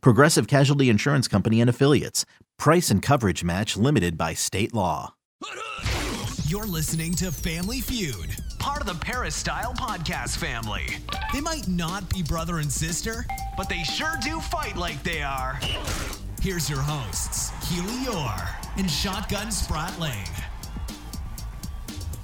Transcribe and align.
Progressive 0.00 0.46
Casualty 0.46 0.88
Insurance 0.88 1.28
Company 1.28 1.60
and 1.60 1.70
Affiliates. 1.70 2.24
Price 2.58 2.90
and 2.90 3.02
coverage 3.02 3.44
match 3.44 3.76
limited 3.76 4.16
by 4.16 4.34
state 4.34 4.74
law. 4.74 5.14
You're 6.46 6.66
listening 6.66 7.14
to 7.14 7.32
Family 7.32 7.80
Feud, 7.80 8.30
part 8.58 8.80
of 8.80 8.86
the 8.86 8.94
Peristyle 8.94 9.74
Podcast 9.74 10.36
family. 10.36 10.86
They 11.32 11.40
might 11.40 11.66
not 11.66 12.08
be 12.10 12.22
brother 12.22 12.58
and 12.58 12.70
sister, 12.70 13.26
but 13.56 13.68
they 13.68 13.82
sure 13.82 14.14
do 14.22 14.40
fight 14.40 14.76
like 14.76 15.02
they 15.02 15.22
are. 15.22 15.58
Here's 16.40 16.68
your 16.68 16.80
hosts, 16.80 17.50
Keely 17.68 18.04
Eure 18.04 18.48
and 18.76 18.90
Shotgun 18.90 19.48
Spratling. 19.48 20.28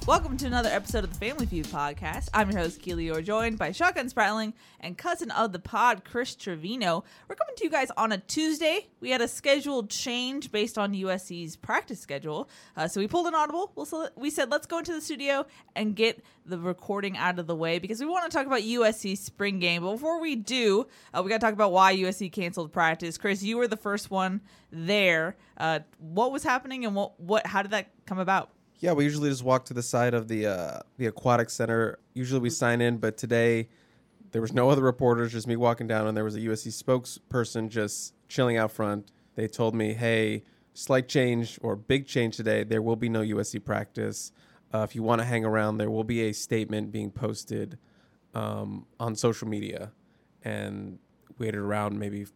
Welcome 0.06 0.38
to 0.38 0.46
another 0.46 0.70
episode 0.70 1.04
of 1.04 1.12
the 1.12 1.18
Family 1.24 1.44
Feud 1.46 1.66
podcast. 1.66 2.30
I'm 2.32 2.50
your 2.50 2.60
host, 2.60 2.80
Keely 2.80 3.06
Eure, 3.06 3.22
joined 3.22 3.58
by 3.58 3.70
Shotgun 3.70 4.08
Spratling 4.08 4.54
and 4.80 4.96
cousin 4.98 5.30
of 5.30 5.52
the 5.52 5.58
pod, 5.58 6.04
Chris 6.04 6.34
Trevino. 6.34 7.04
We're 7.28 7.36
coming 7.36 7.54
to 7.56 7.64
you 7.64 7.70
guys 7.70 7.90
on 7.96 8.10
a 8.10 8.18
Tuesday. 8.18 8.88
We 9.00 9.10
had 9.10 9.20
a 9.20 9.28
scheduled 9.28 9.90
change 9.90 10.50
based 10.50 10.78
on 10.78 10.94
USC's 10.94 11.54
practice 11.54 12.00
schedule. 12.00 12.48
Uh, 12.76 12.88
so 12.88 12.98
we 12.98 13.06
pulled 13.06 13.26
an 13.26 13.34
audible. 13.34 13.72
We 14.16 14.30
said, 14.30 14.50
let's 14.50 14.66
go 14.66 14.78
into 14.78 14.92
the 14.92 15.02
studio 15.02 15.46
and 15.76 15.94
get 15.94 16.24
the 16.46 16.58
recording 16.58 17.16
out 17.16 17.38
of 17.38 17.46
the 17.46 17.54
way 17.54 17.78
because 17.78 18.00
we 18.00 18.06
want 18.06 18.28
to 18.28 18.36
talk 18.36 18.46
about 18.46 18.62
USC 18.62 19.16
spring 19.16 19.60
game. 19.60 19.82
But 19.82 19.92
before 19.92 20.20
we 20.20 20.34
do, 20.34 20.86
uh, 21.14 21.22
we 21.22 21.28
got 21.28 21.40
to 21.40 21.46
talk 21.46 21.54
about 21.54 21.72
why 21.72 21.94
USC 21.94 22.32
canceled 22.32 22.72
practice. 22.72 23.18
Chris, 23.18 23.42
you 23.42 23.58
were 23.58 23.68
the 23.68 23.76
first 23.76 24.10
one 24.10 24.40
there. 24.72 25.36
Uh, 25.56 25.80
what 25.98 26.32
was 26.32 26.42
happening 26.42 26.84
and 26.86 26.96
what, 26.96 27.20
what, 27.20 27.46
how 27.46 27.62
did 27.62 27.72
that 27.72 27.90
come 28.06 28.18
about? 28.18 28.50
Yeah, 28.80 28.92
we 28.92 29.04
usually 29.04 29.28
just 29.28 29.44
walk 29.44 29.66
to 29.66 29.74
the 29.74 29.82
side 29.82 30.14
of 30.14 30.26
the 30.26 30.46
uh, 30.46 30.80
the 30.96 31.06
aquatic 31.06 31.50
center. 31.50 31.98
Usually 32.14 32.40
we 32.40 32.48
sign 32.48 32.80
in, 32.80 32.96
but 32.96 33.18
today 33.18 33.68
there 34.32 34.40
was 34.40 34.54
no 34.54 34.70
other 34.70 34.82
reporters, 34.82 35.32
just 35.32 35.46
me 35.46 35.54
walking 35.56 35.86
down, 35.86 36.06
and 36.06 36.16
there 36.16 36.24
was 36.24 36.34
a 36.34 36.40
USC 36.40 36.68
spokesperson 36.82 37.68
just 37.68 38.14
chilling 38.28 38.56
out 38.56 38.72
front. 38.72 39.12
They 39.34 39.48
told 39.48 39.74
me, 39.74 39.92
"Hey, 39.92 40.44
slight 40.72 41.08
change 41.08 41.58
or 41.60 41.76
big 41.76 42.06
change 42.06 42.38
today. 42.38 42.64
There 42.64 42.80
will 42.80 42.96
be 42.96 43.10
no 43.10 43.20
USC 43.20 43.62
practice. 43.62 44.32
Uh, 44.72 44.78
if 44.78 44.94
you 44.94 45.02
want 45.02 45.20
to 45.20 45.26
hang 45.26 45.44
around, 45.44 45.76
there 45.76 45.90
will 45.90 46.04
be 46.04 46.22
a 46.22 46.32
statement 46.32 46.90
being 46.90 47.10
posted 47.10 47.78
um, 48.34 48.86
on 48.98 49.14
social 49.14 49.46
media." 49.46 49.92
And 50.42 50.98
waited 51.38 51.60
around 51.60 51.98
maybe 51.98 52.26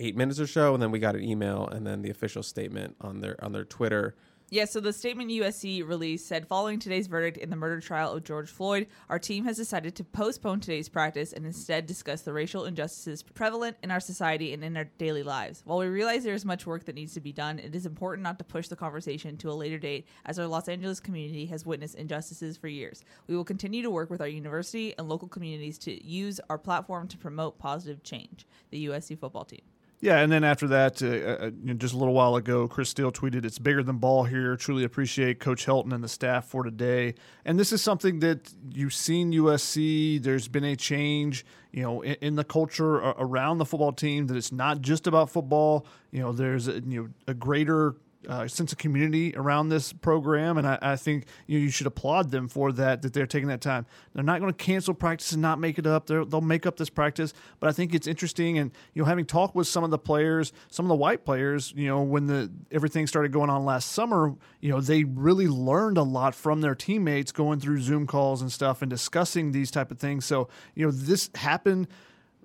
eight 0.00 0.16
minutes 0.16 0.40
or 0.40 0.48
so, 0.48 0.74
and 0.74 0.82
then 0.82 0.90
we 0.90 0.98
got 0.98 1.14
an 1.14 1.22
email, 1.22 1.68
and 1.68 1.86
then 1.86 2.02
the 2.02 2.10
official 2.10 2.42
statement 2.42 2.96
on 3.00 3.20
their 3.20 3.42
on 3.44 3.52
their 3.52 3.64
Twitter 3.64 4.16
yeah, 4.50 4.64
so 4.64 4.80
the 4.80 4.94
statement 4.94 5.30
USC 5.30 5.86
released 5.86 6.26
said 6.26 6.48
following 6.48 6.78
today's 6.78 7.06
verdict 7.06 7.36
in 7.36 7.50
the 7.50 7.56
murder 7.56 7.80
trial 7.80 8.12
of 8.14 8.24
George 8.24 8.48
Floyd, 8.48 8.86
our 9.10 9.18
team 9.18 9.44
has 9.44 9.58
decided 9.58 9.94
to 9.96 10.04
postpone 10.04 10.60
today's 10.60 10.88
practice 10.88 11.34
and 11.34 11.44
instead 11.44 11.84
discuss 11.84 12.22
the 12.22 12.32
racial 12.32 12.64
injustices 12.64 13.22
prevalent 13.22 13.76
in 13.82 13.90
our 13.90 14.00
society 14.00 14.54
and 14.54 14.64
in 14.64 14.74
our 14.76 14.84
daily 14.96 15.22
lives. 15.22 15.62
While 15.66 15.78
we 15.78 15.88
realize 15.88 16.24
there 16.24 16.32
is 16.32 16.46
much 16.46 16.66
work 16.66 16.84
that 16.86 16.94
needs 16.94 17.12
to 17.12 17.20
be 17.20 17.32
done, 17.32 17.58
it 17.58 17.74
is 17.74 17.84
important 17.84 18.22
not 18.22 18.38
to 18.38 18.44
push 18.44 18.68
the 18.68 18.76
conversation 18.76 19.36
to 19.36 19.50
a 19.50 19.52
later 19.52 19.78
date 19.78 20.08
as 20.24 20.38
our 20.38 20.46
Los 20.46 20.68
Angeles 20.68 20.98
community 20.98 21.44
has 21.46 21.66
witnessed 21.66 21.96
injustices 21.96 22.56
for 22.56 22.68
years. 22.68 23.04
We 23.26 23.36
will 23.36 23.44
continue 23.44 23.82
to 23.82 23.90
work 23.90 24.08
with 24.08 24.22
our 24.22 24.28
university 24.28 24.94
and 24.96 25.10
local 25.10 25.28
communities 25.28 25.76
to 25.80 26.06
use 26.06 26.40
our 26.48 26.58
platform 26.58 27.06
to 27.08 27.18
promote 27.18 27.58
positive 27.58 28.02
change. 28.02 28.46
The 28.70 28.86
USC 28.86 29.18
football 29.18 29.44
team. 29.44 29.60
Yeah, 30.00 30.18
and 30.20 30.30
then 30.30 30.44
after 30.44 30.68
that, 30.68 31.02
uh, 31.02 31.46
uh, 31.46 31.74
just 31.74 31.92
a 31.92 31.96
little 31.96 32.14
while 32.14 32.36
ago, 32.36 32.68
Chris 32.68 32.90
Steele 32.90 33.10
tweeted, 33.10 33.44
"It's 33.44 33.58
bigger 33.58 33.82
than 33.82 33.96
ball 33.96 34.24
here. 34.24 34.54
Truly 34.56 34.84
appreciate 34.84 35.40
Coach 35.40 35.66
Helton 35.66 35.92
and 35.92 36.04
the 36.04 36.08
staff 36.08 36.46
for 36.46 36.62
today." 36.62 37.14
And 37.44 37.58
this 37.58 37.72
is 37.72 37.82
something 37.82 38.20
that 38.20 38.52
you've 38.72 38.94
seen 38.94 39.32
USC. 39.32 40.18
There's 40.22 40.46
been 40.46 40.62
a 40.62 40.76
change, 40.76 41.44
you 41.72 41.82
know, 41.82 42.02
in, 42.02 42.14
in 42.20 42.34
the 42.36 42.44
culture 42.44 42.96
around 42.96 43.58
the 43.58 43.64
football 43.64 43.92
team. 43.92 44.28
That 44.28 44.36
it's 44.36 44.52
not 44.52 44.82
just 44.82 45.08
about 45.08 45.30
football. 45.30 45.84
You 46.12 46.20
know, 46.20 46.32
there's 46.32 46.68
a, 46.68 46.74
you 46.74 47.02
know 47.02 47.08
a 47.26 47.34
greater 47.34 47.96
uh, 48.28 48.48
sense 48.48 48.72
of 48.72 48.78
community 48.78 49.32
around 49.36 49.68
this 49.68 49.92
program, 49.92 50.58
and 50.58 50.66
I, 50.66 50.78
I 50.82 50.96
think 50.96 51.26
you, 51.46 51.58
know, 51.58 51.64
you 51.64 51.70
should 51.70 51.86
applaud 51.86 52.30
them 52.30 52.48
for 52.48 52.72
that. 52.72 53.02
That 53.02 53.12
they're 53.12 53.26
taking 53.26 53.48
that 53.48 53.60
time. 53.60 53.86
They're 54.12 54.24
not 54.24 54.40
going 54.40 54.52
to 54.52 54.56
cancel 54.56 54.92
practice 54.92 55.32
and 55.32 55.40
not 55.40 55.60
make 55.60 55.78
it 55.78 55.86
up. 55.86 56.06
they 56.06 56.18
will 56.18 56.40
make 56.40 56.66
up 56.66 56.76
this 56.76 56.90
practice, 56.90 57.32
but 57.60 57.68
I 57.68 57.72
think 57.72 57.94
it's 57.94 58.06
interesting. 58.06 58.58
And 58.58 58.72
you 58.94 59.02
know, 59.02 59.06
having 59.06 59.24
talked 59.24 59.54
with 59.54 59.68
some 59.68 59.84
of 59.84 59.90
the 59.90 59.98
players, 59.98 60.52
some 60.68 60.84
of 60.84 60.88
the 60.88 60.96
white 60.96 61.24
players, 61.24 61.72
you 61.76 61.86
know, 61.86 62.02
when 62.02 62.26
the 62.26 62.50
everything 62.72 63.06
started 63.06 63.30
going 63.30 63.50
on 63.50 63.64
last 63.64 63.92
summer, 63.92 64.34
you 64.60 64.70
know, 64.70 64.80
they 64.80 65.04
really 65.04 65.48
learned 65.48 65.96
a 65.96 66.02
lot 66.02 66.34
from 66.34 66.60
their 66.60 66.74
teammates 66.74 67.30
going 67.30 67.60
through 67.60 67.80
Zoom 67.80 68.06
calls 68.06 68.42
and 68.42 68.50
stuff 68.50 68.82
and 68.82 68.90
discussing 68.90 69.52
these 69.52 69.70
type 69.70 69.90
of 69.90 69.98
things. 69.98 70.24
So 70.24 70.48
you 70.74 70.84
know, 70.84 70.90
this 70.90 71.30
happened 71.34 71.88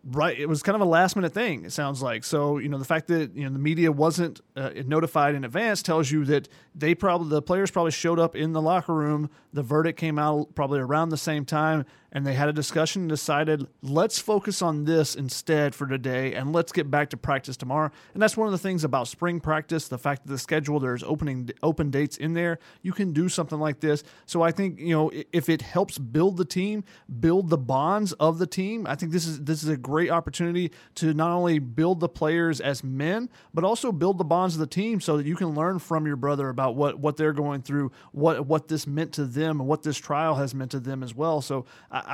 right 0.05 0.37
it 0.37 0.47
was 0.47 0.61
kind 0.61 0.75
of 0.75 0.81
a 0.81 0.85
last 0.85 1.15
minute 1.15 1.33
thing 1.33 1.65
it 1.65 1.71
sounds 1.71 2.01
like. 2.01 2.23
So 2.23 2.57
you 2.57 2.69
know 2.69 2.77
the 2.77 2.85
fact 2.85 3.07
that 3.07 3.35
you 3.35 3.45
know 3.45 3.51
the 3.51 3.59
media 3.59 3.91
wasn't 3.91 4.41
uh, 4.55 4.71
notified 4.85 5.35
in 5.35 5.43
advance 5.43 5.81
tells 5.81 6.11
you 6.11 6.25
that 6.25 6.49
they 6.75 6.93
probably 6.93 7.29
the 7.29 7.41
players 7.41 7.71
probably 7.71 7.91
showed 7.91 8.19
up 8.19 8.35
in 8.35 8.51
the 8.53 8.61
locker 8.61 8.93
room. 8.93 9.29
The 9.53 9.63
verdict 9.63 9.97
came 9.97 10.19
out 10.19 10.55
probably 10.55 10.79
around 10.79 11.09
the 11.09 11.17
same 11.17 11.45
time 11.45 11.85
and 12.13 12.25
they 12.25 12.35
had 12.35 12.47
a 12.47 12.53
discussion 12.53 13.01
and 13.01 13.09
decided 13.09 13.67
let's 13.81 14.19
focus 14.19 14.61
on 14.61 14.85
this 14.85 15.15
instead 15.15 15.75
for 15.75 15.85
today 15.85 16.33
and 16.35 16.53
let's 16.53 16.71
get 16.71 16.89
back 16.89 17.09
to 17.09 17.17
practice 17.17 17.57
tomorrow. 17.57 17.91
And 18.13 18.23
that's 18.23 18.37
one 18.37 18.47
of 18.47 18.53
the 18.53 18.57
things 18.57 18.85
about 18.85 19.09
spring 19.09 19.41
practice 19.41 19.89
the 19.89 19.97
fact 19.97 20.25
that 20.25 20.31
the 20.31 20.37
schedule 20.37 20.79
there's 20.79 21.03
opening 21.03 21.49
open 21.61 21.89
dates 21.89 22.15
in 22.15 22.33
there. 22.33 22.59
You 22.81 22.93
can 22.93 23.11
do 23.11 23.27
something 23.27 23.59
like 23.59 23.81
this. 23.81 24.03
So 24.25 24.41
i 24.41 24.51
think 24.51 24.79
you 24.79 24.95
know 24.95 25.11
if 25.33 25.49
it 25.49 25.61
helps 25.61 25.97
build 25.97 26.37
the 26.37 26.45
team 26.45 26.83
build 27.19 27.49
the 27.49 27.57
bonds 27.57 28.13
of 28.13 28.37
the 28.37 28.47
team 28.47 28.85
i 28.87 28.95
think 28.95 29.11
this 29.11 29.25
is 29.25 29.41
this 29.43 29.63
is 29.63 29.69
a 29.69 29.77
great 29.77 30.09
opportunity 30.09 30.71
to 30.95 31.13
not 31.13 31.31
only 31.31 31.59
build 31.59 31.99
the 31.99 32.09
players 32.09 32.61
as 32.61 32.83
men 32.83 33.29
but 33.53 33.63
also 33.63 33.91
build 33.91 34.17
the 34.17 34.23
bonds 34.23 34.55
of 34.55 34.59
the 34.59 34.67
team 34.67 35.01
so 35.01 35.17
that 35.17 35.25
you 35.25 35.35
can 35.35 35.55
learn 35.55 35.79
from 35.79 36.05
your 36.05 36.15
brother 36.15 36.49
about 36.49 36.75
what 36.75 36.99
what 36.99 37.17
they're 37.17 37.33
going 37.33 37.61
through 37.61 37.91
what 38.11 38.45
what 38.45 38.67
this 38.67 38.85
meant 38.85 39.11
to 39.13 39.25
them 39.25 39.59
and 39.59 39.67
what 39.67 39.83
this 39.83 39.97
trial 39.97 40.35
has 40.35 40.53
meant 40.53 40.71
to 40.71 40.79
them 40.79 41.03
as 41.03 41.15
well. 41.15 41.41
So 41.41 41.65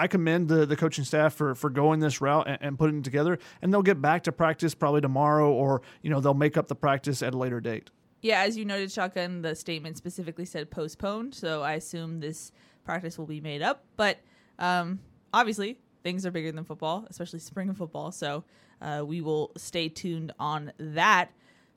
commend 0.08 0.48
the, 0.48 0.66
the 0.66 0.76
coaching 0.76 1.04
staff 1.04 1.34
for, 1.34 1.56
for 1.56 1.70
going 1.70 2.00
this 2.00 2.22
route 2.22 2.48
and, 2.48 2.58
and 2.62 2.80
putting 2.80 3.00
it 3.00 3.04
together. 3.04 3.40
And 3.62 3.74
they'll 3.74 3.82
get 3.82 4.02
back 4.02 4.24
to 4.24 4.32
practice 4.32 4.74
probably 4.76 5.02
tomorrow, 5.02 5.52
or 5.52 5.82
you 6.02 6.10
know 6.10 6.20
they'll 6.20 6.34
make 6.34 6.58
up 6.58 6.68
the 6.68 6.76
practice 6.76 7.22
at 7.22 7.34
a 7.34 7.38
later 7.38 7.60
date. 7.60 7.90
Yeah, 8.22 8.42
as 8.42 8.58
you 8.58 8.66
noted, 8.66 8.92
shotgun. 8.92 9.42
The 9.42 9.56
statement 9.56 9.98
specifically 9.98 10.46
said 10.46 10.70
postponed, 10.70 11.34
so 11.34 11.64
I 11.64 11.74
assume 11.74 12.20
this 12.20 12.52
practice 12.84 13.18
will 13.18 13.28
be 13.28 13.40
made 13.40 13.62
up. 13.62 13.86
But 13.96 14.20
um, 14.58 15.00
obviously, 15.34 15.78
things 16.04 16.26
are 16.26 16.32
bigger 16.32 16.52
than 16.52 16.64
football, 16.64 17.06
especially 17.10 17.40
spring 17.40 17.74
football. 17.74 18.12
So 18.12 18.44
uh, 18.82 19.04
we 19.06 19.22
will 19.22 19.52
stay 19.58 19.90
tuned 19.90 20.34
on 20.40 20.74
that 20.78 21.32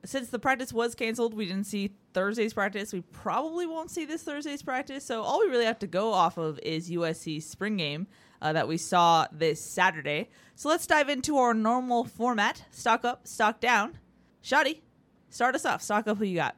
since 0.05 0.29
the 0.29 0.39
practice 0.39 0.73
was 0.73 0.95
canceled, 0.95 1.33
we 1.33 1.45
didn't 1.45 1.65
see 1.65 1.95
Thursday's 2.13 2.53
practice. 2.53 2.91
We 2.93 3.01
probably 3.01 3.65
won't 3.65 3.89
see 3.89 4.05
this 4.05 4.23
Thursday's 4.23 4.61
practice. 4.61 5.05
So 5.05 5.23
all 5.23 5.39
we 5.39 5.47
really 5.47 5.65
have 5.65 5.79
to 5.79 5.87
go 5.87 6.13
off 6.13 6.37
of 6.37 6.59
is 6.61 6.89
USC's 6.89 7.45
spring 7.45 7.77
game 7.77 8.07
uh, 8.41 8.53
that 8.53 8.67
we 8.67 8.77
saw 8.77 9.27
this 9.31 9.61
Saturday. 9.61 10.29
So 10.55 10.69
let's 10.69 10.85
dive 10.85 11.09
into 11.09 11.37
our 11.37 11.53
normal 11.53 12.03
format: 12.03 12.65
stock 12.71 13.05
up, 13.05 13.27
stock 13.27 13.59
down. 13.59 13.97
Shoddy, 14.41 14.83
start 15.29 15.55
us 15.55 15.65
off. 15.65 15.81
Stock 15.81 16.07
up. 16.07 16.17
Who 16.17 16.25
you 16.25 16.35
got? 16.35 16.55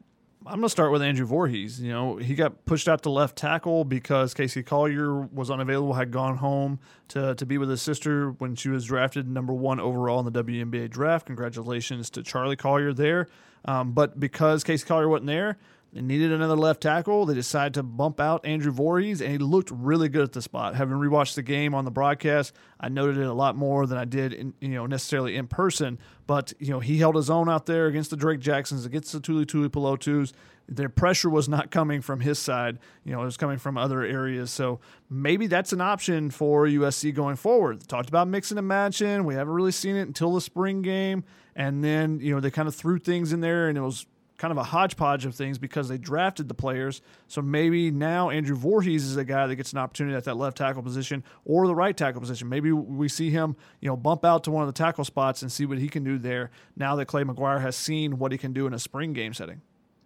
I'm 0.48 0.60
going 0.60 0.64
to 0.64 0.70
start 0.70 0.92
with 0.92 1.02
Andrew 1.02 1.26
Voorhees. 1.26 1.82
You 1.82 1.92
know, 1.92 2.18
he 2.18 2.36
got 2.36 2.66
pushed 2.66 2.88
out 2.88 3.02
to 3.04 3.10
left 3.10 3.36
tackle 3.36 3.84
because 3.84 4.36
Casey 4.36 4.62
Collier 4.62 5.22
was 5.22 5.50
unavailable, 5.50 5.94
had 5.94 6.12
gone 6.12 6.38
home 6.38 6.80
to, 7.10 7.34
to 7.34 7.46
be 7.48 7.58
with 7.58 7.70
his 7.70 7.82
sister 7.82 8.30
when 8.32 8.56
she 8.56 8.70
was 8.70 8.86
drafted 8.86 9.28
number 9.28 9.54
one 9.54 9.80
overall 9.80 10.20
in 10.20 10.32
the 10.32 10.44
WNBA 10.44 10.92
draft. 10.92 11.26
Congratulations 11.26 12.12
to 12.12 12.22
Charli 12.22 12.56
Collier 12.56 12.94
there. 12.94 13.28
Um, 13.66 13.94
but 13.94 14.20
because 14.20 14.64
Casey 14.64 14.86
Collier 14.86 15.10
wasn't 15.10 15.28
there, 15.28 15.58
They 15.96 16.02
needed 16.02 16.34
another 16.34 16.58
left 16.58 16.82
tackle. 16.82 17.26
They 17.26 17.36
decided 17.36 17.76
to 17.76 17.84
bump 17.84 18.20
out 18.20 18.46
Andrew 18.46 18.74
Voorhees, 18.74 19.22
and 19.22 19.32
he 19.32 19.38
looked 19.38 19.72
really 19.72 20.10
good 20.10 20.24
at 20.24 20.34
the 20.34 20.42
spot. 20.42 20.76
Having 20.76 20.98
rewatched 20.98 21.36
the 21.36 21.42
game 21.42 21.74
on 21.74 21.86
the 21.86 21.92
broadcast, 21.92 22.54
I 22.82 22.90
noted 22.90 23.18
it 23.18 23.26
a 23.26 23.34
lot 23.34 23.56
more 23.56 23.88
than 23.88 23.98
I 23.98 24.04
did, 24.04 24.34
in, 24.34 24.54
you 24.60 24.68
know, 24.68 24.88
necessarily 24.88 25.38
in 25.38 25.48
person. 25.48 25.98
But 26.28 26.52
you 26.60 26.72
know, 26.72 26.82
he 26.82 26.98
held 26.98 27.16
his 27.16 27.30
own 27.30 27.48
out 27.48 27.66
there 27.66 27.88
against 27.88 28.10
the 28.10 28.18
Drake 28.18 28.42
Jacksons, 28.42 28.86
against 28.86 29.14
the 29.14 29.22
Tuli 29.22 29.46
Tuipulotus. 29.46 30.34
Their 30.68 30.90
pressure 30.90 31.30
was 31.30 31.48
not 31.48 31.72
coming 31.72 32.02
from 32.02 32.20
his 32.20 32.40
side. 32.40 32.80
You 33.06 33.14
know, 33.14 33.22
it 33.22 33.26
was 33.26 33.38
coming 33.38 33.58
from 33.58 33.78
other 33.78 34.02
areas. 34.02 34.52
So 34.52 34.82
maybe 35.10 35.48
that's 35.48 35.72
an 35.72 35.80
option 35.80 36.30
for 36.30 36.66
USC 36.66 37.14
going 37.16 37.38
forward. 37.38 37.88
Talked 37.88 38.10
about 38.10 38.28
mixing 38.28 38.58
and 38.58 38.68
matching. 38.68 39.24
We 39.24 39.36
haven't 39.36 39.54
really 39.54 39.72
seen 39.72 39.96
it 39.96 40.08
until 40.08 40.34
the 40.34 40.42
spring 40.42 40.82
game, 40.82 41.24
and 41.56 41.82
then 41.82 42.20
you 42.20 42.36
know 42.36 42.42
they 42.42 42.52
kind 42.52 42.68
of 42.68 42.76
threw 42.76 43.00
things 43.00 43.32
in 43.32 43.40
there, 43.40 43.70
and 43.70 43.78
it 43.78 43.82
was 43.82 44.06
kind 44.38 44.52
of 44.52 44.58
a 44.58 44.64
hodgepodge 44.64 45.26
of 45.26 45.34
things 45.36 45.58
because 45.58 45.88
they 45.88 45.98
drafted 45.98 46.48
the 46.48 46.54
players. 46.54 47.02
So 47.28 47.42
maybe 47.42 47.92
now 47.92 48.30
Andrew 48.30 48.56
Voorhees 48.56 49.06
is 49.06 49.16
a 49.18 49.24
guy 49.24 49.48
that 49.48 49.56
gets 49.56 49.72
an 49.72 49.80
opportunity 49.80 50.16
at 50.16 50.26
that 50.26 50.36
left 50.36 50.58
tackle 50.58 50.84
position 50.84 51.24
or 51.46 51.68
the 51.68 51.76
right 51.76 51.96
tackle 51.96 52.22
position. 52.22 52.50
Maybe 52.50 52.72
we 52.72 53.08
see 53.08 53.30
him, 53.30 53.56
you 53.80 53.88
know, 53.88 53.96
bump 53.96 54.26
out 54.26 54.44
to 54.46 54.52
one 54.52 54.64
of 54.64 54.68
the 54.68 54.78
tackle 54.78 55.06
spots 55.06 55.42
and 55.42 55.52
see 55.52 55.66
what 55.66 55.78
he 55.78 55.88
can 55.88 56.04
do 56.04 56.18
there 56.18 56.52
now 56.76 56.96
that 56.96 57.06
Clay 57.06 57.24
McGuire 57.24 57.62
has 57.62 57.76
seen 57.76 58.18
what 58.18 58.32
he 58.32 58.38
can 58.38 58.54
do 58.54 58.68
in 58.68 58.74
a 58.74 58.80
spring 58.80 59.14
game 59.14 59.34
setting. 59.34 59.62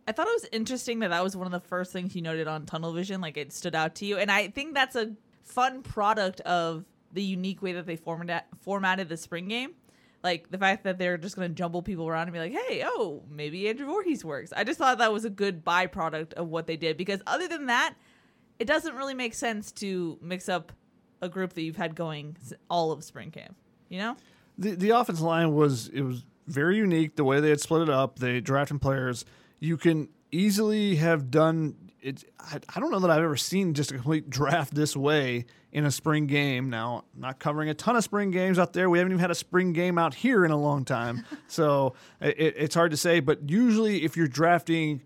I 0.08 0.12
thought 0.12 0.28
it 0.28 0.42
was 0.42 0.50
interesting 0.52 1.00
that 1.00 1.10
that 1.10 1.24
was 1.24 1.38
one 1.38 1.46
of 1.46 1.52
the 1.52 1.60
first 1.60 1.92
things 1.92 2.16
you 2.16 2.24
noted 2.24 2.48
on 2.48 2.66
Tunnel 2.66 2.94
Vision, 2.94 3.22
like 3.22 3.38
it 3.38 3.54
stood 3.54 3.76
out 3.76 3.96
to 3.96 4.06
you, 4.06 4.18
and 4.18 4.31
I 4.31 4.48
think 4.48 4.74
that's 4.74 4.96
a 4.96 5.12
fun 5.44 5.84
product 5.84 6.42
of 6.42 6.86
the 7.14 7.22
unique 7.22 7.62
way 7.62 7.74
that 7.74 7.86
they 7.86 7.96
format- 7.96 8.48
formatted 8.62 9.10
the 9.10 9.18
spring 9.18 9.48
game 9.48 9.74
like 10.24 10.50
the 10.51 10.57
fact 10.57 10.83
that 10.83 10.98
they're 10.98 11.18
just 11.18 11.36
going 11.36 11.50
to 11.50 11.56
jumble 11.56 11.81
people 11.81 12.07
around 12.07 12.24
and 12.24 12.33
be 12.33 12.39
like, 12.39 12.51
hey, 12.51 12.83
oh, 12.86 13.24
maybe 13.30 13.69
Andrew 13.69 13.86
Voorhees 13.86 14.25
works. 14.25 14.51
I 14.56 14.63
just 14.63 14.77
thought 14.77 14.98
that 14.98 15.13
was 15.13 15.25
a 15.25 15.30
good 15.30 15.63
byproduct 15.63 16.33
of 16.33 16.50
what 16.50 16.68
they 16.68 16.77
did 16.77 16.98
because 16.98 17.21
other 17.25 17.48
than 17.48 17.68
that, 17.68 17.95
it 18.60 18.66
doesn't 18.66 18.95
really 18.95 19.13
make 19.13 19.33
sense 19.33 19.71
to 19.74 20.18
mix 20.21 20.50
up 20.50 20.74
a 21.21 21.30
group 21.30 21.54
that 21.54 21.62
you've 21.62 21.77
had 21.77 21.95
going 21.95 22.36
all 22.69 22.92
of 22.92 23.04
spring 23.04 23.31
camp. 23.31 23.56
You 23.88 24.00
know, 24.00 24.18
the 24.57 24.71
the 24.75 24.89
offensive 24.92 25.24
line 25.24 25.54
was 25.54 25.88
it 25.89 26.01
was 26.01 26.25
very 26.48 26.77
unique 26.77 27.16
the 27.16 27.24
way 27.24 27.39
they 27.39 27.50
had 27.50 27.62
split 27.62 27.83
it 27.83 27.89
up. 27.89 28.19
They 28.19 28.42
drafted 28.42 28.81
players. 28.81 29.25
You 29.60 29.77
can 29.77 30.10
easily 30.31 30.95
have 30.95 31.31
done 31.31 31.75
it. 32.01 32.25
I, 32.39 32.60
I 32.75 32.80
don't 32.80 32.92
know 32.92 33.00
that 33.00 33.10
I've 33.10 33.24
ever 33.24 33.38
seen 33.38 33.74
just 33.74 33.92
a 33.92 33.95
complete 33.95 34.30
draft 34.30 34.75
this 34.75 34.95
way 34.95 35.45
in 35.71 35.86
a 35.86 35.92
spring 35.92 36.27
game. 36.27 36.69
Now, 36.69 37.04
I'm 37.16 37.21
not 37.21 37.39
covering 37.39 37.69
a 37.69 37.74
ton 37.74 37.95
of 37.95 38.04
spring 38.04 38.31
games 38.31 38.57
out 38.57 38.74
there. 38.74 38.89
We 38.89 38.98
haven't 38.98 39.13
even 39.13 39.19
had 39.19 39.31
a 39.31 39.36
spring 39.36 39.74
game 39.74 39.98
out 39.98 40.13
here 40.13 40.45
in 40.45 40.51
a 40.51 40.57
long 40.57 40.86
time, 40.86 41.25
so 41.48 41.94
it, 42.21 42.56
it's 42.57 42.75
hard 42.75 42.92
to 42.92 42.98
say. 42.98 43.19
But 43.19 43.50
usually, 43.50 44.04
if 44.04 44.18
you're 44.18 44.27
drafting, 44.27 45.01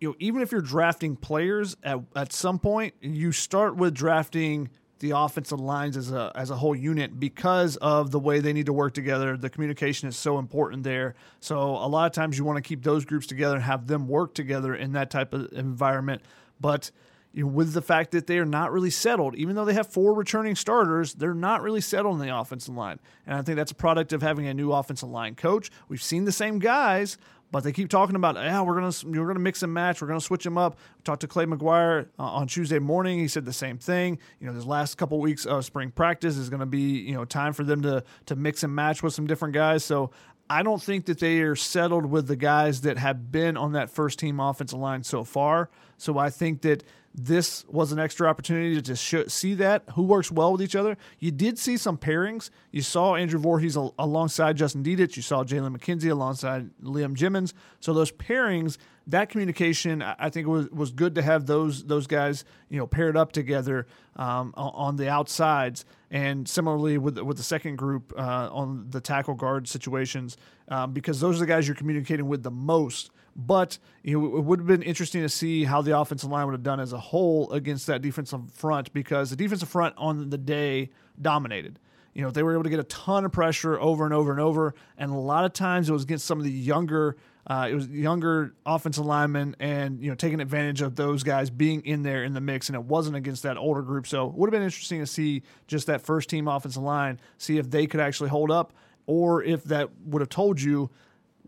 you 0.00 0.08
know, 0.08 0.14
even 0.18 0.42
if 0.42 0.52
you're 0.52 0.60
drafting 0.60 1.16
players 1.16 1.76
at 1.82 2.00
at 2.16 2.32
some 2.32 2.58
point, 2.58 2.94
you 3.00 3.32
start 3.32 3.76
with 3.76 3.94
drafting 3.94 4.70
the 5.00 5.12
offensive 5.12 5.58
lines 5.58 5.96
as 5.96 6.12
a 6.12 6.30
as 6.34 6.50
a 6.50 6.56
whole 6.56 6.76
unit 6.76 7.18
because 7.18 7.76
of 7.76 8.10
the 8.10 8.18
way 8.18 8.38
they 8.40 8.52
need 8.52 8.66
to 8.66 8.72
work 8.72 8.94
together. 8.94 9.36
The 9.36 9.48
communication 9.48 10.08
is 10.08 10.16
so 10.16 10.38
important 10.38 10.82
there. 10.82 11.14
So 11.40 11.58
a 11.58 11.88
lot 11.88 12.06
of 12.06 12.12
times 12.12 12.36
you 12.36 12.44
want 12.44 12.56
to 12.56 12.62
keep 12.62 12.82
those 12.82 13.04
groups 13.04 13.26
together 13.26 13.56
and 13.56 13.64
have 13.64 13.86
them 13.86 14.08
work 14.08 14.34
together 14.34 14.74
in 14.74 14.92
that 14.92 15.10
type 15.10 15.32
of 15.32 15.52
environment. 15.52 16.22
But 16.60 16.90
with 17.34 17.72
the 17.72 17.82
fact 17.82 18.10
that 18.10 18.26
they 18.26 18.38
are 18.38 18.44
not 18.44 18.72
really 18.72 18.90
settled, 18.90 19.36
even 19.36 19.54
though 19.54 19.64
they 19.64 19.74
have 19.74 19.86
four 19.86 20.14
returning 20.14 20.56
starters, 20.56 21.14
they're 21.14 21.34
not 21.34 21.62
really 21.62 21.80
settled 21.80 22.20
in 22.20 22.26
the 22.26 22.36
offensive 22.36 22.74
line. 22.74 22.98
And 23.26 23.36
I 23.36 23.42
think 23.42 23.56
that's 23.56 23.70
a 23.70 23.76
product 23.76 24.12
of 24.12 24.22
having 24.22 24.46
a 24.46 24.54
new 24.54 24.72
offensive 24.72 25.08
line 25.08 25.36
coach. 25.36 25.70
We've 25.88 26.02
seen 26.02 26.24
the 26.24 26.32
same 26.32 26.58
guys, 26.58 27.18
but 27.52 27.64
they 27.64 27.72
keep 27.72 27.88
talking 27.88 28.16
about, 28.16 28.36
yeah, 28.36 28.62
we're 28.62 28.74
gonna 28.74 28.92
we're 29.04 29.26
gonna 29.26 29.40
mix 29.40 29.62
and 29.62 29.72
match, 29.72 30.00
we're 30.00 30.08
gonna 30.08 30.20
switch 30.20 30.44
them 30.44 30.58
up. 30.58 30.76
We 30.98 31.02
talked 31.02 31.20
to 31.22 31.28
Clay 31.28 31.46
McGuire 31.46 32.06
uh, 32.18 32.22
on 32.22 32.46
Tuesday 32.46 32.78
morning. 32.78 33.18
He 33.18 33.28
said 33.28 33.44
the 33.44 33.52
same 33.52 33.78
thing. 33.78 34.18
You 34.40 34.46
know, 34.46 34.52
this 34.52 34.64
last 34.64 34.96
couple 34.96 35.18
weeks 35.20 35.46
of 35.46 35.64
spring 35.64 35.90
practice 35.90 36.36
is 36.36 36.48
gonna 36.48 36.66
be 36.66 37.00
you 37.00 37.14
know 37.14 37.24
time 37.24 37.52
for 37.52 37.64
them 37.64 37.82
to 37.82 38.04
to 38.26 38.36
mix 38.36 38.62
and 38.62 38.74
match 38.74 39.02
with 39.02 39.14
some 39.14 39.26
different 39.26 39.54
guys. 39.54 39.84
So 39.84 40.10
I 40.48 40.64
don't 40.64 40.82
think 40.82 41.06
that 41.06 41.20
they 41.20 41.40
are 41.40 41.54
settled 41.54 42.06
with 42.06 42.26
the 42.26 42.36
guys 42.36 42.80
that 42.80 42.98
have 42.98 43.30
been 43.30 43.56
on 43.56 43.72
that 43.72 43.88
first 43.88 44.18
team 44.18 44.40
offensive 44.40 44.80
line 44.80 45.04
so 45.04 45.22
far. 45.22 45.70
So 45.96 46.18
I 46.18 46.30
think 46.30 46.62
that 46.62 46.82
this 47.12 47.64
was 47.66 47.90
an 47.90 47.98
extra 47.98 48.28
opportunity 48.28 48.80
to 48.80 48.94
sh- 48.94 49.26
see 49.28 49.54
that 49.54 49.82
who 49.94 50.02
works 50.02 50.30
well 50.30 50.52
with 50.52 50.62
each 50.62 50.76
other. 50.76 50.96
You 51.18 51.32
did 51.32 51.58
see 51.58 51.76
some 51.76 51.98
pairings. 51.98 52.50
You 52.70 52.82
saw 52.82 53.16
Andrew 53.16 53.40
Voorhees 53.40 53.76
al- 53.76 53.94
alongside 53.98 54.56
Justin 54.56 54.84
Dedich. 54.84 55.16
You 55.16 55.22
saw 55.22 55.42
Jalen 55.42 55.76
McKenzie 55.76 56.10
alongside 56.10 56.70
Liam 56.82 57.14
Jimmons. 57.14 57.52
So 57.80 57.92
those 57.92 58.12
pairings, 58.12 58.78
that 59.08 59.28
communication, 59.28 60.02
I 60.02 60.30
think 60.30 60.46
was 60.46 60.70
was 60.70 60.92
good 60.92 61.16
to 61.16 61.22
have 61.22 61.46
those 61.46 61.84
those 61.84 62.06
guys 62.06 62.44
you 62.68 62.78
know 62.78 62.86
paired 62.86 63.16
up 63.16 63.32
together 63.32 63.88
um, 64.14 64.54
on 64.56 64.94
the 64.94 65.08
outsides. 65.08 65.84
And 66.12 66.48
similarly 66.48 66.96
with 66.96 67.18
with 67.18 67.38
the 67.38 67.42
second 67.42 67.76
group 67.76 68.12
uh, 68.16 68.50
on 68.52 68.86
the 68.88 69.00
tackle 69.00 69.34
guard 69.34 69.66
situations, 69.66 70.36
um, 70.68 70.92
because 70.92 71.18
those 71.18 71.36
are 71.36 71.40
the 71.40 71.46
guys 71.46 71.66
you're 71.66 71.74
communicating 71.74 72.28
with 72.28 72.44
the 72.44 72.52
most 72.52 73.10
but 73.36 73.78
you 74.02 74.18
know, 74.18 74.36
it 74.38 74.44
would 74.44 74.60
have 74.60 74.66
been 74.66 74.82
interesting 74.82 75.22
to 75.22 75.28
see 75.28 75.64
how 75.64 75.82
the 75.82 75.98
offensive 75.98 76.30
line 76.30 76.46
would 76.46 76.52
have 76.52 76.62
done 76.62 76.80
as 76.80 76.92
a 76.92 76.98
whole 76.98 77.50
against 77.52 77.86
that 77.86 78.02
defensive 78.02 78.50
front 78.52 78.92
because 78.92 79.30
the 79.30 79.36
defensive 79.36 79.68
front 79.68 79.94
on 79.96 80.30
the 80.30 80.38
day 80.38 80.90
dominated. 81.20 81.78
You 82.14 82.22
know, 82.22 82.30
they 82.30 82.42
were 82.42 82.54
able 82.54 82.64
to 82.64 82.70
get 82.70 82.80
a 82.80 82.84
ton 82.84 83.24
of 83.24 83.32
pressure 83.32 83.78
over 83.78 84.04
and 84.04 84.12
over 84.12 84.32
and 84.32 84.40
over, 84.40 84.74
and 84.98 85.12
a 85.12 85.14
lot 85.14 85.44
of 85.44 85.52
times 85.52 85.88
it 85.88 85.92
was 85.92 86.02
against 86.02 86.26
some 86.26 86.38
of 86.38 86.44
the 86.44 86.50
younger, 86.50 87.16
uh, 87.46 87.68
it 87.70 87.74
was 87.74 87.88
younger 87.88 88.52
offensive 88.66 89.06
linemen, 89.06 89.54
and 89.60 90.02
you 90.02 90.10
know, 90.10 90.16
taking 90.16 90.40
advantage 90.40 90.82
of 90.82 90.96
those 90.96 91.22
guys 91.22 91.50
being 91.50 91.82
in 91.82 92.02
there 92.02 92.24
in 92.24 92.34
the 92.34 92.40
mix, 92.40 92.68
and 92.68 92.74
it 92.74 92.82
wasn't 92.82 93.14
against 93.14 93.44
that 93.44 93.56
older 93.56 93.82
group. 93.82 94.08
So 94.08 94.26
it 94.26 94.34
would 94.34 94.48
have 94.48 94.52
been 94.52 94.64
interesting 94.64 94.98
to 94.98 95.06
see 95.06 95.42
just 95.68 95.86
that 95.86 96.02
first 96.02 96.28
team 96.28 96.48
offensive 96.48 96.82
line, 96.82 97.20
see 97.38 97.58
if 97.58 97.70
they 97.70 97.86
could 97.86 98.00
actually 98.00 98.30
hold 98.30 98.50
up, 98.50 98.72
or 99.06 99.44
if 99.44 99.62
that 99.64 99.88
would 100.04 100.20
have 100.20 100.30
told 100.30 100.60
you 100.60 100.90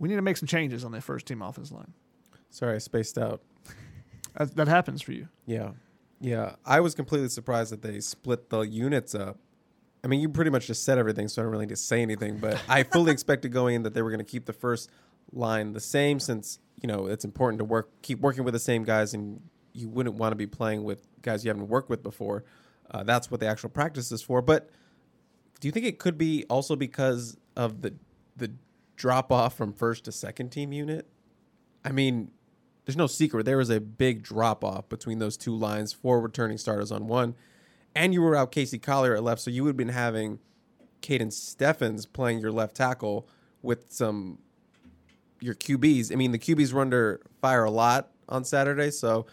we 0.03 0.09
need 0.09 0.17
to 0.17 0.23
make 0.23 0.37
some 0.37 0.49
changes 0.49 0.85
on 0.85 0.91
that 0.91 1.03
first 1.03 1.27
team 1.27 1.41
offense 1.43 1.71
line. 1.71 1.95
Sorry, 2.51 2.75
I 2.75 2.79
spaced 2.79 3.17
out. 3.17 3.41
That, 4.35 4.57
that 4.57 4.67
happens 4.67 5.03
for 5.03 5.13
you. 5.13 5.29
Yeah. 5.45 5.73
Yeah. 6.19 6.55
I 6.65 6.81
was 6.81 6.95
completely 6.95 7.29
surprised 7.29 7.71
that 7.71 7.83
they 7.83 8.01
split 8.01 8.49
the 8.49 8.61
units 8.61 9.15
up. 9.15 9.37
I 10.03 10.07
mean, 10.07 10.21
you 10.21 10.31
pretty 10.31 10.51
much 10.51 10.67
just 10.67 10.87
said 10.87 10.97
everything, 10.97 11.29
so 11.29 11.43
I 11.43 11.45
don't 11.45 11.53
really 11.53 11.67
need 11.67 11.75
to 11.75 11.77
say 11.77 12.01
anything, 12.01 12.39
but 12.39 12.59
I 12.67 12.85
fully 12.85 13.13
expected 13.17 13.53
going 13.53 13.75
in 13.75 13.83
that 13.83 13.93
they 13.93 14.01
were 14.01 14.09
going 14.09 14.25
to 14.25 14.31
keep 14.31 14.47
the 14.47 14.55
first 14.55 14.89
line 15.33 15.75
the 15.75 15.81
same 15.81 16.19
since, 16.19 16.61
you 16.81 16.87
know, 16.87 17.09
it's 17.09 17.27
important 17.27 17.59
to 17.59 17.67
work, 17.67 17.91
keep 18.01 18.21
working 18.21 18.43
with 18.43 18.55
the 18.55 18.59
same 18.59 18.85
guys, 18.85 19.13
and 19.13 19.43
you 19.75 19.91
wouldn't 19.91 20.17
want 20.17 20.33
to 20.33 20.37
be 20.37 20.47
playing 20.47 20.83
with 20.83 21.07
guys 21.21 21.45
you 21.45 21.51
haven't 21.51 21.69
worked 21.69 21.91
with 21.91 22.03
before. 22.03 22.43
Uh, 22.91 23.03
that's 23.03 23.31
what 23.31 23.39
the 23.39 23.47
actual 23.47 23.69
practice 23.69 24.11
is 24.11 24.23
for. 24.23 24.41
But 24.41 24.71
do 25.61 25.69
you 25.69 25.73
think 25.73 25.85
it 25.85 25.99
could 25.99 26.17
be 26.17 26.47
also 26.49 26.75
because 26.75 27.37
of 27.55 27.83
the 27.83 27.93
the 28.35 28.51
drop 29.03 29.33
off 29.33 29.57
from 29.57 29.73
first 29.73 30.05
to 30.05 30.13
second 30.13 30.51
team 30.51 30.73
unit. 30.73 31.09
I 31.85 31.91
mean, 31.91 32.31
there's 32.85 32.97
no 32.97 33.09
secret. 33.09 33.45
There 33.45 33.57
was 33.57 33.69
a 33.69 33.81
big 33.81 34.23
drop 34.23 34.63
off 34.63 34.89
between 34.89 35.19
those 35.19 35.37
two 35.37 35.57
lines, 35.57 35.93
four 35.93 36.21
returning 36.21 36.57
starters 36.57 36.93
on 36.93 37.09
one, 37.09 37.35
and 37.97 38.15
you 38.15 38.23
were 38.23 38.37
out 38.37 38.53
Casey 38.53 38.79
Collier 38.79 39.17
at 39.17 39.25
left, 39.25 39.41
so 39.41 39.51
you 39.51 39.65
would 39.65 39.71
have 39.71 39.77
been 39.77 39.89
having 39.89 40.39
Caden 41.01 41.33
Steffens 41.33 42.07
playing 42.07 42.39
your 42.39 42.53
left 42.53 42.77
tackle 42.77 43.27
with 43.61 43.87
some 43.93 44.39
your 45.41 45.57
QBs. 45.57 46.13
I 46.13 46.15
mean, 46.15 46.31
the 46.31 46.39
QBs 46.39 46.73
were 46.73 46.81
under 46.81 47.23
fire 47.41 47.65
a 47.65 47.73
lot 47.73 48.13
on 48.29 48.45
Saturday, 48.45 48.93
so 48.93 49.27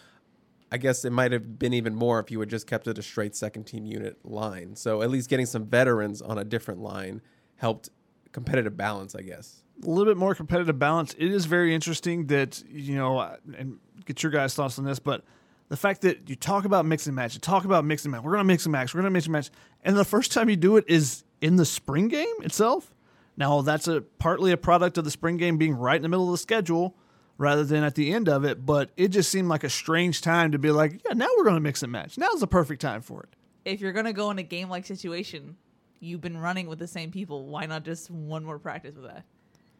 I 0.71 0.77
guess 0.77 1.05
it 1.05 1.11
might 1.11 1.31
have 1.31 1.59
been 1.59 1.75
even 1.75 1.93
more 1.93 2.19
if 2.19 2.31
you 2.31 2.39
had 2.39 2.49
just 2.49 2.65
kept 2.65 2.87
it 2.87 2.97
a 2.97 3.03
straight 3.03 3.35
second 3.35 3.65
team 3.65 3.85
unit 3.85 4.17
line. 4.25 4.75
So 4.75 5.03
at 5.03 5.11
least 5.11 5.29
getting 5.29 5.45
some 5.45 5.67
veterans 5.67 6.23
on 6.23 6.39
a 6.39 6.43
different 6.43 6.79
line 6.79 7.21
helped 7.57 7.89
competitive 8.31 8.77
balance, 8.77 9.15
I 9.15 9.21
guess. 9.21 9.63
A 9.85 9.89
little 9.89 10.05
bit 10.05 10.17
more 10.17 10.35
competitive 10.35 10.77
balance. 10.77 11.15
It 11.17 11.31
is 11.31 11.45
very 11.45 11.73
interesting 11.73 12.27
that 12.27 12.63
you 12.69 12.95
know, 12.95 13.19
and 13.57 13.79
get 14.05 14.23
your 14.23 14.31
guys' 14.31 14.53
thoughts 14.53 14.77
on 14.77 14.85
this, 14.85 14.99
but 14.99 15.23
the 15.69 15.77
fact 15.77 16.01
that 16.01 16.29
you 16.29 16.35
talk 16.35 16.65
about 16.65 16.85
mix 16.85 17.05
and 17.07 17.15
match, 17.15 17.35
you 17.35 17.39
talk 17.39 17.63
about 17.63 17.85
mix 17.85 18.03
and 18.03 18.11
match. 18.11 18.23
We're 18.23 18.31
gonna 18.31 18.43
mix 18.43 18.65
and 18.65 18.71
match. 18.71 18.93
We're 18.93 19.01
gonna 19.01 19.11
mix 19.11 19.25
and 19.25 19.33
match, 19.33 19.49
and 19.83 19.95
the 19.95 20.05
first 20.05 20.31
time 20.31 20.49
you 20.49 20.55
do 20.55 20.77
it 20.77 20.85
is 20.87 21.23
in 21.41 21.55
the 21.55 21.65
spring 21.65 22.07
game 22.07 22.35
itself. 22.41 22.93
Now 23.37 23.61
that's 23.61 23.87
a 23.87 24.01
partly 24.01 24.51
a 24.51 24.57
product 24.57 24.97
of 24.97 25.05
the 25.05 25.11
spring 25.11 25.37
game 25.37 25.57
being 25.57 25.73
right 25.73 25.95
in 25.95 26.01
the 26.01 26.09
middle 26.09 26.25
of 26.25 26.31
the 26.31 26.37
schedule 26.37 26.95
rather 27.39 27.63
than 27.63 27.83
at 27.83 27.95
the 27.95 28.11
end 28.11 28.29
of 28.29 28.45
it. 28.45 28.63
But 28.65 28.91
it 28.95 29.07
just 29.07 29.31
seemed 29.31 29.47
like 29.47 29.63
a 29.63 29.69
strange 29.69 30.21
time 30.21 30.51
to 30.51 30.59
be 30.59 30.69
like, 30.69 31.01
yeah, 31.05 31.13
now 31.13 31.27
we're 31.37 31.45
to 31.55 31.59
mix 31.59 31.81
and 31.81 31.91
match. 31.91 32.17
Now's 32.17 32.41
the 32.41 32.47
perfect 32.47 32.81
time 32.81 33.01
for 33.01 33.23
it. 33.23 33.29
If 33.65 33.81
you're 33.81 33.93
to 34.05 34.13
go 34.13 34.29
in 34.29 34.37
a 34.37 34.43
game 34.43 34.69
like 34.69 34.85
situation, 34.85 35.55
you've 35.99 36.21
been 36.21 36.37
running 36.37 36.67
with 36.67 36.79
the 36.79 36.87
same 36.87 37.11
people. 37.11 37.47
Why 37.47 37.65
not 37.65 37.83
just 37.83 38.11
one 38.11 38.43
more 38.43 38.59
practice 38.59 38.95
with 38.95 39.05
that? 39.05 39.23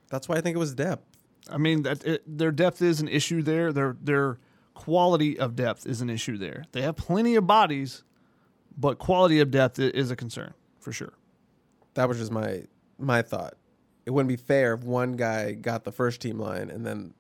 That's 0.10 0.28
why 0.28 0.36
I 0.36 0.42
think 0.42 0.56
it 0.56 0.60
was 0.60 0.74
depth. 0.74 1.06
I 1.50 1.58
mean, 1.58 1.84
that 1.84 2.06
it, 2.06 2.24
their 2.25 2.51
depth 2.51 2.82
is 2.82 3.01
an 3.01 3.08
issue 3.08 3.42
there. 3.42 3.72
Their 3.72 3.96
their 4.01 4.39
quality 4.74 5.39
of 5.39 5.56
depth 5.56 5.86
is 5.86 6.01
an 6.01 6.10
issue 6.10 6.38
there. 6.38 6.66
They 6.72 6.82
have 6.82 6.96
plenty 6.96 7.36
of 7.36 7.46
bodies, 7.48 8.04
but 8.78 8.98
quality 8.98 9.39
of 9.39 9.51
depth 9.51 9.80
is 9.80 10.12
a 10.12 10.16
concern 10.16 10.54
for 10.80 10.92
sure. 10.92 11.13
That 11.96 12.08
was 12.08 12.18
just 12.18 12.32
my 12.32 12.63
my 12.98 13.22
thought. 13.22 13.56
It 14.06 14.12
wouldn't 14.12 14.30
be 14.30 14.38
fair 14.38 14.74
if 14.74 14.84
one 14.84 15.13
guy 15.13 15.54
got 15.54 15.84
the 15.84 15.92
first 15.92 16.22
team 16.22 16.39
line 16.39 16.70
and 16.70 16.86
then 16.86 17.13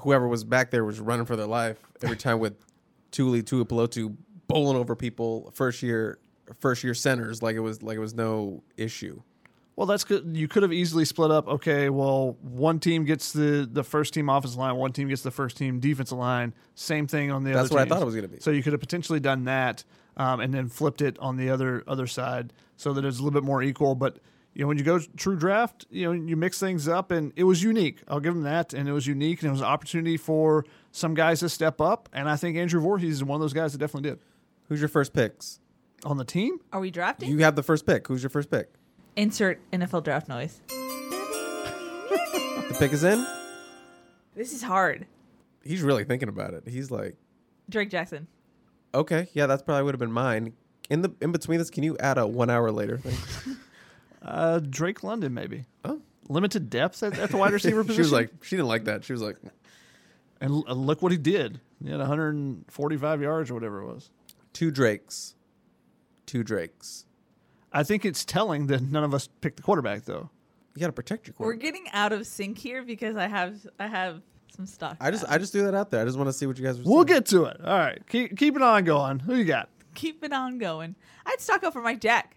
whoever 0.00 0.28
was 0.28 0.44
back 0.44 0.70
there 0.70 0.84
was 0.84 1.00
running 1.00 1.26
for 1.26 1.36
their 1.36 1.46
life 1.46 1.78
every 2.02 2.16
time 2.16 2.38
with 2.38 2.54
Tuli 3.10 3.42
Tuipulotu 3.42 4.14
bowling 4.46 4.76
over 4.76 4.94
people 4.94 5.50
first 5.54 5.82
year 5.82 6.18
first 6.60 6.84
year 6.84 6.94
centers 6.94 7.42
like 7.42 7.56
it 7.56 7.60
was 7.60 7.82
like 7.82 7.96
it 7.96 8.00
was 8.00 8.14
no 8.14 8.62
issue. 8.76 9.22
Well, 9.76 9.86
that's 9.86 10.04
good. 10.04 10.34
You 10.34 10.48
could 10.48 10.62
have 10.62 10.72
easily 10.72 11.04
split 11.04 11.30
up. 11.30 11.46
Okay, 11.46 11.90
well, 11.90 12.38
one 12.40 12.80
team 12.80 13.04
gets 13.04 13.32
the 13.32 13.68
the 13.70 13.84
first 13.84 14.14
team 14.14 14.30
offensive 14.30 14.58
line, 14.58 14.74
one 14.76 14.92
team 14.92 15.08
gets 15.08 15.22
the 15.22 15.30
first 15.30 15.58
team 15.58 15.80
defensive 15.80 16.16
line. 16.16 16.54
Same 16.74 17.06
thing 17.06 17.30
on 17.30 17.44
the 17.44 17.50
That's 17.50 17.58
other. 17.58 17.68
That's 17.68 17.72
what 17.74 17.82
I 17.82 17.88
thought 17.88 18.02
it 18.02 18.06
was 18.06 18.14
gonna 18.14 18.28
be. 18.28 18.40
So 18.40 18.50
you 18.50 18.62
could 18.62 18.72
have 18.72 18.80
potentially 18.80 19.20
done 19.20 19.44
that, 19.44 19.84
um, 20.16 20.40
and 20.40 20.52
then 20.52 20.68
flipped 20.68 21.02
it 21.02 21.18
on 21.18 21.36
the 21.36 21.50
other 21.50 21.84
other 21.86 22.06
side, 22.06 22.54
so 22.76 22.94
that 22.94 23.04
it's 23.04 23.18
a 23.18 23.22
little 23.22 23.38
bit 23.38 23.44
more 23.44 23.62
equal. 23.62 23.94
But 23.94 24.18
you 24.54 24.62
know, 24.62 24.68
when 24.68 24.78
you 24.78 24.84
go 24.84 24.98
true 25.18 25.36
draft, 25.36 25.84
you 25.90 26.06
know, 26.06 26.12
you 26.12 26.36
mix 26.36 26.58
things 26.58 26.88
up, 26.88 27.10
and 27.10 27.34
it 27.36 27.44
was 27.44 27.62
unique. 27.62 27.98
I'll 28.08 28.20
give 28.20 28.32
them 28.32 28.44
that, 28.44 28.72
and 28.72 28.88
it 28.88 28.92
was 28.92 29.06
unique, 29.06 29.42
and 29.42 29.48
it 29.48 29.52
was 29.52 29.60
an 29.60 29.66
opportunity 29.66 30.16
for 30.16 30.64
some 30.90 31.12
guys 31.12 31.40
to 31.40 31.50
step 31.50 31.82
up. 31.82 32.08
And 32.14 32.30
I 32.30 32.36
think 32.36 32.56
Andrew 32.56 32.80
Voorhees 32.80 33.16
is 33.16 33.24
one 33.24 33.36
of 33.36 33.42
those 33.42 33.52
guys 33.52 33.72
that 33.72 33.78
definitely 33.78 34.10
did 34.10 34.20
Who's 34.68 34.80
your 34.80 34.88
first 34.88 35.12
picks? 35.12 35.60
on 36.04 36.16
the 36.16 36.24
team. 36.24 36.60
Are 36.72 36.80
we 36.80 36.90
drafting? 36.90 37.30
You 37.30 37.38
have 37.38 37.56
the 37.56 37.62
first 37.62 37.86
pick. 37.86 38.06
Who's 38.06 38.22
your 38.22 38.30
first 38.30 38.50
pick? 38.50 38.72
Insert 39.16 39.60
NFL 39.72 40.04
draft 40.04 40.28
noise. 40.28 40.60
The 40.68 42.76
pick 42.78 42.92
is 42.92 43.04
in. 43.04 43.26
This 44.34 44.52
is 44.52 44.62
hard. 44.62 45.06
He's 45.64 45.82
really 45.82 46.04
thinking 46.04 46.28
about 46.28 46.54
it. 46.54 46.64
He's 46.68 46.90
like, 46.90 47.16
Drake 47.70 47.90
Jackson. 47.90 48.26
okay, 48.94 49.28
yeah, 49.32 49.46
that's 49.46 49.62
probably 49.62 49.82
would 49.84 49.94
have 49.94 49.98
been 50.00 50.12
mine. 50.12 50.52
In 50.90 51.02
the 51.02 51.12
in 51.20 51.32
between 51.32 51.58
this, 51.58 51.70
can 51.70 51.82
you 51.82 51.96
add 51.98 52.18
a 52.18 52.26
one 52.26 52.50
hour 52.50 52.70
later 52.70 52.98
thing? 52.98 53.56
Uh, 54.22 54.58
Drake 54.58 55.04
London, 55.04 55.32
maybe. 55.34 55.66
Oh. 55.84 56.00
Limited 56.28 56.68
depth 56.68 57.00
at, 57.04 57.16
at 57.16 57.30
the 57.30 57.36
wide 57.36 57.52
receiver 57.52 57.84
position. 57.84 57.94
she 57.94 58.00
was 58.02 58.10
like, 58.12 58.30
she 58.42 58.56
didn't 58.56 58.66
like 58.66 58.86
that. 58.86 59.04
She 59.04 59.12
was 59.12 59.22
like, 59.22 59.36
And 60.40 60.50
l- 60.50 60.64
and 60.66 60.84
look 60.84 61.00
what 61.00 61.12
he 61.12 61.18
did. 61.18 61.60
He 61.80 61.88
had 61.90 62.00
145 62.00 63.22
yards 63.22 63.50
or 63.52 63.54
whatever 63.54 63.82
it 63.82 63.86
was. 63.86 64.10
two 64.52 64.72
Drakes, 64.72 65.36
two 66.24 66.42
Drakes. 66.42 67.04
I 67.72 67.82
think 67.82 68.04
it's 68.04 68.24
telling 68.24 68.66
that 68.68 68.82
none 68.82 69.04
of 69.04 69.12
us 69.14 69.28
picked 69.40 69.56
the 69.56 69.62
quarterback, 69.62 70.04
though. 70.04 70.30
You 70.74 70.80
got 70.80 70.86
to 70.86 70.92
protect 70.92 71.26
your 71.26 71.34
quarterback. 71.34 71.62
We're 71.64 71.70
quarterback. 71.70 71.84
getting 71.84 72.00
out 72.00 72.12
of 72.12 72.26
sync 72.26 72.58
here 72.58 72.82
because 72.82 73.16
I 73.16 73.26
have 73.26 73.56
I 73.78 73.86
have 73.86 74.22
some 74.54 74.66
stuff. 74.66 74.96
I 75.00 75.10
just 75.10 75.24
I 75.28 75.38
just 75.38 75.52
threw 75.52 75.64
that 75.64 75.74
out 75.74 75.90
there. 75.90 76.02
I 76.02 76.04
just 76.04 76.16
want 76.16 76.28
to 76.28 76.32
see 76.32 76.46
what 76.46 76.58
you 76.58 76.64
guys 76.64 76.78
were. 76.78 76.84
We'll 76.84 77.06
saying. 77.06 77.20
get 77.20 77.26
to 77.26 77.44
it. 77.44 77.60
All 77.64 77.78
right. 77.78 78.00
Keep, 78.08 78.36
keep 78.36 78.56
it 78.56 78.62
on 78.62 78.84
going. 78.84 79.18
Who 79.20 79.34
you 79.34 79.44
got? 79.44 79.68
keep 79.94 80.22
it 80.22 80.32
on 80.32 80.58
going. 80.58 80.94
I'd 81.24 81.40
stock 81.40 81.64
up 81.64 81.72
for 81.72 81.80
Mike 81.80 82.00
Jack, 82.00 82.36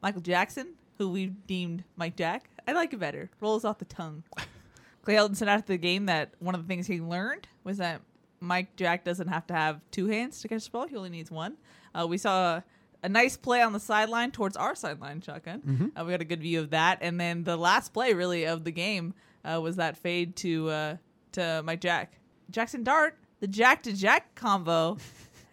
Michael 0.00 0.20
Jackson, 0.22 0.74
who 0.96 1.10
we 1.10 1.26
deemed 1.26 1.82
Mike 1.96 2.16
Jack. 2.16 2.48
I 2.68 2.72
like 2.72 2.92
it 2.92 3.00
better. 3.00 3.28
Rolls 3.40 3.64
off 3.64 3.78
the 3.78 3.84
tongue. 3.84 4.22
Clay 5.02 5.14
Helton 5.14 5.34
said 5.34 5.48
after 5.48 5.72
the 5.72 5.78
game 5.78 6.06
that 6.06 6.30
one 6.38 6.54
of 6.54 6.62
the 6.62 6.68
things 6.68 6.86
he 6.86 7.00
learned 7.00 7.48
was 7.64 7.78
that 7.78 8.00
Mike 8.38 8.76
Jack 8.76 9.04
doesn't 9.04 9.26
have 9.28 9.46
to 9.48 9.54
have 9.54 9.80
two 9.90 10.06
hands 10.06 10.40
to 10.42 10.48
catch 10.48 10.64
the 10.64 10.70
ball. 10.70 10.86
He 10.86 10.96
only 10.96 11.10
needs 11.10 11.30
one. 11.30 11.56
Uh, 11.94 12.06
we 12.06 12.16
saw 12.16 12.60
a, 13.02 13.06
a 13.06 13.08
nice 13.08 13.36
play 13.36 13.62
on 13.62 13.72
the 13.72 13.80
sideline 13.80 14.30
towards 14.30 14.56
our 14.56 14.74
sideline 14.74 15.20
shotgun. 15.20 15.92
Uh, 15.96 16.04
we 16.04 16.10
got 16.12 16.20
a 16.20 16.24
good 16.24 16.40
view 16.40 16.60
of 16.60 16.70
that. 16.70 16.98
And 17.00 17.20
then 17.20 17.44
the 17.44 17.56
last 17.56 17.92
play, 17.92 18.12
really, 18.14 18.44
of 18.44 18.64
the 18.64 18.70
game 18.72 19.14
uh, 19.44 19.60
was 19.60 19.76
that 19.76 19.96
fade 19.96 20.36
to 20.36 20.68
uh, 20.70 20.96
to 21.32 21.62
Mike 21.64 21.80
Jack. 21.80 22.18
Jackson 22.50 22.82
Dart, 22.82 23.16
the 23.40 23.46
Jack 23.48 23.82
to 23.84 23.92
Jack 23.92 24.34
combo. 24.34 24.98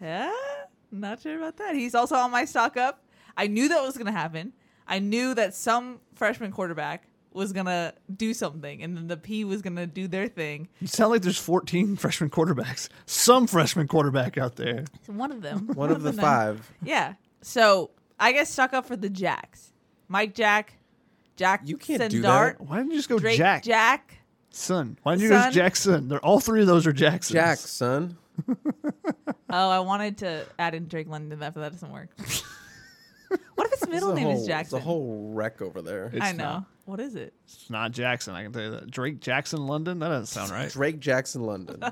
yeah, 0.02 0.34
not 0.92 1.22
sure 1.22 1.38
about 1.38 1.58
that. 1.58 1.76
He's 1.76 1.96
also 1.96 2.16
on 2.16 2.32
my 2.32 2.46
stock 2.46 2.78
up. 2.78 3.04
I 3.36 3.48
knew 3.48 3.70
that 3.70 3.82
was 3.84 3.96
going 3.96 4.08
to 4.08 4.12
happen. 4.12 4.54
I 4.88 5.00
knew 5.00 5.34
that 5.36 5.54
some 5.54 6.00
freshman 6.16 6.52
quarterback 6.52 7.08
was 7.34 7.54
going 7.54 7.68
to 7.68 7.94
do 8.16 8.34
something 8.34 8.82
and 8.82 8.98
then 8.98 9.08
the 9.08 9.18
P 9.18 9.44
was 9.44 9.62
going 9.62 9.76
to 9.76 9.86
do 9.86 10.08
their 10.08 10.28
thing. 10.28 10.70
You 10.80 10.88
sound 10.88 11.12
like 11.12 11.22
there's 11.22 11.38
14 11.38 11.96
freshman 11.98 12.30
quarterbacks. 12.32 12.90
Some 13.06 13.46
freshman 13.46 13.88
quarterback 13.88 14.38
out 14.38 14.56
there. 14.56 14.86
One 15.06 15.32
of 15.32 15.42
them. 15.44 15.68
one 15.76 15.92
of 15.92 16.02
the 16.02 16.14
nine. 16.14 16.26
five. 16.26 16.74
Yeah. 16.84 17.14
So 17.48 17.92
I 18.20 18.34
get 18.34 18.48
stuck 18.50 18.74
up 18.74 18.86
for 18.86 18.98
the 18.98 19.10
Jacks. 19.10 19.72
Mike 20.10 20.36
Jack, 20.36 20.74
Jack 21.38 21.62
You 21.64 21.78
can't 21.78 22.12
do 22.12 22.22
Dart, 22.22 22.60
Why 22.60 22.78
didn't 22.78 22.92
you 22.92 22.98
just 22.98 23.08
go 23.08 23.20
Drake 23.20 23.38
Jack? 23.38 23.64
Jack. 23.64 24.18
Son. 24.50 24.98
Why 25.04 25.14
didn't 25.14 25.24
you 25.24 25.30
go 25.30 25.42
Son. 25.42 25.54
Jackson? 25.54 26.08
They're 26.10 26.24
all 26.26 26.42
three 26.42 26.60
of 26.62 26.68
those 26.68 26.86
are 26.86 26.92
Jacksons. 26.94 27.34
Jack, 27.34 27.58
son. 27.60 28.18
Oh, 29.50 29.70
I 29.70 29.80
wanted 29.80 30.18
to 30.18 30.46
add 30.60 30.76
in 30.76 30.90
Drake 30.90 31.08
London, 31.08 31.40
but 31.40 31.54
that 31.54 31.72
doesn't 31.72 31.90
work. 31.90 32.10
what 33.56 33.72
if 33.72 33.80
his 33.80 33.88
middle 33.88 34.10
It's 34.10 34.18
name 34.18 34.26
whole- 34.28 34.42
is 34.42 34.46
Jackson? 34.46 34.78
It's 34.78 34.84
a 34.84 34.86
whole 34.86 35.32
wreck 35.34 35.62
over 35.62 35.82
there. 35.82 36.12
It's 36.14 36.22
I 36.22 36.34
know. 36.34 36.44
not. 36.44 36.64
What 36.84 37.00
is 37.00 37.16
it? 37.16 37.34
It's 37.46 37.70
not 37.70 37.94
Jackson. 37.94 38.36
I 38.36 38.44
can 38.44 38.52
tell 38.52 38.64
you 38.64 38.72
that. 38.72 38.92
Drake 38.92 39.22
Jackson 39.22 39.66
London. 39.66 40.00
That 40.00 40.10
doesn't 40.10 40.26
sound 40.26 40.52
right. 40.52 40.70
Drake 40.70 41.00
Jackson, 41.00 41.44
London. 41.44 41.82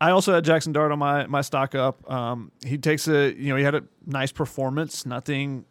I 0.00 0.10
also 0.10 0.34
had 0.34 0.44
Jackson 0.44 0.72
Dart 0.72 0.92
on 0.92 0.98
my 0.98 1.26
my 1.26 1.40
stock 1.40 1.74
up. 1.74 2.08
Um, 2.10 2.52
he 2.64 2.78
takes 2.78 3.08
a 3.08 3.34
you 3.34 3.48
know 3.50 3.56
he 3.56 3.64
had 3.64 3.74
a 3.74 3.84
nice 4.06 4.32
performance, 4.32 5.04
nothing 5.04 5.64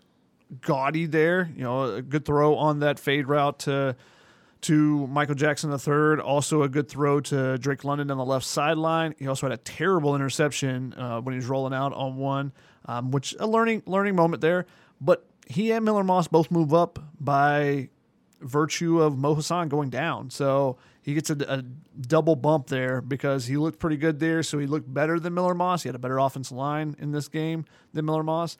gaudy 0.61 1.05
there. 1.05 1.49
You 1.55 1.63
know, 1.63 1.95
a 1.95 2.01
good 2.01 2.25
throw 2.25 2.55
on 2.55 2.79
that 2.79 2.99
fade 2.99 3.27
route 3.27 3.59
to 3.59 3.95
to 4.61 5.07
Michael 5.07 5.35
Jackson 5.35 5.71
III. 5.71 6.21
Also 6.21 6.63
a 6.63 6.69
good 6.69 6.89
throw 6.89 7.19
to 7.21 7.57
Drake 7.57 7.83
London 7.83 8.11
on 8.11 8.17
the 8.17 8.25
left 8.25 8.45
sideline. 8.45 9.15
He 9.17 9.27
also 9.27 9.47
had 9.47 9.53
a 9.53 9.61
terrible 9.61 10.15
interception 10.15 10.93
uh, 10.93 11.21
when 11.21 11.33
he 11.33 11.37
was 11.37 11.45
rolling 11.45 11.73
out 11.73 11.93
on 11.93 12.17
one, 12.17 12.51
um, 12.85 13.11
which 13.11 13.35
a 13.39 13.47
learning 13.47 13.83
learning 13.85 14.15
moment 14.15 14.41
there. 14.41 14.65
But 14.99 15.25
he 15.47 15.71
and 15.71 15.85
Miller 15.85 16.03
Moss 16.03 16.27
both 16.27 16.51
move 16.51 16.73
up 16.73 16.99
by 17.19 17.89
virtue 18.41 19.01
of 19.01 19.17
Mo 19.17 19.35
Hasan 19.35 19.69
going 19.69 19.89
down. 19.89 20.29
So 20.29 20.77
he 21.07 21.13
gets 21.13 21.29
a, 21.29 21.37
a 21.47 21.61
double 22.01 22.35
bump 22.35 22.67
there 22.67 22.99
because 22.99 23.45
he 23.45 23.55
looked 23.55 23.79
pretty 23.79 23.95
good 23.95 24.19
there. 24.19 24.43
So 24.43 24.59
he 24.59 24.67
looked 24.67 24.93
better 24.93 25.21
than 25.21 25.33
Miller 25.33 25.53
Moss. 25.53 25.83
He 25.83 25.87
had 25.87 25.95
a 25.95 25.99
better 25.99 26.17
offensive 26.17 26.57
line 26.57 26.97
in 26.99 27.13
this 27.13 27.29
game 27.29 27.63
than 27.93 28.03
Miller 28.03 28.23
Moss. 28.23 28.57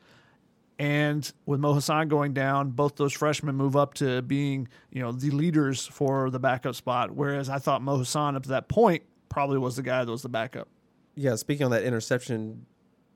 And 0.79 1.29
with 1.45 1.59
Mo 1.59 1.73
Hasan 1.73 2.07
going 2.07 2.31
down, 2.31 2.69
both 2.69 2.95
those 2.95 3.11
freshmen 3.11 3.53
move 3.55 3.75
up 3.75 3.95
to 3.95 4.21
being, 4.21 4.69
you 4.91 5.01
know, 5.01 5.11
the 5.11 5.29
leaders 5.29 5.87
for 5.87 6.29
the 6.29 6.39
backup 6.39 6.75
spot. 6.75 7.11
Whereas 7.11 7.49
I 7.49 7.59
thought 7.59 7.81
Mo 7.81 7.97
Hasan 7.97 8.37
up 8.37 8.43
to 8.43 8.49
that 8.49 8.69
point 8.69 9.03
probably 9.27 9.57
was 9.57 9.75
the 9.75 9.83
guy 9.83 10.05
that 10.05 10.09
was 10.09 10.21
the 10.21 10.29
backup. 10.29 10.69
yeah, 11.15 11.35
speaking 11.35 11.65
on 11.65 11.71
that 11.71 11.83
interception, 11.83 12.65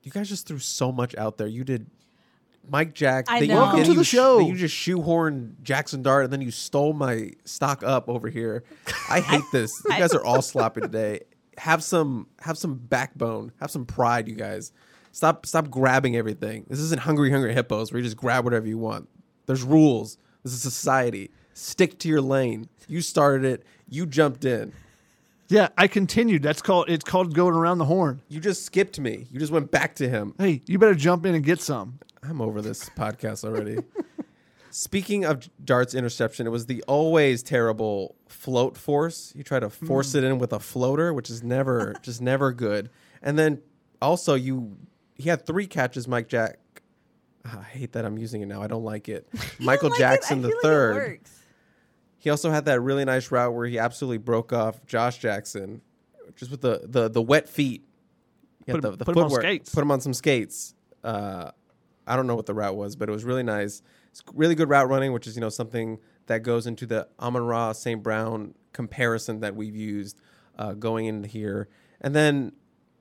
you 0.02 0.10
guys 0.10 0.28
just 0.28 0.46
threw 0.46 0.58
so 0.58 0.92
much 0.92 1.14
out 1.16 1.38
there. 1.38 1.46
You 1.46 1.64
did 1.64 1.86
Mike 2.68 2.94
Jack. 2.94 3.26
I 3.28 3.40
then 3.40 3.48
you- 3.48 3.54
know. 3.54 3.60
Welcome 3.62 3.76
then 3.78 3.86
to 3.86 3.92
you 3.92 3.98
the 3.98 4.04
sh- 4.04 4.08
show. 4.08 4.38
then 4.38 4.46
you 4.46 4.56
just 4.56 4.74
shoehorned 4.74 5.62
Jackson 5.62 6.02
Dart, 6.02 6.24
and 6.24 6.32
then 6.32 6.40
you 6.40 6.50
stole 6.50 6.92
my 6.92 7.32
stock 7.44 7.82
up 7.82 8.08
over 8.08 8.28
here. 8.28 8.64
I 9.10 9.20
hate 9.32 9.44
this. 9.52 9.82
You 9.84 9.90
guys 9.90 10.14
are 10.14 10.24
all 10.24 10.42
sloppy 10.42 10.80
today. 10.80 11.20
Have 11.58 11.82
some 11.84 12.28
have 12.40 12.56
some 12.56 12.74
backbone. 12.76 13.52
Have 13.60 13.70
some 13.70 13.84
pride, 13.84 14.28
you 14.28 14.34
guys. 14.34 14.72
Stop 15.12 15.44
stop 15.44 15.70
grabbing 15.70 16.16
everything. 16.16 16.64
This 16.68 16.78
isn't 16.78 17.00
Hungry 17.02 17.30
Hungry 17.30 17.52
Hippos 17.52 17.92
where 17.92 17.98
you 17.98 18.04
just 18.04 18.16
grab 18.16 18.44
whatever 18.44 18.66
you 18.66 18.78
want. 18.78 19.08
There's 19.46 19.62
rules. 19.62 20.16
This 20.42 20.52
is 20.54 20.62
society. 20.62 21.30
Stick 21.54 21.98
to 22.00 22.08
your 22.08 22.22
lane. 22.22 22.68
You 22.88 23.02
started 23.02 23.44
it. 23.44 23.66
You 23.88 24.06
jumped 24.06 24.44
in. 24.46 24.72
Yeah, 25.48 25.68
I 25.76 25.86
continued. 25.86 26.42
That's 26.42 26.62
called 26.62 26.88
it's 26.88 27.04
called 27.04 27.34
going 27.34 27.54
around 27.54 27.76
the 27.78 27.84
horn. 27.84 28.22
You 28.28 28.40
just 28.40 28.64
skipped 28.64 28.98
me. 28.98 29.26
You 29.30 29.38
just 29.38 29.52
went 29.52 29.70
back 29.70 29.94
to 29.96 30.08
him. 30.08 30.34
Hey, 30.38 30.62
you 30.66 30.78
better 30.78 30.94
jump 30.94 31.26
in 31.26 31.34
and 31.34 31.44
get 31.44 31.60
some. 31.60 31.98
I'm 32.22 32.40
over 32.40 32.62
this 32.62 32.88
podcast 32.90 33.44
already. 33.44 33.78
Speaking 34.70 35.24
of 35.24 35.50
Dart's 35.64 35.94
interception, 35.94 36.46
it 36.46 36.50
was 36.50 36.66
the 36.66 36.82
always 36.84 37.42
terrible 37.42 38.14
float 38.28 38.76
force. 38.76 39.32
He 39.36 39.42
tried 39.42 39.60
to 39.60 39.70
force 39.70 40.14
it 40.14 40.24
in 40.24 40.38
with 40.38 40.52
a 40.52 40.60
floater, 40.60 41.12
which 41.12 41.28
is 41.28 41.42
never 41.42 41.94
just 42.02 42.22
never 42.22 42.52
good. 42.52 42.88
And 43.20 43.38
then 43.38 43.60
also 44.00 44.34
you 44.34 44.76
he 45.16 45.28
had 45.28 45.44
three 45.46 45.66
catches, 45.66 46.08
Mike 46.08 46.28
Jack. 46.28 46.58
Ah, 47.44 47.58
I 47.60 47.64
hate 47.64 47.92
that 47.92 48.04
I'm 48.04 48.16
using 48.16 48.40
it 48.40 48.46
now. 48.46 48.62
I 48.62 48.66
don't 48.66 48.84
like 48.84 49.08
it. 49.08 49.28
Michael 49.58 49.90
Like 49.90 49.98
it? 49.98 50.02
Jackson 50.02 50.42
the 50.42 50.48
feel 50.48 50.56
like 50.56 50.62
third. 50.62 51.20
he 52.18 52.30
also 52.30 52.50
had 52.50 52.64
that 52.66 52.80
really 52.80 53.04
nice 53.04 53.30
route 53.30 53.52
where 53.52 53.66
he 53.66 53.78
absolutely 53.78 54.18
broke 54.18 54.52
off 54.52 54.86
Josh 54.86 55.18
Jackson, 55.18 55.82
just 56.36 56.50
with 56.50 56.60
the 56.62 56.82
the, 56.84 57.10
the 57.10 57.20
wet 57.22 57.48
feet. 57.48 57.82
Put 58.66 58.76
him- 58.76 58.80
the, 58.80 58.90
the 58.96 59.04
put 59.04 59.16
him 59.16 59.24
on 59.24 59.30
skates. 59.30 59.74
Put 59.74 59.82
him 59.82 59.90
on 59.90 60.00
some 60.00 60.14
skates. 60.14 60.74
Uh, 61.04 61.50
I 62.06 62.16
don't 62.16 62.26
know 62.26 62.34
what 62.34 62.46
the 62.46 62.54
route 62.54 62.76
was, 62.76 62.96
but 62.96 63.08
it 63.08 63.12
was 63.12 63.24
really 63.24 63.42
nice. 63.42 63.82
It's 64.10 64.22
really 64.34 64.54
good 64.54 64.68
route 64.68 64.88
running, 64.88 65.12
which 65.12 65.26
is 65.26 65.36
you 65.36 65.40
know 65.40 65.48
something 65.48 65.98
that 66.26 66.42
goes 66.42 66.66
into 66.66 66.86
the 66.86 67.08
Amon 67.18 67.44
Ra 67.44 67.72
St. 67.72 68.02
Brown 68.02 68.54
comparison 68.72 69.40
that 69.40 69.54
we've 69.54 69.76
used 69.76 70.20
uh, 70.58 70.72
going 70.74 71.06
into 71.06 71.28
here. 71.28 71.68
And 72.00 72.14
then 72.14 72.52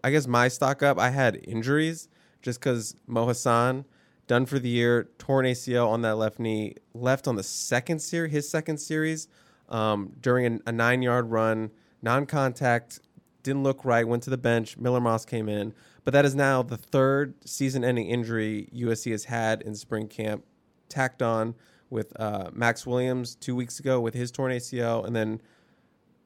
I 0.03 0.11
guess 0.11 0.27
my 0.27 0.47
stock 0.47 0.83
up, 0.83 0.99
I 0.99 1.09
had 1.09 1.39
injuries 1.43 2.07
just 2.41 2.59
because 2.59 2.95
Mo 3.07 3.27
Hasan 3.27 3.85
done 4.27 4.45
for 4.45 4.59
the 4.59 4.69
year, 4.69 5.09
torn 5.17 5.45
ACL 5.45 5.87
on 5.87 6.01
that 6.01 6.15
left 6.15 6.39
knee, 6.39 6.75
left 6.93 7.27
on 7.27 7.35
the 7.35 7.43
second 7.43 7.99
series, 7.99 8.31
his 8.31 8.49
second 8.49 8.77
series, 8.77 9.27
um, 9.69 10.13
during 10.19 10.45
a, 10.45 10.69
a 10.69 10.71
nine 10.71 11.01
yard 11.01 11.29
run, 11.31 11.71
non 12.01 12.25
contact, 12.25 12.99
didn't 13.43 13.63
look 13.63 13.83
right, 13.83 14.07
went 14.07 14.23
to 14.23 14.29
the 14.29 14.37
bench. 14.37 14.77
Miller 14.77 15.01
Moss 15.01 15.25
came 15.25 15.49
in, 15.49 15.73
but 16.03 16.13
that 16.13 16.25
is 16.25 16.35
now 16.35 16.63
the 16.63 16.77
third 16.77 17.35
season 17.45 17.83
ending 17.83 18.07
injury 18.07 18.69
USC 18.73 19.11
has 19.11 19.25
had 19.25 19.61
in 19.61 19.75
spring 19.75 20.07
camp, 20.07 20.43
tacked 20.89 21.21
on 21.21 21.55
with 21.89 22.17
uh, 22.19 22.49
Max 22.53 22.85
Williams 22.85 23.35
two 23.35 23.55
weeks 23.55 23.79
ago 23.79 23.99
with 23.99 24.13
his 24.13 24.31
torn 24.31 24.51
ACL, 24.51 25.05
and 25.05 25.15
then 25.15 25.41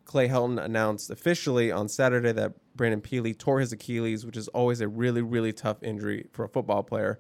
Clay 0.06 0.30
Helton 0.30 0.64
announced 0.64 1.10
officially 1.10 1.72
on 1.72 1.90
Saturday 1.90 2.32
that 2.32 2.54
Brandon 2.76 3.02
Pili 3.02 3.38
tore 3.38 3.60
his 3.60 3.74
Achilles, 3.74 4.26
which 4.26 4.38
is 4.38 4.48
always 4.50 4.80
a 4.80 4.88
really, 4.88 5.22
really 5.22 5.52
tough 5.52 5.82
injury 5.82 6.28
for 6.32 6.46
a 6.46 6.50
football 6.50 6.84
player 6.84 7.20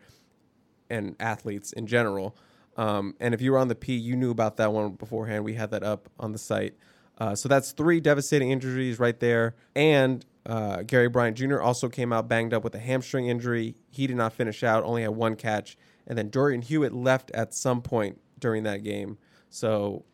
and 0.89 1.15
athletes 1.19 1.74
in 1.74 1.88
general. 1.88 2.38
Um, 2.77 3.15
and 3.19 3.33
if 3.33 3.41
you 3.41 3.51
were 3.51 3.57
on 3.57 3.69
the 3.69 3.75
P, 3.75 3.95
you 3.95 4.15
knew 4.15 4.31
about 4.31 4.57
that 4.57 4.71
one 4.71 4.91
beforehand. 4.91 5.43
We 5.43 5.55
had 5.55 5.71
that 5.71 5.83
up 5.83 6.09
on 6.19 6.31
the 6.31 6.38
site. 6.38 6.75
Uh, 7.17 7.33
so 7.33 7.50
that's 7.50 7.71
three 7.71 8.00
devastating 8.00 8.51
injuries 8.51 9.00
right 9.00 9.19
there. 9.19 9.55
And 9.75 10.25
uh, 10.45 10.83
Gary 10.83 11.09
Bryant 11.09 11.37
Jr. 11.37 11.59
also 11.61 11.89
came 11.89 12.13
out 12.13 12.27
banged 12.27 12.53
up 12.53 12.63
with 12.63 12.75
a 12.75 12.79
hamstring 12.79 13.27
injury. 13.27 13.75
He 13.89 14.07
did 14.07 14.15
not 14.15 14.33
finish 14.33 14.63
out, 14.63 14.83
only 14.83 15.01
had 15.01 15.11
one 15.11 15.35
catch. 15.35 15.77
And 16.07 16.17
then 16.17 16.29
Dorian 16.29 16.61
Hewitt 16.61 16.93
left 16.93 17.31
at 17.31 17.53
some 17.53 17.81
point 17.81 18.21
during 18.39 18.63
that 18.63 18.83
game. 18.83 19.17
So 19.49 20.05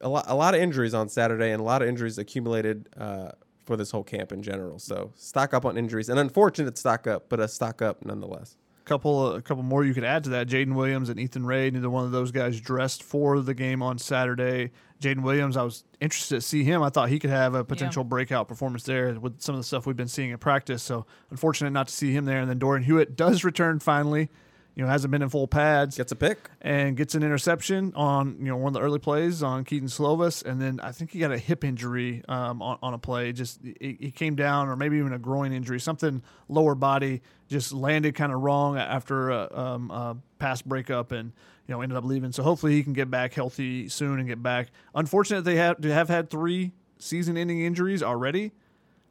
a 0.00 0.08
lot, 0.08 0.24
a 0.28 0.34
lot 0.34 0.54
of 0.54 0.60
injuries 0.60 0.92
on 0.92 1.08
Saturday 1.08 1.52
and 1.52 1.60
a 1.60 1.64
lot 1.64 1.80
of 1.80 1.88
injuries 1.88 2.18
accumulated 2.18 2.88
uh, 2.98 3.30
for 3.64 3.76
this 3.76 3.90
whole 3.90 4.04
camp 4.04 4.32
in 4.32 4.42
general. 4.42 4.78
So 4.78 5.12
stock 5.16 5.54
up 5.54 5.64
on 5.64 5.78
injuries. 5.78 6.10
An 6.10 6.18
unfortunate 6.18 6.76
stock 6.76 7.06
up, 7.06 7.28
but 7.30 7.40
a 7.40 7.48
stock 7.48 7.80
up 7.80 8.04
nonetheless 8.04 8.56
couple 8.90 9.34
a 9.34 9.42
couple 9.42 9.62
more 9.62 9.84
you 9.84 9.94
could 9.94 10.02
add 10.02 10.24
to 10.24 10.30
that. 10.30 10.48
Jaden 10.48 10.74
Williams 10.74 11.10
and 11.10 11.20
Ethan 11.20 11.46
Ray, 11.46 11.70
neither 11.70 11.88
one 11.88 12.04
of 12.04 12.10
those 12.10 12.32
guys 12.32 12.60
dressed 12.60 13.04
for 13.04 13.40
the 13.40 13.54
game 13.54 13.82
on 13.82 13.98
Saturday. 13.98 14.72
Jaden 15.00 15.22
Williams, 15.22 15.56
I 15.56 15.62
was 15.62 15.84
interested 16.00 16.36
to 16.36 16.40
see 16.40 16.62
him. 16.62 16.82
I 16.82 16.90
thought 16.90 17.08
he 17.08 17.18
could 17.18 17.30
have 17.30 17.54
a 17.54 17.64
potential 17.64 18.02
yeah. 18.02 18.08
breakout 18.08 18.48
performance 18.48 18.84
there 18.84 19.18
with 19.18 19.40
some 19.40 19.54
of 19.54 19.60
the 19.60 19.64
stuff 19.64 19.86
we've 19.86 19.96
been 19.96 20.08
seeing 20.08 20.30
in 20.30 20.38
practice. 20.38 20.82
So 20.82 21.06
unfortunate 21.30 21.70
not 21.70 21.88
to 21.88 21.94
see 21.94 22.12
him 22.12 22.26
there. 22.26 22.40
And 22.40 22.50
then 22.50 22.58
Dorian 22.58 22.84
Hewitt 22.84 23.16
does 23.16 23.42
return 23.42 23.80
finally 23.80 24.28
you 24.80 24.86
know, 24.86 24.92
hasn't 24.92 25.10
been 25.10 25.20
in 25.20 25.28
full 25.28 25.46
pads. 25.46 25.98
Gets 25.98 26.10
a 26.10 26.16
pick 26.16 26.48
and 26.62 26.96
gets 26.96 27.14
an 27.14 27.22
interception 27.22 27.92
on 27.94 28.38
you 28.38 28.46
know 28.46 28.56
one 28.56 28.68
of 28.68 28.72
the 28.72 28.80
early 28.80 28.98
plays 28.98 29.42
on 29.42 29.62
Kedon 29.62 29.88
Slovis, 29.90 30.42
and 30.42 30.58
then 30.58 30.80
I 30.82 30.90
think 30.90 31.10
he 31.10 31.18
got 31.18 31.32
a 31.32 31.36
hip 31.36 31.64
injury 31.64 32.22
um, 32.30 32.62
on, 32.62 32.78
on 32.82 32.94
a 32.94 32.98
play. 32.98 33.32
Just 33.32 33.60
he 33.62 34.10
came 34.10 34.36
down, 34.36 34.68
or 34.68 34.76
maybe 34.76 34.96
even 34.96 35.12
a 35.12 35.18
groin 35.18 35.52
injury, 35.52 35.80
something 35.80 36.22
lower 36.48 36.74
body. 36.74 37.20
Just 37.46 37.74
landed 37.74 38.14
kind 38.14 38.32
of 38.32 38.40
wrong 38.40 38.78
after 38.78 39.28
a, 39.28 39.54
um, 39.54 39.90
a 39.90 40.16
pass 40.38 40.62
breakup, 40.62 41.12
and 41.12 41.34
you 41.66 41.74
know 41.74 41.82
ended 41.82 41.98
up 41.98 42.04
leaving. 42.04 42.32
So 42.32 42.42
hopefully 42.42 42.72
he 42.72 42.82
can 42.82 42.94
get 42.94 43.10
back 43.10 43.34
healthy 43.34 43.86
soon 43.90 44.18
and 44.18 44.26
get 44.26 44.42
back. 44.42 44.68
Unfortunate 44.94 45.42
they 45.42 45.56
have 45.56 45.82
to 45.82 45.92
have 45.92 46.08
had 46.08 46.30
three 46.30 46.72
season-ending 46.98 47.60
injuries 47.60 48.02
already 48.02 48.52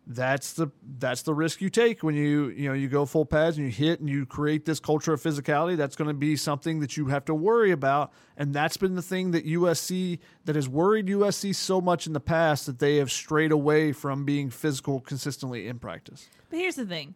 that's 0.09 0.53
the 0.53 0.67
that's 0.97 1.21
the 1.21 1.33
risk 1.35 1.61
you 1.61 1.69
take 1.69 2.01
when 2.01 2.15
you 2.15 2.47
you 2.49 2.67
know 2.67 2.73
you 2.73 2.87
go 2.87 3.05
full 3.05 3.25
pads 3.25 3.57
and 3.57 3.67
you 3.67 3.71
hit 3.71 3.99
and 3.99 4.09
you 4.09 4.25
create 4.25 4.65
this 4.65 4.79
culture 4.79 5.13
of 5.13 5.21
physicality 5.21 5.77
that's 5.77 5.95
going 5.95 6.07
to 6.07 6.15
be 6.15 6.35
something 6.35 6.79
that 6.79 6.97
you 6.97 7.05
have 7.05 7.23
to 7.23 7.35
worry 7.35 7.69
about 7.69 8.11
and 8.35 8.51
that's 8.51 8.75
been 8.75 8.95
the 8.95 9.03
thing 9.03 9.29
that 9.31 9.45
USC 9.45 10.17
that 10.45 10.55
has 10.55 10.67
worried 10.67 11.05
USC 11.05 11.53
so 11.53 11.79
much 11.79 12.07
in 12.07 12.13
the 12.13 12.19
past 12.19 12.65
that 12.65 12.79
they 12.79 12.95
have 12.95 13.11
strayed 13.11 13.51
away 13.51 13.91
from 13.91 14.25
being 14.25 14.49
physical 14.49 14.99
consistently 14.99 15.67
in 15.67 15.77
practice. 15.77 16.27
But 16.49 16.57
here's 16.57 16.75
the 16.75 16.87
thing. 16.87 17.13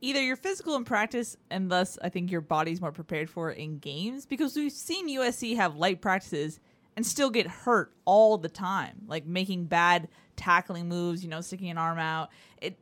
Either 0.00 0.20
you're 0.20 0.34
physical 0.34 0.74
in 0.74 0.84
practice 0.84 1.36
and 1.50 1.70
thus 1.70 1.98
I 2.02 2.08
think 2.08 2.32
your 2.32 2.40
body's 2.40 2.80
more 2.80 2.92
prepared 2.92 3.30
for 3.30 3.52
it 3.52 3.58
in 3.58 3.78
games 3.78 4.26
because 4.26 4.56
we've 4.56 4.72
seen 4.72 5.08
USC 5.08 5.54
have 5.54 5.76
light 5.76 6.00
practices 6.00 6.58
and 6.96 7.06
still 7.06 7.30
get 7.30 7.46
hurt 7.46 7.92
all 8.04 8.38
the 8.38 8.48
time, 8.48 9.02
like 9.06 9.26
making 9.26 9.66
bad 9.66 10.08
tackling 10.36 10.88
moves, 10.88 11.22
you 11.22 11.30
know, 11.30 11.40
sticking 11.40 11.70
an 11.70 11.78
arm 11.78 11.98
out. 11.98 12.30
It 12.60 12.78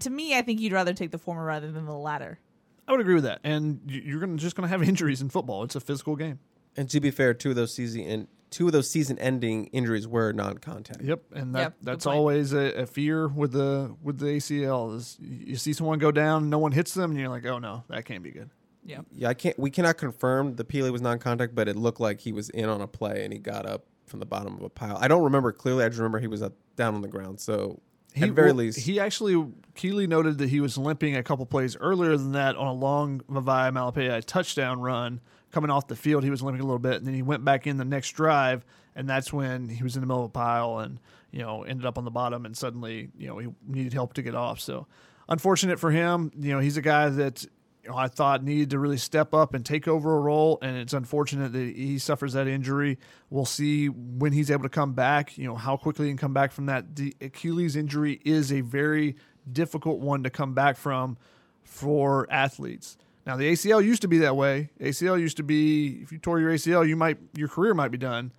to 0.00 0.10
me, 0.10 0.36
I 0.36 0.42
think 0.42 0.60
you'd 0.60 0.72
rather 0.72 0.94
take 0.94 1.10
the 1.10 1.18
former 1.18 1.44
rather 1.44 1.70
than 1.70 1.86
the 1.86 1.94
latter. 1.94 2.38
I 2.86 2.92
would 2.92 3.00
agree 3.00 3.14
with 3.14 3.24
that. 3.24 3.40
And 3.44 3.80
you're 3.86 4.20
gonna, 4.20 4.36
just 4.36 4.56
going 4.56 4.68
to 4.68 4.70
have 4.70 4.82
injuries 4.88 5.20
in 5.20 5.28
football. 5.28 5.62
It's 5.64 5.76
a 5.76 5.80
physical 5.80 6.16
game. 6.16 6.38
And 6.76 6.88
to 6.90 7.00
be 7.00 7.10
fair, 7.10 7.34
two 7.34 7.50
of 7.50 7.56
those 7.56 7.74
season 7.74 8.02
and 8.02 8.28
two 8.50 8.66
of 8.66 8.72
those 8.72 8.90
season-ending 8.90 9.66
injuries 9.66 10.06
were 10.08 10.32
non-contact. 10.32 11.02
Yep, 11.02 11.22
and 11.34 11.54
that, 11.54 11.60
yep, 11.60 11.74
that's 11.82 12.06
always 12.06 12.52
a, 12.52 12.72
a, 12.82 12.86
fear 12.86 13.28
with 13.28 13.52
the 13.52 13.94
with 14.02 14.18
the 14.18 14.26
ACL. 14.26 14.96
Is 14.96 15.18
you 15.20 15.56
see 15.56 15.72
someone 15.72 15.98
go 15.98 16.10
down, 16.10 16.48
no 16.48 16.58
one 16.58 16.72
hits 16.72 16.94
them, 16.94 17.10
and 17.10 17.20
you're 17.20 17.28
like, 17.28 17.44
oh 17.46 17.58
no, 17.58 17.84
that 17.88 18.04
can't 18.04 18.22
be 18.22 18.30
good. 18.30 18.50
Yeah. 18.88 19.00
Yeah, 19.12 19.28
I 19.28 19.34
can't. 19.34 19.58
We 19.58 19.70
cannot 19.70 19.98
confirm 19.98 20.56
the 20.56 20.64
Pili 20.64 20.90
was 20.90 21.02
non-contact, 21.02 21.54
but 21.54 21.68
it 21.68 21.76
looked 21.76 22.00
like 22.00 22.20
he 22.20 22.32
was 22.32 22.48
in 22.50 22.68
on 22.68 22.80
a 22.80 22.86
play 22.86 23.22
and 23.22 23.32
he 23.32 23.38
got 23.38 23.66
up 23.66 23.84
from 24.06 24.18
the 24.18 24.26
bottom 24.26 24.56
of 24.56 24.62
a 24.62 24.70
pile. 24.70 24.96
I 24.98 25.08
don't 25.08 25.22
remember 25.22 25.52
clearly. 25.52 25.84
I 25.84 25.88
just 25.88 25.98
remember 25.98 26.18
he 26.18 26.26
was 26.26 26.42
up, 26.42 26.54
down 26.74 26.94
on 26.94 27.02
the 27.02 27.08
ground. 27.08 27.38
So 27.38 27.80
he, 28.14 28.22
at 28.22 28.30
very 28.30 28.48
well, 28.48 28.56
least, 28.56 28.80
he 28.80 28.98
actually 28.98 29.46
Keeley 29.74 30.06
noted 30.06 30.38
that 30.38 30.48
he 30.48 30.60
was 30.60 30.78
limping 30.78 31.16
a 31.16 31.22
couple 31.22 31.44
plays 31.44 31.76
earlier 31.76 32.16
than 32.16 32.32
that 32.32 32.56
on 32.56 32.66
a 32.66 32.72
long 32.72 33.20
Vavae 33.30 33.70
Malepeai 33.70 34.24
touchdown 34.24 34.80
run 34.80 35.20
coming 35.52 35.70
off 35.70 35.86
the 35.86 35.96
field. 35.96 36.24
He 36.24 36.30
was 36.30 36.42
limping 36.42 36.62
a 36.62 36.64
little 36.64 36.78
bit, 36.78 36.94
and 36.94 37.06
then 37.06 37.14
he 37.14 37.22
went 37.22 37.44
back 37.44 37.66
in 37.66 37.76
the 37.76 37.84
next 37.84 38.12
drive, 38.12 38.64
and 38.96 39.08
that's 39.08 39.32
when 39.32 39.68
he 39.68 39.82
was 39.82 39.96
in 39.96 40.00
the 40.00 40.06
middle 40.06 40.24
of 40.24 40.30
a 40.30 40.32
pile 40.32 40.78
and 40.78 40.98
you 41.30 41.40
know 41.40 41.62
ended 41.62 41.84
up 41.84 41.98
on 41.98 42.04
the 42.04 42.10
bottom, 42.10 42.46
and 42.46 42.56
suddenly 42.56 43.10
you 43.18 43.26
know 43.26 43.36
he 43.36 43.48
needed 43.66 43.92
help 43.92 44.14
to 44.14 44.22
get 44.22 44.34
off. 44.34 44.60
So 44.60 44.86
unfortunate 45.28 45.78
for 45.78 45.90
him. 45.90 46.32
You 46.38 46.54
know 46.54 46.60
he's 46.60 46.78
a 46.78 46.82
guy 46.82 47.10
that 47.10 47.44
I 47.94 48.08
thought 48.08 48.42
needed 48.42 48.70
to 48.70 48.78
really 48.78 48.96
step 48.96 49.32
up 49.34 49.54
and 49.54 49.64
take 49.64 49.88
over 49.88 50.16
a 50.16 50.20
role, 50.20 50.58
and 50.62 50.76
it's 50.76 50.92
unfortunate 50.92 51.52
that 51.52 51.76
he 51.76 51.98
suffers 51.98 52.32
that 52.34 52.46
injury. 52.46 52.98
We'll 53.30 53.44
see 53.44 53.88
when 53.88 54.32
he's 54.32 54.50
able 54.50 54.64
to 54.64 54.68
come 54.68 54.92
back. 54.92 55.38
You 55.38 55.46
know 55.48 55.54
how 55.54 55.76
quickly 55.76 56.06
he 56.06 56.10
can 56.10 56.18
come 56.18 56.34
back 56.34 56.52
from 56.52 56.66
that. 56.66 56.96
The 56.96 57.14
Achilles 57.20 57.76
injury 57.76 58.20
is 58.24 58.52
a 58.52 58.60
very 58.60 59.16
difficult 59.50 60.00
one 60.00 60.22
to 60.22 60.30
come 60.30 60.54
back 60.54 60.76
from 60.76 61.16
for 61.62 62.26
athletes. 62.30 62.96
Now 63.26 63.36
the 63.36 63.52
ACL 63.52 63.84
used 63.84 64.02
to 64.02 64.08
be 64.08 64.18
that 64.18 64.36
way. 64.36 64.70
ACL 64.80 65.20
used 65.20 65.36
to 65.36 65.42
be 65.42 66.00
if 66.02 66.12
you 66.12 66.18
tore 66.18 66.40
your 66.40 66.52
ACL, 66.52 66.86
you 66.88 66.96
might 66.96 67.18
your 67.34 67.48
career 67.48 67.74
might 67.74 67.90
be 67.90 67.98
done. 67.98 68.32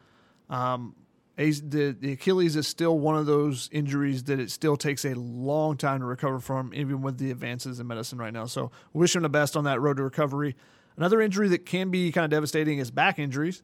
Um, 0.49 0.95
the, 1.39 1.95
the 1.97 2.11
Achilles 2.13 2.55
is 2.55 2.67
still 2.67 2.99
one 2.99 3.15
of 3.15 3.25
those 3.25 3.69
injuries 3.71 4.23
that 4.25 4.39
it 4.39 4.51
still 4.51 4.75
takes 4.75 5.05
a 5.05 5.13
long 5.15 5.77
time 5.77 5.99
to 5.99 6.05
recover 6.05 6.39
from, 6.39 6.73
even 6.73 7.01
with 7.01 7.17
the 7.17 7.31
advances 7.31 7.79
in 7.79 7.87
medicine 7.87 8.17
right 8.17 8.33
now. 8.33 8.45
So, 8.45 8.71
wish 8.91 9.15
him 9.15 9.23
the 9.23 9.29
best 9.29 9.55
on 9.55 9.63
that 9.63 9.79
road 9.79 9.97
to 9.97 10.03
recovery. 10.03 10.55
Another 10.97 11.21
injury 11.21 11.47
that 11.49 11.65
can 11.65 11.91
be 11.91 12.11
kind 12.11 12.25
of 12.25 12.31
devastating 12.31 12.79
is 12.79 12.91
back 12.91 13.19
injuries. 13.19 13.63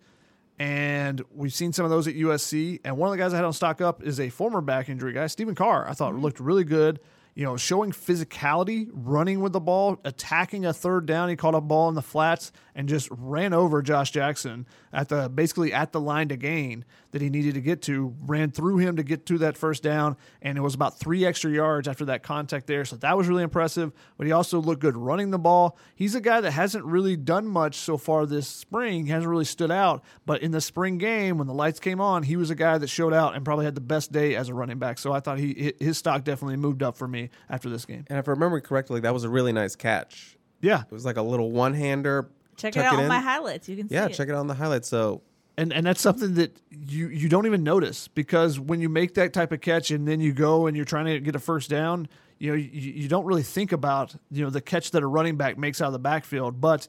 And 0.58 1.22
we've 1.34 1.54
seen 1.54 1.74
some 1.74 1.84
of 1.84 1.92
those 1.92 2.08
at 2.08 2.16
USC. 2.16 2.80
And 2.86 2.98
one 2.98 3.10
of 3.10 3.12
the 3.12 3.18
guys 3.18 3.34
I 3.34 3.36
had 3.36 3.46
on 3.46 3.52
stock 3.52 3.82
up 3.82 4.02
is 4.04 4.22
a 4.22 4.30
former 4.30 4.62
back 4.62 4.88
injury 4.88 5.12
guy, 5.12 5.28
Stephen 5.28 5.54
Carr. 5.54 5.88
I 5.88 5.94
thought 5.94 6.14
mm-hmm. 6.14 6.22
looked 6.22 6.40
really 6.40 6.64
good 6.64 7.02
you 7.36 7.44
know, 7.44 7.58
showing 7.58 7.92
physicality, 7.92 8.88
running 8.94 9.42
with 9.42 9.52
the 9.52 9.60
ball, 9.60 10.00
attacking 10.06 10.66
a 10.66 10.72
third 10.72 11.06
down. 11.06 11.28
He 11.28 11.36
caught 11.36 11.54
a 11.54 11.60
ball 11.60 11.90
in 11.90 11.96
the 11.96 12.02
flats 12.02 12.54
and 12.74 12.88
just 12.88 13.10
ran 13.12 13.54
over 13.54 13.82
Josh 13.82 14.12
Jackson 14.12 14.66
at 14.94 15.10
the 15.10 15.28
basically 15.28 15.74
at 15.74 15.92
the 15.92 16.00
line 16.00 16.30
to 16.30 16.38
gain 16.38 16.86
that 17.12 17.22
he 17.22 17.30
needed 17.30 17.56
to 17.56 17.62
get 17.62 17.82
to. 17.84 18.16
Ran 18.22 18.52
through 18.52 18.78
him 18.78 18.96
to 18.96 19.04
get 19.04 19.26
to 19.26 19.38
that 19.40 19.58
first 19.58 19.84
down, 19.84 20.16
and 20.42 20.58
it 20.58 20.62
was 20.62 20.76
about 20.76 20.98
three 20.98 21.26
extra 21.26 21.52
yards 21.52 21.90
after 21.90 22.06
that 22.06 22.24
contact 22.24 22.68
there. 22.68 22.86
So 22.86 22.96
that 22.98 23.18
was 23.18 23.28
really 23.28 23.44
impressive. 23.44 23.92
But 24.18 24.28
he 24.28 24.34
also 24.34 24.62
looked 24.62 24.82
good 24.82 24.96
running 24.96 25.32
the 25.32 25.40
ball. 25.40 25.78
He's 25.94 26.16
a 26.16 26.22
guy 26.22 26.40
that 26.40 26.52
hasn't 26.52 26.86
really 26.86 27.18
done 27.18 27.48
much 27.48 27.76
so 27.76 27.98
far 27.98 28.26
this 28.26 28.48
spring. 28.48 29.08
Hasn't 29.08 29.30
really 29.30 29.46
stood 29.46 29.72
out. 29.72 30.06
But 30.26 30.42
in 30.42 30.52
the 30.52 30.62
spring 30.62 30.98
game, 31.00 31.38
when 31.38 31.48
the 31.48 31.54
lights 31.54 31.82
came 31.82 32.00
on, 32.00 32.24
he 32.24 32.38
was 32.38 32.50
a 32.50 32.56
guy 32.56 32.78
that 32.78 32.88
showed 32.88 33.14
out 33.14 33.36
and 33.36 33.44
probably 33.44 33.66
had 33.66 33.76
the 33.76 33.82
best 33.82 34.14
day 34.14 34.36
as 34.36 34.48
a 34.48 34.54
running 34.54 34.80
back. 34.80 35.00
So 35.00 35.12
I 35.12 35.20
thought 35.20 35.38
he 35.38 35.74
his 35.82 35.98
stock 35.98 36.24
definitely 36.24 36.56
moved 36.56 36.82
up 36.82 36.96
for 36.96 37.10
me 37.10 37.25
after 37.50 37.70
this 37.70 37.86
game. 37.86 38.06
And 38.08 38.20
if 38.20 38.28
I 38.28 38.32
remember 38.32 38.60
correctly, 38.62 39.02
that 39.02 39.14
was 39.14 39.24
a 39.24 39.30
really 39.30 39.52
nice 39.52 39.76
catch. 39.76 40.38
Yeah, 40.62 40.82
it 40.82 40.92
was 40.92 41.06
like 41.06 41.18
a 41.18 41.22
little 41.22 41.52
one 41.52 41.74
hander. 41.74 42.30
Check 42.58 42.76
it 42.76 42.80
out 42.80 42.94
it 42.94 43.00
on 43.00 43.08
my 43.08 43.20
highlights. 43.20 43.68
You 43.68 43.76
can 43.76 43.90
see 43.90 43.96
it. 43.96 43.98
yeah, 43.98 44.08
check 44.08 44.30
it 44.30 44.32
out 44.32 44.40
on 44.40 44.48
the 44.48 44.54
highlights. 44.54 44.88
So 44.88 45.22
and 45.58 45.72
and 45.74 45.86
that's 45.86 46.02
something 46.02 46.36
that 46.36 46.60
you 46.70 47.08
you 47.10 47.30
don't 47.30 47.46
even 47.46 47.64
notice 47.64 48.08
because 48.08 48.60
when 48.60 48.82
you 48.82 48.90
make 48.90 49.14
that 49.16 49.34
type 49.34 49.52
of 49.52 49.62
catch 49.62 49.92
and 49.92 50.08
then 50.08 50.20
you 50.20 50.34
go 50.34 50.68
and 50.68 50.76
you're 50.76 50.86
trying 50.86 51.06
to 51.06 51.20
get 51.20 51.36
a 51.36 51.40
first 51.40 51.70
down, 51.70 52.08
you 52.40 52.52
know 52.52 52.56
you, 52.56 52.92
you 52.92 53.08
don't 53.08 53.26
really 53.26 53.44
think 53.44 53.72
about 53.72 54.16
you 54.32 54.44
know 54.44 54.50
the 54.50 54.62
catch 54.62 54.92
that 54.92 55.04
a 55.04 55.08
running 55.08 55.38
back 55.38 55.58
makes 55.58 55.82
out 55.82 55.88
of 55.88 55.94
the 55.94 56.00
backfield, 56.00 56.60
but 56.60 56.88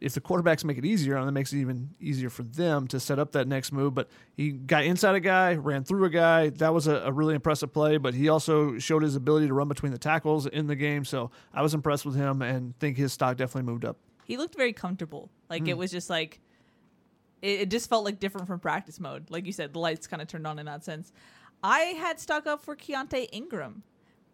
if 0.00 0.14
the 0.14 0.20
quarterbacks 0.20 0.64
make 0.64 0.78
it 0.78 0.84
easier, 0.84 1.16
and 1.16 1.28
it 1.28 1.32
makes 1.32 1.52
it 1.52 1.58
even 1.58 1.90
easier 2.00 2.30
for 2.30 2.42
them 2.42 2.86
to 2.88 2.98
set 2.98 3.18
up 3.18 3.32
that 3.32 3.46
next 3.46 3.72
move. 3.72 3.94
But 3.94 4.08
he 4.36 4.50
got 4.50 4.84
inside 4.84 5.14
a 5.14 5.20
guy, 5.20 5.54
ran 5.54 5.84
through 5.84 6.04
a 6.04 6.10
guy. 6.10 6.48
That 6.50 6.72
was 6.72 6.86
a, 6.86 6.96
a, 6.96 7.12
really 7.12 7.34
impressive 7.34 7.72
play. 7.72 7.98
But 7.98 8.14
he 8.14 8.28
also 8.28 8.78
showed 8.78 9.02
his 9.02 9.14
ability 9.14 9.48
to 9.48 9.54
run 9.54 9.68
between 9.68 9.92
the 9.92 9.98
tackles 9.98 10.46
in 10.46 10.66
the 10.66 10.76
game. 10.76 11.04
So 11.04 11.30
I 11.52 11.62
was 11.62 11.74
impressed 11.74 12.06
with 12.06 12.16
him 12.16 12.40
and 12.40 12.78
think 12.78 12.96
his 12.96 13.12
stock 13.12 13.36
definitely 13.36 13.70
moved 13.70 13.84
up. 13.84 13.98
He 14.24 14.36
looked 14.36 14.56
very 14.56 14.72
comfortable. 14.72 15.30
Like 15.48 15.64
mm. 15.64 15.68
it 15.68 15.78
was 15.78 15.90
just 15.90 16.08
like 16.08 16.40
it, 17.42 17.60
it 17.60 17.70
just 17.70 17.88
felt 17.88 18.04
like 18.04 18.18
different 18.18 18.46
from 18.46 18.60
practice 18.60 18.98
mode. 18.98 19.30
Like 19.30 19.46
you 19.46 19.52
said, 19.52 19.72
the 19.72 19.78
lights 19.78 20.06
kind 20.06 20.22
of 20.22 20.28
turned 20.28 20.46
on 20.46 20.58
in 20.58 20.66
that 20.66 20.84
sense. 20.84 21.12
I 21.62 21.80
had 21.80 22.18
stock 22.18 22.46
up 22.46 22.62
for 22.62 22.74
Keaontay 22.74 23.28
Ingram 23.32 23.82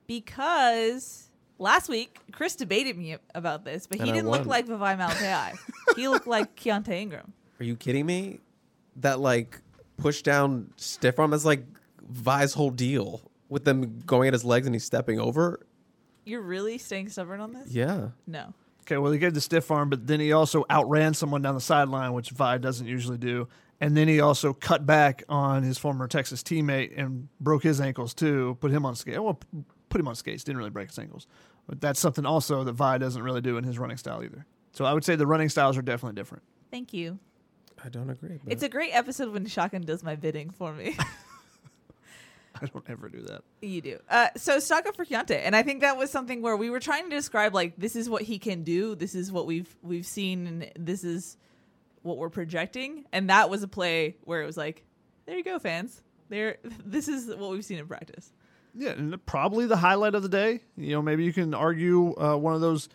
because 0.07 1.26
Last 1.59 1.89
week, 1.89 2.19
Chris 2.33 2.55
debated 2.55 2.99
me 2.99 3.17
about 3.35 3.65
this, 3.65 3.87
but 3.87 3.99
he 4.01 4.13
didn't 4.13 4.29
look 4.31 4.47
like 4.47 4.67
Vavae 4.67 4.99
Malepeai. 4.99 5.57
he 5.97 6.09
looked 6.09 6.27
like 6.37 6.55
Keaontay 6.57 7.01
Ingram. 7.01 7.33
Are 7.61 7.65
you 7.65 7.77
kidding 7.77 8.05
me? 8.05 8.41
That 8.97 9.21
like 9.21 9.61
push 9.97 10.23
down 10.23 10.73
stiff 10.77 11.19
arm 11.19 11.33
is 11.33 11.45
like 11.45 11.65
Vi's 12.09 12.53
whole 12.55 12.71
deal 12.71 13.23
with 13.49 13.65
them 13.65 14.01
going 14.07 14.27
at 14.29 14.33
his 14.33 14.45
legs 14.45 14.67
and 14.67 14.75
he's 14.75 14.85
stepping 14.85 15.19
over. 15.21 15.67
You're 16.25 16.43
really 16.43 16.79
staying 16.79 17.09
stubborn 17.11 17.41
on 17.41 17.53
this? 17.53 17.71
Yeah. 17.71 18.09
No. 18.27 18.53
Okay, 18.83 18.99
well, 18.99 19.13
he 19.13 19.19
gave 19.19 19.35
the 19.35 19.41
stiff 19.41 19.71
arm, 19.71 19.91
but 19.91 20.07
then 20.07 20.21
he 20.21 20.33
also 20.33 20.65
outran 20.71 21.15
someone 21.15 21.43
down 21.43 21.55
the 21.55 21.61
sideline, 21.61 22.13
which 22.13 22.31
Vi 22.31 22.59
doesn't 22.59 22.87
usually 22.87 23.19
do. 23.19 23.49
And 23.81 23.97
then 23.97 24.09
he 24.09 24.21
also 24.21 24.53
cut 24.53 24.87
back 24.87 25.23
on 25.29 25.63
his 25.63 25.77
former 25.77 26.07
Texas 26.09 26.43
teammate 26.43 26.93
and 26.97 27.29
broke 27.41 27.63
his 27.63 27.81
ankles 27.81 28.15
too. 28.15 28.57
Put 28.61 28.71
him 28.71 28.87
on 28.87 28.95
skates. 28.95 29.19
Well, 29.19 29.39
put 29.89 30.01
him 30.01 30.09
on 30.09 30.15
skates. 30.15 30.45
Didn't 30.45 30.59
really 30.59 30.71
break 30.71 30.89
his 30.89 30.99
ankles, 30.99 31.27
but 31.67 31.81
that's 31.81 32.01
something 32.01 32.27
also 32.27 32.65
that 32.65 32.73
Vi 32.73 32.99
doesn't 32.99 33.23
really 33.23 33.41
do 33.41 33.57
in 33.57 33.65
his 33.65 33.79
running 33.79 33.97
style 33.97 34.23
either. 34.25 34.47
So 34.73 34.85
I 34.85 34.93
would 34.93 35.05
say 35.05 35.17
the 35.17 35.27
running 35.27 35.49
styles 35.49 35.77
are 35.77 35.83
definitely 35.83 36.17
different. 36.21 36.45
Thank 36.71 36.93
you. 36.93 37.19
I 37.83 37.89
don't 37.89 38.11
agree. 38.11 38.39
but- 38.43 38.53
It's 38.53 38.63
a 38.63 38.69
great 38.69 38.93
episode 38.93 39.33
when 39.33 39.47
Shotgun 39.47 39.83
does 39.83 40.03
my 40.03 40.17
bidding 40.17 40.51
for 40.51 40.73
me. 40.73 40.97
I 42.63 42.67
don't 42.67 42.89
ever 42.89 43.09
do 43.09 43.21
that. 43.23 43.43
You 43.61 43.81
do. 43.83 43.99
Uh, 44.09 44.29
so 44.37 44.59
stock 44.61 44.87
up 44.87 44.97
for 44.97 45.05
Keaontay, 45.05 45.43
and 45.45 45.55
I 45.55 45.63
think 45.63 45.83
that 45.83 45.97
was 45.99 46.11
something 46.11 46.41
where 46.41 46.57
we 46.57 46.71
were 46.71 46.81
trying 46.81 47.11
to 47.11 47.17
describe 47.17 47.55
like 47.55 47.75
this 47.77 47.95
is 47.97 48.09
what 48.09 48.23
he 48.23 48.39
can 48.39 48.63
do, 48.63 48.95
this 48.95 49.15
is 49.15 49.31
what 49.31 49.47
we've 49.47 49.75
we've 49.83 50.07
seen, 50.07 50.47
and 50.47 50.71
this 50.79 51.05
is 51.05 51.37
what 52.03 52.17
we're 52.17 52.31
projecting, 52.31 53.05
and 53.13 53.29
that 53.29 53.51
was 53.51 53.63
a 53.63 53.69
play 53.69 54.17
where 54.25 54.41
it 54.43 54.47
was 54.47 54.57
like, 54.57 54.85
there 55.27 55.37
you 55.37 55.45
go, 55.45 55.59
fans. 55.59 56.03
There, 56.31 56.57
this 56.85 57.09
is 57.09 57.29
what 57.37 57.51
we've 57.51 57.65
seen 57.65 57.79
in 57.79 57.87
practice. 57.87 58.33
Yeah, 58.79 58.91
and 58.91 59.25
probably 59.25 59.67
the 59.67 59.77
highlight 59.77 60.15
of 60.15 60.23
the 60.23 60.29
day. 60.29 60.61
You 60.77 60.93
know, 60.93 61.03
maybe 61.03 61.25
you 61.25 61.33
can 61.33 61.55
argue 61.55 62.15
uh, 62.19 62.37
one 62.37 62.55
of 62.55 62.61
those 62.61 62.89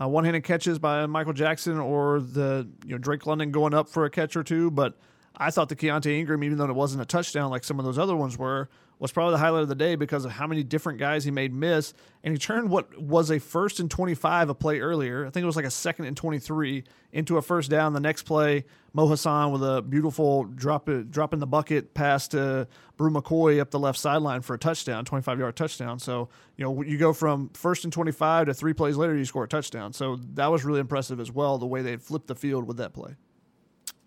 uh, 0.00 0.08
one-handed 0.08 0.44
catches 0.44 0.78
by 0.78 1.04
Michael 1.06 1.34
Jackson 1.34 1.78
or 1.78 2.20
the 2.20 2.66
you 2.84 2.92
know 2.92 2.98
Drake 2.98 3.26
London 3.26 3.50
going 3.50 3.74
up 3.74 3.88
for 3.88 4.04
a 4.04 4.10
catch 4.10 4.36
or 4.36 4.42
two. 4.42 4.70
But 4.70 4.96
I 5.36 5.50
thought 5.50 5.68
the 5.68 5.76
Keaontay 5.76 6.18
Ingram, 6.18 6.42
even 6.44 6.58
though 6.58 6.64
it 6.64 6.74
wasn't 6.74 7.02
a 7.02 7.06
touchdown 7.06 7.50
like 7.50 7.64
some 7.64 7.78
of 7.78 7.84
those 7.84 7.98
other 7.98 8.16
ones 8.16 8.38
were, 8.38 8.68
was 8.98 9.12
probably 9.12 9.32
the 9.32 9.38
highlight 9.38 9.62
of 9.62 9.68
the 9.68 9.74
day 9.74 9.94
because 9.94 10.24
of 10.24 10.30
how 10.32 10.46
many 10.46 10.62
different 10.62 10.98
guys 10.98 11.24
he 11.24 11.30
made 11.30 11.52
miss. 11.52 11.92
And 12.24 12.32
he 12.32 12.38
turned 12.38 12.70
what 12.70 12.98
was 12.98 13.30
a 13.30 13.38
first 13.38 13.78
and 13.78 13.90
25 13.90 14.48
a 14.48 14.54
play 14.54 14.80
earlier. 14.80 15.26
I 15.26 15.30
think 15.30 15.42
it 15.42 15.46
was 15.46 15.56
like 15.56 15.66
a 15.66 15.70
second 15.70 16.06
and 16.06 16.16
23 16.16 16.82
into 17.12 17.36
a 17.36 17.42
first 17.42 17.70
down. 17.70 17.92
The 17.92 18.00
next 18.00 18.22
play, 18.22 18.64
Mo 18.94 19.06
Hasan 19.08 19.52
with 19.52 19.62
a 19.62 19.82
beautiful 19.82 20.44
drop 20.44 20.88
drop 21.10 21.34
in 21.34 21.40
the 21.40 21.46
bucket 21.46 21.92
pass 21.92 22.26
to 22.28 22.66
Bru 22.96 23.10
McCoy 23.10 23.60
up 23.60 23.70
the 23.70 23.78
left 23.78 23.98
sideline 23.98 24.40
for 24.40 24.54
a 24.54 24.58
touchdown, 24.58 25.04
25 25.04 25.38
yard 25.38 25.56
touchdown. 25.56 25.98
So, 25.98 26.30
you 26.56 26.64
know, 26.64 26.82
you 26.82 26.96
go 26.96 27.12
from 27.12 27.50
first 27.50 27.84
and 27.84 27.92
25 27.92 28.46
to 28.46 28.54
three 28.54 28.72
plays 28.72 28.96
later, 28.96 29.14
you 29.14 29.26
score 29.26 29.44
a 29.44 29.48
touchdown. 29.48 29.92
So 29.92 30.16
that 30.34 30.46
was 30.46 30.64
really 30.64 30.80
impressive 30.80 31.20
as 31.20 31.30
well, 31.30 31.58
the 31.58 31.66
way 31.66 31.82
they 31.82 31.98
flipped 31.98 32.28
the 32.28 32.34
field 32.34 32.66
with 32.66 32.78
that 32.78 32.94
play. 32.94 33.16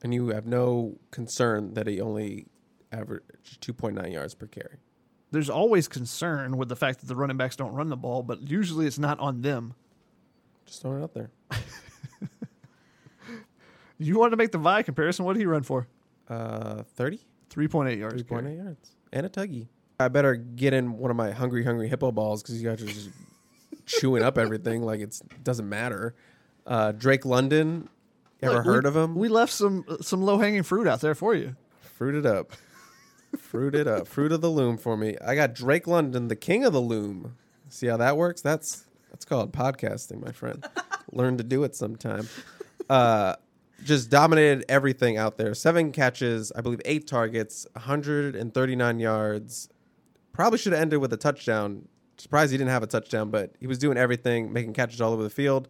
And 0.04 0.14
you 0.14 0.30
have 0.30 0.46
no 0.46 0.98
concern 1.12 1.74
that 1.74 1.88
he 1.88 2.00
only 2.02 2.48
averaged 2.92 3.62
2.9 3.62 4.12
yards 4.12 4.34
per 4.34 4.48
carry. 4.48 4.78
There's 5.32 5.50
always 5.50 5.88
concern 5.88 6.58
with 6.58 6.70
the 6.70 6.76
fact 6.76 7.00
that 7.02 7.06
the 7.06 7.16
running 7.16 7.38
backs 7.38 7.56
don't 7.56 7.74
run 7.74 7.90
the 7.90 7.98
ball, 7.98 8.24
but 8.24 8.50
usually 8.50 8.88
it's 8.88 8.98
not 8.98 9.20
on 9.20 9.42
them. 9.42 9.76
Just 10.66 10.82
throwing 10.82 11.02
it 11.02 11.04
out 11.04 11.14
there. 11.14 11.30
You 14.00 14.18
wanted 14.18 14.32
to 14.32 14.38
make 14.38 14.52
the 14.52 14.58
Vi 14.58 14.82
comparison. 14.84 15.26
What 15.26 15.34
did 15.34 15.42
he 15.42 15.46
run 15.46 15.64
for? 15.64 15.88
Uh, 16.28 16.84
30? 16.96 17.20
3.8 17.50 17.98
yards. 18.00 18.24
3.8 18.24 18.58
yards. 18.58 18.96
And 19.12 19.26
a 19.26 19.30
tuggy. 19.30 19.68
I 20.00 20.08
better 20.08 20.36
get 20.36 20.74
in 20.74 20.98
one 20.98 21.12
of 21.12 21.18
my 21.18 21.32
hungry, 21.32 21.66
hungry 21.66 21.90
hippo 21.90 22.12
balls 22.14 22.42
because 22.42 22.62
you 22.62 22.70
guys 22.70 22.82
are 22.82 22.86
just 22.86 23.10
chewing 23.86 24.24
up 24.24 24.38
everything 24.38 24.82
like 24.82 25.02
it 25.02 25.20
doesn't 25.44 25.68
matter. 25.68 26.16
Uh, 26.66 26.94
Drake 26.94 27.26
London, 27.26 27.90
ever 28.42 28.56
Look, 28.56 28.66
heard 28.66 28.84
we, 28.84 28.90
of 28.90 28.96
him? 28.96 29.16
We 29.16 29.30
left 29.30 29.52
some 29.52 29.86
some 30.02 30.22
low 30.22 30.38
hanging 30.38 30.64
fruit 30.64 30.88
out 30.88 31.02
there 31.02 31.16
for 31.16 31.34
you. 31.34 31.56
Fruit 31.82 32.16
it 32.16 32.26
up. 32.26 32.54
Fruit 33.38 33.76
it 33.76 33.88
up. 33.88 34.08
Fruit 34.08 34.32
of 34.32 34.42
the 34.42 34.50
loom 34.50 34.78
for 34.78 34.98
me. 34.98 35.16
I 35.24 35.36
got 35.36 35.54
Drake 35.54 35.88
London, 35.88 36.28
the 36.28 36.36
king 36.36 36.64
of 36.64 36.74
the 36.74 36.82
loom. 36.82 37.36
See 37.70 37.88
how 37.88 37.98
that 37.98 38.18
works? 38.18 38.42
That's 38.42 38.86
that's 39.12 39.26
called 39.26 39.52
podcasting, 39.52 40.24
my 40.24 40.32
friend. 40.32 40.66
Learn 41.12 41.38
to 41.38 41.44
do 41.44 41.64
it 41.64 41.76
sometime. 41.76 42.28
Uh, 42.90 43.36
just 43.84 44.10
dominated 44.10 44.66
everything 44.70 45.18
out 45.18 45.38
there. 45.38 45.54
Seven 45.54 45.92
catches, 45.92 46.52
I 46.56 46.62
believe 46.62 46.82
eight 46.86 47.08
targets, 47.08 47.66
139 47.74 49.00
yards. 49.00 49.70
Probably 50.34 50.58
should 50.58 50.74
have 50.74 50.82
ended 50.82 51.00
with 51.00 51.14
a 51.14 51.18
touchdown. 51.18 51.88
Surprised 52.18 52.52
he 52.52 52.58
didn't 52.58 52.72
have 52.72 52.84
a 52.84 52.88
touchdown, 52.88 53.30
but 53.30 53.56
he 53.60 53.68
was 53.68 53.78
doing 53.78 53.98
everything, 53.98 54.52
making 54.52 54.74
catches 54.74 55.00
all 55.02 55.14
over 55.14 55.24
the 55.24 55.30
field. 55.30 55.70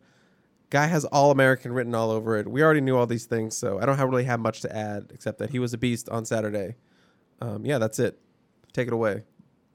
Guy 0.70 0.86
has 0.86 1.06
all 1.06 1.32
American 1.32 1.74
written 1.74 1.96
all 1.96 2.12
over 2.12 2.38
it. 2.38 2.48
We 2.48 2.62
already 2.62 2.82
knew 2.82 2.96
all 2.96 3.08
these 3.08 3.26
things, 3.26 3.58
so 3.58 3.80
I 3.80 3.86
don't 3.86 3.98
have, 3.98 4.10
really 4.10 4.26
have 4.26 4.40
much 4.40 4.62
to 4.62 4.76
add 4.76 5.12
except 5.14 5.40
that 5.40 5.50
he 5.50 5.60
was 5.60 5.74
a 5.74 5.78
beast 5.78 6.10
on 6.10 6.26
Saturday. 6.26 6.76
Um, 7.42 7.66
yeah, 7.66 7.80
that's 7.80 7.98
it. 7.98 8.20
Take 8.74 8.88
it 8.88 8.94
away. 8.94 9.24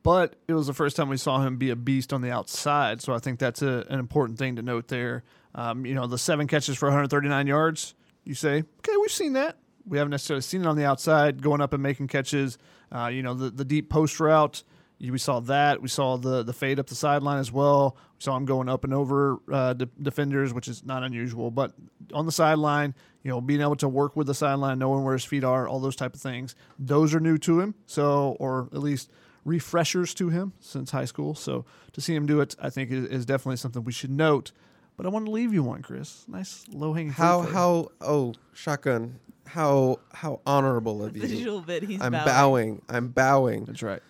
But 0.04 0.36
it 0.46 0.52
was 0.54 0.66
the 0.66 0.74
first 0.74 0.96
time 0.96 1.08
we 1.08 1.16
saw 1.16 1.40
him 1.40 1.56
be 1.56 1.70
a 1.70 1.76
beast 1.76 2.12
on 2.12 2.20
the 2.20 2.30
outside, 2.30 3.00
so 3.00 3.14
I 3.14 3.18
think 3.18 3.38
that's 3.38 3.62
a, 3.62 3.86
an 3.88 3.98
important 3.98 4.38
thing 4.38 4.56
to 4.56 4.62
note 4.62 4.88
there. 4.88 5.24
Um, 5.54 5.86
you 5.86 5.94
know, 5.94 6.06
the 6.06 6.18
seven 6.18 6.46
catches 6.46 6.76
for 6.76 6.86
139 6.86 7.46
yards. 7.46 7.94
You 8.24 8.34
say, 8.34 8.58
okay, 8.78 8.96
we've 9.00 9.10
seen 9.10 9.32
that. 9.32 9.56
We 9.86 9.98
haven't 9.98 10.12
necessarily 10.12 10.42
seen 10.42 10.60
it 10.60 10.66
on 10.66 10.76
the 10.76 10.84
outside, 10.84 11.42
going 11.42 11.60
up 11.60 11.72
and 11.72 11.82
making 11.82 12.08
catches. 12.08 12.58
Uh, 12.92 13.06
you 13.06 13.22
know, 13.22 13.34
the 13.34 13.50
the 13.50 13.64
deep 13.64 13.90
post 13.90 14.20
route. 14.20 14.62
You, 14.98 15.12
we 15.12 15.18
saw 15.18 15.40
that. 15.40 15.82
We 15.82 15.88
saw 15.88 16.16
the 16.16 16.42
the 16.42 16.52
fade 16.52 16.78
up 16.78 16.86
the 16.86 16.94
sideline 16.94 17.38
as 17.38 17.50
well. 17.50 17.96
We 18.18 18.22
saw 18.22 18.36
him 18.36 18.44
going 18.44 18.68
up 18.68 18.84
and 18.84 18.94
over 18.94 19.38
uh, 19.52 19.72
de- 19.74 19.88
defenders, 20.00 20.54
which 20.54 20.68
is 20.68 20.84
not 20.84 21.02
unusual. 21.02 21.50
But 21.50 21.72
on 22.12 22.26
the 22.26 22.32
sideline, 22.32 22.94
you 23.22 23.30
know, 23.30 23.40
being 23.40 23.60
able 23.60 23.76
to 23.76 23.88
work 23.88 24.16
with 24.16 24.26
the 24.26 24.34
sideline, 24.34 24.78
knowing 24.78 25.04
where 25.04 25.14
his 25.14 25.24
feet 25.24 25.44
are, 25.44 25.66
all 25.66 25.80
those 25.80 25.96
type 25.96 26.14
of 26.14 26.20
things, 26.20 26.54
those 26.78 27.14
are 27.14 27.20
new 27.20 27.38
to 27.38 27.60
him. 27.60 27.74
So, 27.86 28.36
or 28.38 28.68
at 28.72 28.80
least 28.80 29.10
refreshers 29.44 30.14
to 30.14 30.30
him 30.30 30.52
since 30.60 30.90
high 30.90 31.04
school. 31.04 31.34
So 31.34 31.64
to 31.92 32.00
see 32.00 32.14
him 32.14 32.26
do 32.26 32.40
it, 32.40 32.54
I 32.60 32.70
think 32.70 32.90
is, 32.90 33.06
is 33.06 33.26
definitely 33.26 33.56
something 33.56 33.84
we 33.84 33.92
should 33.92 34.10
note. 34.10 34.52
But 34.96 35.06
I 35.06 35.08
want 35.08 35.26
to 35.26 35.30
leave 35.32 35.52
you 35.52 35.62
one, 35.62 35.82
Chris. 35.82 36.24
Nice 36.28 36.64
low 36.72 36.92
hanging. 36.92 37.12
How 37.12 37.40
how 37.42 37.90
oh 38.00 38.34
shotgun. 38.52 39.18
How 39.46 39.98
how 40.12 40.40
honorable 40.46 41.04
of 41.04 41.16
you. 41.16 41.22
Visual 41.26 41.60
bit. 41.60 41.82
He's 41.82 42.00
I'm 42.00 42.12
bowing. 42.12 42.24
bowing. 42.26 42.82
I'm 42.88 43.08
bowing. 43.08 43.64
That's 43.66 43.82
right. 43.82 44.00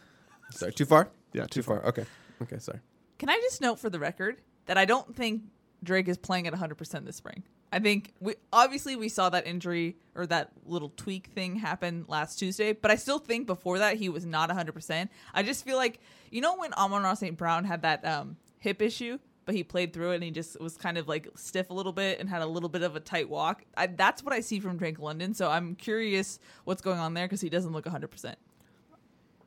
Sorry, 0.50 0.72
too 0.72 0.84
far? 0.84 1.08
Yeah, 1.32 1.46
Too 1.46 1.62
far. 1.62 1.84
Okay. 1.86 2.04
Okay, 2.42 2.58
sorry. 2.58 2.80
Can 3.18 3.28
I 3.28 3.38
just 3.42 3.60
note 3.60 3.78
for 3.78 3.90
the 3.90 3.98
record 3.98 4.36
that 4.66 4.78
I 4.78 4.84
don't 4.84 5.14
think 5.14 5.42
Drake 5.84 6.08
is 6.08 6.16
playing 6.16 6.46
at 6.46 6.54
100% 6.54 7.04
this 7.04 7.16
spring. 7.16 7.42
I 7.72 7.80
think 7.80 8.12
we 8.20 8.34
obviously 8.52 8.94
we 8.94 9.08
saw 9.08 9.30
that 9.30 9.46
injury 9.46 9.96
or 10.14 10.26
that 10.26 10.52
little 10.64 10.92
tweak 10.96 11.26
thing 11.28 11.56
happen 11.56 12.04
last 12.08 12.38
Tuesday, 12.38 12.72
but 12.72 12.90
I 12.90 12.96
still 12.96 13.18
think 13.18 13.46
before 13.46 13.78
that 13.78 13.96
he 13.96 14.08
was 14.08 14.24
not 14.24 14.48
100%. 14.48 15.08
I 15.34 15.42
just 15.42 15.64
feel 15.64 15.76
like 15.76 16.00
you 16.30 16.40
know 16.40 16.56
when 16.56 16.72
Amon 16.74 17.02
Ra 17.02 17.14
St. 17.14 17.36
Brown 17.36 17.64
had 17.64 17.82
that 17.82 18.04
um, 18.04 18.36
hip 18.58 18.80
issue, 18.80 19.18
but 19.44 19.56
he 19.56 19.64
played 19.64 19.92
through 19.92 20.12
it 20.12 20.16
and 20.16 20.24
he 20.24 20.30
just 20.30 20.60
was 20.60 20.76
kind 20.76 20.96
of 20.96 21.08
like 21.08 21.28
stiff 21.34 21.70
a 21.70 21.74
little 21.74 21.92
bit 21.92 22.20
and 22.20 22.28
had 22.28 22.42
a 22.42 22.46
little 22.46 22.68
bit 22.68 22.82
of 22.82 22.94
a 22.94 23.00
tight 23.00 23.28
walk. 23.28 23.64
I, 23.76 23.88
that's 23.88 24.22
what 24.22 24.32
I 24.32 24.38
see 24.40 24.60
from 24.60 24.76
Drake 24.76 25.00
London, 25.00 25.34
so 25.34 25.50
I'm 25.50 25.74
curious 25.74 26.38
what's 26.64 26.80
going 26.80 27.00
on 27.00 27.14
there 27.14 27.26
because 27.26 27.40
he 27.40 27.48
doesn't 27.50 27.72
look 27.72 27.86
100%. 27.86 28.34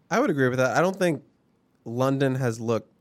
I 0.09 0.19
would 0.19 0.29
agree 0.29 0.49
with 0.49 0.59
that. 0.59 0.77
I 0.77 0.81
don't 0.81 0.97
think 0.97 1.23
London 1.85 2.35
has 2.35 2.59
looked 2.59 2.91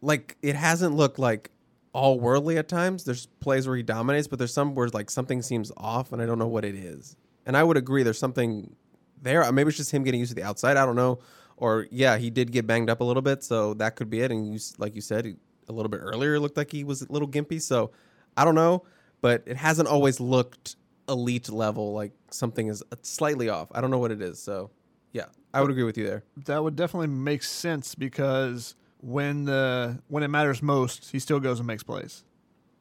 like 0.00 0.36
it 0.42 0.54
hasn't 0.54 0.94
looked 0.94 1.18
like 1.18 1.50
all 1.92 2.20
worldly 2.20 2.58
at 2.58 2.68
times. 2.68 3.04
There's 3.04 3.26
plays 3.40 3.66
where 3.66 3.76
he 3.76 3.82
dominates, 3.82 4.28
but 4.28 4.38
there's 4.38 4.52
some 4.52 4.74
where 4.74 4.88
like 4.88 5.10
something 5.10 5.42
seems 5.42 5.72
off, 5.76 6.12
and 6.12 6.22
I 6.22 6.26
don't 6.26 6.38
know 6.38 6.46
what 6.48 6.64
it 6.64 6.74
is. 6.74 7.16
And 7.46 7.56
I 7.56 7.62
would 7.64 7.76
agree 7.76 8.02
there's 8.02 8.18
something 8.18 8.74
there. 9.22 9.42
Uh, 9.44 9.52
maybe 9.52 9.68
it's 9.68 9.76
just 9.76 9.90
him 9.90 10.04
getting 10.04 10.20
used 10.20 10.30
to 10.30 10.34
the 10.34 10.42
outside. 10.42 10.76
I 10.76 10.84
don't 10.86 10.96
know. 10.96 11.18
Or 11.56 11.86
yeah, 11.90 12.18
he 12.18 12.30
did 12.30 12.52
get 12.52 12.66
banged 12.66 12.88
up 12.88 13.00
a 13.00 13.04
little 13.04 13.22
bit, 13.22 13.42
so 13.42 13.74
that 13.74 13.96
could 13.96 14.10
be 14.10 14.20
it. 14.20 14.30
And 14.30 14.52
you, 14.52 14.60
like 14.78 14.94
you 14.94 15.00
said, 15.00 15.36
a 15.68 15.72
little 15.72 15.90
bit 15.90 16.00
earlier, 16.00 16.34
it 16.34 16.40
looked 16.40 16.56
like 16.56 16.70
he 16.70 16.84
was 16.84 17.02
a 17.02 17.10
little 17.10 17.28
gimpy. 17.28 17.60
So 17.60 17.90
I 18.36 18.44
don't 18.44 18.54
know, 18.54 18.84
but 19.20 19.42
it 19.46 19.56
hasn't 19.56 19.88
always 19.88 20.20
looked 20.20 20.76
elite 21.08 21.50
level. 21.50 21.94
Like 21.94 22.12
something 22.30 22.68
is 22.68 22.82
uh, 22.92 22.96
slightly 23.02 23.48
off. 23.48 23.68
I 23.74 23.80
don't 23.80 23.90
know 23.90 23.98
what 23.98 24.12
it 24.12 24.22
is. 24.22 24.40
So 24.40 24.70
yeah, 25.12 25.26
I 25.52 25.60
would 25.60 25.70
agree 25.70 25.84
with 25.84 25.96
you 25.96 26.06
there. 26.06 26.24
That 26.46 26.62
would 26.62 26.76
definitely 26.76 27.08
make 27.08 27.42
sense 27.42 27.94
because 27.94 28.74
when 29.00 29.44
the 29.44 30.00
when 30.08 30.22
it 30.22 30.28
matters 30.28 30.62
most, 30.62 31.10
he 31.10 31.18
still 31.18 31.40
goes 31.40 31.58
and 31.58 31.66
makes 31.66 31.82
plays. 31.82 32.24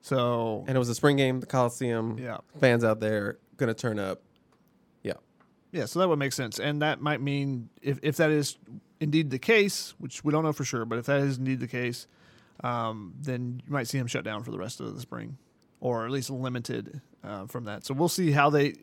So 0.02 0.64
And 0.68 0.76
it 0.76 0.80
was 0.80 0.90
a 0.90 0.96
spring 0.96 1.18
game, 1.18 1.40
the 1.40 1.46
Coliseum. 1.46 2.18
Yeah. 2.18 2.38
Fans 2.60 2.84
out 2.84 3.00
there 3.00 3.38
gonna 3.58 3.74
turn 3.74 4.00
up. 4.00 4.22
Yeah. 5.04 5.14
Yeah, 5.72 5.86
so 5.86 6.00
that 6.00 6.10
would 6.10 6.20
make 6.20 6.34
sense. 6.34 6.60
And 6.60 6.82
that 6.82 7.02
might 7.02 7.22
mean 7.22 7.70
if, 7.82 8.00
if 8.02 8.18
that 8.18 8.32
is 8.32 8.58
indeed 9.00 9.30
the 9.30 9.40
case, 9.40 9.94
which 9.98 10.24
we 10.24 10.32
don't 10.32 10.44
know 10.44 10.54
for 10.54 10.64
sure, 10.64 10.86
but 10.86 10.98
if 10.98 11.06
that 11.06 11.22
is 11.22 11.38
indeed 11.38 11.60
the 11.60 11.68
case, 11.68 12.08
um, 12.64 13.14
then 13.20 13.62
you 13.66 13.72
might 13.72 13.88
see 13.88 13.98
him 13.98 14.08
shut 14.08 14.24
down 14.24 14.44
for 14.44 14.52
the 14.52 14.58
rest 14.58 14.80
of 14.80 14.94
the 14.94 15.02
spring 15.02 15.38
or 15.80 16.06
at 16.06 16.12
least 16.12 16.30
limited 16.30 17.02
uh, 17.24 17.46
from 17.46 17.66
that. 17.66 17.86
So 17.86 17.94
we'll 17.94 18.10
see 18.10 18.32
how 18.32 18.50
they. 18.50 18.74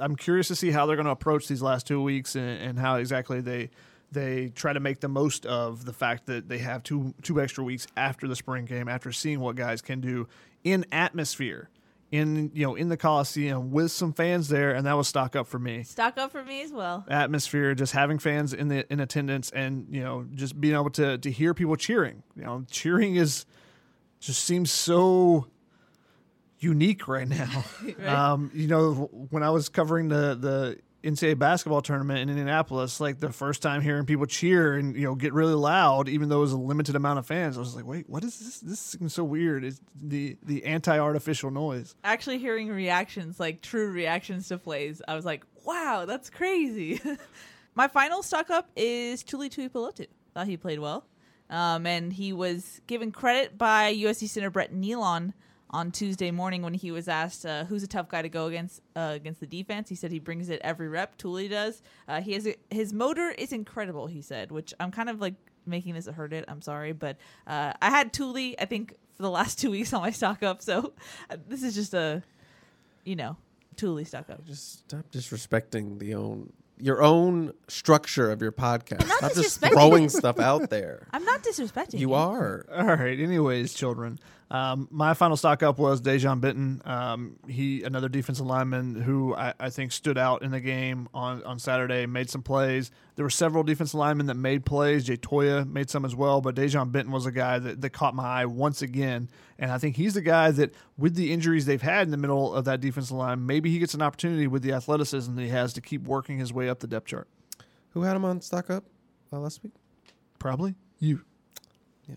I'm 0.00 0.16
curious 0.16 0.48
to 0.48 0.56
see 0.56 0.70
how 0.70 0.86
they're 0.86 0.96
going 0.96 1.06
to 1.06 1.12
approach 1.12 1.48
these 1.48 1.62
last 1.62 1.86
two 1.86 2.02
weeks 2.02 2.34
and, 2.34 2.60
and 2.60 2.78
how 2.78 2.96
exactly 2.96 3.40
they 3.40 3.70
they 4.12 4.48
try 4.50 4.72
to 4.72 4.80
make 4.80 5.00
the 5.00 5.08
most 5.08 5.44
of 5.44 5.84
the 5.84 5.92
fact 5.92 6.26
that 6.26 6.48
they 6.48 6.58
have 6.58 6.82
two 6.82 7.14
two 7.22 7.40
extra 7.40 7.64
weeks 7.64 7.86
after 7.96 8.28
the 8.28 8.36
spring 8.36 8.64
game 8.64 8.88
after 8.88 9.12
seeing 9.12 9.40
what 9.40 9.56
guys 9.56 9.82
can 9.82 10.00
do 10.00 10.28
in 10.62 10.84
atmosphere 10.92 11.68
in 12.12 12.50
you 12.54 12.64
know 12.64 12.76
in 12.76 12.88
the 12.88 12.96
Coliseum 12.96 13.72
with 13.72 13.90
some 13.90 14.12
fans 14.12 14.48
there 14.48 14.72
and 14.72 14.86
that 14.86 14.96
was 14.96 15.08
stock 15.08 15.34
up 15.34 15.48
for 15.48 15.58
me 15.58 15.82
Stock 15.82 16.16
up 16.16 16.30
for 16.30 16.44
me 16.44 16.62
as 16.62 16.72
well. 16.72 17.04
atmosphere, 17.10 17.74
just 17.74 17.92
having 17.92 18.18
fans 18.18 18.52
in 18.52 18.68
the 18.68 18.90
in 18.92 19.00
attendance, 19.00 19.50
and 19.50 19.86
you 19.90 20.02
know, 20.02 20.24
just 20.34 20.60
being 20.60 20.74
able 20.74 20.90
to 20.90 21.18
to 21.18 21.30
hear 21.30 21.54
people 21.54 21.74
cheering. 21.76 22.22
You 22.36 22.44
know, 22.44 22.64
cheering 22.70 23.16
is 23.16 23.46
just 24.20 24.44
seems 24.44 24.70
so 24.70 25.48
unique 26.64 27.06
right 27.06 27.28
now. 27.28 27.64
Right. 27.84 28.08
Um, 28.08 28.50
you 28.54 28.66
know, 28.66 29.08
when 29.30 29.42
I 29.42 29.50
was 29.50 29.68
covering 29.68 30.08
the 30.08 30.34
the 30.34 30.78
NCAA 31.04 31.38
basketball 31.38 31.82
tournament 31.82 32.20
in 32.20 32.30
Indianapolis, 32.30 32.98
like 32.98 33.20
the 33.20 33.30
first 33.30 33.60
time 33.60 33.82
hearing 33.82 34.06
people 34.06 34.24
cheer 34.24 34.74
and 34.74 34.96
you 34.96 35.02
know 35.02 35.14
get 35.14 35.34
really 35.34 35.54
loud, 35.54 36.08
even 36.08 36.28
though 36.28 36.38
it 36.38 36.40
was 36.40 36.52
a 36.52 36.58
limited 36.58 36.96
amount 36.96 37.18
of 37.18 37.26
fans, 37.26 37.56
I 37.56 37.60
was 37.60 37.76
like, 37.76 37.86
wait, 37.86 38.08
what 38.08 38.24
is 38.24 38.38
this? 38.38 38.60
This 38.60 38.80
seems 38.80 39.12
so 39.12 39.22
weird. 39.22 39.64
It's 39.64 39.80
the 40.02 40.38
the 40.42 40.64
anti 40.64 40.98
artificial 40.98 41.50
noise. 41.50 41.94
Actually, 42.04 42.38
hearing 42.38 42.68
reactions, 42.68 43.38
like 43.38 43.60
true 43.60 43.90
reactions 43.90 44.48
to 44.48 44.58
plays, 44.58 45.02
I 45.06 45.14
was 45.14 45.26
like, 45.26 45.44
wow, 45.64 46.04
that's 46.06 46.30
crazy. 46.30 47.00
My 47.74 47.88
final 47.88 48.22
stock 48.22 48.50
up 48.50 48.70
is 48.76 49.22
Tuli 49.22 49.50
Tuipulotu. 49.50 50.06
Thought 50.32 50.46
he 50.46 50.56
played 50.56 50.78
well. 50.78 51.04
Um, 51.50 51.86
and 51.86 52.12
he 52.12 52.32
was 52.32 52.80
given 52.86 53.12
credit 53.12 53.58
by 53.58 53.94
USC 53.94 54.28
center 54.28 54.50
Brett 54.50 54.72
Neilon 54.72 55.34
on 55.74 55.90
Tuesday 55.90 56.30
morning 56.30 56.62
when 56.62 56.72
he 56.72 56.92
was 56.92 57.08
asked 57.08 57.44
uh, 57.44 57.64
who's 57.64 57.82
a 57.82 57.88
tough 57.88 58.08
guy 58.08 58.22
to 58.22 58.28
go 58.28 58.46
against 58.46 58.80
uh, 58.94 59.10
against 59.12 59.40
the 59.40 59.46
defense. 59.46 59.88
He 59.88 59.96
said 59.96 60.12
he 60.12 60.20
brings 60.20 60.48
it 60.48 60.60
every 60.62 60.88
rep. 60.88 61.18
Tuli 61.18 61.48
does. 61.48 61.82
Uh, 62.06 62.20
he 62.20 62.32
has 62.34 62.46
a, 62.46 62.54
his 62.70 62.92
motor 62.92 63.30
is 63.30 63.52
incredible. 63.52 64.06
He 64.06 64.22
said, 64.22 64.52
which 64.52 64.72
I'm 64.78 64.92
kind 64.92 65.10
of 65.10 65.20
like 65.20 65.34
making 65.66 65.94
this 65.94 66.06
a 66.06 66.12
hurt 66.12 66.32
it. 66.32 66.44
I'm 66.46 66.62
sorry, 66.62 66.92
but 66.92 67.16
uh, 67.48 67.72
I 67.82 67.90
had 67.90 68.12
Tuli. 68.12 68.58
I 68.58 68.66
think 68.66 68.94
for 69.16 69.24
the 69.24 69.30
last 69.30 69.58
two 69.60 69.72
weeks 69.72 69.92
on 69.92 70.00
my 70.00 70.12
stock 70.12 70.44
up. 70.44 70.62
So 70.62 70.92
uh, 71.28 71.36
this 71.48 71.64
is 71.64 71.74
just 71.74 71.92
a 71.92 72.22
you 73.04 73.16
know 73.16 73.36
Tuli 73.74 74.04
stock 74.04 74.30
up. 74.30 74.46
Just 74.46 74.78
stop 74.78 75.10
disrespecting 75.10 75.98
the 75.98 76.14
own 76.14 76.52
your 76.78 77.02
own 77.02 77.52
structure 77.68 78.30
of 78.30 78.42
your 78.42 78.52
podcast. 78.52 79.06
not 79.06 79.18
Stop 79.18 79.34
just 79.34 79.60
throwing 79.60 80.08
stuff 80.08 80.38
out 80.38 80.70
there. 80.70 81.06
I'm 81.12 81.24
not 81.24 81.42
disrespecting 81.42 81.98
You 81.98 82.14
are. 82.14 82.66
All 82.72 82.84
right. 82.84 83.18
Anyways, 83.18 83.74
children, 83.74 84.18
um, 84.54 84.86
my 84.92 85.14
final 85.14 85.36
stock 85.36 85.64
up 85.64 85.78
was 85.78 86.00
Dejan 86.00 86.40
Benton. 86.40 86.80
Um, 86.84 87.36
he 87.48 87.82
another 87.82 88.08
defensive 88.08 88.46
lineman 88.46 88.94
who 88.94 89.34
I, 89.34 89.52
I 89.58 89.68
think 89.68 89.90
stood 89.90 90.16
out 90.16 90.42
in 90.42 90.52
the 90.52 90.60
game 90.60 91.08
on, 91.12 91.42
on 91.42 91.58
Saturday, 91.58 92.06
made 92.06 92.30
some 92.30 92.42
plays. 92.42 92.92
There 93.16 93.24
were 93.24 93.30
several 93.30 93.64
defensive 93.64 93.98
linemen 93.98 94.26
that 94.26 94.36
made 94.36 94.64
plays. 94.64 95.02
Jay 95.02 95.16
Toia 95.16 95.68
made 95.68 95.90
some 95.90 96.04
as 96.04 96.14
well, 96.14 96.40
but 96.40 96.54
Dejan 96.54 96.92
Benton 96.92 97.12
was 97.12 97.26
a 97.26 97.32
guy 97.32 97.58
that, 97.58 97.80
that 97.80 97.90
caught 97.90 98.14
my 98.14 98.42
eye 98.42 98.46
once 98.46 98.80
again. 98.80 99.28
And 99.58 99.72
I 99.72 99.78
think 99.78 99.96
he's 99.96 100.14
the 100.14 100.22
guy 100.22 100.52
that, 100.52 100.72
with 100.96 101.16
the 101.16 101.32
injuries 101.32 101.66
they've 101.66 101.82
had 101.82 102.06
in 102.06 102.12
the 102.12 102.16
middle 102.16 102.54
of 102.54 102.64
that 102.66 102.80
defensive 102.80 103.16
line, 103.16 103.44
maybe 103.44 103.72
he 103.72 103.80
gets 103.80 103.94
an 103.94 104.02
opportunity 104.02 104.46
with 104.46 104.62
the 104.62 104.72
athleticism 104.72 105.34
that 105.34 105.42
he 105.42 105.48
has 105.48 105.72
to 105.72 105.80
keep 105.80 106.02
working 106.04 106.38
his 106.38 106.52
way 106.52 106.68
up 106.68 106.78
the 106.78 106.86
depth 106.86 107.08
chart. 107.08 107.26
Who 107.90 108.02
had 108.02 108.14
him 108.14 108.24
on 108.24 108.40
stock 108.40 108.70
up 108.70 108.84
uh, 109.32 109.40
last 109.40 109.64
week? 109.64 109.72
Probably 110.38 110.76
you. 111.00 111.24
Yeah, 112.08 112.16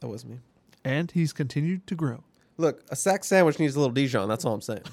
that 0.00 0.06
was 0.06 0.24
me. 0.24 0.38
And 0.86 1.10
he's 1.10 1.32
continued 1.32 1.84
to 1.88 1.96
grow. 1.96 2.22
Look, 2.58 2.84
a 2.90 2.96
sack 2.96 3.24
sandwich 3.24 3.58
needs 3.58 3.74
a 3.74 3.80
little 3.80 3.92
Dijon. 3.92 4.28
That's 4.28 4.44
all 4.44 4.54
I'm 4.54 4.60
saying. 4.60 4.84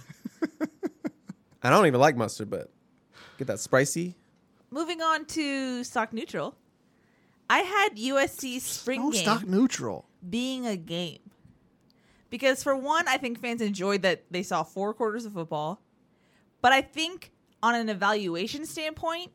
I 1.63 1.69
don't 1.69 1.85
even 1.85 1.99
like 1.99 2.17
mustard, 2.17 2.49
but 2.49 2.71
get 3.37 3.45
that 3.47 3.59
spicy. 3.59 4.15
Moving 4.71 5.01
on 5.01 5.25
to 5.25 5.83
stock 5.83 6.11
neutral. 6.11 6.55
I 7.49 7.59
had 7.59 7.95
USC 7.95 8.59
spring 8.59 9.01
No 9.01 9.11
game 9.11 9.21
stock 9.21 9.45
neutral. 9.47 10.05
being 10.27 10.65
a 10.65 10.75
game. 10.75 11.19
Because 12.31 12.63
for 12.63 12.75
one, 12.75 13.07
I 13.07 13.17
think 13.17 13.39
fans 13.39 13.61
enjoyed 13.61 14.01
that 14.01 14.23
they 14.31 14.41
saw 14.41 14.63
four 14.63 14.95
quarters 14.95 15.25
of 15.25 15.33
football. 15.33 15.79
But 16.61 16.71
I 16.73 16.81
think 16.81 17.31
on 17.61 17.75
an 17.75 17.87
evaluation 17.87 18.65
standpoint, 18.65 19.31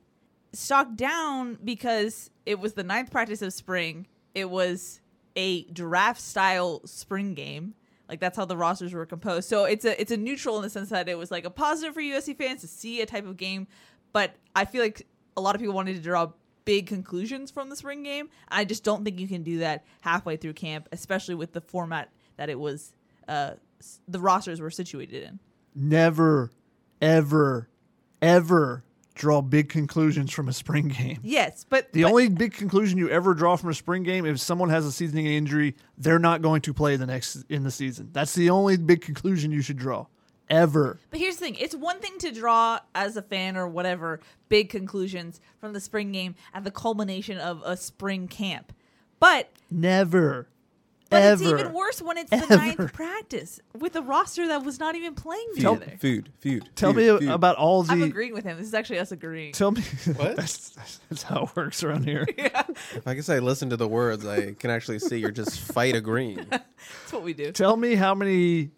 stock 0.52 0.96
down 0.96 1.58
because 1.64 2.30
it 2.44 2.58
was 2.58 2.72
the 2.72 2.82
ninth 2.82 3.12
practice 3.12 3.42
of 3.42 3.52
spring. 3.52 4.08
It 4.34 4.50
was 4.50 5.00
a 5.38 5.62
draft 5.66 6.20
style 6.20 6.82
spring 6.84 7.32
game. 7.32 7.74
Like 8.08 8.20
that's 8.20 8.36
how 8.36 8.44
the 8.44 8.56
rosters 8.56 8.92
were 8.92 9.06
composed. 9.06 9.48
So 9.48 9.64
it's 9.64 9.84
a 9.84 9.98
it's 9.98 10.10
a 10.10 10.16
neutral 10.16 10.56
in 10.56 10.62
the 10.62 10.70
sense 10.70 10.90
that 10.90 11.08
it 11.08 11.16
was 11.16 11.30
like 11.30 11.44
a 11.44 11.50
positive 11.50 11.94
for 11.94 12.00
USC 12.00 12.36
fans 12.36 12.60
to 12.62 12.66
see 12.66 13.00
a 13.00 13.06
type 13.06 13.26
of 13.26 13.36
game, 13.36 13.68
but 14.12 14.34
I 14.56 14.64
feel 14.64 14.82
like 14.82 15.06
a 15.36 15.40
lot 15.40 15.54
of 15.54 15.60
people 15.60 15.74
wanted 15.74 15.94
to 15.94 16.02
draw 16.02 16.32
big 16.64 16.86
conclusions 16.86 17.50
from 17.50 17.70
the 17.70 17.76
spring 17.76 18.02
game. 18.02 18.28
I 18.48 18.64
just 18.64 18.82
don't 18.82 19.04
think 19.04 19.20
you 19.20 19.28
can 19.28 19.42
do 19.42 19.58
that 19.58 19.84
halfway 20.00 20.36
through 20.36 20.54
camp, 20.54 20.88
especially 20.90 21.36
with 21.36 21.52
the 21.52 21.60
format 21.60 22.10
that 22.36 22.50
it 22.50 22.58
was 22.58 22.92
uh 23.28 23.52
the 24.08 24.18
rosters 24.18 24.60
were 24.60 24.70
situated 24.70 25.22
in. 25.22 25.38
Never, 25.74 26.50
ever, 27.00 27.68
ever 28.20 28.82
draw 29.18 29.42
big 29.42 29.68
conclusions 29.68 30.32
from 30.32 30.48
a 30.48 30.52
spring 30.52 30.88
game. 30.88 31.18
Yes, 31.22 31.66
but 31.68 31.92
The 31.92 32.02
but- 32.04 32.10
only 32.10 32.28
big 32.28 32.54
conclusion 32.54 32.96
you 32.98 33.10
ever 33.10 33.34
draw 33.34 33.56
from 33.56 33.68
a 33.70 33.74
spring 33.74 34.02
game, 34.04 34.24
if 34.24 34.40
someone 34.40 34.70
has 34.70 34.86
a 34.86 34.92
seasoning 34.92 35.26
injury, 35.26 35.74
they're 35.98 36.18
not 36.18 36.40
going 36.40 36.62
to 36.62 36.72
play 36.72 36.96
the 36.96 37.06
next 37.06 37.44
in 37.50 37.64
the 37.64 37.70
season. 37.70 38.08
That's 38.12 38.34
the 38.34 38.48
only 38.50 38.76
big 38.78 39.02
conclusion 39.02 39.50
you 39.52 39.60
should 39.60 39.76
draw. 39.78 40.06
Ever. 40.50 40.98
But 41.10 41.20
here's 41.20 41.36
the 41.36 41.44
thing: 41.44 41.56
it's 41.56 41.74
one 41.74 42.00
thing 42.00 42.16
to 42.20 42.30
draw 42.32 42.78
as 42.94 43.18
a 43.18 43.22
fan 43.22 43.54
or 43.54 43.68
whatever 43.68 44.20
big 44.48 44.70
conclusions 44.70 45.42
from 45.60 45.74
the 45.74 45.80
spring 45.80 46.10
game 46.10 46.36
at 46.54 46.64
the 46.64 46.70
culmination 46.70 47.36
of 47.36 47.60
a 47.66 47.76
spring 47.76 48.28
camp, 48.28 48.72
but 49.20 49.50
Never. 49.70 50.48
But 51.10 51.22
ever. 51.22 51.42
it's 51.42 51.52
even 51.60 51.72
worse 51.72 52.02
when 52.02 52.18
it's 52.18 52.30
the 52.30 52.54
ninth 52.54 52.92
practice 52.92 53.60
with 53.78 53.96
a 53.96 54.02
roster 54.02 54.46
that 54.48 54.62
was 54.62 54.78
not 54.78 54.94
even 54.94 55.14
playing 55.14 55.48
Feud, 55.54 55.80
together. 55.80 55.96
feud, 55.98 56.28
feud. 56.40 56.68
Tell 56.76 56.92
feud, 56.92 57.20
me 57.20 57.26
feud. 57.26 57.32
about 57.34 57.56
all 57.56 57.82
the. 57.82 57.92
I'm 57.92 58.02
agreeing 58.02 58.34
with 58.34 58.44
him. 58.44 58.58
This 58.58 58.66
is 58.66 58.74
actually 58.74 58.98
us 58.98 59.10
agreeing. 59.10 59.52
Tell 59.52 59.70
me. 59.70 59.82
What? 60.16 60.36
that's, 60.36 60.70
that's 61.08 61.22
how 61.22 61.44
it 61.44 61.56
works 61.56 61.82
around 61.82 62.04
here. 62.04 62.26
Yeah. 62.36 62.62
If 62.94 63.06
I 63.06 63.14
guess 63.14 63.28
I 63.28 63.38
listen 63.38 63.70
to 63.70 63.76
the 63.76 63.88
words, 63.88 64.26
I 64.26 64.52
can 64.52 64.70
actually 64.70 64.98
see 64.98 65.16
you're 65.16 65.30
just 65.30 65.58
fight 65.60 65.94
agreeing. 65.96 66.46
That's 66.50 67.12
what 67.12 67.22
we 67.22 67.32
do. 67.34 67.52
Tell 67.52 67.76
me 67.76 67.94
how 67.94 68.14
many 68.14 68.70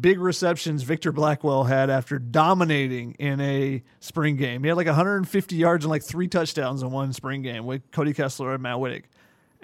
big 0.00 0.18
receptions 0.20 0.82
Victor 0.82 1.12
Blackwell 1.12 1.64
had 1.64 1.90
after 1.90 2.18
dominating 2.18 3.12
in 3.18 3.40
a 3.40 3.82
spring 4.00 4.36
game. 4.36 4.62
He 4.62 4.68
had 4.68 4.76
like 4.76 4.86
150 4.86 5.56
yards 5.56 5.84
and 5.84 5.90
like 5.90 6.02
three 6.02 6.28
touchdowns 6.28 6.82
in 6.82 6.90
one 6.90 7.12
spring 7.12 7.42
game 7.42 7.64
with 7.66 7.90
Cody 7.92 8.12
Kessler 8.12 8.52
and 8.54 8.62
Max 8.62 8.76
Wittek. 8.78 9.04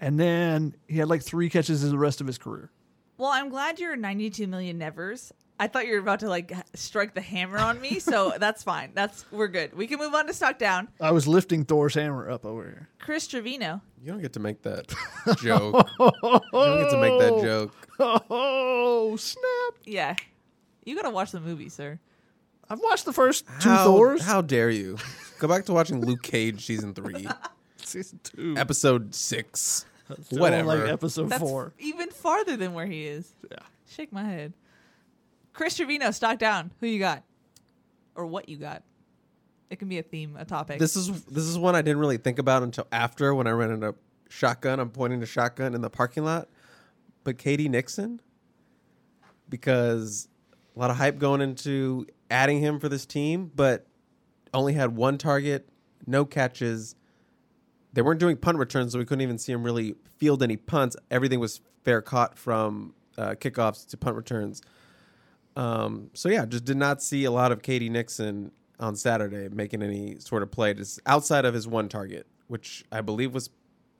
And 0.04 0.20
then 0.20 0.76
he 0.86 0.98
had 0.98 1.08
like 1.08 1.22
three 1.22 1.48
catches 1.48 1.82
in 1.82 1.88
the 1.88 1.96
rest 1.96 2.20
of 2.20 2.26
his 2.26 2.36
career. 2.36 2.70
Well, 3.16 3.30
I'm 3.30 3.48
glad 3.48 3.80
you're 3.80 3.96
92 3.96 4.46
million 4.46 4.76
nevers. 4.76 5.32
I 5.58 5.66
thought 5.66 5.86
you 5.86 5.92
were 5.94 5.98
about 6.00 6.20
to 6.20 6.28
like 6.28 6.52
strike 6.74 7.14
the 7.14 7.22
hammer 7.22 7.56
on 7.58 7.80
me, 7.80 8.00
so 8.00 8.34
that's 8.38 8.62
fine. 8.62 8.90
That's 8.92 9.24
we're 9.32 9.48
good. 9.48 9.72
We 9.74 9.86
can 9.86 9.98
move 9.98 10.12
on 10.14 10.26
to 10.26 10.34
stock 10.34 10.58
down. 10.58 10.88
I 11.00 11.12
was 11.12 11.26
lifting 11.26 11.64
Thor's 11.64 11.94
hammer 11.94 12.28
up 12.28 12.44
over 12.44 12.64
here. 12.64 12.88
Chris 12.98 13.26
Trevino. 13.26 13.80
You 14.02 14.12
don't 14.12 14.20
get 14.20 14.34
to 14.34 14.40
make 14.40 14.60
that 14.64 14.88
joke. 15.38 15.88
You 15.98 16.10
don't 16.52 16.82
get 16.82 16.90
to 16.90 16.98
make 17.00 17.18
that 17.20 17.38
joke. 17.42 17.74
Oh, 17.98 19.16
snap. 19.16 19.78
Yeah, 19.86 20.16
you 20.84 20.96
gotta 20.96 21.08
watch 21.08 21.30
the 21.30 21.40
movie, 21.40 21.70
sir. 21.70 21.98
I've 22.68 22.80
watched 22.80 23.06
the 23.06 23.12
first 23.14 23.46
two 23.60 23.70
How, 23.70 23.84
Thors. 23.86 24.22
how 24.22 24.42
dare 24.42 24.68
you? 24.70 24.98
Go 25.38 25.48
back 25.48 25.64
to 25.64 25.72
watching 25.72 26.04
Luke 26.04 26.22
Cage 26.22 26.66
season 26.66 26.92
three, 26.92 27.26
Season 27.78 28.20
two. 28.22 28.54
episode 28.58 29.14
six. 29.14 29.86
Still 30.22 30.40
Whatever. 30.40 30.76
Like 30.76 30.92
episode 30.92 31.28
That's 31.30 31.40
four. 31.40 31.72
even 31.78 32.10
farther 32.10 32.56
than 32.56 32.74
where 32.74 32.86
he 32.86 33.06
is. 33.06 33.32
Yeah. 33.50 33.58
Shake 33.88 34.12
my 34.12 34.24
head. 34.24 34.52
Chris 35.52 35.76
Trevino, 35.76 36.10
stock 36.10 36.38
down. 36.38 36.72
Who 36.80 36.86
you 36.86 36.98
got, 36.98 37.22
or 38.14 38.26
what 38.26 38.48
you 38.48 38.56
got? 38.56 38.82
It 39.70 39.78
can 39.78 39.88
be 39.88 39.98
a 39.98 40.02
theme, 40.02 40.36
a 40.38 40.44
topic. 40.44 40.78
This 40.78 40.96
is 40.96 41.24
this 41.24 41.44
is 41.44 41.58
one 41.58 41.74
I 41.74 41.82
didn't 41.82 41.98
really 41.98 42.16
think 42.16 42.38
about 42.38 42.62
until 42.62 42.86
after 42.92 43.34
when 43.34 43.46
I 43.46 43.50
ran 43.52 43.70
into 43.70 43.94
shotgun. 44.28 44.80
I'm 44.80 44.90
pointing 44.90 45.20
to 45.20 45.26
shotgun 45.26 45.74
in 45.74 45.80
the 45.80 45.90
parking 45.90 46.24
lot, 46.24 46.48
but 47.22 47.38
KD 47.38 47.68
Nixon, 47.70 48.20
because 49.48 50.28
a 50.74 50.78
lot 50.78 50.90
of 50.90 50.96
hype 50.96 51.18
going 51.18 51.40
into 51.40 52.06
adding 52.30 52.60
him 52.60 52.80
for 52.80 52.88
this 52.88 53.06
team, 53.06 53.50
but 53.54 53.86
only 54.52 54.72
had 54.74 54.96
one 54.96 55.18
target, 55.18 55.68
no 56.06 56.24
catches. 56.24 56.96
They 57.94 58.02
weren't 58.02 58.20
doing 58.20 58.36
punt 58.36 58.58
returns, 58.58 58.92
so 58.92 58.98
we 58.98 59.04
couldn't 59.04 59.22
even 59.22 59.38
see 59.38 59.52
him 59.52 59.62
really 59.62 59.94
field 60.18 60.42
any 60.42 60.56
punts. 60.56 60.96
Everything 61.10 61.40
was 61.40 61.60
fair 61.84 62.02
caught 62.02 62.36
from 62.36 62.94
uh, 63.16 63.30
kickoffs 63.30 63.86
to 63.88 63.96
punt 63.96 64.16
returns. 64.16 64.62
Um, 65.56 66.10
so 66.12 66.28
yeah, 66.28 66.44
just 66.44 66.64
did 66.64 66.76
not 66.76 67.02
see 67.02 67.24
a 67.24 67.30
lot 67.30 67.52
of 67.52 67.62
KD 67.62 67.90
Nixon 67.90 68.50
on 68.80 68.96
Saturday 68.96 69.48
making 69.48 69.82
any 69.82 70.18
sort 70.18 70.42
of 70.42 70.50
play, 70.50 70.74
just 70.74 71.00
outside 71.06 71.44
of 71.44 71.54
his 71.54 71.68
one 71.68 71.88
target, 71.88 72.26
which 72.48 72.84
I 72.90 73.00
believe 73.00 73.32
was 73.32 73.50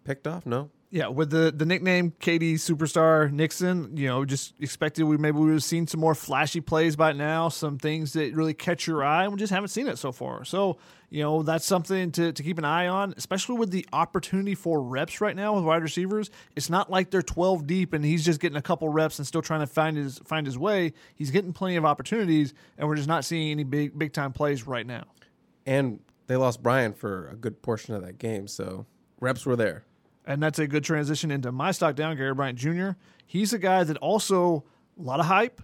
picked 0.02 0.26
off. 0.26 0.44
No, 0.44 0.70
Yeah, 0.94 1.09
with 1.09 1.30
the 1.30 1.50
the 1.50 1.66
nickname 1.66 2.12
KD 2.20 2.54
Superstar 2.54 3.28
Nixon, 3.33 3.96
you 3.96 4.07
know, 4.07 4.24
just 4.24 4.54
expected 4.61 5.02
we 5.02 5.16
maybe 5.16 5.38
we 5.38 5.46
would 5.46 5.54
have 5.54 5.64
seen 5.64 5.88
some 5.88 5.98
more 5.98 6.14
flashy 6.14 6.61
plays 6.61 6.94
by 6.94 7.11
now, 7.11 7.48
some 7.48 7.78
things 7.78 8.12
that 8.12 8.33
really 8.33 8.54
catch 8.54 8.87
your 8.87 9.02
eye, 9.02 9.24
and 9.24 9.33
we 9.33 9.38
just 9.40 9.52
haven't 9.52 9.70
seen 9.70 9.88
it 9.88 9.98
so 9.98 10.12
far. 10.12 10.44
So, 10.44 10.78
you 11.11 11.20
know, 11.20 11.42
that's 11.42 11.64
something 11.64 12.12
to, 12.12 12.33
to 12.33 12.42
keep 12.44 12.59
an 12.59 12.64
eye 12.64 12.87
on, 12.87 13.12
especially 13.16 13.57
with 13.57 13.72
the 13.72 13.85
opportunity 13.92 14.54
for 14.54 14.80
reps 14.80 15.20
right 15.20 15.35
now 15.35 15.57
with 15.57 15.64
wide 15.64 15.83
receivers. 15.83 16.30
It's 16.54 16.70
not 16.70 16.92
like 16.92 17.11
they're 17.11 17.22
12 17.22 17.66
deep 17.66 17.92
and 17.92 18.04
he's 18.04 18.24
just 18.24 18.38
getting 18.38 18.57
a 18.57 18.62
couple 18.62 18.88
reps 18.88 19.18
and 19.18 19.26
still 19.26 19.42
trying 19.42 19.61
to 19.61 19.66
find 19.66 19.96
his 19.96 20.20
find 20.20 20.46
his 20.46 20.57
way. 20.57 20.92
He's 21.16 21.33
getting 21.33 21.52
plenty 21.52 21.74
of 21.74 21.85
opportunities, 21.85 22.54
and 22.78 22.87
we're 22.87 22.94
just 22.94 23.09
not 23.09 23.24
seeing 23.24 23.50
any 23.50 23.64
big 23.64 23.98
big 23.98 24.12
time 24.12 24.33
plays 24.33 24.64
right 24.64 24.87
now. 24.87 25.07
and 25.66 25.98
they 26.28 26.37
lost 26.37 26.62
Bryant 26.62 26.96
for 26.96 27.26
a 27.30 27.35
good 27.35 27.62
portion 27.62 27.96
of 27.96 28.02
that 28.02 28.18
game, 28.18 28.46
so 28.46 28.87
reps 29.18 29.44
were 29.44 29.57
there. 29.57 29.87
And 30.27 30.43
that's 30.43 30.59
a 30.59 30.67
good 30.67 30.85
transition 30.85 31.31
into 31.31 31.53
my 31.53 31.71
stock 31.71 31.97
down, 31.97 32.17
Gary 32.17 32.35
Bryant 32.35 32.59
Jr. 32.59 32.91
He's 33.27 33.53
a 33.53 33.59
guy 33.59 33.85
that 33.85 33.97
also 33.99 34.65
a 34.99 35.03
lot 35.03 35.21
of 35.21 35.27
hype, 35.27 35.61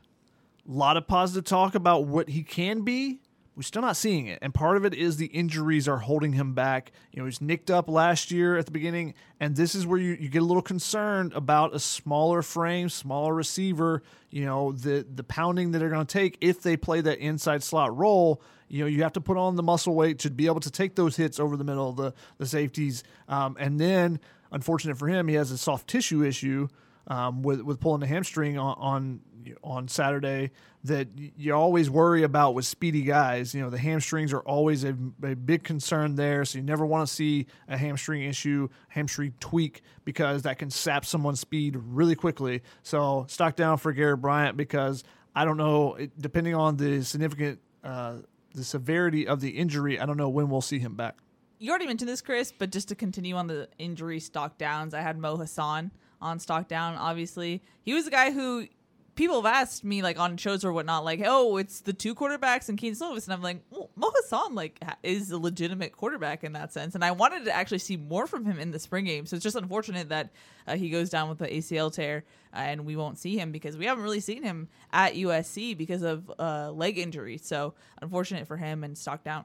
a 0.68 0.72
lot 0.72 0.96
of 0.96 1.06
positive 1.06 1.44
talk 1.44 1.74
about 1.74 2.06
what 2.06 2.28
he 2.28 2.42
can 2.42 2.82
be, 2.82 3.20
we're 3.60 3.64
still 3.64 3.82
not 3.82 3.98
seeing 3.98 4.26
it. 4.26 4.38
And 4.40 4.54
part 4.54 4.78
of 4.78 4.86
it 4.86 4.94
is 4.94 5.18
the 5.18 5.26
injuries 5.26 5.86
are 5.86 5.98
holding 5.98 6.32
him 6.32 6.54
back. 6.54 6.92
You 7.12 7.20
know, 7.20 7.26
he's 7.26 7.42
nicked 7.42 7.70
up 7.70 7.90
last 7.90 8.30
year 8.30 8.56
at 8.56 8.64
the 8.64 8.72
beginning, 8.72 9.12
and 9.38 9.54
this 9.54 9.74
is 9.74 9.86
where 9.86 9.98
you, 9.98 10.16
you 10.18 10.30
get 10.30 10.40
a 10.40 10.46
little 10.46 10.62
concerned 10.62 11.34
about 11.34 11.74
a 11.74 11.78
smaller 11.78 12.40
frame, 12.40 12.88
smaller 12.88 13.34
receiver, 13.34 14.02
you 14.30 14.46
know, 14.46 14.72
the 14.72 15.04
the 15.14 15.24
pounding 15.24 15.72
that 15.72 15.78
they're 15.80 15.90
going 15.90 16.06
to 16.06 16.10
take 16.10 16.38
if 16.40 16.62
they 16.62 16.74
play 16.74 17.02
that 17.02 17.18
inside 17.18 17.62
slot 17.62 17.94
role. 17.94 18.40
You 18.68 18.84
know, 18.84 18.86
you 18.86 19.02
have 19.02 19.12
to 19.12 19.20
put 19.20 19.36
on 19.36 19.56
the 19.56 19.62
muscle 19.62 19.94
weight 19.94 20.20
to 20.20 20.30
be 20.30 20.46
able 20.46 20.60
to 20.60 20.70
take 20.70 20.94
those 20.94 21.16
hits 21.16 21.38
over 21.38 21.58
the 21.58 21.64
middle 21.64 21.90
of 21.90 21.96
the, 21.96 22.14
the 22.38 22.46
safeties. 22.46 23.02
Um, 23.28 23.58
and 23.60 23.78
then, 23.78 24.20
unfortunate 24.52 24.96
for 24.96 25.08
him, 25.08 25.28
he 25.28 25.34
has 25.34 25.50
a 25.50 25.58
soft 25.58 25.88
tissue 25.88 26.22
issue 26.22 26.68
um, 27.06 27.42
with 27.42 27.60
with 27.62 27.80
pulling 27.80 28.00
the 28.00 28.06
hamstring 28.06 28.58
on, 28.58 28.76
on 28.78 29.20
on 29.62 29.88
Saturday 29.88 30.50
that 30.84 31.08
you 31.36 31.54
always 31.54 31.90
worry 31.90 32.22
about 32.22 32.54
with 32.54 32.64
speedy 32.64 33.02
guys. 33.02 33.54
You 33.54 33.62
know, 33.62 33.70
the 33.70 33.78
hamstrings 33.78 34.32
are 34.32 34.40
always 34.40 34.84
a, 34.84 34.96
a 35.22 35.34
big 35.34 35.62
concern 35.62 36.14
there. 36.14 36.44
So 36.44 36.58
you 36.58 36.64
never 36.64 36.86
want 36.86 37.06
to 37.08 37.14
see 37.14 37.46
a 37.68 37.76
hamstring 37.76 38.22
issue, 38.22 38.68
hamstring 38.88 39.34
tweak, 39.40 39.82
because 40.04 40.42
that 40.42 40.58
can 40.58 40.70
sap 40.70 41.04
someone's 41.04 41.40
speed 41.40 41.76
really 41.76 42.14
quickly. 42.14 42.62
So 42.82 43.26
stock 43.28 43.56
down 43.56 43.78
for 43.78 43.92
Garrett 43.92 44.20
Bryant 44.20 44.56
because 44.56 45.04
I 45.34 45.44
don't 45.44 45.58
know, 45.58 45.96
depending 46.18 46.54
on 46.54 46.76
the 46.76 47.02
significant, 47.02 47.60
uh, 47.84 48.18
the 48.54 48.64
severity 48.64 49.26
of 49.26 49.40
the 49.40 49.50
injury, 49.50 49.98
I 50.00 50.06
don't 50.06 50.16
know 50.16 50.28
when 50.28 50.48
we'll 50.48 50.60
see 50.60 50.78
him 50.78 50.94
back. 50.94 51.18
You 51.62 51.68
already 51.68 51.86
mentioned 51.86 52.08
this, 52.08 52.22
Chris, 52.22 52.54
but 52.56 52.72
just 52.72 52.88
to 52.88 52.94
continue 52.94 53.36
on 53.36 53.46
the 53.46 53.68
injury 53.78 54.18
stock 54.18 54.56
downs, 54.56 54.94
I 54.94 55.02
had 55.02 55.18
Mo 55.18 55.36
Hasan 55.36 55.90
on 56.18 56.38
stock 56.38 56.68
down. 56.68 56.94
Obviously, 56.96 57.62
he 57.82 57.92
was 57.92 58.06
a 58.06 58.10
guy 58.10 58.30
who 58.30 58.66
people 59.14 59.42
have 59.42 59.54
asked 59.54 59.84
me 59.84 60.00
like 60.00 60.18
on 60.18 60.38
shows 60.38 60.64
or 60.64 60.72
whatnot, 60.72 61.04
like, 61.04 61.20
oh, 61.22 61.58
it's 61.58 61.82
the 61.82 61.92
two 61.92 62.14
quarterbacks 62.14 62.70
and 62.70 62.78
Kedon 62.78 62.96
Slovis, 62.98 63.24
and 63.24 63.34
I'm 63.34 63.42
like, 63.42 63.62
well, 63.68 63.90
Mo 63.94 64.10
Hasan 64.22 64.54
like 64.54 64.82
is 65.02 65.30
a 65.32 65.36
legitimate 65.36 65.92
quarterback 65.92 66.44
in 66.44 66.54
that 66.54 66.72
sense, 66.72 66.94
and 66.94 67.04
I 67.04 67.10
wanted 67.10 67.44
to 67.44 67.54
actually 67.54 67.80
see 67.80 67.98
more 67.98 68.26
from 68.26 68.46
him 68.46 68.58
in 68.58 68.70
the 68.70 68.78
spring 68.78 69.04
game. 69.04 69.26
So 69.26 69.36
it's 69.36 69.42
just 69.42 69.54
unfortunate 69.54 70.08
that 70.08 70.30
uh, 70.66 70.76
he 70.76 70.88
goes 70.88 71.10
down 71.10 71.28
with 71.28 71.40
the 71.40 71.46
ACL 71.46 71.92
tear, 71.92 72.24
uh, 72.54 72.60
and 72.60 72.86
we 72.86 72.96
won't 72.96 73.18
see 73.18 73.36
him 73.36 73.52
because 73.52 73.76
we 73.76 73.84
haven't 73.84 74.02
really 74.02 74.20
seen 74.20 74.42
him 74.42 74.68
at 74.94 75.12
USC 75.12 75.76
because 75.76 76.00
of 76.00 76.32
uh, 76.38 76.70
leg 76.72 76.96
injury. 76.96 77.36
So 77.36 77.74
unfortunate 78.00 78.46
for 78.46 78.56
him 78.56 78.82
and 78.82 78.96
stock 78.96 79.22
down. 79.22 79.44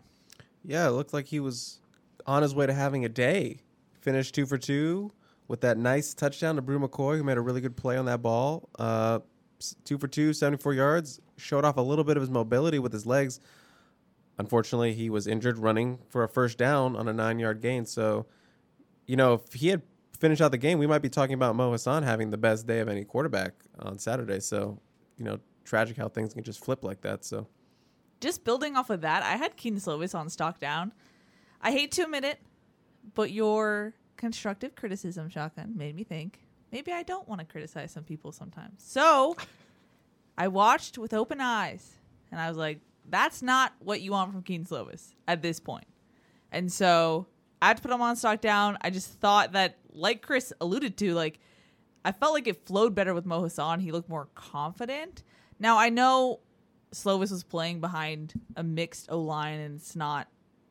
Yeah, 0.64 0.88
it 0.88 0.92
looked 0.92 1.14
like 1.14 1.26
he 1.26 1.42
was 1.42 1.80
on 2.26 2.42
his 2.42 2.56
way 2.56 2.66
to 2.66 2.74
having 2.74 3.06
a 3.06 3.10
day. 3.10 3.60
Finished 4.02 4.36
two 4.36 4.46
for 4.46 4.58
two 4.58 5.12
with 5.48 5.62
that 5.62 5.78
nice 5.78 6.14
touchdown 6.14 6.56
to 6.56 6.62
Bru 6.62 6.80
McCoy, 6.80 7.18
who 7.18 7.24
made 7.24 7.38
a 7.38 7.42
really 7.42 7.62
good 7.62 7.76
play 7.76 7.98
on 7.98 8.06
that 8.06 8.22
ball. 8.22 8.70
Uh, 8.78 9.20
two 9.84 9.98
for 9.98 10.08
two, 10.08 10.34
74 10.34 10.74
yards. 10.74 11.20
Showed 11.38 11.66
off 11.66 11.78
a 11.78 11.82
little 11.82 12.04
bit 12.04 12.18
of 12.18 12.22
his 12.22 12.30
mobility 12.30 12.80
with 12.80 12.94
his 12.94 13.06
legs. 13.06 13.40
Unfortunately, 14.38 14.94
he 14.94 15.10
was 15.10 15.28
injured 15.28 15.58
running 15.58 16.00
for 16.10 16.24
a 16.24 16.30
first 16.30 16.58
down 16.58 16.96
on 16.96 17.08
a 17.08 17.14
nine 17.14 17.40
yard 17.40 17.62
gain. 17.62 17.86
So, 17.86 18.26
you 19.06 19.16
know, 19.16 19.34
if 19.34 19.54
he 19.54 19.70
had 19.70 19.82
finished 20.18 20.42
out 20.42 20.52
the 20.52 20.58
game, 20.58 20.80
we 20.80 20.88
might 20.88 21.02
be 21.02 21.10
talking 21.10 21.34
about 21.34 21.56
Mo 21.56 21.72
Hasan 21.72 22.04
having 22.04 22.32
the 22.32 22.38
best 22.38 22.68
day 22.68 22.80
of 22.80 22.88
any 22.88 23.04
quarterback 23.04 23.54
on 23.80 23.98
Saturday. 23.98 24.40
So, 24.40 24.80
you 25.18 25.26
know, 25.26 25.40
tragic 25.64 25.98
how 25.98 26.10
things 26.10 26.34
can 26.34 26.44
just 26.44 26.64
flip 26.64 26.84
like 26.84 27.02
that. 27.02 27.24
So, 27.24 27.48
just 28.22 28.44
building 28.44 28.76
off 28.76 28.90
of 28.90 29.02
that, 29.02 29.24
I 29.24 29.36
had 29.36 29.56
Kedon 29.58 29.80
Slovis 29.80 30.16
on 30.16 30.30
stock 30.30 30.60
down. 30.60 30.94
I 31.62 31.72
hate 31.72 31.92
to 31.94 32.04
admit 32.04 32.24
it, 32.24 32.40
but 33.14 33.32
your 33.32 33.94
constructive 34.18 34.76
criticism, 34.76 35.30
Shotgun, 35.30 35.74
made 35.76 35.96
me 35.96 36.04
think 36.04 36.40
maybe 36.72 36.92
I 36.92 37.04
don't 37.04 37.28
want 37.28 37.40
to 37.40 37.46
criticize 37.46 37.92
some 37.92 38.04
people 38.04 38.32
sometimes. 38.32 38.84
So 38.84 39.36
I 40.38 40.48
watched 40.48 40.98
with 40.98 41.14
open 41.14 41.40
eyes 41.40 41.94
and 42.32 42.40
I 42.40 42.50
was 42.50 42.58
like, 42.58 42.80
that's 43.10 43.42
not 43.42 43.74
what 43.80 44.02
you 44.02 44.12
want 44.12 44.32
from 44.32 44.42
Kedon 44.42 44.66
Slovis 44.66 45.14
at 45.28 45.42
this 45.42 45.60
point. 45.60 45.88
And 46.52 46.72
so 46.72 47.28
I 47.62 47.68
had 47.68 47.78
to 47.78 47.84
put 47.84 47.92
him 47.92 48.02
on 48.02 48.16
stock 48.16 48.42
down. 48.42 48.78
I 48.82 48.90
just 48.90 49.10
thought 49.20 49.54
that, 49.54 49.78
like 49.94 50.22
Chris 50.22 50.52
alluded 50.60 50.98
to, 50.98 51.14
like 51.14 51.40
I 52.04 52.12
felt 52.12 52.34
like 52.34 52.48
it 52.48 52.66
flowed 52.66 52.94
better 52.94 53.14
with 53.14 53.26
Mo 53.26 53.44
Hasan. 53.44 53.80
He 53.80 53.92
looked 53.92 54.10
more 54.10 54.28
confident. 54.36 55.24
Now 55.60 55.78
I 55.78 55.90
know 55.90 56.40
Slovis 56.94 57.32
was 57.32 57.44
playing 57.44 57.80
behind 57.80 58.34
a 58.56 58.64
mixed 58.64 59.08
O 59.10 59.20
line 59.22 59.60
and 59.60 59.76
it's 59.76 59.96
not 59.96 60.28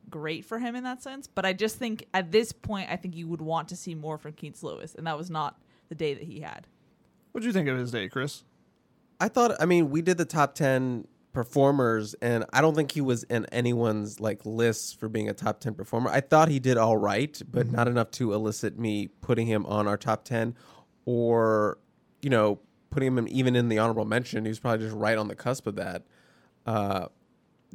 great 0.09 0.45
for 0.45 0.59
him 0.59 0.75
in 0.75 0.83
that 0.83 1.01
sense. 1.01 1.27
But 1.27 1.45
I 1.45 1.53
just 1.53 1.77
think 1.77 2.07
at 2.13 2.31
this 2.31 2.51
point, 2.51 2.89
I 2.89 2.95
think 2.95 3.15
you 3.15 3.27
would 3.27 3.41
want 3.41 3.69
to 3.69 3.75
see 3.75 3.95
more 3.95 4.17
from 4.17 4.33
Kedon 4.33 4.57
Slovis, 4.57 4.95
and 4.95 5.07
that 5.07 5.17
was 5.17 5.29
not 5.29 5.59
the 5.89 5.95
day 5.95 6.13
that 6.13 6.23
he 6.23 6.39
had. 6.39 6.67
What 7.31 7.41
do 7.41 7.47
you 7.47 7.53
think 7.53 7.67
of 7.67 7.77
his 7.77 7.91
day, 7.91 8.07
Chris? 8.07 8.43
I 9.19 9.27
thought. 9.27 9.55
I 9.59 9.65
mean, 9.65 9.89
we 9.89 10.01
did 10.01 10.17
the 10.17 10.25
top 10.25 10.55
ten 10.55 11.07
performers, 11.33 12.15
and 12.21 12.45
I 12.53 12.61
don't 12.61 12.75
think 12.75 12.91
he 12.91 13.01
was 13.01 13.23
in 13.23 13.45
anyone's 13.47 14.19
like 14.19 14.45
list 14.45 14.99
for 14.99 15.09
being 15.09 15.29
a 15.29 15.33
top 15.33 15.59
ten 15.59 15.73
performer. 15.73 16.09
I 16.09 16.21
thought 16.21 16.47
he 16.47 16.59
did 16.59 16.77
all 16.77 16.97
right, 16.97 17.39
but 17.51 17.67
mm-hmm. 17.67 17.75
not 17.75 17.87
enough 17.87 18.11
to 18.11 18.33
elicit 18.33 18.79
me 18.79 19.07
putting 19.21 19.47
him 19.47 19.65
on 19.65 19.87
our 19.87 19.97
top 19.97 20.23
ten, 20.23 20.55
or 21.05 21.77
you 22.21 22.29
know, 22.29 22.59
putting 22.89 23.07
him 23.07 23.17
in, 23.19 23.27
even 23.27 23.55
in 23.55 23.69
the 23.69 23.77
honorable 23.77 24.05
mention. 24.05 24.45
He 24.45 24.49
was 24.49 24.59
probably 24.59 24.85
just 24.85 24.95
right 24.95 25.17
on 25.17 25.27
the 25.27 25.35
cusp 25.35 25.67
of 25.67 25.75
that. 25.75 26.03
Uh, 26.65 27.07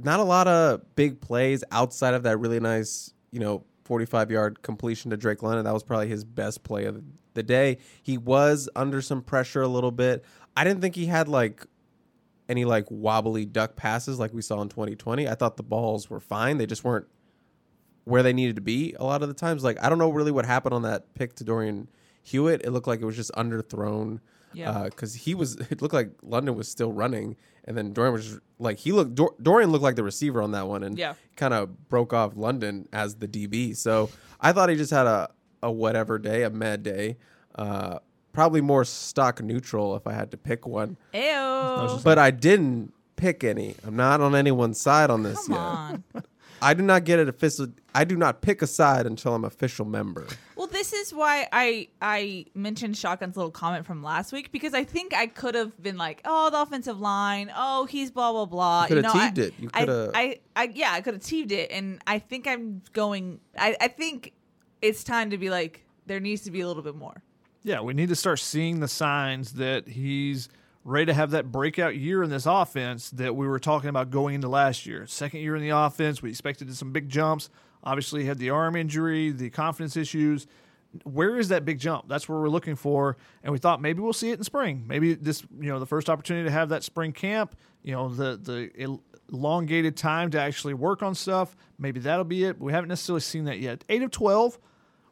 not 0.05 0.21
a 0.21 0.25
lot 0.25 0.47
of 0.49 0.95
big 0.97 1.21
plays 1.21 1.65
outside 1.71 2.15
of 2.15 2.23
that 2.25 2.39
really 2.39 2.61
nice, 2.61 3.13
you 3.31 3.41
know, 3.41 3.65
45 3.85 4.31
yard 4.31 4.63
completion 4.63 5.11
to 5.11 5.17
Drake 5.17 5.43
London. 5.43 5.65
That 5.65 5.75
was 5.75 5.83
probably 5.83 6.09
his 6.09 6.25
best 6.25 6.63
play 6.63 6.85
of 6.85 7.03
the 7.35 7.43
day. 7.43 7.79
He 8.03 8.19
was 8.19 8.69
under 8.77 9.03
some 9.03 9.23
pressure 9.23 9.63
a 9.63 9.69
little 9.69 9.91
bit. 9.91 10.25
I 10.57 10.65
didn't 10.65 10.81
think 10.81 10.95
he 10.95 11.07
had 11.07 11.29
like 11.29 11.67
any 12.49 12.65
like 12.65 12.87
wobbly 12.91 13.47
duck 13.47 13.77
passes 13.77 14.19
like 14.19 14.33
we 14.33 14.43
saw 14.43 14.61
in 14.63 14.69
2020. 14.69 15.29
I 15.29 15.35
thought 15.35 15.57
the 15.57 15.63
balls 15.63 16.11
were 16.11 16.21
fine. 16.21 16.59
They 16.59 16.67
just 16.67 16.85
weren't 16.85 17.07
where 18.05 18.23
they 18.23 18.33
needed 18.33 18.57
to 18.57 18.63
be 18.63 18.95
a 18.99 19.05
lot 19.05 19.23
of 19.23 19.29
the 19.29 19.35
times. 19.35 19.63
Like 19.63 19.83
I 19.83 19.89
don't 19.89 19.99
know 19.99 20.11
really 20.11 20.33
what 20.33 20.47
happened 20.47 20.75
on 20.75 20.83
that 20.83 21.15
pick 21.15 21.35
to 21.37 21.45
Dorian 21.45 21.89
Hewitt. 22.23 22.63
It 22.65 22.71
looked 22.71 22.87
like 22.87 23.01
it 23.01 23.05
was 23.05 23.17
just 23.17 23.33
underthrown. 23.33 24.21
Yeah. 24.53 24.85
Because 24.85 25.15
uh, 25.15 25.19
he 25.21 25.35
was, 25.35 25.55
it 25.71 25.81
looked 25.81 25.95
like 25.95 26.11
London 26.23 26.55
was 26.57 26.69
still 26.69 26.93
running, 26.93 27.37
and 27.65 27.77
then 27.77 27.93
Dorian 27.93 28.13
was 28.13 28.41
like 28.59 28.79
he 28.79 28.93
looked. 28.93 29.15
Dor- 29.15 29.35
Dorian 29.43 29.71
looked 29.71 29.85
like 29.85 29.97
the 29.97 30.05
receiver 30.05 30.43
on 30.43 30.53
that 30.53 30.67
one, 30.67 30.83
and 30.83 30.99
yeah. 30.99 31.15
kind 31.37 31.55
of 31.55 31.89
broke 31.89 32.13
off 32.13 32.33
London 32.37 32.89
as 32.93 33.17
the 33.17 33.29
DB. 33.29 33.77
So 33.77 34.11
I 34.41 34.53
thought 34.53 34.69
he 34.69 34.77
just 34.77 34.91
had 34.91 35.07
a 35.07 35.31
a 35.63 35.71
whatever 35.71 36.19
day, 36.19 36.43
a 36.43 36.51
mad 36.51 36.83
day. 36.83 37.17
Uh, 37.55 37.99
probably 38.33 38.61
more 38.61 38.85
stock 38.85 39.43
neutral 39.43 39.97
if 39.97 40.07
I 40.07 40.13
had 40.13 40.31
to 40.31 40.37
pick 40.37 40.67
one. 40.67 40.97
Ew. 41.13 42.01
But 42.03 42.19
I 42.19 42.31
didn't 42.31 42.93
pick 43.17 43.45
any. 43.45 43.75
I'm 43.85 43.97
not 43.97 44.21
on 44.21 44.35
anyone's 44.35 44.81
side 44.81 45.11
on 45.11 45.23
this 45.23 45.47
Come 45.47 45.55
yet. 45.55 45.61
On. 45.61 46.05
I 46.63 46.75
do 46.75 46.83
not 46.83 47.05
get 47.05 47.19
it 47.19 47.29
official. 47.29 47.69
I 47.95 48.05
do 48.05 48.17
not 48.17 48.43
pick 48.43 48.63
a 48.63 48.67
side 48.67 49.07
until 49.07 49.35
I'm 49.35 49.45
official 49.45 49.85
member. 49.85 50.27
Well, 50.57 50.67
this 50.67 50.93
is 50.93 51.13
why 51.13 51.49
I 51.53 51.89
I 52.03 52.47
mentioned 52.55 52.95
Shotgun's 52.95 53.37
little 53.37 53.51
comment 53.51 53.87
from 53.87 54.03
last 54.03 54.33
week 54.33 54.53
because 54.53 54.75
I 54.75 54.85
think 54.85 55.15
I 55.15 55.27
could 55.27 55.55
have 55.55 55.81
been 55.83 55.97
like, 55.97 56.21
oh, 56.25 56.51
the 56.51 56.61
offensive 56.61 57.01
line, 57.01 57.51
oh, 57.57 57.87
he's 57.87 58.11
blah 58.11 58.33
blah 58.33 58.47
blah. 58.47 58.83
You 58.83 58.89
could 58.89 59.05
have 59.05 59.15
know, 59.15 59.29
teed 59.29 59.39
it. 59.39 59.55
You 59.59 59.69
could 59.69 59.89
have. 59.89 60.11
I, 60.15 60.21
I, 60.21 60.41
I, 60.57 60.73
yeah, 60.75 60.93
I 60.93 61.01
could 61.01 61.15
have 61.15 61.23
teed 61.23 61.53
it, 61.53 61.71
and 61.71 62.01
I 62.07 62.19
think 62.19 62.47
I'm 62.47 62.83
going. 62.93 63.41
I, 63.59 63.77
I 63.81 63.89
think 63.89 64.33
it's 64.83 65.05
time 65.05 65.31
to 65.31 65.39
be 65.39 65.51
like, 65.51 65.85
there 66.07 66.21
needs 66.21 66.43
to 66.43 66.51
be 66.51 66.61
a 66.61 66.67
little 66.67 66.83
bit 66.83 66.95
more. 66.95 67.23
Yeah, 67.63 67.81
we 67.81 67.93
need 67.93 68.09
to 68.09 68.17
start 68.17 68.39
seeing 68.39 68.81
the 68.81 68.89
signs 68.89 69.53
that 69.55 69.87
he's 69.87 70.49
ready 70.85 71.07
to 71.07 71.15
have 71.15 71.31
that 71.33 71.53
breakout 71.53 71.97
year 71.97 72.23
in 72.23 72.31
this 72.31 72.47
offense 72.47 73.11
that 73.11 73.37
we 73.37 73.47
were 73.47 73.59
talking 73.59 73.91
about 73.91 74.11
going 74.11 74.35
into 74.35 74.49
last 74.49 74.87
year. 74.87 75.07
Second 75.07 75.41
year 75.41 75.57
in 75.57 75.63
the 75.63 75.71
offense, 75.71 76.23
we 76.23 76.31
expected 76.31 76.75
some 76.75 76.93
big 76.93 77.09
jumps. 77.09 77.51
Obviously, 77.83 78.25
had 78.25 78.39
the 78.39 78.51
arm 78.51 78.77
injury, 78.77 79.31
the 79.31 79.51
confidence 79.51 79.97
issues. 79.97 80.47
Where 81.05 81.39
is 81.39 81.49
that 81.49 81.65
big 81.65 81.79
jump? 81.79 82.09
That's 82.09 82.29
where 82.29 82.39
we're 82.41 82.49
looking 82.49 82.75
for, 82.75 83.17
and 83.45 83.53
we 83.53 83.59
thought 83.59 83.81
maybe 83.81 84.01
we'll 84.01 84.13
see 84.13 84.31
it 84.33 84.39
in 84.39 84.45
spring. 84.45 84.85
Maybe 84.87 85.15
this, 85.15 85.43
you 85.61 85.69
know, 85.69 85.79
the 85.79 85.87
first 85.87 86.11
opportunity 86.11 86.47
to 86.47 86.51
have 86.51 86.71
that 86.71 86.83
spring 86.83 87.13
camp. 87.13 87.55
You 87.83 87.93
know, 87.93 88.09
the 88.09 88.37
the 88.37 88.99
elongated 89.33 89.97
time 89.97 90.31
to 90.33 90.41
actually 90.41 90.75
work 90.75 91.03
on 91.03 91.15
stuff. 91.15 91.55
Maybe 91.79 92.01
that'll 92.01 92.25
be 92.25 92.45
it. 92.45 92.61
We 92.61 92.73
haven't 92.73 92.89
necessarily 92.89 93.21
seen 93.21 93.45
that 93.45 93.61
yet. 93.61 93.85
Eight 93.89 94.03
of 94.03 94.11
twelve 94.11 94.59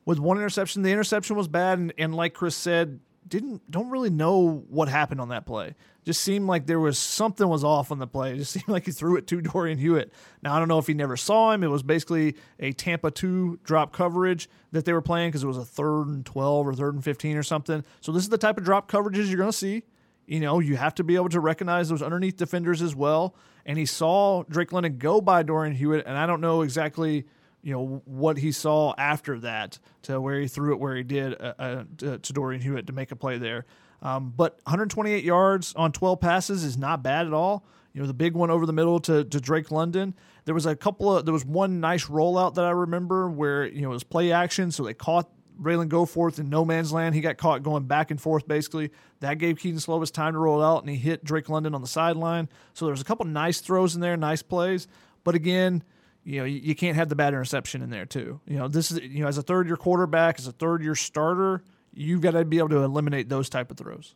with 0.04 0.18
one 0.18 0.37
interception. 0.37 0.83
The 0.83 0.90
interception 0.90 1.37
was 1.37 1.46
bad, 1.46 1.78
and, 1.78 1.92
and 1.96 2.14
like 2.14 2.35
Chris 2.35 2.57
said, 2.57 2.98
didn't 3.28 3.70
don't 3.70 3.90
really 3.90 4.10
know 4.10 4.64
what 4.68 4.88
happened 4.88 5.20
on 5.20 5.28
that 5.28 5.46
play. 5.46 5.74
Just 6.04 6.22
seemed 6.22 6.46
like 6.46 6.66
there 6.66 6.80
was 6.80 6.98
something 6.98 7.46
was 7.48 7.64
off 7.64 7.92
on 7.92 7.98
the 7.98 8.06
play. 8.06 8.32
It 8.32 8.36
just 8.38 8.52
seemed 8.52 8.68
like 8.68 8.86
he 8.86 8.92
threw 8.92 9.16
it 9.16 9.26
to 9.28 9.40
Dorian 9.40 9.78
Hewitt. 9.78 10.12
Now 10.42 10.54
I 10.54 10.58
don't 10.58 10.68
know 10.68 10.78
if 10.78 10.86
he 10.86 10.94
never 10.94 11.16
saw 11.16 11.52
him. 11.52 11.62
It 11.62 11.68
was 11.68 11.82
basically 11.82 12.36
a 12.58 12.72
Tampa 12.72 13.10
two 13.10 13.58
drop 13.62 13.92
coverage 13.92 14.48
that 14.72 14.84
they 14.84 14.92
were 14.92 15.02
playing 15.02 15.30
because 15.30 15.44
it 15.44 15.48
was 15.48 15.58
a 15.58 15.64
third 15.64 16.08
and 16.08 16.24
twelve 16.24 16.66
or 16.66 16.74
third 16.74 16.94
and 16.94 17.04
fifteen 17.04 17.36
or 17.36 17.42
something. 17.42 17.84
So 18.00 18.12
this 18.12 18.22
is 18.22 18.28
the 18.28 18.38
type 18.38 18.58
of 18.58 18.64
drop 18.64 18.90
coverages 18.90 19.28
you're 19.28 19.38
going 19.38 19.50
to 19.50 19.56
see. 19.56 19.84
You 20.26 20.40
know, 20.40 20.58
you 20.60 20.76
have 20.76 20.94
to 20.96 21.04
be 21.04 21.16
able 21.16 21.30
to 21.30 21.40
recognize 21.40 21.88
those 21.88 22.02
underneath 22.02 22.36
defenders 22.36 22.82
as 22.82 22.94
well. 22.94 23.34
And 23.64 23.78
he 23.78 23.86
saw 23.86 24.44
Drake 24.44 24.72
London 24.72 24.98
go 24.98 25.20
by 25.20 25.42
Dorian 25.42 25.74
Hewitt, 25.74 26.04
and 26.06 26.16
I 26.18 26.26
don't 26.26 26.40
know 26.40 26.62
exactly 26.62 27.24
you 27.69 27.75
know 27.75 28.00
what 28.06 28.38
he 28.38 28.50
saw 28.50 28.94
after 28.96 29.38
that 29.40 29.79
to 30.00 30.19
where 30.19 30.40
he 30.40 30.48
threw 30.48 30.73
it 30.73 30.81
where 30.81 30.96
he 30.96 31.02
did 31.02 31.38
uh, 31.38 31.52
uh, 31.58 31.85
to, 31.98 32.33
Dorian 32.33 32.62
Hewitt 32.62 32.87
to 32.87 32.94
make 32.94 33.12
a 33.12 33.16
play 33.16 33.37
there. 33.37 33.66
Um, 34.00 34.33
but 34.35 34.52
128 34.64 35.23
yards 35.23 35.75
on 35.75 35.92
12 35.92 36.19
passes 36.19 36.64
is 36.64 36.79
not 36.79 37.02
bad 37.02 37.27
at 37.27 37.35
all. 37.35 37.66
You 37.92 38.00
know, 38.00 38.06
the 38.06 38.14
big 38.14 38.33
one 38.33 38.50
over 38.50 38.64
the 38.64 38.73
middle 38.73 38.98
to, 39.00 39.23
to 39.23 39.38
Drake 39.38 39.71
London. 39.71 40.14
There 40.46 40.54
was 40.54 40.64
a 40.64 40.75
couple 40.75 41.14
of 41.14 41.27
there 41.27 41.35
was 41.35 41.44
one 41.44 41.79
nice 41.79 42.06
rollout 42.06 42.54
that 42.54 42.64
I 42.64 42.71
remember 42.71 43.29
where 43.29 43.66
you 43.66 43.83
know 43.83 43.90
it 43.90 43.94
was 43.94 44.04
play 44.04 44.33
action, 44.33 44.71
so 44.71 44.85
they 44.85 44.94
caught 44.94 45.29
Ralen 45.60 45.90
Goforth 45.90 46.38
in 46.38 46.48
no 46.48 46.64
man's 46.64 46.90
land. 46.90 47.14
He 47.14 47.21
got 47.21 47.37
caught 47.37 47.62
going 47.62 47.85
back 47.85 48.10
and 48.10 48.19
forth 48.19 48.48
basically. 48.48 48.92
That 49.21 49.35
gave 49.35 49.58
Kedon 49.58 49.79
Slovis 49.79 50.10
time 50.10 50.33
to 50.33 50.38
roll 50.38 50.62
out, 50.62 50.85
and 50.85 50.88
he 50.88 50.96
hit 50.96 51.23
Drake 51.23 51.50
London 51.50 51.75
on 51.75 51.83
the 51.83 51.87
sideline. 51.87 52.48
So 52.73 52.87
there 52.87 52.92
was 52.92 53.02
a 53.02 53.04
couple 53.04 53.27
nice 53.27 53.60
throws 53.60 53.94
in 53.94 54.00
there, 54.00 54.16
nice 54.16 54.40
plays. 54.40 54.88
But 55.23 55.35
again, 55.35 55.83
you 56.29 56.40
know, 56.40 56.44
you, 56.44 56.60
you 56.62 56.74
can't 56.74 56.94
have 56.94 57.08
the 57.08 57.16
bad 57.16 57.33
interception 57.33 57.81
in 57.81 57.88
there 57.88 58.04
too. 58.04 58.38
You 58.46 58.58
know, 58.58 58.68
this 58.68 58.90
is 58.90 59.00
you 59.00 59.22
know 59.22 59.29
as 59.29 59.38
a 59.38 59.42
third 59.42 59.66
year 59.66 59.79
quarterback, 59.79 60.38
as 60.38 60.46
a 60.46 60.52
third 60.52 60.83
year 60.83 60.94
starter, 60.94 61.62
you've 61.94 62.20
got 62.20 62.33
to 62.33 62.44
be 62.44 62.58
able 62.58 62.68
to 62.68 62.83
eliminate 62.83 63.31
those 63.31 63.48
type 63.48 63.70
of 63.70 63.79
throws. 63.79 64.14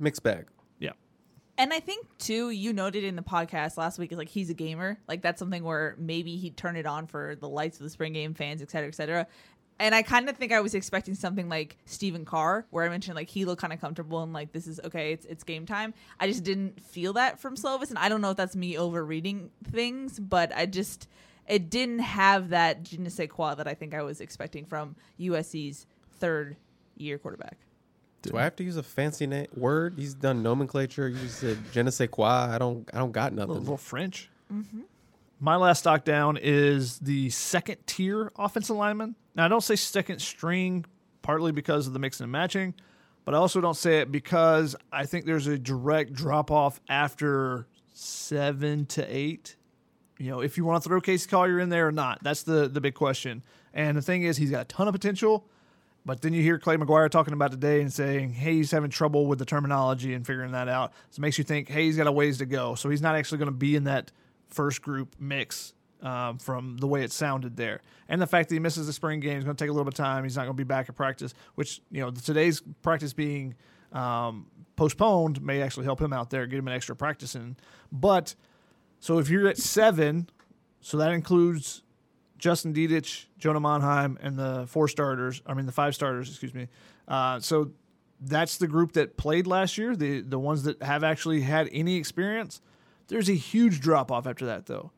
Mixed 0.00 0.24
bag. 0.24 0.48
Yeah. 0.80 0.90
And 1.58 1.72
I 1.72 1.78
think 1.78 2.06
too, 2.18 2.50
you 2.50 2.72
noted 2.72 3.04
in 3.04 3.14
the 3.14 3.22
podcast 3.22 3.76
last 3.76 4.00
week 4.00 4.10
is 4.10 4.18
like 4.18 4.28
he's 4.28 4.50
a 4.50 4.54
gamer. 4.54 4.98
Like 5.06 5.22
that's 5.22 5.38
something 5.38 5.62
where 5.62 5.94
maybe 5.96 6.38
he'd 6.38 6.56
turn 6.56 6.74
it 6.74 6.86
on 6.86 7.06
for 7.06 7.36
the 7.36 7.48
lights 7.48 7.78
of 7.78 7.84
the 7.84 7.90
spring 7.90 8.12
game, 8.12 8.34
fans, 8.34 8.60
et 8.60 8.68
cetera, 8.72 8.88
et 8.88 8.94
cetera. 8.96 9.28
And 9.78 9.94
I 9.94 10.02
kind 10.02 10.28
of 10.28 10.36
think 10.36 10.52
I 10.52 10.60
was 10.60 10.74
expecting 10.74 11.14
something 11.14 11.48
like 11.48 11.76
Stephen 11.84 12.24
Carr, 12.24 12.66
where 12.70 12.84
I 12.84 12.88
mentioned 12.88 13.14
like 13.14 13.28
he 13.28 13.44
looked 13.44 13.60
kind 13.60 13.72
of 13.72 13.80
comfortable 13.80 14.22
and 14.22 14.32
like 14.32 14.52
this 14.52 14.66
is 14.66 14.80
okay, 14.84 15.12
it's 15.12 15.26
it's 15.26 15.44
game 15.44 15.66
time. 15.66 15.92
I 16.18 16.26
just 16.26 16.44
didn't 16.44 16.80
feel 16.80 17.12
that 17.14 17.40
from 17.40 17.56
Slovis, 17.56 17.90
and 17.90 17.98
I 17.98 18.08
don't 18.08 18.22
know 18.22 18.30
if 18.30 18.36
that's 18.36 18.56
me 18.56 18.78
overreading 18.78 19.50
things, 19.70 20.18
but 20.18 20.50
I 20.56 20.66
just 20.66 21.08
it 21.46 21.68
didn't 21.68 22.00
have 22.00 22.48
that 22.50 22.84
je 22.84 22.96
ne 22.96 23.10
sais 23.10 23.28
quoi 23.30 23.54
that 23.54 23.68
I 23.68 23.74
think 23.74 23.94
I 23.94 24.02
was 24.02 24.20
expecting 24.20 24.64
from 24.64 24.96
USC's 25.20 25.86
third 26.18 26.56
year 26.96 27.18
quarterback. 27.18 27.58
Do 28.22 28.36
I 28.36 28.42
have 28.42 28.56
to 28.56 28.64
use 28.64 28.76
a 28.76 28.82
fancy 28.82 29.26
na- 29.26 29.44
word? 29.54 29.94
He's 29.96 30.14
done 30.14 30.42
nomenclature. 30.42 31.08
You 31.08 31.28
said 31.28 31.58
je 31.72 31.82
ne 31.82 31.90
sais 31.90 32.08
quoi. 32.08 32.26
I 32.26 32.58
don't. 32.58 32.88
I 32.94 32.98
don't 32.98 33.12
got 33.12 33.32
nothing. 33.32 33.36
A 33.36 33.36
nothing. 33.36 33.48
little, 33.48 33.60
little 33.60 33.76
French. 33.76 34.30
Mm-hmm. 34.52 34.80
My 35.38 35.56
last 35.56 35.80
stock 35.80 36.04
down 36.04 36.38
is 36.40 36.98
the 36.98 37.28
second 37.30 37.86
tier 37.86 38.32
offensive 38.36 38.76
lineman. 38.76 39.16
Now, 39.34 39.44
I 39.44 39.48
don't 39.48 39.62
say 39.62 39.76
second 39.76 40.20
string 40.20 40.86
partly 41.20 41.52
because 41.52 41.86
of 41.86 41.92
the 41.92 41.98
mixing 41.98 42.24
and 42.24 42.32
matching, 42.32 42.74
but 43.24 43.34
I 43.34 43.38
also 43.38 43.60
don't 43.60 43.76
say 43.76 44.00
it 44.00 44.10
because 44.10 44.74
I 44.90 45.04
think 45.04 45.26
there's 45.26 45.46
a 45.46 45.58
direct 45.58 46.14
drop 46.14 46.50
off 46.50 46.80
after 46.88 47.66
seven 47.92 48.86
to 48.86 49.04
eight. 49.04 49.56
You 50.18 50.30
know, 50.30 50.40
if 50.40 50.56
you 50.56 50.64
want 50.64 50.82
to 50.82 50.88
throw 50.88 51.00
Casey 51.02 51.28
Collier 51.28 51.60
in 51.60 51.68
there 51.68 51.88
or 51.88 51.92
not, 51.92 52.22
that's 52.22 52.42
the 52.42 52.68
the 52.68 52.80
big 52.80 52.94
question. 52.94 53.42
And 53.74 53.96
the 53.96 54.02
thing 54.02 54.22
is, 54.22 54.38
he's 54.38 54.50
got 54.50 54.62
a 54.62 54.64
ton 54.64 54.88
of 54.88 54.94
potential. 54.94 55.46
But 56.06 56.22
then 56.22 56.32
you 56.32 56.40
hear 56.40 56.56
Clay 56.58 56.76
McGuire 56.76 57.10
talking 57.10 57.34
about 57.34 57.50
today 57.50 57.80
and 57.80 57.92
saying, 57.92 58.32
hey, 58.32 58.52
he's 58.54 58.70
having 58.70 58.90
trouble 58.90 59.26
with 59.26 59.40
the 59.40 59.44
terminology 59.44 60.14
and 60.14 60.24
figuring 60.24 60.52
that 60.52 60.68
out. 60.68 60.92
So 61.10 61.18
it 61.18 61.22
makes 61.22 61.36
you 61.36 61.42
think, 61.42 61.68
hey, 61.68 61.82
he's 61.82 61.96
got 61.96 62.06
a 62.06 62.12
ways 62.12 62.38
to 62.38 62.46
go. 62.46 62.76
So 62.76 62.88
he's 62.88 63.02
not 63.02 63.16
actually 63.16 63.38
going 63.38 63.50
to 63.50 63.56
be 63.56 63.74
in 63.74 63.84
that 63.84 64.12
first 64.48 64.82
group 64.82 65.16
mix 65.18 65.74
um, 66.02 66.38
from 66.38 66.76
the 66.78 66.86
way 66.86 67.02
it 67.02 67.12
sounded 67.12 67.56
there. 67.56 67.80
And 68.08 68.20
the 68.20 68.26
fact 68.26 68.48
that 68.48 68.54
he 68.54 68.58
misses 68.60 68.86
the 68.86 68.92
spring 68.92 69.20
game 69.20 69.38
is 69.38 69.44
going 69.44 69.56
to 69.56 69.62
take 69.62 69.70
a 69.70 69.72
little 69.72 69.84
bit 69.84 69.94
of 69.94 70.04
time. 70.04 70.24
He's 70.24 70.36
not 70.36 70.42
going 70.42 70.56
to 70.56 70.56
be 70.56 70.64
back 70.64 70.88
at 70.88 70.94
practice, 70.94 71.34
which, 71.54 71.80
you 71.90 72.00
know, 72.00 72.10
today's 72.10 72.62
practice 72.82 73.12
being 73.12 73.54
um, 73.92 74.46
postponed 74.76 75.42
may 75.42 75.62
actually 75.62 75.84
help 75.84 76.00
him 76.00 76.12
out 76.12 76.30
there, 76.30 76.46
get 76.46 76.58
him 76.58 76.68
an 76.68 76.74
extra 76.74 76.94
practice 76.94 77.34
in. 77.34 77.56
But 77.90 78.34
so 79.00 79.18
if 79.18 79.28
you're 79.28 79.48
at 79.48 79.58
seven, 79.58 80.28
so 80.80 80.98
that 80.98 81.12
includes 81.12 81.82
Justin 82.38 82.74
Dedich, 82.74 83.26
Jonah 83.38 83.60
Monheim, 83.60 84.16
and 84.20 84.38
the 84.38 84.66
four 84.68 84.88
starters. 84.88 85.42
I 85.46 85.54
mean, 85.54 85.66
the 85.66 85.72
five 85.72 85.94
starters, 85.94 86.28
excuse 86.28 86.54
me. 86.54 86.68
Uh, 87.08 87.40
so 87.40 87.70
that's 88.20 88.58
the 88.58 88.66
group 88.66 88.92
that 88.92 89.16
played 89.16 89.46
last 89.46 89.78
year, 89.78 89.96
the 89.96 90.20
the 90.20 90.38
ones 90.38 90.62
that 90.64 90.82
have 90.82 91.02
actually 91.02 91.40
had 91.40 91.68
any 91.72 91.96
experience. 91.96 92.60
There's 93.08 93.28
a 93.28 93.34
huge 93.34 93.80
drop 93.80 94.10
off 94.10 94.26
after 94.26 94.46
that, 94.46 94.66
though, 94.66 94.90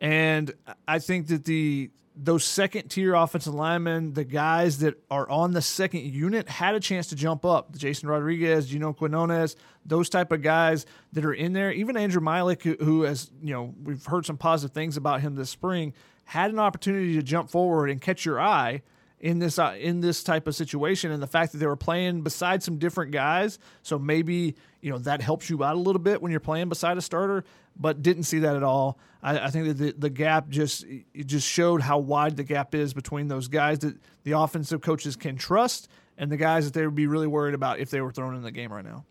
and 0.00 0.52
I 0.86 0.98
think 0.98 1.28
that 1.28 1.44
the 1.44 1.90
those 2.18 2.44
second 2.44 2.88
tier 2.88 3.14
offensive 3.14 3.54
linemen, 3.54 4.14
the 4.14 4.24
guys 4.24 4.78
that 4.78 4.94
are 5.10 5.28
on 5.28 5.52
the 5.52 5.60
second 5.60 6.00
unit, 6.00 6.48
had 6.48 6.74
a 6.74 6.80
chance 6.80 7.08
to 7.08 7.14
jump 7.14 7.44
up. 7.44 7.76
Jason 7.76 8.08
Rodriguez, 8.08 8.66
Gino 8.66 8.94
Quinones, 8.94 9.54
those 9.84 10.08
type 10.08 10.32
of 10.32 10.40
guys 10.40 10.86
that 11.12 11.26
are 11.26 11.34
in 11.34 11.52
there. 11.52 11.70
Even 11.70 11.94
Andrew 11.94 12.22
Milik, 12.22 12.62
who, 12.62 12.76
who 12.82 13.02
has 13.02 13.30
you 13.42 13.52
know 13.52 13.74
we've 13.82 14.04
heard 14.06 14.24
some 14.24 14.38
positive 14.38 14.74
things 14.74 14.96
about 14.96 15.20
him 15.20 15.34
this 15.34 15.50
spring, 15.50 15.92
had 16.24 16.50
an 16.50 16.58
opportunity 16.58 17.14
to 17.14 17.22
jump 17.22 17.50
forward 17.50 17.90
and 17.90 18.00
catch 18.00 18.24
your 18.24 18.40
eye 18.40 18.82
in 19.20 19.38
this 19.38 19.58
uh, 19.58 19.74
in 19.78 20.00
this 20.00 20.22
type 20.22 20.46
of 20.46 20.54
situation 20.54 21.10
and 21.10 21.22
the 21.22 21.26
fact 21.26 21.52
that 21.52 21.58
they 21.58 21.66
were 21.66 21.76
playing 21.76 22.22
beside 22.22 22.62
some 22.62 22.78
different 22.78 23.12
guys 23.12 23.58
so 23.82 23.98
maybe 23.98 24.54
you 24.80 24.90
know 24.90 24.98
that 24.98 25.22
helps 25.22 25.48
you 25.48 25.62
out 25.64 25.74
a 25.74 25.78
little 25.78 26.00
bit 26.00 26.20
when 26.20 26.30
you're 26.30 26.40
playing 26.40 26.68
beside 26.68 26.98
a 26.98 27.00
starter 27.00 27.44
but 27.78 28.02
didn't 28.02 28.24
see 28.24 28.40
that 28.40 28.56
at 28.56 28.62
all 28.62 28.98
i, 29.22 29.38
I 29.38 29.50
think 29.50 29.66
that 29.68 29.74
the, 29.74 29.94
the 29.96 30.10
gap 30.10 30.48
just 30.48 30.84
it 30.84 31.26
just 31.26 31.48
showed 31.48 31.80
how 31.80 31.98
wide 31.98 32.36
the 32.36 32.44
gap 32.44 32.74
is 32.74 32.92
between 32.92 33.28
those 33.28 33.48
guys 33.48 33.78
that 33.80 33.96
the 34.24 34.32
offensive 34.32 34.82
coaches 34.82 35.16
can 35.16 35.36
trust 35.36 35.88
and 36.18 36.30
the 36.30 36.36
guys 36.36 36.64
that 36.66 36.74
they 36.74 36.84
would 36.84 36.94
be 36.94 37.06
really 37.06 37.26
worried 37.26 37.54
about 37.54 37.78
if 37.78 37.90
they 37.90 38.00
were 38.00 38.12
thrown 38.12 38.34
in 38.34 38.42
the 38.42 38.52
game 38.52 38.72
right 38.72 38.84
now 38.84 39.04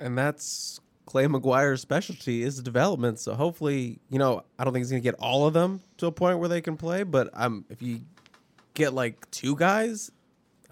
and 0.00 0.18
that's 0.18 0.80
Clay 1.04 1.26
McGuire's 1.26 1.80
specialty 1.80 2.42
is 2.42 2.62
development. 2.62 3.18
So 3.18 3.34
hopefully, 3.34 3.98
you 4.08 4.18
know, 4.18 4.44
I 4.56 4.64
don't 4.64 4.72
think 4.72 4.82
he's 4.84 4.90
going 4.90 5.02
to 5.02 5.04
get 5.04 5.16
all 5.18 5.46
of 5.46 5.52
them 5.52 5.80
to 5.98 6.06
a 6.06 6.12
point 6.12 6.38
where 6.38 6.48
they 6.48 6.60
can 6.60 6.76
play. 6.76 7.02
But 7.02 7.28
um, 7.34 7.64
if 7.68 7.82
you 7.82 8.02
get 8.74 8.94
like 8.94 9.30
two 9.30 9.56
guys, 9.56 10.10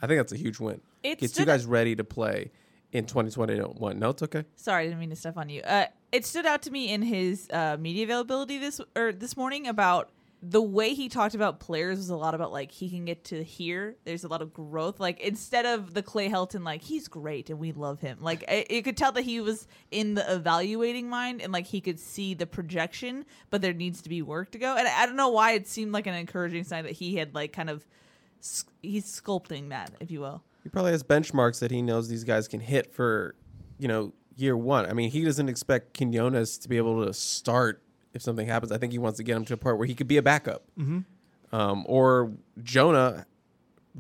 I 0.00 0.06
think 0.06 0.18
that's 0.18 0.32
a 0.32 0.36
huge 0.36 0.60
win. 0.60 0.80
It 1.02 1.18
get 1.18 1.34
two 1.34 1.44
guys 1.44 1.66
ready 1.66 1.96
to 1.96 2.04
play 2.04 2.50
in 2.92 3.06
2021. 3.06 3.98
No, 3.98 4.10
it's 4.10 4.22
okay. 4.22 4.44
Sorry, 4.56 4.84
I 4.84 4.86
didn't 4.86 5.00
mean 5.00 5.10
to 5.10 5.16
step 5.16 5.36
on 5.36 5.48
you. 5.48 5.62
Uh, 5.62 5.86
it 6.12 6.26
stood 6.26 6.46
out 6.46 6.62
to 6.62 6.70
me 6.70 6.92
in 6.92 7.02
his 7.02 7.48
uh, 7.50 7.76
media 7.78 8.04
availability 8.04 8.58
this 8.58 8.80
or 8.96 9.12
this 9.12 9.36
morning 9.36 9.66
about 9.66 10.10
the 10.42 10.62
way 10.62 10.94
he 10.94 11.08
talked 11.08 11.34
about 11.34 11.60
players 11.60 11.98
was 11.98 12.08
a 12.08 12.16
lot 12.16 12.34
about 12.34 12.50
like 12.50 12.70
he 12.70 12.88
can 12.88 13.04
get 13.04 13.24
to 13.24 13.44
here. 13.44 13.96
There's 14.04 14.24
a 14.24 14.28
lot 14.28 14.40
of 14.40 14.54
growth. 14.54 14.98
Like 14.98 15.20
instead 15.20 15.66
of 15.66 15.92
the 15.92 16.02
Clay 16.02 16.30
Helton, 16.30 16.64
like 16.64 16.82
he's 16.82 17.08
great 17.08 17.50
and 17.50 17.58
we 17.58 17.72
love 17.72 18.00
him. 18.00 18.18
Like 18.20 18.42
it, 18.48 18.66
it 18.70 18.82
could 18.82 18.96
tell 18.96 19.12
that 19.12 19.22
he 19.22 19.40
was 19.40 19.66
in 19.90 20.14
the 20.14 20.34
evaluating 20.34 21.10
mind 21.10 21.42
and 21.42 21.52
like 21.52 21.66
he 21.66 21.82
could 21.82 22.00
see 22.00 22.32
the 22.32 22.46
projection, 22.46 23.26
but 23.50 23.60
there 23.60 23.74
needs 23.74 24.00
to 24.02 24.08
be 24.08 24.22
work 24.22 24.50
to 24.52 24.58
go. 24.58 24.76
And 24.76 24.88
I 24.88 25.04
don't 25.04 25.16
know 25.16 25.28
why 25.28 25.52
it 25.52 25.68
seemed 25.68 25.92
like 25.92 26.06
an 26.06 26.14
encouraging 26.14 26.64
sign 26.64 26.84
that 26.84 26.92
he 26.92 27.16
had 27.16 27.34
like 27.34 27.52
kind 27.52 27.68
of 27.68 27.86
he's 28.80 29.04
sculpting 29.04 29.68
that, 29.68 29.92
if 30.00 30.10
you 30.10 30.20
will. 30.20 30.42
He 30.62 30.70
probably 30.70 30.92
has 30.92 31.02
benchmarks 31.02 31.58
that 31.60 31.70
he 31.70 31.82
knows 31.82 32.08
these 32.08 32.24
guys 32.24 32.48
can 32.48 32.60
hit 32.60 32.94
for, 32.94 33.34
you 33.78 33.88
know, 33.88 34.14
year 34.36 34.56
one. 34.56 34.86
I 34.86 34.94
mean, 34.94 35.10
he 35.10 35.22
doesn't 35.22 35.50
expect 35.50 35.96
Quinones 35.96 36.56
to 36.58 36.68
be 36.68 36.78
able 36.78 37.04
to 37.04 37.12
start 37.12 37.82
if 38.12 38.22
something 38.22 38.46
happens. 38.46 38.72
I 38.72 38.78
think 38.78 38.92
he 38.92 38.98
wants 38.98 39.16
to 39.18 39.22
get 39.22 39.36
him 39.36 39.44
to 39.46 39.54
a 39.54 39.56
part 39.56 39.78
where 39.78 39.86
he 39.86 39.94
could 39.94 40.08
be 40.08 40.16
a 40.16 40.22
backup. 40.22 40.64
Mm-hmm. 40.78 41.00
Um, 41.54 41.84
or 41.88 42.32
Jonah. 42.62 43.26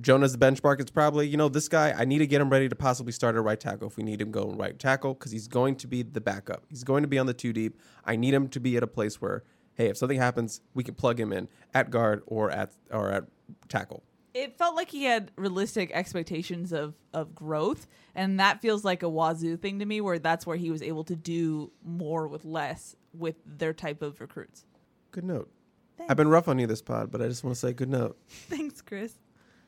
Jonah's 0.00 0.36
the 0.36 0.38
benchmark. 0.38 0.80
It's 0.80 0.90
probably, 0.90 1.26
you 1.26 1.36
know, 1.36 1.48
this 1.48 1.68
guy, 1.68 1.92
I 1.98 2.04
need 2.04 2.18
to 2.18 2.26
get 2.26 2.40
him 2.40 2.48
ready 2.48 2.68
to 2.68 2.76
possibly 2.76 3.10
start 3.10 3.34
at 3.34 3.42
right 3.42 3.58
tackle 3.58 3.88
if 3.88 3.96
we 3.96 4.04
need 4.04 4.20
him 4.20 4.30
going 4.30 4.56
right 4.56 4.78
tackle 4.78 5.14
because 5.14 5.32
he's 5.32 5.48
going 5.48 5.74
to 5.76 5.88
be 5.88 6.04
the 6.04 6.20
backup. 6.20 6.64
He's 6.68 6.84
going 6.84 7.02
to 7.02 7.08
be 7.08 7.18
on 7.18 7.26
the 7.26 7.34
two 7.34 7.52
deep. 7.52 7.76
I 8.04 8.14
need 8.14 8.32
him 8.32 8.46
to 8.50 8.60
be 8.60 8.76
at 8.76 8.84
a 8.84 8.86
place 8.86 9.20
where, 9.20 9.42
hey, 9.74 9.88
if 9.88 9.96
something 9.96 10.16
happens, 10.16 10.60
we 10.74 10.84
can 10.84 10.94
plug 10.94 11.18
him 11.18 11.32
in 11.32 11.48
at 11.74 11.90
guard 11.90 12.22
or 12.26 12.52
at 12.52 12.70
or 12.92 13.10
at 13.10 13.24
tackle. 13.68 14.04
It 14.40 14.56
felt 14.56 14.74
like 14.74 14.90
he 14.90 15.04
had 15.04 15.30
realistic 15.36 15.90
expectations 15.92 16.72
of 16.72 16.94
of 17.12 17.34
growth 17.34 17.86
and 18.14 18.40
that 18.40 18.60
feels 18.60 18.84
like 18.84 19.02
a 19.02 19.06
Wazzu 19.06 19.60
thing 19.60 19.78
to 19.80 19.84
me 19.84 20.00
where 20.00 20.18
that's 20.18 20.46
where 20.46 20.56
he 20.56 20.70
was 20.70 20.82
able 20.82 21.04
to 21.04 21.16
do 21.16 21.70
more 21.84 22.26
with 22.26 22.44
less 22.44 22.96
with 23.12 23.36
their 23.44 23.72
type 23.72 24.02
of 24.02 24.20
recruits 24.20 24.64
Good 25.12 25.24
note. 25.24 25.50
I've 26.08 26.16
been 26.16 26.28
rough 26.28 26.46
on 26.48 26.58
you 26.58 26.66
this 26.66 26.80
pod, 26.80 27.10
but 27.10 27.20
I 27.20 27.26
just 27.26 27.44
want 27.44 27.54
to 27.56 27.60
say 27.60 27.72
good 27.72 27.90
note. 27.90 28.16
thanks 28.28 28.80
chris 28.80 29.14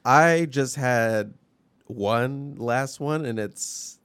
I 0.04 0.46
just 0.48 0.76
had 0.76 1.34
one 1.86 2.56
last 2.56 2.98
one, 3.00 3.24
and 3.24 3.38
it's 3.38 4.00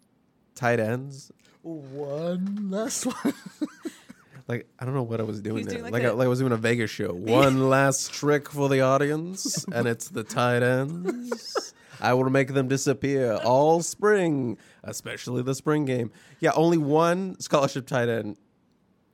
tight 0.55 0.79
ends. 0.79 1.31
one 1.61 2.69
last 2.69 3.05
one 3.05 3.33
Like 4.47 4.67
I 4.79 4.85
don't 4.85 4.93
know 4.93 5.03
what 5.03 5.19
I 5.19 5.23
was 5.23 5.41
doing 5.41 5.57
He's 5.57 5.65
there. 5.67 5.79
doing 5.79 5.83
like 5.91 5.93
like, 5.93 6.03
a- 6.03 6.07
I, 6.07 6.11
like 6.11 6.25
I 6.25 6.29
was 6.29 6.39
doing 6.39 6.51
a 6.53 6.57
Vegas 6.57 6.89
show. 6.89 7.13
One 7.13 7.69
last 7.69 8.13
trick 8.13 8.49
for 8.49 8.69
the 8.69 8.81
audience, 8.81 9.65
and 9.73 9.87
it's 9.87 10.09
the 10.09 10.23
tight 10.23 10.63
ends. 10.63 11.73
I 11.99 12.13
will 12.13 12.29
make 12.29 12.53
them 12.53 12.67
disappear 12.67 13.39
all 13.43 13.81
spring, 13.81 14.57
especially 14.83 15.41
the 15.41 15.55
spring 15.55 15.85
game. 15.85 16.11
Yeah, 16.39 16.51
only 16.55 16.77
one 16.77 17.39
scholarship 17.39 17.87
tight 17.87 18.07
end 18.07 18.37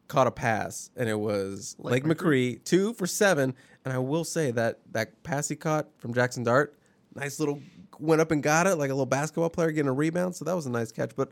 caught 0.09 0.27
a 0.27 0.31
pass, 0.31 0.91
and 0.97 1.07
it 1.09 1.17
was 1.17 1.75
Lake, 1.79 2.03
McRee, 2.03 2.61
two 2.63 2.93
for 2.93 3.07
seven. 3.07 3.55
And 3.85 3.93
I 3.93 3.99
will 3.99 4.23
say 4.25 4.51
that 4.51 4.79
that 4.91 5.23
pass 5.23 5.47
he 5.49 5.55
caught 5.55 5.87
from 5.97 6.13
Jaxson 6.13 6.43
Dart, 6.43 6.77
nice 7.15 7.39
little 7.39 7.59
went 7.99 8.19
up 8.21 8.31
and 8.31 8.43
got 8.43 8.67
it 8.67 8.75
like 8.75 8.89
a 8.89 8.93
little 8.93 9.05
basketball 9.05 9.49
player 9.49 9.71
getting 9.71 9.89
a 9.89 9.93
rebound. 9.93 10.35
So 10.35 10.45
that 10.45 10.55
was 10.55 10.65
a 10.65 10.69
nice 10.69 10.91
catch. 10.91 11.15
But 11.15 11.31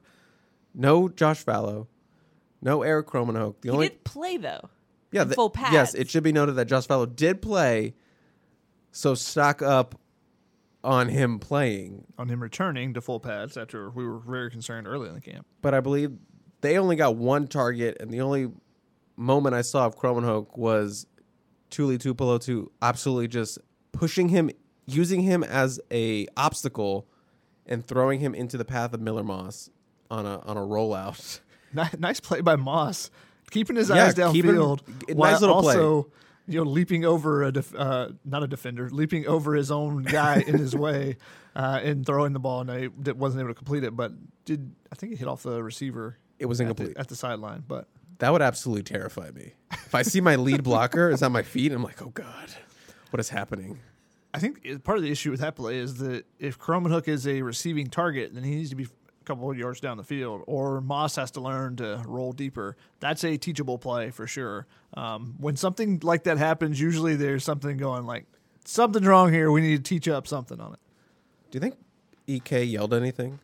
no 0.74 1.10
Josh 1.10 1.44
Falo, 1.44 1.88
no 2.62 2.84
Erik 2.84 3.08
Krommenhoek. 3.08 3.62
The 3.62 3.68
he 3.68 3.70
only 3.70 3.90
did 3.90 4.04
play 4.04 4.38
though 4.38 4.70
yeah, 5.12 5.24
the- 5.26 5.36
full 5.36 5.50
pads. 5.50 5.74
yes, 5.74 5.94
it 5.94 6.10
should 6.10 6.24
be 6.24 6.32
noted 6.32 6.54
that 6.54 6.66
Josh 6.66 6.88
Falo 6.88 7.14
did 7.14 7.42
play. 7.42 7.94
So 8.92 9.14
stock 9.16 9.62
up 9.62 10.00
on 10.84 11.10
him 11.10 11.40
playing, 11.40 12.06
on 12.18 12.28
him 12.28 12.42
returning 12.42 12.94
to 12.96 13.02
full 13.02 13.20
pads 13.20 13.56
after 13.56 13.90
we 13.90 14.06
were 14.06 14.20
very 14.20 14.50
concerned 14.50 14.88
early 14.88 15.08
in 15.08 15.14
the 15.14 15.22
camp 15.22 15.46
but 15.62 15.74
I 15.76 15.80
believe 15.80 16.12
they 16.62 16.78
only 16.78 16.96
got 16.96 17.16
one 17.16 17.48
target, 17.48 17.98
and 18.00 18.12
the 18.12 18.22
only 18.22 18.52
moment 19.16 19.56
I 19.56 19.62
saw 19.62 19.86
of 19.86 19.98
Krommenhoek 19.98 20.58
was 20.58 21.06
Tuli 21.70 21.98
Tuipulotu 21.98 22.68
absolutely 22.82 23.28
just 23.28 23.60
pushing 23.92 24.30
him, 24.30 24.50
using 24.86 25.22
him 25.22 25.44
as 25.44 25.80
a 25.92 26.28
obstacle, 26.36 27.08
and 27.66 27.86
throwing 27.86 28.20
him 28.20 28.34
into 28.36 28.58
the 28.58 28.66
path 28.66 28.94
of 28.94 29.02
Miller 29.02 29.24
Moss 29.24 29.70
on 30.10 30.26
a 30.26 30.40
on 30.40 30.58
a 30.58 30.62
rollout. 30.62 31.40
Ni- 31.74 31.84
nice 32.00 32.20
play 32.20 32.42
by 32.42 32.56
Moss, 32.56 33.10
keeping 33.50 33.76
his 33.76 33.90
Yeah, 33.90 34.06
eyes 34.06 34.16
downfield 34.16 34.82
nice 35.10 35.16
while 35.16 35.62
play. 35.62 35.76
also 35.76 36.12
you 36.48 36.58
know 36.64 36.70
leaping 36.70 37.06
over 37.06 37.44
a 37.44 37.52
def- 37.52 37.76
uh, 37.76 38.10
not 38.26 38.44
a 38.44 38.48
defender, 38.48 38.90
leaping 38.90 39.28
over 39.28 39.54
his 39.56 39.72
own 39.72 40.04
guy 40.04 40.42
in 40.46 40.58
his 40.58 40.76
way 40.86 41.18
uh, 41.56 41.80
and 41.84 42.06
throwing 42.06 42.34
the 42.34 42.40
ball. 42.40 42.62
And 42.62 42.72
I 42.72 42.88
d- 42.88 43.12
wasn't 43.12 43.42
able 43.42 43.50
to 43.52 43.56
complete 43.56 43.84
it, 43.84 43.96
but 43.96 44.12
did 44.46 44.74
I 44.92 44.96
think 44.96 45.14
it 45.14 45.20
hit 45.20 45.28
off 45.28 45.44
the 45.44 45.62
receiver 45.64 46.18
It 46.40 46.48
was 46.48 46.60
at 46.60 46.64
incomplete. 46.64 46.96
the, 46.96 47.00
at 47.00 47.08
the 47.08 47.16
sideline? 47.16 47.64
But 47.68 47.88
That 48.20 48.32
would 48.34 48.42
absolutely 48.42 48.84
terrify 48.84 49.30
me. 49.32 49.54
If 49.72 49.96
I 49.96 50.02
see 50.02 50.20
my 50.22 50.36
lead 50.36 50.64
blocker 50.64 51.10
is 51.10 51.22
on 51.24 51.32
my 51.32 51.44
feet, 51.44 51.72
I'm 51.72 51.84
like, 51.84 52.02
oh 52.02 52.10
god, 52.10 52.50
what 53.12 53.20
is 53.20 53.30
happening? 53.30 53.80
I 54.34 54.40
think 54.40 54.84
part 54.86 54.98
of 54.98 55.04
the 55.04 55.12
issue 55.12 55.30
with 55.32 55.42
that 55.42 55.56
play 55.56 55.78
is 55.78 55.96
that 55.98 56.26
if 56.40 56.58
Krommenhoek 56.58 57.08
is 57.10 57.28
a 57.28 57.42
receiving 57.42 57.88
target, 57.88 58.34
then 58.34 58.44
he 58.44 58.56
needs 58.56 58.70
to 58.72 58.76
be 58.78 58.88
a 59.22 59.24
couple 59.26 59.50
of 59.50 59.58
yards 59.58 59.80
down 59.80 59.98
the 59.98 60.04
field, 60.04 60.44
or 60.48 60.82
Moss 60.82 61.16
has 61.16 61.32
to 61.32 61.42
learn 61.42 61.76
to 61.78 62.04
roll 62.06 62.34
deeper. 62.34 62.76
That's 63.00 63.24
a 63.24 63.38
teachable 63.38 63.78
play 63.78 64.10
for 64.10 64.28
sure. 64.28 64.68
Um, 64.96 65.36
when 65.38 65.56
something 65.56 66.00
like 66.04 66.24
that 66.24 66.38
happens, 66.38 66.80
usually 66.80 67.16
there's 67.16 67.44
something 67.44 67.78
going 67.78 68.06
like 68.06 68.26
something's 68.66 69.06
wrong 69.06 69.32
here. 69.32 69.52
We 69.52 69.62
need 69.62 69.78
to 69.78 69.84
teach 69.84 70.08
up 70.08 70.28
something 70.28 70.60
on 70.60 70.74
it. 70.74 70.80
Do 71.52 71.58
you 71.58 71.60
think 71.60 71.78
Ek 72.28 72.66
yelled 72.68 72.94
anything? 72.94 73.40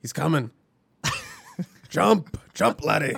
He's 0.00 0.12
coming. 0.12 0.50
jump, 1.88 2.38
jump, 2.54 2.84
laddie. 2.84 3.16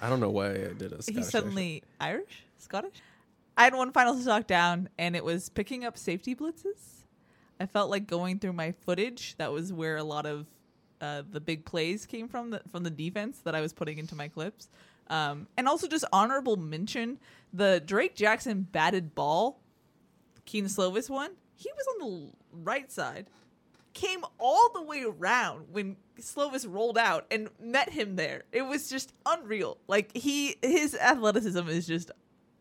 I 0.00 0.08
don't 0.08 0.18
know 0.18 0.30
why 0.30 0.50
I 0.50 0.72
did 0.76 0.92
a 0.92 1.02
Scottish 1.02 1.06
He's 1.06 1.16
accent. 1.18 1.30
suddenly 1.30 1.82
Irish, 2.00 2.44
Scottish. 2.58 2.96
I 3.56 3.64
had 3.64 3.74
one 3.74 3.92
final 3.92 4.16
stock 4.16 4.46
down, 4.46 4.88
and 4.98 5.14
it 5.14 5.24
was 5.24 5.48
picking 5.48 5.84
up 5.84 5.96
safety 5.96 6.34
blitzes. 6.34 7.04
I 7.60 7.66
felt 7.66 7.90
like 7.90 8.08
going 8.08 8.40
through 8.40 8.54
my 8.54 8.72
footage. 8.72 9.36
That 9.36 9.52
was 9.52 9.72
where 9.72 9.96
a 9.96 10.02
lot 10.02 10.26
of 10.26 10.46
uh, 11.02 11.22
the 11.30 11.40
big 11.40 11.64
plays 11.64 12.06
came 12.06 12.28
from, 12.28 12.50
the, 12.50 12.62
from 12.70 12.84
the 12.84 12.90
defense 12.90 13.40
that 13.40 13.54
I 13.54 13.60
was 13.60 13.72
putting 13.72 13.98
into 13.98 14.14
my 14.14 14.28
clips. 14.28 14.68
Um, 15.08 15.48
and 15.58 15.68
also 15.68 15.88
just 15.88 16.04
honorable 16.12 16.56
mention 16.56 17.18
the 17.52 17.82
Drake 17.84 18.14
Jackson 18.14 18.62
batted 18.62 19.14
ball, 19.14 19.60
Kedon 20.46 20.70
Slovis 20.70 21.10
one. 21.10 21.32
He 21.54 21.70
was 21.76 21.86
on 21.94 22.08
the 22.08 22.32
right 22.62 22.90
side, 22.90 23.26
came 23.92 24.24
all 24.38 24.70
the 24.72 24.82
way 24.82 25.02
around 25.02 25.66
when 25.72 25.96
Slovis 26.20 26.66
rolled 26.68 26.96
out 26.96 27.26
and 27.30 27.50
met 27.60 27.90
him 27.90 28.16
there. 28.16 28.44
It 28.52 28.62
was 28.62 28.88
just 28.88 29.12
unreal. 29.26 29.78
Like 29.88 30.16
he, 30.16 30.56
his 30.62 30.94
athleticism 30.94 31.68
is 31.68 31.86
just 31.86 32.10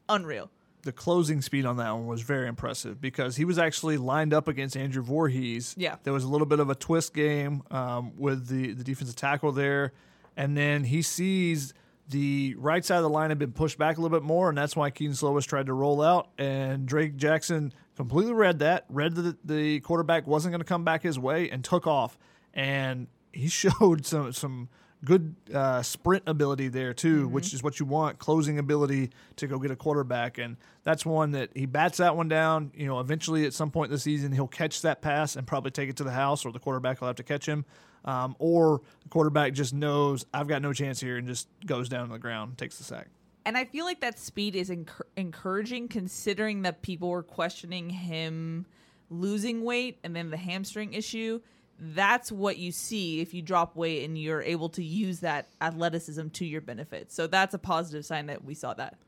unreal. 0.10 0.50
The 0.84 0.92
closing 0.92 1.42
speed 1.42 1.66
on 1.66 1.78
that 1.78 1.92
one 1.92 2.08
was 2.08 2.22
very 2.22 2.48
impressive 2.48 3.00
because 3.00 3.36
he 3.36 3.46
was 3.46 3.60
actually 3.60 3.98
lined 3.98 4.34
up 4.34 4.48
against 4.48 4.76
Andrew 4.76 5.04
Voorhees. 5.04 5.76
Yeah. 5.78 5.98
There 6.04 6.14
was 6.14 6.24
a 6.24 6.28
little 6.28 6.48
bit 6.48 6.60
of 6.60 6.70
a 6.70 6.76
twist 6.76 7.14
game 7.14 7.64
um, 7.70 8.14
with 8.18 8.48
the, 8.48 8.74
the 8.74 8.84
defensive 8.84 9.16
tackle 9.16 9.52
there. 9.52 9.94
And 10.36 10.58
then 10.58 10.84
he 10.84 11.02
sees 11.02 11.74
the 12.12 12.56
right 12.58 12.84
side 12.84 12.98
of 12.98 13.04
the 13.04 13.10
line 13.10 13.30
had 13.30 13.40
been 13.40 13.52
pushed 13.52 13.78
back 13.78 13.98
a 13.98 14.02
little 14.02 14.18
bit 14.18 14.26
more, 14.26 14.50
and 14.50 14.58
that's 14.58 14.76
why 14.76 14.90
Kedon 14.90 15.14
Slovis 15.14 15.46
tried 15.46 15.68
to 15.68 15.74
roll 15.74 16.02
out. 16.02 16.30
And 16.38 16.86
Drake 16.86 17.16
Jackson 17.16 17.74
completely 17.96 18.34
read 18.34 18.60
that, 18.60 18.86
read 18.90 19.16
that 19.16 19.48
the 19.48 19.80
quarterback 19.82 20.28
wasn't 20.28 20.52
going 20.52 20.62
to 20.62 20.66
come 20.66 20.84
back 20.84 21.04
his 21.04 21.18
way, 21.18 21.50
and 21.50 21.64
took 21.64 21.88
off. 21.88 22.18
And 22.54 23.08
he 23.32 23.48
showed 23.50 24.06
some 24.06 24.34
some 24.34 24.70
good 25.04 25.36
uh, 25.54 25.82
sprint 25.82 26.24
ability 26.28 26.68
there 26.68 26.93
too, 26.93 27.28
which 27.28 27.54
is 27.54 27.64
what 27.64 27.80
you 27.80 27.86
want, 27.86 28.20
closing 28.20 28.60
ability 28.60 29.10
to 29.38 29.47
go 29.47 29.58
get 29.58 29.72
a 29.72 29.76
quarterback, 29.76 30.38
and 30.38 30.58
that's 30.84 31.06
one 31.06 31.32
that 31.32 31.49
he 31.56 31.66
bats 31.66 31.97
that 31.97 32.16
one 32.16 32.28
down. 32.28 32.72
You 32.76 32.88
know, 32.88 32.99
eventually 32.99 33.45
at 33.45 33.54
some 33.54 33.72
point 33.72 33.91
this 33.91 34.04
season 34.04 34.32
he'll 34.32 34.47
catch 34.47 34.82
that 34.84 35.02
pass 35.02 35.36
and 35.36 35.47
probably 35.47 35.72
take 35.72 35.89
it 35.89 35.97
to 35.97 36.04
the 36.04 36.12
house, 36.12 36.45
or 36.45 36.52
the 36.52 36.60
quarterback 36.60 37.02
will 37.02 37.08
have 37.08 37.16
to 37.18 37.24
catch 37.24 37.47
him, 37.47 37.66
um, 38.06 38.36
or 38.39 38.82
the 39.04 39.10
quarterback 39.10 39.54
just 39.54 39.74
knows 39.74 40.26
I've 40.34 40.47
got 40.47 40.62
no 40.62 40.74
chance 40.74 40.99
here 40.99 41.18
and 41.18 41.28
just 41.28 41.47
goes 41.66 41.89
down 41.89 42.08
to 42.08 42.14
the 42.14 42.20
ground, 42.20 42.58
takes 42.58 42.78
the 42.78 42.84
sack. 42.84 43.08
And 43.43 43.58
I 43.58 43.66
feel 43.66 43.86
like 43.86 44.02
that 44.02 44.20
speed 44.20 44.56
is 44.56 44.70
encour- 44.70 45.02
encouraging 45.18 45.88
considering 45.88 46.62
that 46.62 46.84
people 46.84 47.10
were 47.10 47.24
questioning 47.24 47.89
him 47.89 48.68
losing 49.10 49.64
weight 49.64 49.97
and 50.04 50.16
then 50.16 50.30
the 50.30 50.38
hamstring 50.38 50.93
issue. 50.93 51.41
That's 51.84 52.32
what 52.32 52.60
you 52.60 52.72
see 52.72 53.22
if 53.22 53.34
you 53.34 53.42
drop 53.42 53.76
weight 53.76 54.06
and 54.06 54.16
you're 54.16 54.44
able 54.44 54.70
to 54.70 54.84
use 54.84 55.22
that 55.22 55.50
athleticism 55.60 56.28
to 56.28 56.46
your 56.46 56.62
benefit. 56.62 57.12
So 57.12 57.26
that's 57.26 57.56
a 57.56 57.58
positive 57.58 58.06
sign 58.06 58.28
that 58.28 58.46
we 58.46 58.54
saw 58.54 58.76
that. 58.76 59.00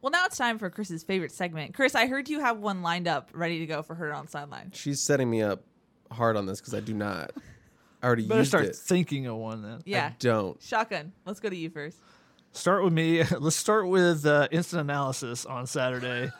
Well, 0.00 0.10
now 0.10 0.24
it's 0.24 0.38
time 0.38 0.58
for 0.58 0.70
Chris's 0.70 1.02
favorite 1.02 1.32
segment. 1.32 1.74
Chris, 1.74 1.94
I 1.94 2.06
heard 2.06 2.30
you 2.30 2.40
have 2.40 2.58
one 2.60 2.82
lined 2.82 3.08
up 3.08 3.30
ready 3.34 3.58
to 3.58 3.66
go 3.66 3.82
for 3.82 3.94
her 3.94 4.14
on 4.14 4.26
sideline. 4.26 4.70
She's 4.74 5.00
setting 5.00 5.28
me 5.28 5.42
up 5.42 5.64
hard 6.10 6.36
on 6.36 6.46
this 6.46 6.60
because 6.60 6.72
I 6.72 6.80
do 6.80 6.94
not. 6.94 7.32
I 8.02 8.06
already 8.06 8.26
Better 8.26 8.40
used 8.40 8.50
start 8.50 8.64
it. 8.64 8.76
thinking 8.76 9.26
of 9.26 9.36
one 9.36 9.62
then. 9.62 9.82
Yeah. 9.84 10.06
I 10.06 10.16
don't. 10.18 10.62
Shotgun. 10.62 11.12
Let's 11.26 11.40
go 11.40 11.50
to 11.50 11.56
you 11.56 11.68
first. 11.68 11.98
Start 12.52 12.84
with 12.84 12.92
me. 12.92 13.22
Let's 13.38 13.56
start 13.56 13.86
with 13.88 14.24
uh, 14.24 14.48
instant 14.50 14.80
analysis 14.80 15.44
on 15.44 15.66
Saturday. 15.66 16.30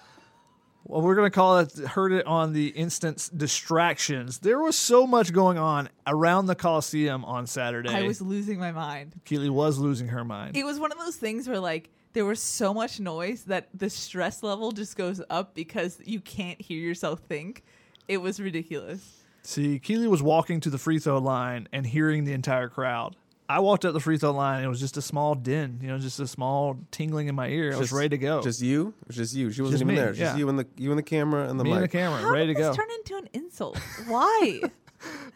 Well, 0.85 1.01
we're 1.01 1.15
going 1.15 1.31
to 1.31 1.35
call 1.35 1.59
it, 1.59 1.77
heard 1.79 2.13
it 2.13 2.27
on 2.27 2.53
the 2.53 2.69
instance 2.69 3.29
distractions. 3.31 4.39
There 4.39 4.59
was 4.59 4.77
so 4.77 5.07
much 5.07 5.33
going 5.33 5.57
on 5.57 5.89
around 6.07 6.47
the 6.47 6.55
Coliseum 6.55 7.25
on 7.25 7.47
Saturday. 7.47 7.89
I 7.89 8.03
was 8.03 8.21
losing 8.21 8.59
my 8.59 8.71
mind. 8.71 9.21
Keely 9.25 9.49
was 9.49 9.79
losing 9.79 10.09
her 10.09 10.25
mind. 10.25 10.57
It 10.57 10.65
was 10.65 10.79
one 10.79 10.93
of 10.93 10.99
those 10.99 11.17
things 11.17 11.49
where 11.49 11.59
like 11.59 11.91
there 12.13 12.27
was 12.27 12.41
so 12.41 12.75
much 12.75 13.01
noise 13.01 13.45
that 13.45 13.69
the 13.75 13.89
stress 13.89 14.43
level 14.43 14.73
just 14.73 14.97
goes 14.97 15.23
up 15.31 15.55
because 15.55 15.99
you 16.05 16.21
can't 16.21 16.61
hear 16.61 16.79
yourself 16.79 17.21
think. 17.21 17.65
It 18.07 18.19
was 18.19 18.39
ridiculous. 18.39 19.25
See, 19.43 19.79
Keely 19.79 20.07
was 20.07 20.23
walking 20.23 20.61
to 20.61 20.71
the 20.71 20.79
free 20.79 20.99
throw 20.99 21.19
line 21.19 21.69
and 21.73 21.87
hearing 21.87 22.25
the 22.25 22.33
entire 22.33 22.69
crowd. 22.69 23.17
I 23.49 23.61
walked 23.61 23.85
up 23.85 23.93
the 23.93 24.01
free 24.01 24.17
throw 24.17 24.31
line 24.33 24.57
and 24.59 24.65
it 24.65 24.69
was 24.69 24.81
just 24.81 24.97
a 24.97 25.03
small 25.03 25.35
din, 25.35 25.79
you 25.83 25.89
know, 25.89 25.99
just 25.99 26.19
a 26.19 26.27
small 26.27 26.79
tingling 26.91 27.29
in 27.29 27.35
my 27.35 27.49
ear. 27.49 27.75
I 27.75 27.77
was 27.77 27.93
ready 27.93 28.11
to 28.11 28.19
go. 28.19 28.41
Just 28.43 28.63
you? 28.63 28.95
It 29.09 29.13
just 29.13 29.35
you. 29.35 29.51
She 29.51 29.61
wasn't 29.61 29.75
Just 29.81 29.83
even 29.83 29.95
me, 29.95 30.01
there. 30.01 30.13
Just 30.13 30.21
yeah. 30.21 30.37
you 30.37 30.49
and 30.49 30.59
the 30.59 30.67
you 30.77 30.91
and 30.91 30.99
the 30.99 31.03
camera 31.03 31.49
and 31.49 31.61
the 31.61 31.65
me 31.65 31.71
mic. 31.71 31.77
and 31.77 31.85
the 31.85 31.89
camera, 31.89 32.21
How 32.23 32.31
ready 32.31 32.47
did 32.49 32.55
to 32.55 32.61
go. 32.61 32.69
this 32.69 32.77
turn 32.77 32.91
into 32.91 33.17
an 33.17 33.29
insult? 33.33 33.79
Why? 34.07 34.63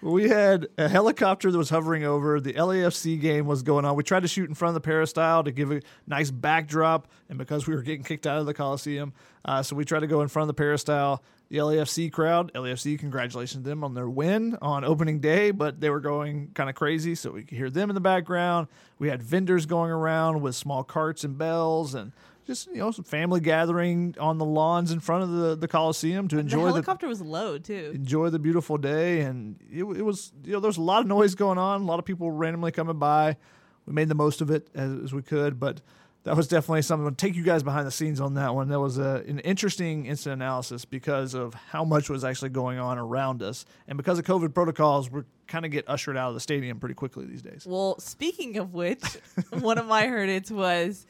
We 0.01 0.29
had 0.31 0.69
a 0.79 0.89
helicopter 0.89 1.51
that 1.51 1.59
was 1.59 1.69
hovering 1.69 2.03
over. 2.05 2.41
The 2.41 2.55
LAFC 2.55 3.21
game 3.21 3.47
was 3.47 3.63
going 3.63 3.85
on. 3.85 3.97
We 3.97 4.03
tried 4.05 4.21
to 4.23 4.29
shoot 4.29 4.49
in 4.49 4.55
front 4.55 4.71
of 4.71 4.75
the 4.83 4.87
peristyle 4.87 5.45
to 5.45 5.51
give 5.51 5.71
a 5.73 5.83
nice 6.07 6.31
backdrop, 6.31 7.09
and 7.29 7.37
because 7.37 7.67
we 7.67 7.75
were 7.75 7.83
getting 7.83 8.03
kicked 8.05 8.27
out 8.27 8.39
of 8.39 8.47
the 8.47 8.55
Coliseum, 8.55 9.13
uh, 9.45 9.63
so 9.63 9.77
we 9.77 9.85
tried 9.85 10.01
to 10.01 10.07
go 10.07 10.23
in 10.23 10.29
front 10.29 10.45
of 10.45 10.47
the 10.49 10.55
peristyle. 10.55 11.23
The 11.51 11.59
LAFC 11.59 12.13
crowd, 12.13 12.53
LAFC, 12.53 12.99
congratulations 12.99 13.63
to 13.65 13.69
them 13.69 13.83
on 13.83 13.95
their 13.95 14.09
win 14.09 14.59
on 14.61 14.85
opening 14.85 15.19
day, 15.21 15.51
but 15.51 15.81
they 15.81 15.89
were 15.89 16.01
going 16.01 16.51
kind 16.53 16.69
of 16.69 16.77
crazy, 16.77 17.15
so 17.15 17.31
we 17.31 17.43
could 17.43 17.57
hear 17.57 17.71
them 17.71 17.89
in 17.89 17.95
the 17.95 18.03
background. 18.03 18.69
We 18.99 19.09
had 19.09 19.23
vendors 19.23 19.65
going 19.65 19.91
around 19.91 20.43
with 20.43 20.55
small 20.55 20.85
carts 20.85 21.25
and 21.25 21.39
bells, 21.39 21.95
and 21.95 22.13
just 22.49 22.67
you 22.69 22.79
know 22.79 22.91
some 22.91 23.05
family 23.05 23.41
gathering 23.41 24.15
on 24.19 24.39
the 24.39 24.45
lawns 24.45 24.91
in 24.91 25.01
front 25.01 25.23
of 25.23 25.31
the, 25.31 25.55
the 25.55 25.69
Coliseum 25.69 26.29
to 26.29 26.39
enjoy 26.39 26.65
the 26.65 26.73
helicopter 26.73 27.07
was 27.07 27.21
low 27.21 27.59
too. 27.59 27.93
enjoy 27.95 28.31
the 28.31 28.39
beautiful 28.39 28.79
day 28.79 29.21
and 29.21 29.57
it, 29.71 29.85
it 29.85 30.03
was 30.03 30.33
you 30.45 30.53
know 30.53 30.61
there 30.61 30.69
was 30.69 30.79
a 30.79 30.83
lot 30.83 31.03
of 31.03 31.07
noise 31.07 31.35
going 31.35 31.59
on 31.59 31.83
a 31.83 31.85
lot 31.85 31.99
of 31.99 32.07
people 32.07 32.31
randomly 32.31 32.73
coming 32.73 32.99
by 32.99 33.37
we 33.85 33.93
made 33.93 34.09
the 34.09 34.15
most 34.15 34.41
of 34.41 34.51
it 34.51 34.67
as, 34.75 34.91
as 35.05 35.13
we 35.13 35.21
could 35.21 35.61
but 35.61 35.83
that 36.29 36.37
was 36.37 36.47
definitely 36.47 36.83
something. 36.83 37.09
To 37.09 37.15
take 37.15 37.35
you 37.35 37.43
guys 37.43 37.63
behind 37.63 37.87
the 37.87 37.91
scenes 37.91 38.21
on 38.21 38.35
that 38.35 38.55
one. 38.55 38.69
That 38.69 38.81
was 38.81 38.99
a, 38.99 39.25
an 39.27 39.39
interesting 39.39 40.05
instant 40.05 40.35
analysis 40.35 40.85
because 40.85 41.33
of 41.33 41.55
how 41.55 41.87
much 41.87 42.11
was 42.11 42.23
actually 42.23 42.51
going 42.51 42.79
on 42.79 42.99
around 42.99 43.43
us. 43.43 43.65
And 43.87 43.97
because 43.97 44.19
of 44.19 44.27
covid 44.27 44.53
protocols 44.53 45.11
we're 45.11 45.25
kind 45.47 45.65
of 45.65 45.71
get 45.71 45.89
ushered 45.89 46.19
out 46.19 46.29
of 46.29 46.35
the 46.35 46.41
stadium 46.41 46.79
pretty 46.81 46.95
quickly 46.95 47.25
these 47.25 47.41
days. 47.41 47.65
Well, 47.67 47.99
speaking 47.99 48.59
of 48.59 48.75
which, 48.75 49.03
one 49.61 49.79
of 49.79 49.87
my 49.87 50.05
hurdits 50.05 50.51
was 50.51 51.07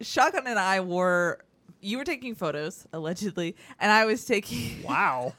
Shotgun 0.00 0.48
and 0.48 0.58
I 0.58 0.80
were 0.80 1.38
you 1.80 1.98
were 1.98 2.04
taking 2.04 2.34
photos 2.34 2.88
allegedly, 2.92 3.54
and 3.78 3.92
I 3.92 4.04
was 4.04 4.24
taking 4.24 4.82
wow. 4.88 5.34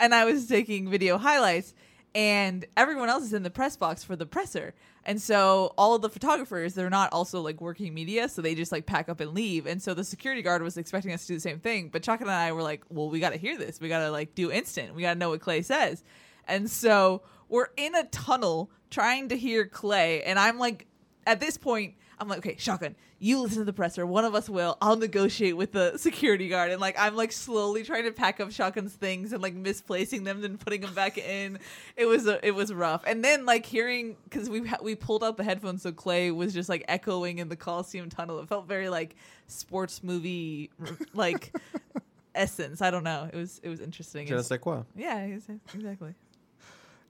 and 0.00 0.12
I 0.12 0.24
was 0.24 0.48
taking 0.48 0.90
video 0.90 1.18
highlights, 1.18 1.72
and 2.16 2.66
everyone 2.76 3.10
else 3.10 3.22
is 3.22 3.32
in 3.32 3.44
the 3.44 3.50
press 3.50 3.76
box 3.76 4.02
for 4.02 4.16
the 4.16 4.26
presser. 4.26 4.74
And 5.08 5.22
so 5.22 5.72
all 5.78 5.94
of 5.94 6.02
the 6.02 6.08
photographers, 6.08 6.74
they're 6.74 6.90
not 6.90 7.12
also 7.12 7.40
like 7.40 7.60
working 7.60 7.94
media, 7.94 8.28
so 8.28 8.42
they 8.42 8.56
just 8.56 8.72
like 8.72 8.86
pack 8.86 9.08
up 9.08 9.20
and 9.20 9.32
leave. 9.34 9.64
And 9.64 9.80
so 9.80 9.94
the 9.94 10.02
security 10.02 10.42
guard 10.42 10.62
was 10.62 10.76
expecting 10.76 11.12
us 11.12 11.22
to 11.22 11.28
do 11.28 11.34
the 11.34 11.40
same 11.40 11.60
thing. 11.60 11.90
But 11.90 12.02
Chuck 12.02 12.20
and 12.20 12.30
I 12.30 12.50
were 12.50 12.62
like, 12.62 12.82
well, 12.88 13.08
we 13.08 13.20
got 13.20 13.30
to 13.30 13.38
hear 13.38 13.56
this. 13.56 13.80
We 13.80 13.88
got 13.88 14.00
to 14.00 14.10
like 14.10 14.34
do 14.34 14.50
instant. 14.50 14.96
We 14.96 15.02
got 15.02 15.12
to 15.12 15.18
know 15.18 15.30
what 15.30 15.40
Clay 15.40 15.62
says. 15.62 16.02
And 16.48 16.68
so 16.68 17.22
we're 17.48 17.68
in 17.76 17.94
a 17.94 18.02
tunnel 18.04 18.68
trying 18.90 19.28
to 19.28 19.36
hear 19.36 19.64
Clay. 19.66 20.24
And 20.24 20.40
I'm 20.40 20.58
like, 20.58 20.88
at 21.24 21.38
this 21.38 21.56
point, 21.56 21.94
I'm 22.18 22.26
like, 22.26 22.38
okay, 22.38 22.56
shotgun, 22.58 22.96
you 23.18 23.40
listen 23.40 23.58
to 23.58 23.64
the 23.64 23.72
presser. 23.72 24.04
One 24.04 24.24
of 24.24 24.34
us 24.34 24.48
will. 24.48 24.76
I'll 24.82 24.96
negotiate 24.96 25.56
with 25.56 25.72
the 25.72 25.96
security 25.96 26.48
guard, 26.48 26.70
and 26.70 26.80
like 26.80 26.96
I'm 26.98 27.16
like 27.16 27.32
slowly 27.32 27.82
trying 27.82 28.04
to 28.04 28.12
pack 28.12 28.40
up 28.40 28.52
shotgun's 28.52 28.92
things 28.92 29.32
and 29.32 29.42
like 29.42 29.54
misplacing 29.54 30.24
them, 30.24 30.42
then 30.42 30.58
putting 30.58 30.82
them 30.82 30.92
back 30.94 31.16
in. 31.16 31.58
It 31.96 32.06
was 32.06 32.26
a, 32.26 32.44
it 32.46 32.54
was 32.54 32.72
rough. 32.72 33.02
And 33.06 33.24
then 33.24 33.46
like 33.46 33.64
hearing 33.64 34.16
because 34.24 34.50
we 34.50 34.70
we 34.82 34.94
pulled 34.94 35.24
out 35.24 35.36
the 35.36 35.44
headphones, 35.44 35.82
so 35.82 35.92
Clay 35.92 36.30
was 36.30 36.52
just 36.52 36.68
like 36.68 36.84
echoing 36.88 37.38
in 37.38 37.48
the 37.48 37.56
Coliseum 37.56 38.10
tunnel. 38.10 38.38
It 38.40 38.48
felt 38.48 38.68
very 38.68 38.88
like 38.90 39.16
sports 39.46 40.02
movie 40.02 40.70
like 41.14 41.56
essence. 42.34 42.82
I 42.82 42.90
don't 42.90 43.04
know. 43.04 43.30
It 43.32 43.36
was 43.36 43.60
it 43.62 43.70
was 43.70 43.80
interesting. 43.80 44.26
Je 44.26 44.34
ne 44.34 44.42
sais 44.42 44.58
quoi. 44.58 44.82
yeah, 44.94 45.20
exactly. 45.20 46.14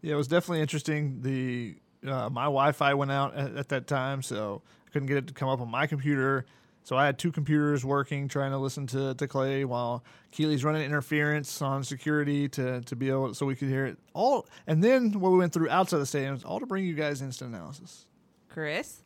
Yeah, 0.03 0.13
it 0.15 0.17
was 0.17 0.29
definitely 0.29 0.61
interesting. 0.61 1.21
The 1.23 1.77
uh, 2.09 2.31
my 2.31 2.45
Wi-Fi 2.45 2.95
went 2.95 3.11
out 3.11 3.35
at, 3.35 3.57
at 3.57 3.69
that 3.71 3.87
time, 3.87 4.23
so 4.23 4.63
I 4.87 4.91
couldn't 4.91 5.09
get 5.09 5.17
it 5.19 5.27
to 5.29 5.35
come 5.35 5.49
up 5.49 5.61
on 5.61 5.71
my 5.71 5.87
computer. 5.87 6.47
So 6.83 6.97
I 6.97 7.05
had 7.07 7.19
two 7.19 7.33
computers 7.33 7.85
working, 7.85 8.29
trying 8.29 8.53
to 8.53 8.59
listen 8.59 8.87
to, 8.89 9.13
to 9.15 9.27
Clay 9.27 9.65
while 9.65 10.05
Keely's 10.31 10.63
running 10.63 10.83
interference 10.83 11.61
on 11.61 11.83
security 11.83 12.49
to, 12.51 12.81
to 12.83 12.95
be 12.95 13.11
able 13.11 13.35
so 13.35 13.45
we 13.45 13.57
could 13.57 13.69
hear 13.69 13.87
it 13.87 13.99
all. 14.15 14.47
And 14.69 14.85
then 14.85 15.11
what 15.19 15.33
we 15.33 15.39
went 15.39 15.53
through 15.53 15.69
outside 15.69 15.99
the 15.99 16.07
stadium 16.07 16.35
was 16.35 16.45
all 16.45 16.61
to 16.61 16.67
bring 16.67 16.85
you 16.85 16.95
guys 16.95 17.23
instant 17.23 17.53
analysis. 17.53 18.07
Chris, 18.49 19.03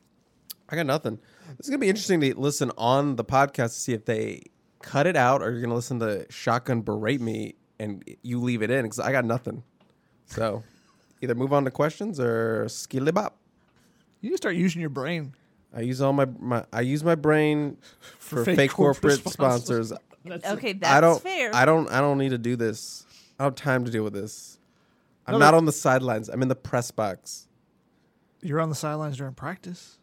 I 0.69 0.77
got 0.77 0.85
nothing. 0.85 1.19
This 1.57 1.67
is 1.67 1.71
gonna 1.71 1.79
be 1.79 1.89
interesting 1.89 2.21
to 2.21 2.39
listen 2.39 2.71
on 2.77 3.17
the 3.17 3.25
podcast 3.25 3.69
to 3.69 3.81
see 3.81 3.95
if 3.95 4.05
they 4.05 4.43
cut 4.83 5.07
it 5.07 5.17
out 5.17 5.41
or 5.41 5.51
you're 5.51 5.63
gonna 5.63 5.75
listen 5.75 6.01
to 6.01 6.27
Shotgun 6.31 6.83
berate 6.83 7.23
me 7.23 7.55
and 7.79 8.05
you 8.23 8.41
leave 8.41 8.61
it 8.61 8.71
in 8.71 8.83
because 8.83 9.01
I 9.01 9.11
got 9.11 9.25
nothing. 9.25 9.63
So 10.27 10.63
either 11.21 11.35
move 11.35 11.53
on 11.53 11.65
to 11.65 11.71
questions 11.71 12.19
or 12.21 12.69
skilly 12.69 13.13
bop. 13.13 13.37
You 14.21 14.31
need 14.31 14.35
to 14.35 14.39
start 14.39 14.57
using 14.57 14.81
your 14.81 14.91
brain. 14.91 15.35
I 15.75 15.81
use 15.83 16.01
all 16.01 16.13
my, 16.13 16.27
my 16.39 16.65
I 16.73 16.81
use 16.81 17.05
my 17.05 17.15
brain 17.15 17.77
for 18.19 18.45
fake 18.45 18.57
fake, 18.57 18.71
corporate 18.73 19.23
corporate, 19.23 19.33
sponsors. 19.33 19.89
sponsors. 19.89 19.93
That's 20.25 20.45
okay, 20.59 20.75
that's 20.75 20.93
I 20.93 21.01
don't 21.01 21.23
fair. 21.23 21.55
I 21.55 21.65
don't 21.65 21.91
I 21.91 22.01
don't 22.03 22.19
need 22.19 22.29
to 22.31 22.39
do 22.39 22.55
this. 22.55 23.07
I 23.39 23.45
don't 23.45 23.59
have 23.59 23.65
time 23.65 23.87
to 23.87 23.91
deal 23.91 24.05
with 24.05 24.13
this. 24.13 24.59
I'm 25.27 25.33
No, 25.35 25.39
not 25.39 25.55
on 25.55 25.65
the 25.65 25.73
sidelines. 25.73 26.29
I'm 26.29 26.43
in 26.43 26.49
the 26.49 26.55
press 26.57 26.91
box. 26.91 27.49
You're 28.43 28.61
on 28.61 28.69
the 28.69 28.75
sidelines 28.75 29.17
during 29.17 29.33
practice. 29.33 29.97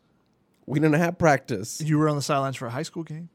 We 0.66 0.80
didn't 0.80 0.96
have 1.00 1.20
practice. 1.20 1.82
You 1.82 2.00
were 2.00 2.10
on 2.10 2.16
the 2.16 2.22
sidelines 2.24 2.56
for 2.56 2.66
a 2.66 2.72
high 2.72 2.82
school 2.82 3.04
game. 3.04 3.30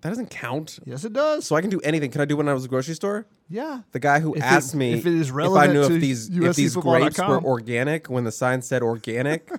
That 0.00 0.10
doesn't 0.10 0.30
count. 0.30 0.78
Yes, 0.84 1.04
it 1.04 1.12
does. 1.12 1.44
So 1.46 1.56
I 1.56 1.60
can 1.60 1.70
do 1.70 1.80
anything. 1.80 2.10
Can 2.12 2.20
I 2.20 2.24
do 2.24 2.36
when 2.36 2.48
I 2.48 2.52
was 2.54 2.62
at 2.62 2.68
the 2.68 2.68
grocery 2.70 2.94
store? 2.94 3.26
yeah. 3.48 3.80
The 3.92 3.98
guy 3.98 4.20
who 4.20 4.32
If 4.34 4.38
it- 4.38 4.44
asked 4.44 4.74
me 4.74 4.92
if 4.94 5.06
it 5.06 5.12
is 5.14 5.28
if 5.28 5.34
I 5.34 5.36
relevant 5.36 5.72
knew 5.74 5.88
to 5.88 5.94
if 5.96 6.00
these 6.00 6.28
if 6.28 6.54
these 6.56 6.76
grapes 6.76 7.18
were 7.18 7.42
organic 7.42 8.08
when 8.08 8.24
the 8.24 8.30
sign 8.32 8.62
said 8.62 8.82
organic, 8.82 9.50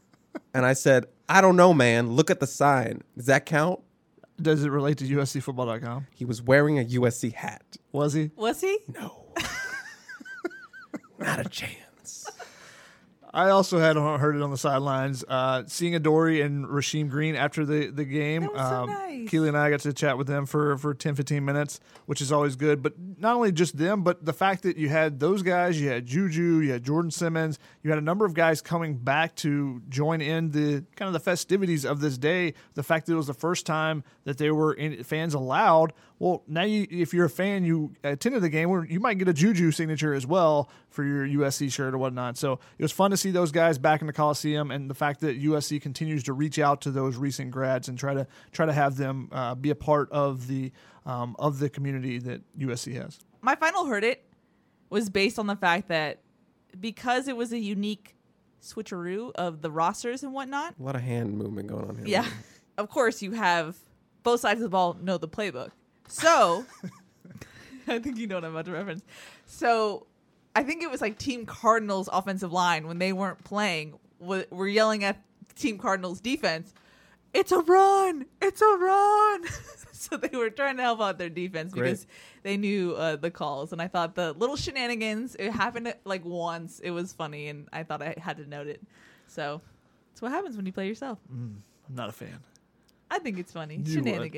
and 0.54 0.64
I 0.64 0.74
said, 0.74 1.06
I 1.28 1.40
don't 1.40 1.56
know, 1.56 1.74
man. 1.74 2.12
Look 2.12 2.30
at 2.30 2.38
the 2.40 2.46
sign. 2.46 3.02
Does 3.16 3.26
that 3.26 3.44
count? 3.46 3.80
Does 4.40 4.62
it 4.62 4.70
relate 4.70 4.98
to 4.98 5.04
USCfootball.com? 5.04 6.06
He 6.14 6.24
was 6.24 6.40
wearing 6.40 6.78
a 6.78 6.84
USC 6.84 7.32
hat. 7.32 7.64
Was 7.90 8.12
he? 8.12 8.30
Was 8.36 8.60
he? 8.60 8.78
No, 8.86 9.24
not 11.18 11.40
a 11.44 11.48
chance. 11.48 12.30
I 13.32 13.50
also 13.50 13.78
had 13.78 13.96
heard 13.96 14.36
it 14.36 14.42
on 14.42 14.50
the 14.50 14.56
sidelines. 14.56 15.24
Uh, 15.26 15.64
seeing 15.66 15.94
Adoree' 15.94 16.40
and 16.40 16.66
Rasheem 16.66 17.08
Green 17.08 17.34
after 17.34 17.64
the, 17.64 17.88
the 17.88 18.04
game. 18.04 18.42
That 18.42 18.52
was 18.52 18.68
so 18.68 18.84
nice. 18.86 19.28
Keely 19.28 19.48
and 19.48 19.56
I 19.56 19.70
got 19.70 19.80
to 19.80 19.92
chat 19.92 20.16
with 20.16 20.26
them 20.26 20.46
for, 20.46 20.76
for 20.78 20.94
10, 20.94 21.14
15 21.14 21.44
minutes, 21.44 21.80
which 22.06 22.20
is 22.20 22.32
always 22.32 22.56
good. 22.56 22.82
But 22.82 22.94
not 23.18 23.34
only 23.36 23.52
just 23.52 23.76
them, 23.76 24.02
but 24.02 24.24
the 24.24 24.32
fact 24.32 24.62
that 24.62 24.76
you 24.76 24.88
had 24.88 25.20
those 25.20 25.42
guys, 25.42 25.80
you 25.80 25.88
had 25.88 26.06
Juju, 26.06 26.60
you 26.60 26.72
had 26.72 26.84
Jordan 26.84 27.10
Simmons, 27.10 27.58
you 27.82 27.90
had 27.90 27.98
a 27.98 28.02
number 28.02 28.24
of 28.24 28.34
guys 28.34 28.60
coming 28.60 28.96
back 28.96 29.34
to 29.36 29.82
join 29.88 30.20
in 30.20 30.50
the 30.50 30.84
kind 30.96 31.08
of 31.08 31.12
the 31.12 31.20
festivities 31.20 31.84
of 31.84 32.00
this 32.00 32.16
day. 32.16 32.54
The 32.74 32.82
fact 32.82 33.06
that 33.06 33.12
it 33.12 33.16
was 33.16 33.26
the 33.26 33.34
first 33.34 33.66
time 33.66 34.04
that 34.24 34.38
they 34.38 34.50
were 34.50 34.72
in, 34.72 35.04
fans 35.04 35.34
allowed. 35.34 35.92
Well, 36.18 36.42
now 36.48 36.64
you, 36.64 36.86
if 36.90 37.14
you're 37.14 37.26
a 37.26 37.30
fan, 37.30 37.64
you 37.64 37.94
attended 38.02 38.42
the 38.42 38.48
game, 38.48 38.86
you 38.88 38.98
might 38.98 39.18
get 39.18 39.28
a 39.28 39.32
Juju 39.32 39.70
signature 39.70 40.12
as 40.14 40.26
well 40.26 40.68
for 40.90 41.04
your 41.04 41.26
USC 41.26 41.72
shirt 41.72 41.94
or 41.94 41.98
whatnot. 41.98 42.36
So 42.36 42.58
it 42.76 42.82
was 42.82 42.92
fun 42.92 43.12
to 43.12 43.16
see 43.16 43.30
those 43.30 43.52
guys 43.52 43.78
back 43.78 44.00
in 44.00 44.06
the 44.08 44.12
Coliseum, 44.12 44.70
and 44.70 44.90
the 44.90 44.94
fact 44.94 45.20
that 45.20 45.40
USC 45.40 45.80
continues 45.80 46.24
to 46.24 46.32
reach 46.32 46.58
out 46.58 46.80
to 46.82 46.90
those 46.90 47.16
recent 47.16 47.50
grads 47.50 47.88
and 47.88 47.98
try 47.98 48.14
to 48.14 48.26
try 48.52 48.66
to 48.66 48.72
have 48.72 48.96
them 48.96 49.28
uh, 49.32 49.54
be 49.54 49.70
a 49.70 49.76
part 49.76 50.10
of 50.10 50.48
the 50.48 50.72
um, 51.06 51.36
of 51.38 51.58
the 51.58 51.70
community 51.70 52.18
that 52.18 52.42
USC 52.58 52.94
has. 52.94 53.18
my 53.40 53.54
final 53.54 53.86
heard 53.86 54.04
it 54.04 54.24
was 54.90 55.08
based 55.08 55.38
on 55.38 55.46
the 55.46 55.56
fact 55.56 55.88
that 55.88 56.20
because 56.78 57.28
it 57.28 57.36
was 57.36 57.52
a 57.52 57.58
unique 57.58 58.16
switcheroo 58.62 59.30
of 59.34 59.62
the 59.62 59.70
rosters 59.70 60.22
and 60.22 60.32
whatnot. 60.32 60.74
A 60.78 60.82
lot 60.82 60.96
of 60.96 61.02
hand 61.02 61.36
movement 61.36 61.68
going 61.68 61.88
on 61.88 61.96
here. 61.96 62.06
Yeah, 62.06 62.26
of 62.78 62.88
course 62.88 63.22
you 63.22 63.32
have 63.32 63.76
both 64.22 64.40
sides 64.40 64.60
of 64.60 64.64
the 64.64 64.68
ball 64.70 64.96
know 65.00 65.16
the 65.18 65.28
playbook. 65.28 65.70
So 66.08 66.64
I 67.88 67.98
think 67.98 68.18
you 68.18 68.26
know 68.26 68.36
what 68.36 68.44
I'm 68.44 68.52
about 68.52 68.64
to 68.66 68.72
reference. 68.72 69.02
So 69.46 70.06
I 70.54 70.62
think 70.62 70.82
it 70.82 70.90
was 70.90 71.00
like 71.00 71.18
Team 71.18 71.46
Cardinals 71.46 72.08
offensive 72.12 72.52
line 72.52 72.86
when 72.86 72.98
they 72.98 73.12
weren't 73.12 73.42
playing 73.44 73.98
wa- 74.18 74.44
were 74.50 74.68
yelling 74.68 75.04
at 75.04 75.22
Team 75.54 75.78
Cardinals 75.78 76.20
defense. 76.20 76.74
It's 77.34 77.52
a 77.52 77.60
run! 77.60 78.24
It's 78.40 78.62
a 78.62 78.64
run! 78.64 79.44
so 79.92 80.16
they 80.16 80.36
were 80.36 80.50
trying 80.50 80.78
to 80.78 80.82
help 80.82 81.00
out 81.00 81.18
their 81.18 81.28
defense 81.28 81.72
Great. 81.72 81.84
because 81.84 82.06
they 82.42 82.56
knew 82.56 82.94
uh, 82.94 83.16
the 83.16 83.30
calls, 83.30 83.72
and 83.72 83.82
I 83.82 83.88
thought 83.88 84.14
the 84.14 84.32
little 84.32 84.56
shenanigans. 84.56 85.36
It 85.38 85.50
happened 85.50 85.92
like 86.04 86.24
once. 86.24 86.80
It 86.80 86.90
was 86.90 87.12
funny, 87.12 87.48
and 87.48 87.68
I 87.72 87.82
thought 87.82 88.00
I 88.00 88.14
had 88.18 88.38
to 88.38 88.48
note 88.48 88.66
it. 88.66 88.82
So 89.26 89.60
that's 90.10 90.22
what 90.22 90.32
happens 90.32 90.56
when 90.56 90.64
you 90.64 90.72
play 90.72 90.88
yourself. 90.88 91.18
I'm 91.30 91.94
not 91.94 92.08
a 92.08 92.12
fan. 92.12 92.40
I 93.10 93.18
think 93.18 93.38
it's 93.38 93.52
funny. 93.52 93.76
You 93.76 94.02
would. 94.18 94.32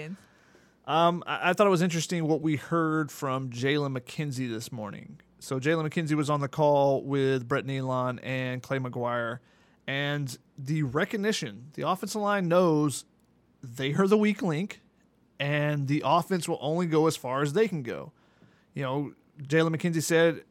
Um, 0.87 1.22
I, 1.26 1.51
I 1.51 1.53
thought 1.53 1.66
it 1.66 1.70
was 1.70 1.83
interesting 1.83 2.26
what 2.26 2.41
we 2.41 2.57
heard 2.57 3.11
from 3.11 3.51
Jalen 3.51 3.97
McKenzie 3.99 4.51
this 4.51 4.72
morning. 4.72 5.20
So 5.39 5.59
Jalen 5.59 5.89
McKenzie 5.89 6.14
was 6.14 6.28
on 6.28 6.41
the 6.41 6.49
call 6.49 7.03
with 7.03 7.49
Brett 7.49 7.64
Neilon 7.64 8.18
and 8.22 8.62
Clay 8.62 8.78
McGuire, 8.78 9.39
and 9.87 10.37
the 10.59 10.83
recognition, 10.83 11.70
the 11.74 11.89
offensive 11.89 12.20
line 12.20 12.49
knows 12.49 13.05
they 13.62 13.95
are 13.95 14.07
the 14.07 14.18
weak 14.18 14.43
link, 14.43 14.83
and 15.39 15.89
the 15.89 16.03
offense 16.05 16.49
will 16.49 16.59
only 16.61 16.87
go 16.87 17.07
as 17.07 17.16
far 17.16 17.43
as 17.43 17.55
they 17.55 17.66
can 17.66 17.83
go. 17.83 18.12
You 18.74 18.83
know, 18.83 19.12
Jalen 19.43 19.74
McKenzie 19.74 20.03
said 20.03 20.45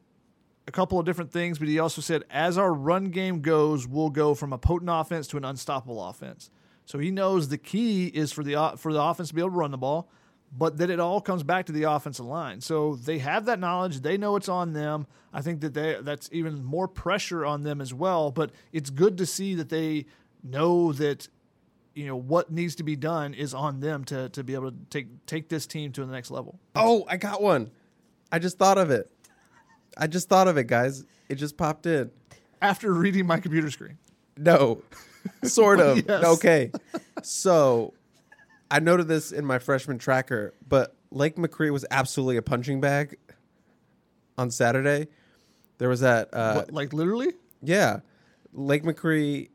a 0.66 0.72
couple 0.72 0.98
of 0.98 1.06
different 1.06 1.32
things, 1.32 1.58
but 1.58 1.68
he 1.68 1.78
also 1.78 2.00
said, 2.00 2.24
as 2.30 2.58
our 2.58 2.72
run 2.72 3.06
game 3.06 3.40
goes, 3.40 3.86
we'll 3.86 4.10
go 4.10 4.34
from 4.34 4.52
a 4.52 4.58
potent 4.58 4.90
offense 4.92 5.26
to 5.28 5.36
an 5.36 5.44
unstoppable 5.44 6.04
offense. 6.04 6.50
So 6.84 6.98
he 6.98 7.10
knows 7.10 7.48
the 7.48 7.58
key 7.58 8.06
is 8.06 8.32
for 8.32 8.42
the 8.42 8.74
for 8.76 8.92
the 8.92 9.00
offense 9.00 9.28
to 9.28 9.34
be 9.34 9.40
able 9.40 9.50
to 9.50 9.56
run 9.56 9.70
the 9.70 9.78
ball, 9.78 10.10
but 10.56 10.78
that 10.78 10.90
it 10.90 10.98
all 11.00 11.20
comes 11.20 11.42
back 11.42 11.66
to 11.66 11.72
the 11.72 11.84
offensive 11.84 12.26
line. 12.26 12.60
So 12.60 12.96
they 12.96 13.18
have 13.18 13.44
that 13.46 13.60
knowledge. 13.60 14.00
They 14.00 14.16
know 14.16 14.36
it's 14.36 14.48
on 14.48 14.72
them. 14.72 15.06
I 15.32 15.42
think 15.42 15.60
that 15.60 15.74
they 15.74 15.98
that's 16.00 16.28
even 16.32 16.64
more 16.64 16.88
pressure 16.88 17.46
on 17.46 17.62
them 17.62 17.80
as 17.80 17.94
well. 17.94 18.30
But 18.30 18.50
it's 18.72 18.90
good 18.90 19.18
to 19.18 19.26
see 19.26 19.54
that 19.54 19.68
they 19.68 20.06
know 20.42 20.92
that 20.94 21.28
you 21.94 22.06
know 22.06 22.16
what 22.16 22.50
needs 22.50 22.74
to 22.76 22.82
be 22.82 22.96
done 22.96 23.34
is 23.34 23.54
on 23.54 23.80
them 23.80 24.04
to 24.06 24.28
to 24.30 24.42
be 24.42 24.54
able 24.54 24.72
to 24.72 24.76
take 24.90 25.26
take 25.26 25.48
this 25.48 25.66
team 25.66 25.92
to 25.92 26.04
the 26.04 26.12
next 26.12 26.30
level. 26.30 26.58
Oh, 26.74 27.04
I 27.08 27.16
got 27.16 27.42
one. 27.42 27.70
I 28.32 28.38
just 28.38 28.58
thought 28.58 28.78
of 28.78 28.90
it. 28.90 29.10
I 29.96 30.06
just 30.06 30.28
thought 30.28 30.48
of 30.48 30.56
it, 30.56 30.66
guys. 30.66 31.04
It 31.28 31.36
just 31.36 31.56
popped 31.56 31.86
in. 31.86 32.10
After 32.62 32.92
reading 32.92 33.26
my 33.26 33.38
computer 33.40 33.70
screen. 33.70 33.98
No, 34.36 34.82
sort 35.44 35.80
of. 35.80 35.98
Yes. 36.08 36.24
Okay. 36.24 36.70
So 37.22 37.94
I 38.70 38.78
noted 38.80 39.08
this 39.08 39.32
in 39.32 39.44
my 39.44 39.58
freshman 39.58 39.98
tracker, 39.98 40.54
but 40.66 40.94
Lake 41.10 41.36
McRee 41.36 41.72
was 41.72 41.84
absolutely 41.90 42.36
a 42.36 42.42
punching 42.42 42.80
bag 42.80 43.16
on 44.38 44.50
Saturday. 44.50 45.08
There 45.78 45.88
was 45.88 46.00
that, 46.00 46.28
uh, 46.32 46.54
What, 46.54 46.72
like 46.72 46.92
literally? 46.92 47.32
yeah, 47.62 48.00
Lake 48.52 48.84
McRee 48.84 49.48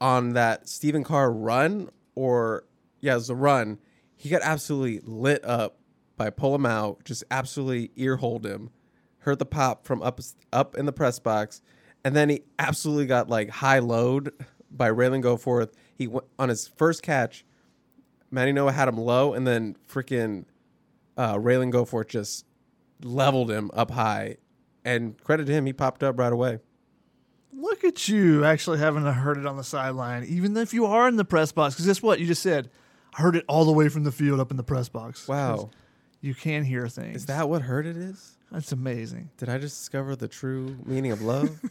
on 0.00 0.30
that 0.34 0.68
Stephen 0.68 1.04
Carr 1.04 1.30
run, 1.30 1.90
or 2.14 2.64
yeah, 3.00 3.12
it 3.12 3.16
was 3.16 3.30
a 3.30 3.34
run. 3.34 3.78
He 4.16 4.28
got 4.28 4.42
absolutely 4.42 5.00
lit 5.04 5.44
up 5.44 5.78
by 6.16 6.30
pull 6.30 6.54
him 6.54 6.66
out, 6.66 7.04
just 7.04 7.24
absolutely 7.30 7.90
earholed 7.96 8.44
him, 8.46 8.70
heard 9.18 9.38
the 9.38 9.46
pop 9.46 9.84
from 9.84 10.02
up 10.02 10.20
up 10.52 10.74
in 10.76 10.86
the 10.86 10.92
press 10.92 11.18
box, 11.18 11.60
and 12.04 12.14
then 12.16 12.28
he 12.28 12.42
absolutely 12.58 13.06
got 13.06 13.28
like 13.28 13.50
high 13.50 13.78
load 13.80 14.32
by 14.70 14.88
Ralen 14.90 15.22
Goforth. 15.22 15.72
He 15.94 16.06
went 16.06 16.26
on 16.38 16.48
his 16.48 16.66
first 16.68 17.02
catch. 17.02 17.44
Matty 18.30 18.52
Noah 18.52 18.72
had 18.72 18.88
him 18.88 18.96
low, 18.98 19.32
and 19.34 19.46
then 19.46 19.76
freaking 19.90 20.44
uh, 21.16 21.34
Ralen 21.36 21.72
Goforth 21.72 22.08
just 22.08 22.44
leveled 23.02 23.50
him 23.50 23.70
up 23.74 23.90
high. 23.90 24.36
And 24.84 25.22
credit 25.22 25.46
to 25.46 25.52
him, 25.52 25.66
he 25.66 25.72
popped 25.72 26.02
up 26.02 26.18
right 26.18 26.32
away. 26.32 26.58
Look 27.52 27.82
at 27.84 28.08
you 28.08 28.44
actually 28.44 28.78
having 28.78 29.04
to 29.04 29.12
heard 29.12 29.36
it 29.38 29.46
on 29.46 29.56
the 29.56 29.64
sideline, 29.64 30.24
even 30.24 30.56
if 30.56 30.72
you 30.72 30.86
are 30.86 31.08
in 31.08 31.16
the 31.16 31.24
press 31.24 31.50
box. 31.52 31.74
Because 31.74 31.86
guess 31.86 32.02
what? 32.02 32.20
You 32.20 32.26
just 32.26 32.42
said, 32.42 32.70
I 33.16 33.22
heard 33.22 33.34
it 33.36 33.44
all 33.48 33.64
the 33.64 33.72
way 33.72 33.88
from 33.88 34.04
the 34.04 34.12
field 34.12 34.38
up 34.40 34.50
in 34.50 34.56
the 34.56 34.62
press 34.62 34.88
box. 34.88 35.26
Wow. 35.26 35.70
You 36.20 36.34
can 36.34 36.64
hear 36.64 36.88
things. 36.88 37.16
Is 37.16 37.26
that 37.26 37.48
what 37.48 37.62
hurt 37.62 37.86
it 37.86 37.96
is? 37.96 38.36
That's 38.52 38.72
amazing. 38.72 39.30
Did 39.38 39.48
I 39.48 39.58
just 39.58 39.78
discover 39.78 40.14
the 40.16 40.28
true 40.28 40.76
meaning 40.84 41.12
of 41.12 41.22
love? 41.22 41.58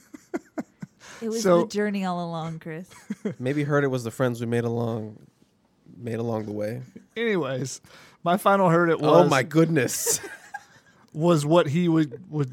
It 1.21 1.29
was 1.29 1.41
So- 1.41 1.61
the 1.61 1.67
journey 1.67 2.05
all 2.05 2.23
along, 2.23 2.59
Chris. 2.59 2.89
Maybe 3.39 3.63
heard 3.63 3.83
it 3.83 3.87
was 3.87 4.03
the 4.03 4.11
friends 4.11 4.39
we 4.39 4.45
made 4.45 4.65
along, 4.65 5.17
made 5.97 6.15
along 6.19 6.45
the 6.45 6.51
way. 6.53 6.81
Anyways, 7.15 7.81
my 8.23 8.37
final 8.37 8.69
heard 8.69 8.89
it 8.89 8.99
was 8.99 9.25
oh 9.25 9.29
my 9.29 9.43
goodness! 9.43 10.19
was 11.13 11.45
what 11.45 11.67
he 11.67 11.87
would 11.87 12.29
would 12.31 12.51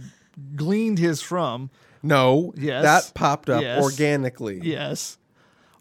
gleaned 0.56 0.98
his 0.98 1.20
from. 1.20 1.70
no, 2.02 2.52
Yes. 2.56 2.82
that 2.82 3.14
popped 3.14 3.48
up 3.50 3.62
Yes. 3.62 3.82
organically. 3.82 4.60
Yes. 4.62 5.18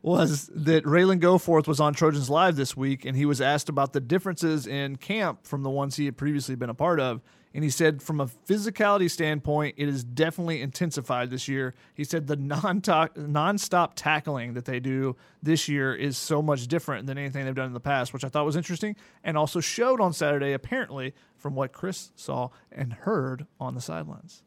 Was 0.01 0.49
that 0.53 0.84
Ralen 0.84 1.22
Goforth 1.22 1.66
was 1.66 1.80
on 1.80 1.93
Trojans 1.93 2.30
Live 2.30 2.57
this 2.57 2.76
week 2.76 3.05
and 3.05 3.16
he 3.16 3.26
was 3.26 3.39
asked 3.39 3.70
about 3.70 3.93
the 3.93 4.01
differences 4.01 4.68
in 4.68 4.97
camp 4.97 5.45
from 5.47 5.64
the 5.64 5.70
ones 5.70 5.95
he 5.95 6.05
had 6.05 6.18
previously 6.18 6.55
been 6.55 6.70
a 6.70 6.74
part 6.74 6.99
of. 6.99 7.22
And 7.56 7.64
he 7.64 7.70
said, 7.70 8.01
from 8.01 8.20
a 8.20 8.26
physicality 8.26 9.10
standpoint, 9.12 9.76
it 9.78 9.88
is 9.88 10.04
definitely 10.04 10.62
intensified 10.62 11.30
this 11.30 11.47
year. 11.47 11.76
He 11.93 12.04
said 12.04 12.26
the 12.26 12.36
non 12.36 12.82
non-stop 13.16 13.93
tackling 13.95 14.54
that 14.56 14.66
they 14.66 14.80
do 14.80 15.16
this 15.43 15.68
year 15.70 15.93
is 15.93 16.18
so 16.18 16.41
much 16.41 16.68
different 16.68 17.06
than 17.06 17.18
anything 17.18 17.45
they've 17.45 17.54
done 17.54 17.68
in 17.68 17.74
the 17.74 17.80
past, 17.80 18.12
which 18.12 18.24
I 18.24 18.30
thought 18.30 18.45
was 18.45 18.56
interesting 18.56 18.95
and 19.24 19.38
also 19.38 19.60
showed 19.60 20.01
on 20.01 20.14
Saturday, 20.14 20.54
apparently, 20.54 21.14
from 21.38 21.54
what 21.54 21.74
Chris 21.74 22.12
saw 22.16 22.49
and 22.72 22.91
heard 22.93 23.45
on 23.60 23.76
the 23.76 23.82
sidelines. 23.82 24.41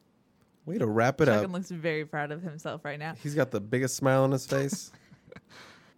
Way 0.65 0.79
to 0.79 0.87
wrap 0.87 1.21
it 1.21 1.27
Chuckin 1.27 1.45
up. 1.45 1.53
looks 1.53 1.71
very 1.71 2.05
proud 2.05 2.33
of 2.33 2.43
himself 2.43 2.85
right 2.85 2.99
now. 2.99 3.15
He's 3.23 3.37
got 3.37 3.53
the 3.53 3.61
biggest 3.61 3.95
smile 3.95 4.25
on 4.25 4.33
his 4.33 4.47
face. 4.47 4.91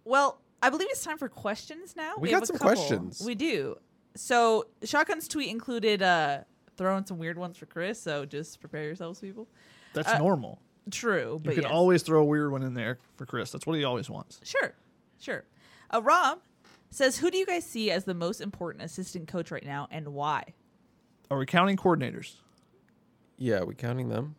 Well, 0.05 0.41
I 0.61 0.69
believe 0.69 0.87
it's 0.89 1.03
time 1.03 1.17
for 1.17 1.29
questions 1.29 1.95
now. 1.95 2.13
We 2.17 2.31
have 2.31 2.39
got 2.39 2.43
a 2.43 2.47
some 2.47 2.57
couple. 2.57 2.75
questions. 2.75 3.21
We 3.23 3.35
do. 3.35 3.75
So 4.15 4.65
Shotgun's 4.83 5.27
tweet 5.27 5.49
included 5.49 6.01
uh 6.01 6.39
throwing 6.79 7.05
some 7.05 7.19
weird 7.19 7.37
ones 7.37 7.57
for 7.57 7.67
Chris. 7.67 8.01
So 8.01 8.25
just 8.25 8.59
prepare 8.59 8.85
yourselves, 8.85 9.19
people. 9.19 9.47
That's 9.93 10.09
Uh, 10.09 10.17
normal. 10.17 10.59
True, 10.89 11.39
You 11.43 11.51
can 11.51 11.63
yes. 11.63 11.71
always 11.71 12.01
throw 12.01 12.21
a 12.21 12.25
weird 12.25 12.51
one 12.51 12.63
in 12.63 12.73
there 12.73 12.97
for 13.15 13.27
Chris. 13.27 13.51
That's 13.51 13.67
what 13.67 13.77
he 13.77 13.83
always 13.83 14.09
wants. 14.09 14.39
Sure, 14.43 14.73
sure. 15.19 15.43
Uh, 15.93 16.01
Rob 16.01 16.39
says, 16.89 17.17
"Who 17.19 17.29
do 17.29 17.37
you 17.37 17.45
guys 17.45 17.63
see 17.63 17.91
as 17.91 18.05
the 18.05 18.15
most 18.15 18.41
important 18.41 18.83
assistant 18.83 19.27
coach 19.27 19.51
right 19.51 19.63
now, 19.65 19.87
and 19.91 20.07
why?" 20.15 20.55
Are 21.29 21.37
we 21.37 21.45
counting 21.45 21.77
coordinators? 21.77 22.37
yeah, 23.37 23.63
we 23.63 23.75
counting 23.75 24.09
them? 24.09 24.35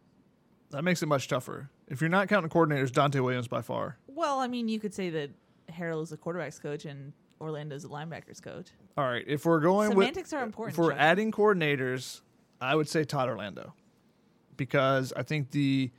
That 0.70 0.82
makes 0.82 1.02
it 1.02 1.06
much 1.06 1.28
tougher. 1.28 1.70
If 1.88 2.00
you're 2.00 2.10
not 2.10 2.28
counting 2.28 2.50
coordinators, 2.50 2.90
Donte 2.90 3.20
Williams 3.22 3.48
by 3.48 3.62
far. 3.62 3.96
Well, 4.08 4.38
I 4.40 4.46
mean, 4.48 4.68
you 4.68 4.78
could 4.80 4.92
say 4.94 5.10
that 5.10 5.30
Harrell 5.70 6.02
is 6.02 6.10
the 6.10 6.16
quarterbacks 6.16 6.60
coach 6.60 6.84
and 6.84 7.12
Orlando's 7.40 7.82
the 7.84 7.88
linebackers 7.88 8.42
coach. 8.42 8.68
All 8.96 9.04
right, 9.04 9.24
if 9.26 9.44
we're 9.46 9.60
going 9.60 9.90
Semantics 9.90 10.32
with, 10.32 10.40
are 10.40 10.44
important, 10.44 10.74
If 10.74 10.78
we're 10.78 10.90
Chuck. 10.90 11.00
adding 11.00 11.32
coordinators, 11.32 12.20
I 12.60 12.74
would 12.74 12.88
say 12.88 13.04
Todd 13.04 13.28
Orlando, 13.28 13.74
because 14.56 15.12
I 15.16 15.22
think 15.22 15.50
the 15.50 15.90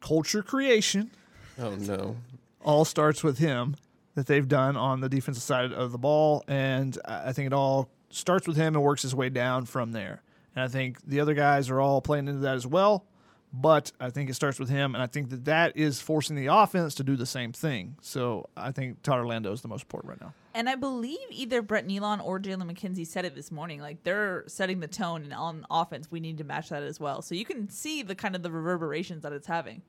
culture 0.00 0.42
creation 0.42 1.10
Oh 1.58 1.74
no. 1.76 2.16
all 2.64 2.84
starts 2.84 3.22
with 3.22 3.38
him 3.38 3.76
that 4.14 4.26
they've 4.26 4.46
done 4.48 4.76
on 4.76 5.00
the 5.00 5.08
defensive 5.08 5.42
side 5.42 5.72
of 5.72 5.90
the 5.92 5.98
ball, 5.98 6.44
and 6.46 6.98
I 7.04 7.32
think 7.32 7.46
it 7.46 7.52
all 7.52 7.88
starts 8.10 8.46
with 8.46 8.56
him 8.56 8.74
and 8.74 8.82
works 8.82 9.02
his 9.02 9.14
way 9.14 9.28
down 9.30 9.64
from 9.64 9.92
there. 9.92 10.22
And 10.54 10.62
I 10.64 10.68
think 10.68 10.98
the 11.06 11.20
other 11.20 11.32
guys 11.34 11.70
are 11.70 11.80
all 11.80 12.02
playing 12.02 12.28
into 12.28 12.40
that 12.40 12.54
as 12.56 12.66
well, 12.66 13.06
but 13.52 13.92
I 14.00 14.10
think 14.10 14.30
it 14.30 14.34
starts 14.34 14.58
with 14.58 14.68
him, 14.70 14.94
and 14.94 15.02
I 15.02 15.06
think 15.06 15.30
that 15.30 15.44
that 15.44 15.76
is 15.76 16.00
forcing 16.00 16.36
the 16.36 16.46
offense 16.46 16.94
to 16.96 17.04
do 17.04 17.16
the 17.16 17.26
same 17.26 17.52
thing. 17.52 17.96
So 18.00 18.48
I 18.56 18.72
think 18.72 19.02
Todd 19.02 19.18
Orlando 19.18 19.52
is 19.52 19.60
the 19.60 19.68
most 19.68 19.82
important 19.82 20.10
right 20.10 20.20
now. 20.20 20.32
And 20.54 20.68
I 20.68 20.74
believe 20.74 21.18
either 21.30 21.62
Brett 21.62 21.86
Neilon 21.86 22.24
or 22.24 22.38
Jalen 22.40 22.70
McKenzie 22.70 23.06
said 23.06 23.24
it 23.24 23.34
this 23.34 23.50
morning. 23.50 23.80
Like 23.80 24.02
they're 24.04 24.44
setting 24.46 24.80
the 24.80 24.88
tone, 24.88 25.22
and 25.22 25.34
on 25.34 25.66
offense, 25.70 26.10
we 26.10 26.20
need 26.20 26.38
to 26.38 26.44
match 26.44 26.70
that 26.70 26.82
as 26.82 26.98
well. 26.98 27.20
So 27.22 27.34
you 27.34 27.44
can 27.44 27.68
see 27.68 28.02
the 28.02 28.14
kind 28.14 28.34
of 28.34 28.42
the 28.42 28.50
reverberations 28.50 29.22
that 29.22 29.32
it's 29.32 29.46
having. 29.46 29.82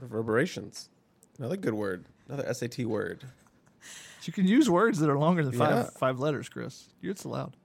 Reverberations. 0.00 0.88
Another 1.38 1.56
good 1.56 1.74
word. 1.74 2.06
Another 2.28 2.52
SAT 2.52 2.84
word. 2.86 3.24
You 4.24 4.32
can 4.32 4.46
use 4.46 4.68
words 4.68 4.98
that 4.98 5.08
are 5.08 5.18
longer 5.18 5.44
than 5.44 5.52
five 5.52 5.70
Yeah. 5.76 5.90
five 5.98 6.18
letters, 6.18 6.48
Chris. 6.48 6.88
It's 7.02 7.24
allowed. 7.24 7.56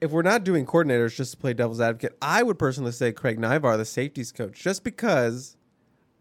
If 0.00 0.10
we're 0.10 0.22
not 0.22 0.44
doing 0.44 0.64
coordinators 0.64 1.14
just 1.14 1.32
to 1.32 1.36
play 1.36 1.52
devil's 1.52 1.80
advocate, 1.80 2.16
I 2.22 2.42
would 2.42 2.58
personally 2.58 2.92
say 2.92 3.12
Craig 3.12 3.38
Nivar, 3.38 3.76
the 3.76 3.84
safeties 3.84 4.32
coach, 4.32 4.58
just 4.58 4.82
because 4.82 5.56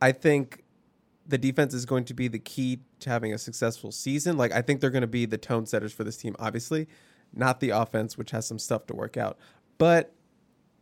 I 0.02 0.12
think 0.12 0.64
the 1.26 1.38
defense 1.38 1.74
is 1.74 1.86
going 1.86 2.06
to 2.06 2.14
be 2.14 2.28
the 2.28 2.40
key 2.40 2.80
to 3.00 3.10
having 3.10 3.34
a 3.34 3.38
successful 3.38 3.92
season. 3.92 4.36
Like 4.36 4.52
I 4.52 4.62
think 4.62 4.82
they're 4.82 4.90
going 4.90 5.02
to 5.02 5.08
be 5.08 5.26
the 5.26 5.38
tone 5.38 5.66
setters 5.66 5.94
for 5.94 6.04
this 6.04 6.18
team, 6.18 6.36
obviously, 6.40 6.88
not 7.34 7.60
the 7.60 7.70
offense, 7.70 8.18
which 8.18 8.32
has 8.32 8.46
some 8.46 8.60
stuff 8.60 8.86
to 8.88 8.96
work 8.96 9.16
out. 9.16 9.38
But 9.78 10.14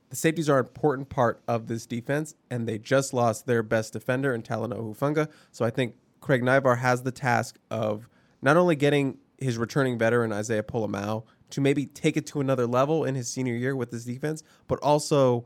the 0.10 0.16
safeties 0.16 0.50
are 0.50 0.60
an 0.60 0.66
important 0.66 1.10
part 1.10 1.41
of 1.48 1.68
this 1.68 1.86
defense, 1.86 2.34
and 2.50 2.68
they 2.68 2.80
just 2.80 3.14
lost 3.14 3.45
their 3.45 3.62
best 3.62 3.93
defender 3.93 4.34
in 4.34 4.41
Talanoa 4.41 4.95
Hufunga. 4.95 5.30
So 5.52 5.66
I 5.66 5.70
think 5.70 5.95
Craig 6.22 6.41
Nivar 6.41 6.78
has 6.80 7.04
the 7.04 7.12
task 7.12 7.60
of 7.70 8.10
not 8.41 8.58
only 8.58 8.76
getting 8.76 9.18
his 9.38 9.58
returning 9.58 9.98
veteran 9.98 10.32
Isaiah 10.32 10.64
Pola-Mao 10.64 11.26
to 11.52 11.62
maybe 11.62 11.86
take 11.86 12.18
it 12.18 12.26
to 12.28 12.41
another 12.41 12.68
level 12.68 13.06
in 13.06 13.16
his 13.16 13.28
senior 13.28 13.56
year 13.56 13.76
with 13.76 13.91
this 13.91 14.06
defense, 14.06 14.43
but 14.68 14.80
also 14.80 15.45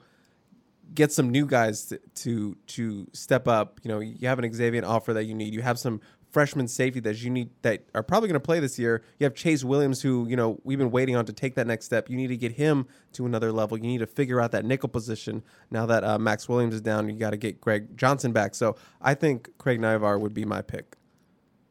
get 0.93 1.11
some 1.11 1.29
new 1.29 1.45
guys 1.45 1.85
to, 1.85 1.99
to 2.15 2.57
to 2.67 3.07
step 3.13 3.47
up. 3.47 3.79
You 3.83 3.89
know, 3.89 3.99
you 3.99 4.27
have 4.27 4.39
an 4.39 4.49
Xavion 4.49 4.83
Alford 4.83 5.15
that 5.15 5.25
you 5.25 5.35
need. 5.35 5.53
You 5.53 5.61
have 5.61 5.79
some 5.79 6.01
freshman 6.31 6.67
safety 6.67 7.01
that 7.01 7.21
you 7.21 7.29
need 7.29 7.49
that 7.61 7.83
are 7.93 8.03
probably 8.03 8.29
going 8.29 8.39
to 8.39 8.45
play 8.45 8.59
this 8.59 8.79
year. 8.79 9.03
You 9.19 9.25
have 9.25 9.35
Chase 9.35 9.63
Williams, 9.63 10.01
who 10.01 10.27
you 10.27 10.35
know 10.35 10.59
we've 10.63 10.77
been 10.77 10.91
waiting 10.91 11.15
on 11.15 11.25
to 11.25 11.33
take 11.33 11.55
that 11.55 11.67
next 11.67 11.85
step. 11.85 12.09
You 12.09 12.17
need 12.17 12.27
to 12.27 12.37
get 12.37 12.53
him 12.53 12.87
to 13.13 13.25
another 13.25 13.51
level. 13.51 13.77
You 13.77 13.83
need 13.83 13.99
to 13.99 14.07
figure 14.07 14.41
out 14.41 14.51
that 14.51 14.65
nickel 14.65 14.89
position 14.89 15.43
now 15.69 15.85
that 15.85 16.03
uh, 16.03 16.17
Max 16.17 16.49
Williams 16.49 16.73
is 16.73 16.81
down. 16.81 17.09
You 17.09 17.15
got 17.15 17.31
to 17.31 17.37
get 17.37 17.61
Greg 17.61 17.97
Johnson 17.97 18.31
back. 18.31 18.55
So 18.55 18.75
I 19.01 19.13
think 19.13 19.57
Craig 19.57 19.79
Nivar 19.79 20.19
would 20.19 20.33
be 20.33 20.45
my 20.45 20.61
pick. 20.61 20.95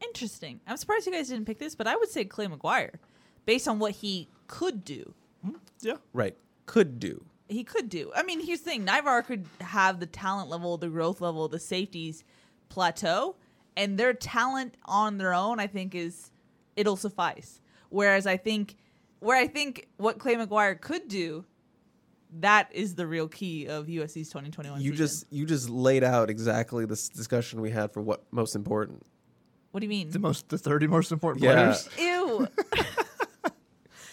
Interesting. 0.02 0.60
I'm 0.66 0.76
surprised 0.76 1.06
you 1.06 1.12
guys 1.12 1.28
didn't 1.28 1.44
pick 1.44 1.58
this, 1.58 1.74
but 1.74 1.86
I 1.86 1.94
would 1.96 2.08
say 2.08 2.24
Clay 2.24 2.46
McGuire, 2.46 2.94
based 3.46 3.66
on 3.68 3.78
what 3.78 3.92
he 3.92 4.28
could 4.46 4.84
do. 4.84 5.14
Mm-hmm. 5.46 5.56
Yeah. 5.80 5.96
Right? 6.12 6.36
Could 6.66 6.98
do. 7.00 7.24
He 7.48 7.64
could 7.64 7.88
do. 7.88 8.12
I 8.14 8.22
mean, 8.22 8.44
here's 8.44 8.60
the 8.60 8.70
thing: 8.70 8.86
Nivar 8.86 9.24
could 9.24 9.46
have 9.60 9.98
the 10.00 10.06
talent 10.06 10.48
level, 10.50 10.76
the 10.78 10.88
growth 10.88 11.20
level, 11.20 11.48
the 11.48 11.58
safeties 11.58 12.22
plateau, 12.68 13.34
and 13.76 13.98
their 13.98 14.12
talent 14.14 14.76
on 14.84 15.18
their 15.18 15.34
own, 15.34 15.58
I 15.58 15.66
think, 15.66 15.94
is 15.96 16.30
it'll 16.76 16.96
suffice. 16.96 17.60
Whereas 17.88 18.24
I 18.26 18.36
think, 18.36 18.76
where 19.18 19.36
I 19.36 19.48
think 19.48 19.88
what 19.96 20.18
Clay 20.20 20.36
McGuire 20.36 20.80
could 20.80 21.08
do, 21.08 21.44
that 22.38 22.68
is 22.72 22.94
the 22.94 23.04
real 23.08 23.26
key 23.26 23.66
of 23.66 23.86
USC's 23.88 24.28
2021. 24.28 24.80
You 24.80 24.92
season. 24.92 24.96
just 24.96 25.32
you 25.32 25.44
just 25.46 25.68
laid 25.68 26.04
out 26.04 26.30
exactly 26.30 26.86
this 26.86 27.08
discussion 27.08 27.60
we 27.60 27.70
had 27.70 27.92
for 27.92 28.00
what 28.00 28.22
most 28.30 28.54
important. 28.54 29.04
what 29.72 29.80
do 29.80 29.86
you 29.86 29.90
mean? 29.90 30.10
The 30.10 30.20
most 30.20 30.48
the 30.50 30.58
thirty 30.58 30.86
most 30.86 31.10
important 31.10 31.42
Yeah. 31.42 31.54
players. 31.54 31.88
Ew. 31.98 32.46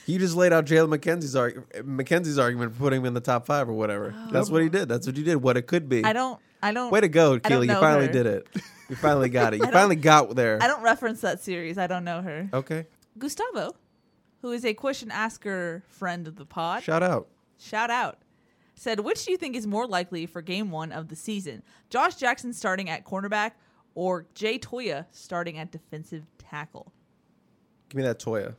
You 0.08 0.18
just 0.20 0.36
laid 0.36 0.54
out 0.54 0.66
Jalen 0.66 0.98
McKenzie's 0.98 1.36
arg- 1.36 1.66
McKenzie's 1.86 2.40
argument 2.40 2.74
for 2.74 2.80
putting 2.80 3.02
him 3.02 3.06
in 3.08 3.14
the 3.14 3.20
top 3.22 3.46
five 3.46 3.68
or 3.70 3.74
whatever. 3.74 4.16
Oh. 4.18 4.30
That's 4.32 4.50
what 4.50 4.62
he 4.64 4.70
did. 4.70 4.88
That's 4.88 5.06
what 5.06 5.18
you 5.18 5.24
did. 5.24 5.36
What 5.38 5.58
it 5.58 5.64
could 5.68 5.90
be. 5.90 6.04
I 6.04 6.14
don't. 6.14 6.40
I 6.64 6.72
don't. 6.72 6.92
Way 6.92 7.02
to 7.02 7.10
go, 7.10 7.40
Keely. 7.40 7.68
You 7.68 7.74
finally 7.76 8.08
her. 8.08 8.12
did 8.14 8.26
it. 8.26 8.48
You 8.90 8.96
finally 8.96 9.30
got 9.30 9.54
it. 9.54 9.58
You 9.60 9.68
finally 9.68 9.96
got 9.98 10.36
there. 10.36 10.58
I 10.64 10.68
don't 10.68 10.82
reference 10.82 11.22
that 11.22 11.42
series. 11.42 11.78
I 11.78 11.88
don't 11.88 12.04
know 12.04 12.22
her. 12.22 12.50
Okay. 12.54 12.86
Gustavo, 13.20 13.76
who 14.42 14.52
is 14.54 14.64
a 14.66 14.74
question 14.74 15.12
asker 15.12 15.84
friend 15.88 16.28
of 16.28 16.36
the 16.38 16.46
pod, 16.46 16.84
Shout 16.84 17.04
out. 17.04 17.28
shout 17.60 17.90
out, 17.92 18.20
said, 18.76 19.02
which 19.02 19.26
do 19.26 19.32
you 19.32 19.38
think 19.38 19.56
is 19.56 19.68
more 19.68 19.86
likely 19.88 20.26
for 20.26 20.42
game 20.42 20.72
one 20.72 20.92
of 20.92 21.10
the 21.10 21.16
season? 21.16 21.64
Josh 21.90 22.16
Jackson 22.16 22.54
starting 22.54 22.90
at 22.90 23.06
cornerback 23.06 23.52
or 23.94 24.26
Jay 24.36 24.58
Toia 24.58 25.06
starting 25.12 25.58
at 25.58 25.72
defensive 25.72 26.24
tackle? 26.38 26.94
Give 27.90 27.98
me 27.98 28.04
that 28.04 28.20
Toia. 28.20 28.56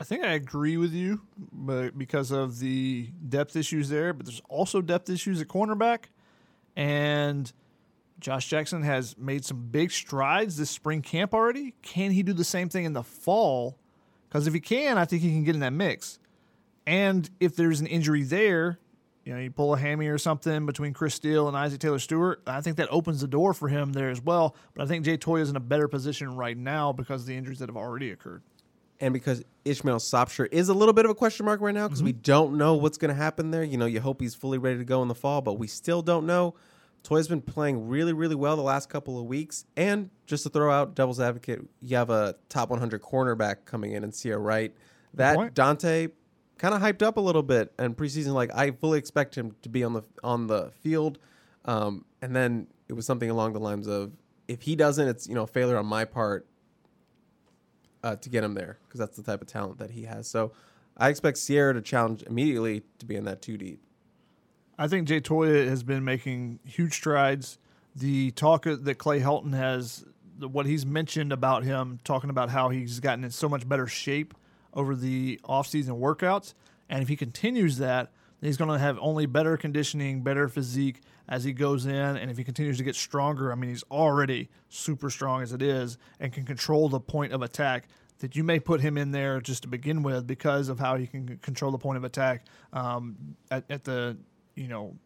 I 0.00 0.04
think 0.04 0.24
I 0.24 0.34
agree 0.34 0.76
with 0.76 0.92
you, 0.92 1.22
but 1.52 1.98
because 1.98 2.30
of 2.30 2.60
the 2.60 3.10
depth 3.28 3.56
issues 3.56 3.88
there, 3.88 4.12
but 4.12 4.26
there's 4.26 4.42
also 4.48 4.80
depth 4.80 5.10
issues 5.10 5.40
at 5.40 5.48
cornerback, 5.48 6.04
and 6.76 7.52
Josh 8.20 8.48
Jackson 8.48 8.82
has 8.82 9.18
made 9.18 9.44
some 9.44 9.68
big 9.70 9.90
strides 9.90 10.56
this 10.56 10.70
spring 10.70 11.02
camp 11.02 11.34
already. 11.34 11.74
Can 11.82 12.12
he 12.12 12.22
do 12.22 12.32
the 12.32 12.44
same 12.44 12.68
thing 12.68 12.84
in 12.84 12.92
the 12.92 13.02
fall? 13.02 13.76
Because 14.28 14.46
if 14.46 14.54
he 14.54 14.60
can, 14.60 14.98
I 14.98 15.04
think 15.04 15.22
he 15.22 15.30
can 15.30 15.42
get 15.42 15.54
in 15.54 15.60
that 15.60 15.72
mix. 15.72 16.20
And 16.86 17.28
if 17.40 17.56
there's 17.56 17.80
an 17.80 17.88
injury 17.88 18.22
there, 18.22 18.78
you 19.24 19.34
know, 19.34 19.40
you 19.40 19.50
pull 19.50 19.74
a 19.74 19.78
hammy 19.78 20.06
or 20.06 20.16
something 20.16 20.64
between 20.64 20.92
Chris 20.92 21.14
Steele 21.14 21.48
and 21.48 21.56
Isaac 21.56 21.80
Taylor 21.80 21.98
Stewart, 21.98 22.40
I 22.46 22.60
think 22.60 22.76
that 22.76 22.88
opens 22.90 23.20
the 23.20 23.26
door 23.26 23.52
for 23.52 23.68
him 23.68 23.92
there 23.92 24.10
as 24.10 24.22
well. 24.22 24.54
But 24.74 24.84
I 24.84 24.86
think 24.86 25.04
Jay 25.04 25.18
Toia 25.18 25.40
is 25.40 25.50
in 25.50 25.56
a 25.56 25.60
better 25.60 25.88
position 25.88 26.36
right 26.36 26.56
now 26.56 26.92
because 26.92 27.22
of 27.22 27.26
the 27.26 27.36
injuries 27.36 27.58
that 27.58 27.68
have 27.68 27.76
already 27.76 28.10
occurred. 28.10 28.42
And 29.00 29.14
because 29.14 29.44
Ishmael 29.64 29.98
Sopsher 29.98 30.48
is 30.50 30.68
a 30.68 30.74
little 30.74 30.92
bit 30.92 31.04
of 31.04 31.10
a 31.10 31.14
question 31.14 31.46
mark 31.46 31.60
right 31.60 31.74
now 31.74 31.86
because 31.86 32.02
we 32.02 32.12
don't 32.12 32.56
know 32.56 32.74
what's 32.74 32.98
going 32.98 33.10
to 33.10 33.14
happen 33.14 33.50
there. 33.50 33.62
You 33.62 33.76
know, 33.76 33.86
you 33.86 34.00
hope 34.00 34.20
he's 34.20 34.34
fully 34.34 34.58
ready 34.58 34.78
to 34.78 34.84
go 34.84 35.02
in 35.02 35.08
the 35.08 35.14
fall, 35.14 35.40
but 35.40 35.54
we 35.54 35.66
still 35.68 36.02
don't 36.02 36.26
know. 36.26 36.54
Toia's 37.04 37.28
been 37.28 37.40
playing 37.40 37.88
really, 37.88 38.12
really 38.12 38.34
well 38.34 38.56
the 38.56 38.62
last 38.62 38.88
couple 38.88 39.18
of 39.18 39.26
weeks. 39.26 39.64
And 39.76 40.10
just 40.26 40.42
to 40.42 40.50
throw 40.50 40.72
out 40.72 40.94
devil's 40.94 41.20
advocate, 41.20 41.60
you 41.80 41.96
have 41.96 42.10
a 42.10 42.34
top 42.48 42.70
100 42.70 43.00
cornerback 43.00 43.64
coming 43.64 43.92
in 43.92 44.02
and 44.02 44.12
Ceyair 44.12 44.42
Wright. 44.42 44.74
That 45.14 45.36
point. 45.36 45.54
Donte 45.54 46.10
kind 46.58 46.74
of 46.74 46.82
hyped 46.82 47.02
up 47.02 47.16
a 47.16 47.20
little 47.20 47.42
bit 47.42 47.72
and 47.78 47.96
preseason. 47.96 48.34
Like 48.34 48.50
I 48.54 48.72
fully 48.72 48.98
expect 48.98 49.36
him 49.36 49.54
to 49.62 49.68
be 49.68 49.84
on 49.84 49.92
the 49.94 50.02
on 50.22 50.48
the 50.48 50.70
field. 50.80 51.18
Um, 51.64 52.04
and 52.20 52.34
then 52.34 52.66
it 52.88 52.94
was 52.94 53.06
something 53.06 53.30
along 53.30 53.52
the 53.52 53.60
lines 53.60 53.86
of, 53.86 54.12
if 54.48 54.62
he 54.62 54.74
doesn't, 54.76 55.06
it's 55.06 55.28
you 55.28 55.34
know 55.34 55.42
a 55.42 55.46
failure 55.46 55.76
on 55.76 55.86
my 55.86 56.04
part 56.04 56.46
uh, 58.02 58.16
to 58.16 58.28
get 58.28 58.44
him 58.44 58.54
there 58.54 58.78
because 58.86 59.00
that's 59.00 59.16
the 59.16 59.22
type 59.22 59.42
of 59.42 59.48
talent 59.48 59.78
that 59.78 59.90
he 59.90 60.04
has. 60.04 60.28
So 60.28 60.52
I 60.96 61.08
expect 61.08 61.38
Ceyair 61.38 61.72
to 61.72 61.80
challenge 61.80 62.22
immediately 62.22 62.82
to 62.98 63.06
be 63.06 63.16
in 63.16 63.24
that 63.24 63.42
two 63.42 63.56
deep. 63.56 63.82
I 64.78 64.86
think 64.86 65.08
Jay 65.08 65.20
Toia 65.20 65.66
has 65.68 65.82
been 65.82 66.04
making 66.04 66.60
huge 66.64 66.94
strides. 66.94 67.58
The 67.96 68.30
talk 68.32 68.64
that 68.64 68.98
Clay 68.98 69.20
Helton 69.20 69.52
has, 69.54 70.04
what 70.38 70.66
he's 70.66 70.86
mentioned 70.86 71.32
about 71.32 71.64
him, 71.64 71.98
talking 72.04 72.30
about 72.30 72.50
how 72.50 72.68
he's 72.68 73.00
gotten 73.00 73.24
in 73.24 73.30
so 73.30 73.48
much 73.48 73.68
better 73.68 73.88
shape 73.88 74.34
over 74.72 74.94
the 74.94 75.40
offseason 75.44 75.98
workouts. 75.98 76.54
And 76.88 77.02
if 77.02 77.08
he 77.08 77.16
continues 77.16 77.78
that, 77.78 78.12
he's 78.40 78.56
going 78.56 78.70
to 78.70 78.78
have 78.78 78.98
only 79.00 79.26
better 79.26 79.56
conditioning, 79.56 80.22
better 80.22 80.48
physique 80.48 81.00
as 81.28 81.44
he 81.44 81.52
goes 81.52 81.86
in. 81.86 81.92
And 81.92 82.30
if 82.30 82.36
he 82.36 82.44
continues 82.44 82.78
to 82.78 82.84
get 82.84 82.96
stronger, 82.96 83.52
I 83.52 83.54
mean, 83.54 83.70
he's 83.70 83.84
already 83.90 84.48
super 84.68 85.10
strong 85.10 85.42
as 85.42 85.52
it 85.52 85.62
is 85.62 85.98
and 86.20 86.32
can 86.32 86.44
control 86.44 86.88
the 86.88 87.00
point 87.00 87.32
of 87.32 87.42
attack. 87.42 87.88
That 88.20 88.34
you 88.34 88.42
may 88.42 88.58
put 88.58 88.80
him 88.80 88.98
in 88.98 89.12
there 89.12 89.40
just 89.40 89.62
to 89.62 89.68
begin 89.68 90.02
with 90.02 90.26
because 90.26 90.68
of 90.68 90.80
how 90.80 90.96
he 90.96 91.06
can 91.06 91.38
control 91.38 91.70
the 91.70 91.78
point 91.78 91.98
of 91.98 92.04
attack 92.04 92.46
um, 92.72 93.36
at, 93.48 93.64
at 93.70 93.84
the 93.84 94.16
you 94.56 94.66
know 94.66 94.96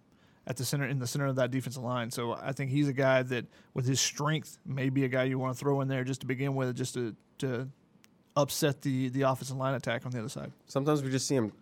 at 0.46 0.56
the 0.56 0.64
center 0.64 0.86
in 0.86 0.98
the 0.98 1.06
center 1.06 1.26
of 1.26 1.36
that 1.36 1.50
defensive 1.50 1.82
line. 1.82 2.10
So 2.10 2.32
I 2.32 2.52
think 2.52 2.70
he's 2.70 2.88
a 2.88 2.92
guy 2.94 3.22
that 3.24 3.44
with 3.74 3.86
his 3.86 4.00
strength 4.00 4.56
may 4.64 4.88
be 4.88 5.04
a 5.04 5.08
guy 5.08 5.24
you 5.24 5.38
want 5.38 5.54
to 5.54 5.60
throw 5.62 5.82
in 5.82 5.88
there 5.88 6.04
just 6.04 6.22
to 6.22 6.26
begin 6.26 6.54
with, 6.54 6.74
just 6.74 6.94
to 6.94 7.14
to 7.38 7.68
upset 8.34 8.80
the 8.80 9.10
the 9.10 9.22
offensive 9.22 9.56
line 9.56 9.74
attack 9.74 10.06
on 10.06 10.12
the 10.12 10.18
other 10.18 10.30
side. 10.30 10.50
Sometimes 10.66 11.02
we 11.02 11.10
just 11.10 11.26
see 11.26 11.34
him 11.34 11.52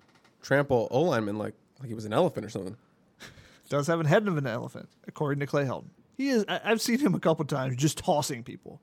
trample 0.43 0.87
O 0.93 1.03
lineman 1.03 1.37
like 1.37 1.55
like 1.81 1.89
he 1.89 1.95
was 1.95 2.05
an 2.05 2.13
elephant 2.13 2.47
or 2.47 2.49
something. 2.49 2.77
Does 3.71 3.87
have 3.87 4.01
a 4.01 4.07
head 4.07 4.29
of 4.29 4.37
an 4.37 4.47
elephant, 4.47 4.91
according 5.09 5.41
to 5.41 5.47
Clay 5.47 5.65
Helton. 5.65 5.89
He 6.19 6.29
is. 6.29 6.45
I, 6.47 6.61
I've 6.63 6.83
seen 6.83 6.99
him 6.99 7.15
a 7.15 7.21
couple 7.21 7.47
times 7.47 7.77
just 7.77 7.97
tossing 7.97 8.43
people, 8.43 8.83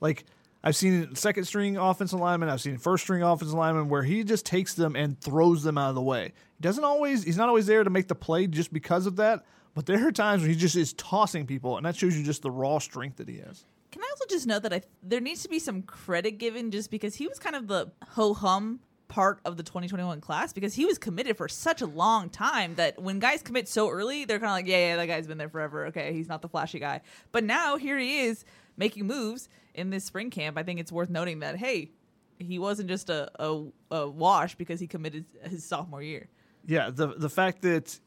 like. 0.00 0.24
I've 0.64 0.74
seen 0.74 1.14
second 1.14 1.44
string 1.44 1.76
offensive 1.76 2.18
lineman. 2.18 2.48
I've 2.48 2.60
seen 2.60 2.76
first 2.76 3.04
string 3.04 3.22
offensive 3.22 3.56
lineman 3.56 3.88
where 3.88 4.02
he 4.02 4.24
just 4.24 4.44
takes 4.44 4.74
them 4.74 4.96
and 4.96 5.20
throws 5.20 5.62
them 5.62 5.78
out 5.78 5.90
of 5.90 5.94
the 5.94 6.02
way. 6.02 6.32
He 6.56 6.62
doesn't 6.62 6.82
always. 6.82 7.22
He's 7.22 7.36
not 7.36 7.48
always 7.48 7.66
there 7.66 7.84
to 7.84 7.90
make 7.90 8.08
the 8.08 8.16
play 8.16 8.48
just 8.48 8.72
because 8.72 9.06
of 9.06 9.14
that. 9.16 9.44
But 9.74 9.86
there 9.86 10.04
are 10.08 10.10
times 10.10 10.42
when 10.42 10.50
he 10.50 10.56
just 10.56 10.74
is 10.74 10.92
tossing 10.94 11.46
people, 11.46 11.76
and 11.76 11.86
that 11.86 11.94
shows 11.94 12.16
you 12.16 12.24
just 12.24 12.42
the 12.42 12.50
raw 12.50 12.78
strength 12.78 13.18
that 13.18 13.28
he 13.28 13.36
has. 13.38 13.64
Can 13.92 14.02
I 14.02 14.08
also 14.10 14.24
just 14.28 14.46
note 14.46 14.62
that 14.64 14.72
I 14.72 14.82
there 15.04 15.20
needs 15.20 15.42
to 15.42 15.48
be 15.48 15.60
some 15.60 15.82
credit 15.82 16.38
given 16.38 16.72
just 16.72 16.90
because 16.90 17.14
he 17.14 17.28
was 17.28 17.38
kind 17.38 17.54
of 17.54 17.68
the 17.68 17.92
ho 18.08 18.34
hum 18.34 18.80
part 19.08 19.40
of 19.44 19.56
the 19.56 19.62
2021 19.62 20.20
class 20.20 20.52
because 20.52 20.74
he 20.74 20.84
was 20.84 20.98
committed 20.98 21.36
for 21.36 21.48
such 21.48 21.80
a 21.80 21.86
long 21.86 22.28
time 22.28 22.74
that 22.74 23.00
when 23.00 23.18
guys 23.18 23.42
commit 23.42 23.68
so 23.68 23.88
early, 23.88 24.24
they're 24.24 24.38
kind 24.38 24.50
of 24.50 24.54
like, 24.54 24.66
yeah, 24.66 24.88
yeah, 24.88 24.96
that 24.96 25.06
guy's 25.06 25.26
been 25.26 25.38
there 25.38 25.48
forever. 25.48 25.86
Okay, 25.86 26.12
he's 26.12 26.28
not 26.28 26.42
the 26.42 26.48
flashy 26.48 26.78
guy. 26.78 27.00
But 27.32 27.44
now 27.44 27.76
here 27.76 27.98
he 27.98 28.20
is 28.20 28.44
making 28.76 29.06
moves 29.06 29.48
in 29.74 29.90
this 29.90 30.04
spring 30.04 30.30
camp. 30.30 30.58
I 30.58 30.62
think 30.62 30.80
it's 30.80 30.92
worth 30.92 31.10
noting 31.10 31.40
that 31.40 31.56
hey, 31.56 31.90
he 32.38 32.58
wasn't 32.58 32.88
just 32.88 33.08
a, 33.10 33.30
a, 33.38 33.64
a 33.90 34.08
wash 34.08 34.54
because 34.56 34.80
he 34.80 34.86
committed 34.86 35.24
his 35.42 35.64
sophomore 35.64 36.02
year. 36.02 36.28
Yeah, 36.66 36.90
the 36.90 37.08
the 37.08 37.30
fact 37.30 37.62
that 37.62 37.98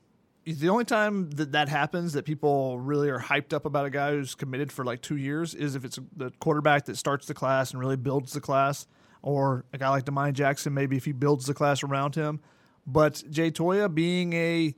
the 0.46 0.70
only 0.70 0.86
time 0.86 1.30
that 1.32 1.52
that 1.52 1.70
happens 1.70 2.14
that 2.14 2.26
people 2.26 2.80
really 2.80 3.10
are 3.10 3.20
hyped 3.20 3.54
up 3.54 3.66
about 3.66 3.86
a 3.86 3.90
guy 3.90 4.12
who's 4.12 4.36
committed 4.36 4.72
for 4.72 4.84
like 4.84 5.02
two 5.02 5.18
years 5.18 5.54
is 5.54 5.76
if 5.76 5.86
it's 5.86 6.00
the 6.16 6.32
quarterback 6.40 6.86
that 6.86 6.98
starts 6.98 7.26
the 7.28 7.34
class 7.34 7.72
and 7.72 7.80
really 7.80 7.96
builds 7.96 8.34
the 8.34 8.42
class, 8.42 8.88
or 9.22 9.66
a 9.74 9.78
guy 9.78 9.90
like 9.90 10.06
Demai 10.06 10.34
Jackson, 10.34 10.74
maybe 10.74 10.98
if 10.98 11.06
he 11.06 11.12
builds 11.12 11.46
the 11.46 11.54
class 11.54 11.84
around 11.84 12.16
him. 12.16 12.40
But 12.88 13.24
Jay 13.30 13.52
Toia 13.52 13.94
being 13.94 14.34
a 14.34 14.76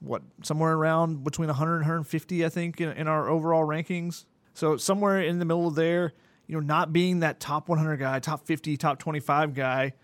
what 0.00 0.22
somewhere 0.42 0.74
around 0.74 1.24
between 1.24 1.48
100 1.48 1.76
and 1.76 1.82
150, 1.82 2.44
I 2.44 2.48
think, 2.48 2.80
in, 2.80 2.90
in 2.90 3.08
our 3.08 3.28
overall 3.28 3.66
rankings. 3.66 4.26
So 4.52 4.76
somewhere 4.76 5.22
in 5.22 5.38
the 5.38 5.44
middle 5.44 5.66
of 5.66 5.74
there, 5.74 6.12
you 6.46 6.54
know, 6.54 6.60
not 6.60 6.92
being 6.92 7.20
that 7.20 7.40
top 7.40 7.68
100 7.68 7.96
guy, 7.96 8.18
top 8.18 8.46
50, 8.46 8.76
top 8.76 8.98
25 8.98 9.54
guy, 9.54 9.94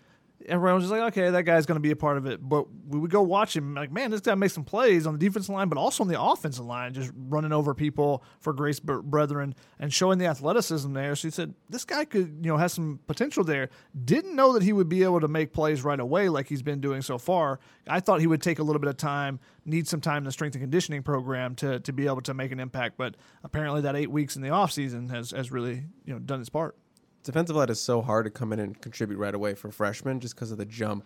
everyone 0.45 0.75
was 0.75 0.83
just 0.85 0.91
like, 0.91 1.13
okay, 1.13 1.29
that 1.29 1.43
guy's 1.43 1.65
going 1.65 1.75
to 1.75 1.81
be 1.81 1.91
a 1.91 1.95
part 1.95 2.17
of 2.17 2.25
it. 2.25 2.39
But 2.41 2.65
we 2.87 2.99
would 2.99 3.11
go 3.11 3.21
watch 3.21 3.55
him, 3.55 3.73
like, 3.73 3.91
man, 3.91 4.11
this 4.11 4.21
guy 4.21 4.35
makes 4.35 4.53
some 4.53 4.63
plays 4.63 5.07
on 5.07 5.13
the 5.13 5.19
defensive 5.19 5.53
line, 5.53 5.69
but 5.69 5.77
also 5.77 6.03
on 6.03 6.07
the 6.07 6.21
offensive 6.21 6.65
line, 6.65 6.93
just 6.93 7.11
running 7.15 7.51
over 7.51 7.73
people 7.73 8.23
for 8.39 8.53
Grace 8.53 8.79
Brethren 8.79 9.55
and 9.79 9.93
showing 9.93 10.17
the 10.17 10.25
athleticism 10.25 10.93
there. 10.93 11.15
So 11.15 11.27
he 11.27 11.31
said, 11.31 11.53
this 11.69 11.85
guy 11.85 12.05
could, 12.05 12.39
you 12.41 12.51
know, 12.51 12.57
has 12.57 12.73
some 12.73 12.99
potential 13.07 13.43
there. 13.43 13.69
Didn't 14.05 14.35
know 14.35 14.53
that 14.53 14.63
he 14.63 14.73
would 14.73 14.89
be 14.89 15.03
able 15.03 15.21
to 15.21 15.27
make 15.27 15.53
plays 15.53 15.83
right 15.83 15.99
away 15.99 16.29
like 16.29 16.47
he's 16.47 16.63
been 16.63 16.81
doing 16.81 17.01
so 17.01 17.17
far. 17.17 17.59
I 17.87 17.99
thought 17.99 18.19
he 18.19 18.27
would 18.27 18.41
take 18.41 18.59
a 18.59 18.63
little 18.63 18.79
bit 18.79 18.89
of 18.89 18.97
time, 18.97 19.39
need 19.65 19.87
some 19.87 20.01
time 20.01 20.19
in 20.19 20.23
the 20.25 20.31
strength 20.31 20.55
and 20.55 20.63
conditioning 20.63 21.03
program 21.03 21.55
to, 21.55 21.79
to 21.79 21.93
be 21.93 22.05
able 22.07 22.21
to 22.21 22.33
make 22.33 22.51
an 22.51 22.59
impact. 22.59 22.97
But 22.97 23.15
apparently 23.43 23.81
that 23.81 23.95
eight 23.95 24.11
weeks 24.11 24.35
in 24.35 24.41
the 24.41 24.49
offseason 24.49 25.09
has, 25.11 25.31
has 25.31 25.51
really, 25.51 25.83
you 26.05 26.13
know, 26.13 26.19
done 26.19 26.39
its 26.39 26.49
part 26.49 26.75
defensive 27.23 27.55
line 27.55 27.69
is 27.69 27.79
so 27.79 28.01
hard 28.01 28.25
to 28.25 28.31
come 28.31 28.53
in 28.53 28.59
and 28.59 28.79
contribute 28.81 29.17
right 29.17 29.33
away 29.33 29.53
for 29.53 29.71
freshmen 29.71 30.19
just 30.19 30.35
because 30.35 30.51
of 30.51 30.57
the 30.57 30.65
jump 30.65 31.05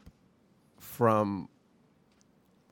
from 0.80 1.50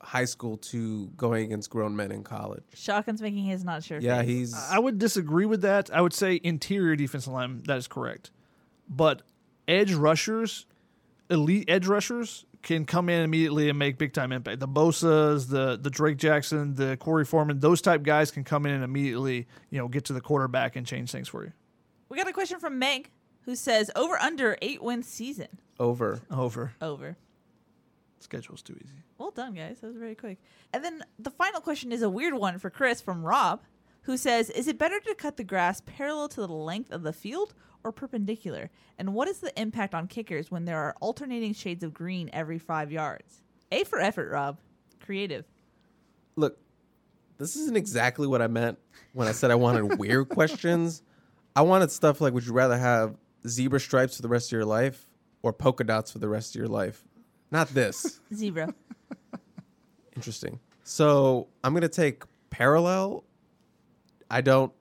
high 0.01 0.25
school 0.25 0.57
to 0.57 1.07
going 1.15 1.45
against 1.45 1.69
grown 1.69 1.95
men 1.95 2.11
in 2.11 2.23
college. 2.23 2.63
Shotgun's 2.75 3.21
making 3.21 3.45
his 3.45 3.63
not 3.63 3.83
sure. 3.83 3.99
Yeah, 3.99 4.19
face. 4.19 4.27
he's. 4.27 4.53
I 4.69 4.79
would 4.79 4.99
disagree 4.99 5.45
with 5.45 5.61
that. 5.61 5.89
I 5.93 6.01
would 6.01 6.13
say 6.13 6.39
interior 6.43 6.95
defensive 6.95 7.33
line, 7.33 7.63
that 7.67 7.77
is 7.77 7.87
correct. 7.87 8.31
But 8.89 9.21
edge 9.67 9.93
rushers, 9.93 10.65
elite 11.29 11.65
edge 11.69 11.87
rushers, 11.87 12.45
can 12.61 12.85
come 12.85 13.09
in 13.09 13.23
immediately 13.23 13.69
and 13.69 13.77
make 13.77 13.97
big 13.97 14.13
time 14.13 14.31
impact. 14.31 14.59
The 14.59 14.67
Bosa's, 14.67 15.47
the 15.47 15.77
the 15.81 15.89
Drake 15.89 16.17
Jackson, 16.17 16.75
the 16.75 16.97
Korey 16.97 17.27
Foreman, 17.27 17.59
those 17.59 17.81
type 17.81 18.03
guys 18.03 18.31
can 18.31 18.43
come 18.43 18.65
in 18.65 18.73
and 18.73 18.83
immediately, 18.83 19.47
you 19.69 19.77
know, 19.79 19.87
get 19.87 20.05
to 20.05 20.13
the 20.13 20.21
quarterback 20.21 20.75
and 20.75 20.85
change 20.85 21.11
things 21.11 21.27
for 21.27 21.43
you. 21.43 21.51
We 22.09 22.17
got 22.17 22.27
a 22.27 22.33
question 22.33 22.59
from 22.59 22.77
Meg 22.79 23.09
who 23.45 23.55
says 23.55 23.91
over 23.95 24.15
under 24.19 24.57
eight 24.61 24.81
win 24.81 25.03
season. 25.03 25.59
Over. 25.79 26.21
Over. 26.31 26.73
Over. 26.81 27.17
Schedule's 28.19 28.61
too 28.61 28.77
easy. 28.83 29.03
Well 29.17 29.31
done, 29.31 29.53
guys. 29.53 29.79
That 29.79 29.87
was 29.87 29.97
very 29.97 30.15
quick. 30.15 30.39
And 30.73 30.83
then 30.83 31.03
the 31.19 31.29
final 31.31 31.61
question 31.61 31.91
is 31.91 32.01
a 32.01 32.09
weird 32.09 32.33
one 32.33 32.57
for 32.57 32.69
Chris 32.69 33.01
from 33.01 33.23
Rob, 33.23 33.61
who 34.03 34.17
says, 34.17 34.49
"Is 34.49 34.67
it 34.67 34.77
better 34.77 34.99
to 34.99 35.15
cut 35.15 35.37
the 35.37 35.43
grass 35.43 35.81
parallel 35.85 36.29
to 36.29 36.41
the 36.41 36.53
length 36.53 36.91
of 36.91 37.03
the 37.03 37.13
field 37.13 37.53
or 37.83 37.91
perpendicular? 37.91 38.69
And 38.97 39.13
what 39.13 39.27
is 39.27 39.39
the 39.39 39.57
impact 39.59 39.93
on 39.93 40.07
kickers 40.07 40.49
when 40.49 40.65
there 40.65 40.77
are 40.77 40.95
alternating 41.01 41.53
shades 41.53 41.83
of 41.83 41.93
green 41.93 42.29
every 42.31 42.59
five 42.59 42.91
yards?" 42.91 43.41
A 43.71 43.83
for 43.83 43.99
effort, 43.99 44.29
Rob. 44.31 44.59
Creative. 45.01 45.45
Look, 46.35 46.57
this 47.37 47.55
isn't 47.55 47.75
exactly 47.75 48.27
what 48.27 48.41
I 48.41 48.47
meant 48.47 48.77
when 49.13 49.27
I 49.27 49.31
said 49.31 49.51
I 49.51 49.55
wanted 49.55 49.99
weird 49.99 50.29
questions. 50.29 51.01
I 51.55 51.61
wanted 51.61 51.91
stuff 51.91 52.21
like, 52.21 52.33
would 52.33 52.45
you 52.45 52.53
rather 52.53 52.77
have 52.77 53.15
zebra 53.47 53.79
stripes 53.79 54.15
for 54.17 54.21
the 54.21 54.27
rest 54.27 54.47
of 54.49 54.51
your 54.53 54.65
life 54.65 55.07
or 55.41 55.53
polka 55.53 55.83
dots 55.83 56.11
for 56.11 56.19
the 56.19 56.27
rest 56.29 56.55
of 56.55 56.59
your 56.59 56.67
life? 56.67 57.03
Not 57.51 57.67
this. 57.69 58.19
Zebra. 58.33 58.73
Interesting. 60.15 60.59
So 60.83 61.47
I'm 61.63 61.73
gonna 61.73 61.87
take 61.89 62.23
parallel. 62.49 63.23
I 64.29 64.41
don't. 64.41 64.71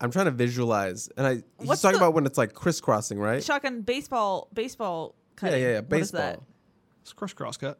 I'm 0.00 0.10
trying 0.10 0.26
to 0.26 0.30
visualize, 0.30 1.08
and 1.16 1.26
I 1.26 1.34
he's 1.34 1.42
What's 1.68 1.82
talking 1.82 1.98
the- 1.98 2.04
about 2.04 2.14
when 2.14 2.26
it's 2.26 2.38
like 2.38 2.54
crisscrossing, 2.54 3.18
right? 3.18 3.42
Shotgun 3.42 3.82
baseball 3.82 4.48
baseball 4.52 5.14
yeah, 5.16 5.36
cutting. 5.36 5.62
yeah, 5.62 5.68
yeah. 5.70 5.80
What 5.80 6.00
is 6.00 6.10
that? 6.12 6.38
Baseball. 6.40 6.46
It's 7.02 7.12
cross 7.12 7.32
cross 7.32 7.56
cut. 7.56 7.78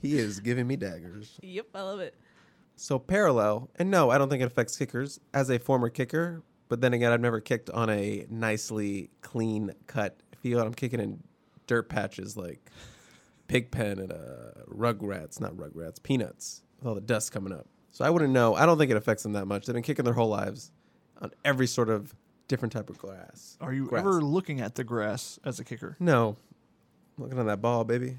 He 0.00 0.18
is 0.18 0.40
giving 0.40 0.66
me 0.66 0.76
daggers. 0.76 1.38
Yep, 1.42 1.66
I 1.74 1.82
love 1.82 2.00
it. 2.00 2.14
So 2.76 2.98
parallel, 2.98 3.70
and 3.76 3.90
no, 3.90 4.10
I 4.10 4.18
don't 4.18 4.28
think 4.28 4.42
it 4.42 4.46
affects 4.46 4.76
kickers. 4.76 5.20
As 5.32 5.50
a 5.50 5.58
former 5.58 5.88
kicker, 5.88 6.42
but 6.68 6.80
then 6.80 6.92
again, 6.94 7.12
I've 7.12 7.20
never 7.20 7.40
kicked 7.40 7.70
on 7.70 7.90
a 7.90 8.26
nicely 8.30 9.10
clean 9.20 9.72
cut 9.86 10.18
field. 10.40 10.66
I'm 10.66 10.74
kicking 10.74 10.98
in 11.00 11.22
dirt 11.66 11.88
patches 11.88 12.36
like 12.36 12.70
Pigpen 13.46 13.98
and 13.98 14.12
uh, 14.12 14.64
Rugrats, 14.68 15.40
not 15.40 15.52
Rugrats, 15.52 16.02
Peanuts, 16.02 16.62
with 16.78 16.88
all 16.88 16.94
the 16.94 17.00
dust 17.00 17.30
coming 17.32 17.52
up. 17.52 17.66
So 17.90 18.04
I 18.04 18.10
wouldn't 18.10 18.32
know. 18.32 18.54
I 18.54 18.64
don't 18.66 18.78
think 18.78 18.90
it 18.90 18.96
affects 18.96 19.22
them 19.22 19.32
that 19.34 19.44
much. 19.46 19.66
They've 19.66 19.74
been 19.74 19.82
kicking 19.82 20.04
their 20.04 20.14
whole 20.14 20.28
lives 20.30 20.72
on 21.20 21.30
every 21.44 21.66
sort 21.66 21.90
of 21.90 22.14
different 22.48 22.72
type 22.72 22.88
of 22.90 22.98
grass. 22.98 23.56
Are 23.60 23.72
you 23.72 23.86
Grass. 23.86 24.00
ever 24.00 24.22
looking 24.22 24.60
at 24.60 24.74
the 24.74 24.82
grass 24.84 25.38
as 25.44 25.60
a 25.60 25.64
kicker? 25.64 25.96
No, 26.00 26.36
looking 27.18 27.38
on 27.38 27.46
that 27.46 27.60
ball, 27.60 27.84
baby, 27.84 28.16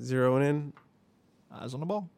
zeroing 0.00 0.46
in. 0.48 0.72
Eyes 1.50 1.72
on 1.72 1.80
the 1.80 1.86
ball. 1.86 2.10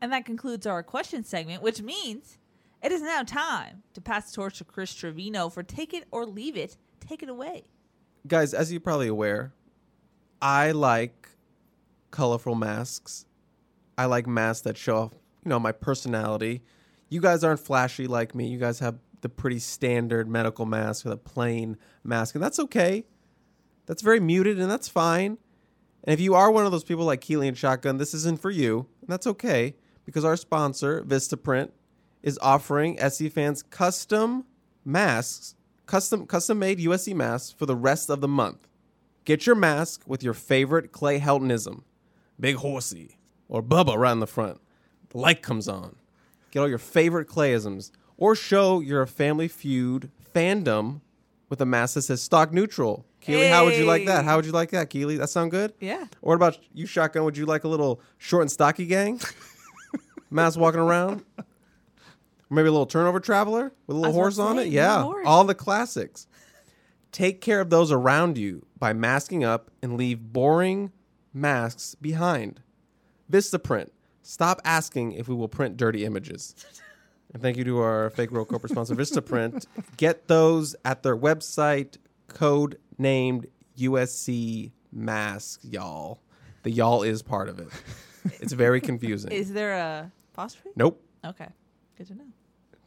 And 0.00 0.12
that 0.12 0.24
concludes 0.24 0.66
our 0.66 0.82
question 0.82 1.24
segment, 1.24 1.62
which 1.62 1.80
means 1.80 2.38
it 2.82 2.92
is 2.92 3.02
now 3.02 3.22
time 3.22 3.82
to 3.94 4.00
pass 4.00 4.30
the 4.30 4.36
torch 4.36 4.58
to 4.58 4.64
Chris 4.64 4.94
Trevino 4.94 5.48
for 5.48 5.62
Take 5.62 5.94
It 5.94 6.04
or 6.10 6.26
Leave 6.26 6.56
It. 6.56 6.76
Take 7.00 7.22
it 7.22 7.28
away. 7.28 7.64
guys, 8.26 8.52
as 8.52 8.70
you're 8.70 8.80
probably 8.80 9.08
aware, 9.08 9.52
I 10.42 10.72
like 10.72 11.30
colorful 12.10 12.54
masks. 12.54 13.26
I 13.96 14.06
like 14.06 14.26
masks 14.26 14.62
that 14.62 14.76
show 14.76 14.96
off, 14.96 15.12
you 15.44 15.48
know, 15.48 15.58
my 15.58 15.72
personality. 15.72 16.62
You 17.08 17.20
guys 17.20 17.42
aren't 17.44 17.60
flashy 17.60 18.06
like 18.06 18.34
me. 18.34 18.48
You 18.48 18.58
guys 18.58 18.80
have 18.80 18.98
the 19.22 19.28
pretty 19.28 19.60
standard 19.60 20.28
medical 20.28 20.66
mask 20.66 21.04
with 21.04 21.14
a 21.14 21.16
plain 21.16 21.78
mask, 22.04 22.34
and 22.34 22.44
that's 22.44 22.58
okay. 22.58 23.06
That's 23.86 24.02
very 24.02 24.20
muted, 24.20 24.58
and 24.58 24.70
that's 24.70 24.88
fine. 24.88 25.38
And 26.04 26.12
if 26.12 26.20
you 26.20 26.34
are 26.34 26.50
one 26.50 26.66
of 26.66 26.72
those 26.72 26.84
people 26.84 27.04
like 27.04 27.20
Keely 27.20 27.48
and 27.48 27.56
Shotgun, 27.56 27.96
this 27.96 28.12
isn't 28.12 28.40
for 28.40 28.50
you. 28.50 28.86
And 29.00 29.08
that's 29.08 29.26
okay 29.26 29.76
because 30.06 30.24
our 30.24 30.36
sponsor, 30.36 31.02
Vistaprint, 31.02 31.70
is 32.22 32.38
offering 32.40 32.98
SC 32.98 33.30
fans 33.30 33.62
custom 33.62 34.46
masks, 34.84 35.54
custom 35.84 36.26
custom 36.26 36.58
made 36.58 36.78
USC 36.78 37.14
masks 37.14 37.52
for 37.52 37.66
the 37.66 37.76
rest 37.76 38.08
of 38.08 38.22
the 38.22 38.28
month. 38.28 38.66
Get 39.26 39.44
your 39.44 39.56
mask 39.56 40.02
with 40.06 40.22
your 40.22 40.34
favorite 40.34 40.92
Clay 40.92 41.18
Heltonism, 41.18 41.84
Big 42.40 42.56
Horsey, 42.56 43.18
or 43.48 43.62
Bubba 43.62 43.96
right 43.96 44.12
in 44.12 44.20
the 44.20 44.26
front. 44.26 44.60
The 45.10 45.18
light 45.18 45.42
comes 45.42 45.68
on. 45.68 45.96
Get 46.52 46.60
all 46.60 46.68
your 46.68 46.78
favorite 46.78 47.28
Clayisms, 47.28 47.90
or 48.16 48.34
show 48.34 48.80
your 48.80 49.04
Family 49.04 49.48
Feud 49.48 50.10
fandom 50.34 51.00
with 51.48 51.60
a 51.60 51.66
mask 51.66 51.94
that 51.94 52.02
says 52.02 52.22
stock 52.22 52.52
neutral. 52.52 53.04
Keely, 53.20 53.48
how 53.48 53.64
would 53.64 53.74
you 53.76 53.84
like 53.84 54.06
that? 54.06 54.24
How 54.24 54.36
would 54.36 54.46
you 54.46 54.52
like 54.52 54.70
that, 54.70 54.90
Keely? 54.90 55.16
That 55.16 55.28
sound 55.28 55.50
good? 55.50 55.72
Yeah. 55.80 56.04
What 56.20 56.34
about 56.34 56.58
you, 56.72 56.86
Shotgun? 56.86 57.24
Would 57.24 57.36
you 57.36 57.46
like 57.46 57.64
a 57.64 57.68
little 57.68 58.00
short 58.18 58.42
and 58.42 58.50
stocky 58.50 58.86
gang? 58.86 59.20
Mass 60.36 60.56
walking 60.56 60.80
around? 60.80 61.24
Maybe 62.48 62.68
a 62.68 62.70
little 62.70 62.86
turnover 62.86 63.18
traveler 63.18 63.72
with 63.86 63.96
a 63.96 64.00
little 64.00 64.14
horse 64.14 64.38
on 64.38 64.58
it? 64.60 64.68
Yeah. 64.68 65.02
All 65.24 65.42
the 65.42 65.54
classics. 65.54 66.28
Take 67.10 67.40
care 67.40 67.60
of 67.60 67.70
those 67.70 67.90
around 67.90 68.38
you 68.38 68.66
by 68.78 68.92
masking 68.92 69.42
up 69.42 69.70
and 69.82 69.96
leave 69.96 70.20
boring 70.20 70.92
masks 71.32 71.94
behind. 71.96 72.60
Vistaprint. 73.32 73.88
Stop 74.22 74.60
asking 74.64 75.12
if 75.12 75.28
we 75.28 75.34
will 75.34 75.48
print 75.48 75.76
dirty 75.76 76.04
images. 76.04 76.54
And 77.32 77.42
thank 77.42 77.56
you 77.56 77.64
to 77.64 77.78
our 77.80 78.10
fake 78.10 78.30
roll 78.30 78.44
corporate 78.44 78.72
sponsor, 78.72 78.94
Vistaprint. 78.94 79.66
Get 79.96 80.28
those 80.28 80.76
at 80.84 81.02
their 81.02 81.16
website, 81.16 81.96
code 82.28 82.78
named 82.98 83.46
USC 83.78 84.72
Mask, 84.92 85.60
y'all. 85.62 86.20
The 86.62 86.70
y'all 86.70 87.02
is 87.02 87.22
part 87.22 87.48
of 87.48 87.58
it. 87.58 87.68
It's 88.40 88.52
very 88.52 88.80
confusing. 88.90 89.32
Is 89.32 89.52
there 89.52 89.74
a 89.74 90.12
apostrophe? 90.36 90.70
nope. 90.76 91.02
Okay. 91.24 91.48
Good 91.96 92.08
to 92.08 92.14
know. 92.14 92.24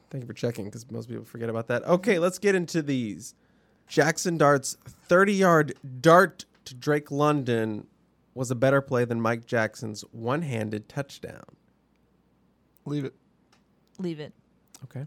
Thank 0.09 0.23
you 0.23 0.27
for 0.27 0.33
checking 0.33 0.65
because 0.65 0.89
most 0.91 1.09
people 1.09 1.25
forget 1.25 1.49
about 1.49 1.67
that. 1.67 1.83
Okay, 1.83 2.19
let's 2.19 2.39
get 2.39 2.55
into 2.55 2.81
these. 2.81 3.35
Jaxson 3.89 4.37
Dart's 4.37 4.77
30 4.85 5.33
yard 5.33 5.73
dart 6.01 6.45
to 6.65 6.75
Drake 6.75 7.11
London 7.11 7.87
was 8.35 8.51
a 8.51 8.55
better 8.55 8.81
play 8.81 9.05
than 9.05 9.19
Mike 9.19 9.45
Jackson's 9.45 10.01
one 10.11 10.43
handed 10.43 10.87
touchdown. 10.87 11.43
Leave 12.85 13.05
it. 13.05 13.15
Leave 13.97 14.19
it. 14.19 14.33
Okay. 14.85 15.05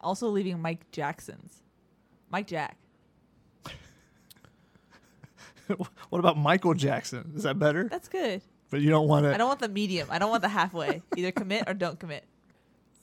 Also 0.00 0.28
leaving 0.28 0.62
Mike 0.62 0.90
Jackson's. 0.92 1.62
Mike 2.30 2.46
Jack. 2.46 2.76
what 6.08 6.18
about 6.18 6.38
Michael 6.38 6.74
Jackson? 6.74 7.32
Is 7.36 7.42
that 7.42 7.58
better? 7.58 7.88
That's 7.88 8.08
good. 8.08 8.42
But 8.70 8.80
you 8.80 8.90
don't 8.90 9.08
want 9.08 9.24
to. 9.24 9.34
I 9.34 9.36
don't 9.36 9.48
want 9.48 9.60
the 9.60 9.68
medium. 9.68 10.08
I 10.10 10.18
don't 10.18 10.30
want 10.30 10.42
the 10.42 10.48
halfway. 10.48 11.02
Either 11.16 11.32
commit 11.32 11.64
or 11.66 11.74
don't 11.74 11.98
commit. 11.98 12.24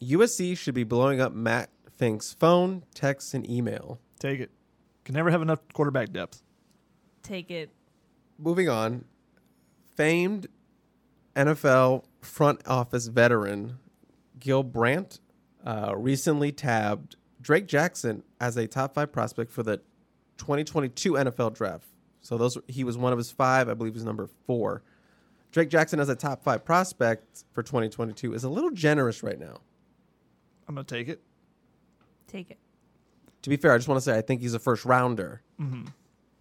USC 0.02 0.58
should 0.58 0.74
be 0.74 0.84
blowing 0.84 1.20
up 1.20 1.34
Matt 1.34 1.70
Fink's 1.98 2.34
phone, 2.34 2.84
text, 2.94 3.34
and 3.34 3.50
email. 3.50 4.00
Take 4.20 4.40
it. 4.40 4.52
Can 5.04 5.16
never 5.16 5.30
have 5.30 5.42
enough 5.42 5.60
quarterback 5.74 6.12
depth. 6.12 6.42
Take 7.24 7.52
it. 7.52 7.70
Moving 8.38 8.70
on, 8.70 9.06
famed 9.96 10.48
NFL 11.36 12.04
front 12.22 12.62
office 12.68 13.08
veteran 13.08 13.78
Gil 14.40 14.64
Brandt 14.64 15.20
uh, 15.66 15.94
recently 15.98 16.52
tabbed 16.52 17.16
Drake 17.42 17.68
Jackson 17.68 18.24
as 18.40 18.58
a 18.58 18.68
top 18.68 18.94
five 18.94 19.12
prospect 19.12 19.52
for 19.52 19.64
the 19.64 19.78
2022 20.38 21.14
NFL 21.14 21.56
draft. 21.56 21.88
So 22.22 22.38
those 22.38 22.58
he 22.68 22.84
was 22.84 22.98
one 22.98 23.14
of 23.14 23.18
his 23.18 23.32
five, 23.32 23.70
I 23.70 23.74
believe, 23.74 23.94
he 23.94 23.98
was 23.98 24.06
number 24.06 24.28
four. 24.46 24.84
Drake 25.52 25.70
Jackson 25.70 26.00
as 26.00 26.10
a 26.10 26.16
top 26.16 26.44
five 26.44 26.64
prospect 26.66 27.44
for 27.54 27.64
2022 27.64 28.34
is 28.34 28.44
a 28.44 28.50
little 28.50 28.72
generous 28.72 29.24
right 29.24 29.40
now. 29.40 29.60
I'm 30.68 30.76
gonna 30.76 30.84
take 30.86 31.08
it. 31.08 31.22
Take 32.28 32.52
it. 32.52 32.58
To 33.44 33.50
be 33.50 33.56
fair, 33.56 33.72
I 33.74 33.78
just 33.78 33.88
want 33.88 33.98
to 33.98 34.02
say 34.02 34.18
I 34.18 34.22
think 34.22 34.42
he's 34.42 34.54
a 34.54 34.60
first 34.60 34.84
rounder, 34.84 35.42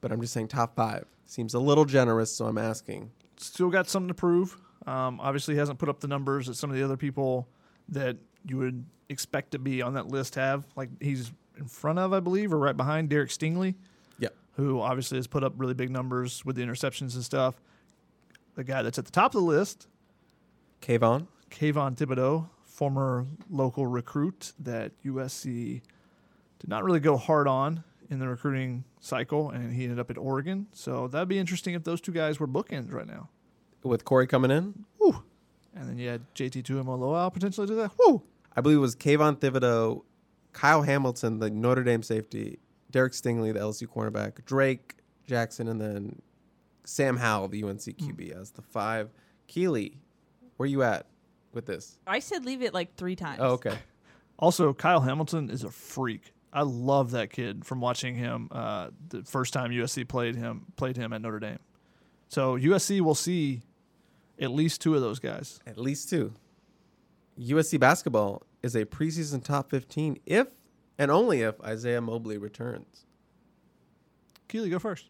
but 0.00 0.10
I'm 0.12 0.20
just 0.20 0.32
saying 0.32 0.48
top 0.48 0.74
five 0.74 1.06
seems 1.24 1.54
a 1.54 1.60
little 1.60 1.84
generous, 1.84 2.34
so 2.34 2.46
I'm 2.46 2.58
asking. 2.58 3.10
Still 3.36 3.68
got 3.70 3.88
something 3.88 4.08
to 4.08 4.14
prove. 4.14 4.56
Um, 4.86 5.20
obviously, 5.20 5.54
he 5.54 5.58
hasn't 5.58 5.78
put 5.78 5.88
up 5.88 6.00
the 6.00 6.08
numbers 6.08 6.46
that 6.46 6.54
some 6.54 6.70
of 6.70 6.76
the 6.76 6.82
other 6.82 6.96
people 6.96 7.48
that 7.90 8.16
you 8.48 8.56
would 8.56 8.84
expect 9.08 9.52
to 9.52 9.58
be 9.58 9.82
on 9.82 9.94
that 9.94 10.08
list 10.08 10.34
have. 10.34 10.66
Like 10.74 10.88
he's 11.00 11.32
in 11.58 11.66
front 11.66 11.98
of, 11.98 12.12
I 12.12 12.20
believe, 12.20 12.52
or 12.52 12.58
right 12.58 12.76
behind 12.76 13.08
Derek 13.10 13.30
Stingley, 13.30 13.74
Yep. 14.18 14.34
who 14.56 14.80
obviously 14.80 15.18
has 15.18 15.26
put 15.28 15.44
up 15.44 15.52
really 15.56 15.74
big 15.74 15.90
numbers 15.90 16.44
with 16.44 16.56
the 16.56 16.62
interceptions 16.62 17.14
and 17.14 17.22
stuff. 17.24 17.60
The 18.56 18.64
guy 18.64 18.82
that's 18.82 18.98
at 18.98 19.04
the 19.04 19.12
top 19.12 19.34
of 19.34 19.40
the 19.40 19.46
list, 19.46 19.86
Kayvon. 20.82 21.28
Kayvon 21.50 21.96
Thibodeaux, 21.96 22.48
former 22.64 23.26
local 23.50 23.86
recruit 23.86 24.52
that 24.58 24.92
USC 25.04 25.82
did 26.58 26.68
not 26.68 26.82
really 26.82 27.00
go 27.00 27.16
hard 27.16 27.46
on 27.46 27.84
in 28.10 28.18
the 28.18 28.28
recruiting 28.28 28.84
cycle, 29.00 29.50
and 29.50 29.72
he 29.72 29.84
ended 29.84 29.98
up 29.98 30.10
at 30.10 30.18
Oregon. 30.18 30.66
So 30.72 31.06
that'd 31.08 31.28
be 31.28 31.38
interesting 31.38 31.74
if 31.74 31.84
those 31.84 32.00
two 32.00 32.12
guys 32.12 32.40
were 32.40 32.48
bookends 32.48 32.92
right 32.92 33.06
now. 33.06 33.28
with 33.82 34.04
Korey 34.04 34.28
coming 34.28 34.50
in. 34.50 34.84
Woo. 34.98 35.22
And 35.74 35.88
then 35.88 35.98
you 35.98 36.08
had 36.08 36.22
JT 36.34 36.62
Tuimoloau 36.62 37.32
potentially 37.32 37.66
do 37.66 37.76
that. 37.76 37.92
Woo. 37.98 38.22
I 38.56 38.60
believe 38.62 38.78
it 38.78 38.80
was 38.80 38.96
Kayvon 38.96 39.38
Thibodeaux, 39.38 40.02
Kyle 40.52 40.82
Hamilton, 40.82 41.38
the 41.38 41.50
Notre 41.50 41.84
Dame 41.84 42.02
safety, 42.02 42.58
Derek 42.90 43.12
Stingley, 43.12 43.52
the 43.52 43.60
LSU 43.60 43.86
cornerback, 43.86 44.44
Drake 44.46 44.94
Jackson, 45.26 45.68
and 45.68 45.80
then 45.80 46.22
Sam 46.86 47.16
Howell, 47.16 47.48
the 47.48 47.64
UNC 47.64 47.80
QB, 47.80 48.40
as 48.40 48.52
the 48.52 48.62
five. 48.62 49.10
Keely, 49.48 49.98
where 50.56 50.68
you 50.68 50.82
at 50.82 51.06
with 51.52 51.66
this? 51.66 51.98
I 52.06 52.20
said 52.20 52.44
leave 52.44 52.62
it 52.62 52.72
like 52.72 52.94
three 52.94 53.16
times. 53.16 53.38
Oh, 53.40 53.52
okay. 53.52 53.76
Also, 54.38 54.74
Kyle 54.74 55.00
Hamilton 55.00 55.48
is 55.48 55.64
a 55.64 55.70
freak. 55.70 56.34
I 56.52 56.60
love 56.60 57.12
that 57.12 57.30
kid 57.30 57.64
from 57.64 57.80
watching 57.80 58.14
him 58.14 58.50
uh, 58.52 58.90
the 59.08 59.22
first 59.22 59.54
time 59.54 59.70
USC 59.70 60.06
played 60.06 60.36
him 60.36 60.66
played 60.76 60.98
him 60.98 61.14
at 61.14 61.22
Notre 61.22 61.40
Dame. 61.40 61.58
So 62.28 62.58
USC 62.58 63.00
will 63.00 63.14
see 63.14 63.62
at 64.38 64.50
least 64.50 64.82
two 64.82 64.94
of 64.94 65.00
those 65.00 65.20
guys. 65.20 65.58
At 65.66 65.78
least 65.78 66.10
two. 66.10 66.34
USC 67.40 67.80
basketball 67.80 68.42
is 68.62 68.76
a 68.76 68.84
preseason 68.84 69.42
top 69.42 69.70
15 69.70 70.18
if 70.26 70.48
and 70.98 71.10
only 71.10 71.40
if 71.40 71.58
Isaiah 71.62 72.02
Mobley 72.02 72.36
returns. 72.36 73.06
Keely, 74.48 74.68
go 74.68 74.78
first. 74.78 75.06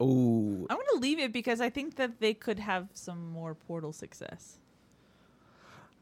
Oh, 0.00 0.66
I'm 0.68 0.76
going 0.76 0.86
to 0.94 0.98
leave 1.00 1.18
it 1.20 1.32
because 1.32 1.60
I 1.60 1.70
think 1.70 1.96
that 1.96 2.20
they 2.20 2.34
could 2.34 2.58
have 2.58 2.88
some 2.94 3.30
more 3.30 3.54
portal 3.54 3.92
success. 3.92 4.58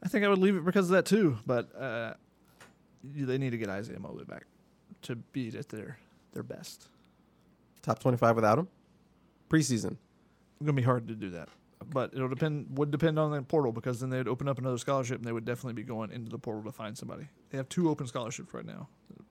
I 0.03 0.07
think 0.09 0.25
I 0.25 0.27
would 0.29 0.39
leave 0.39 0.55
it 0.55 0.65
because 0.65 0.85
of 0.89 0.91
that 0.95 1.05
too, 1.05 1.37
but 1.45 1.73
uh, 1.79 2.15
they 3.03 3.37
need 3.37 3.51
to 3.51 3.57
get 3.57 3.69
Isaiah 3.69 3.99
Mobley 3.99 4.25
back 4.25 4.45
to 5.03 5.15
be 5.15 5.47
at 5.57 5.69
their 5.69 5.97
their 6.33 6.43
best. 6.43 6.87
top 7.81 7.99
25 7.99 8.35
without 8.35 8.57
him? 8.57 8.67
Preseason. 9.49 9.91
It's 9.95 10.61
gonna 10.61 10.73
be 10.73 10.81
hard 10.81 11.07
to 11.07 11.13
do 11.15 11.29
that, 11.29 11.47
but 11.89 12.11
it'll 12.13 12.27
depend. 12.27 12.77
Would 12.77 12.91
depend 12.91 13.17
on 13.19 13.31
the 13.31 13.41
portal 13.43 13.71
because 13.71 13.99
then 13.99 14.09
they'd 14.09 14.27
open 14.27 14.47
up 14.49 14.57
another 14.57 14.77
scholarship 14.77 15.17
and 15.17 15.25
they 15.25 15.31
would 15.31 15.45
definitely 15.45 15.73
be 15.81 15.83
going 15.83 16.11
into 16.11 16.29
the 16.31 16.39
portal 16.39 16.63
to 16.63 16.71
find 16.71 16.97
somebody. 16.97 17.27
They 17.51 17.57
have 17.57 17.69
two 17.69 17.89
open 17.89 18.07
scholarships 18.07 18.53
right 18.53 18.65
now, 18.65 18.87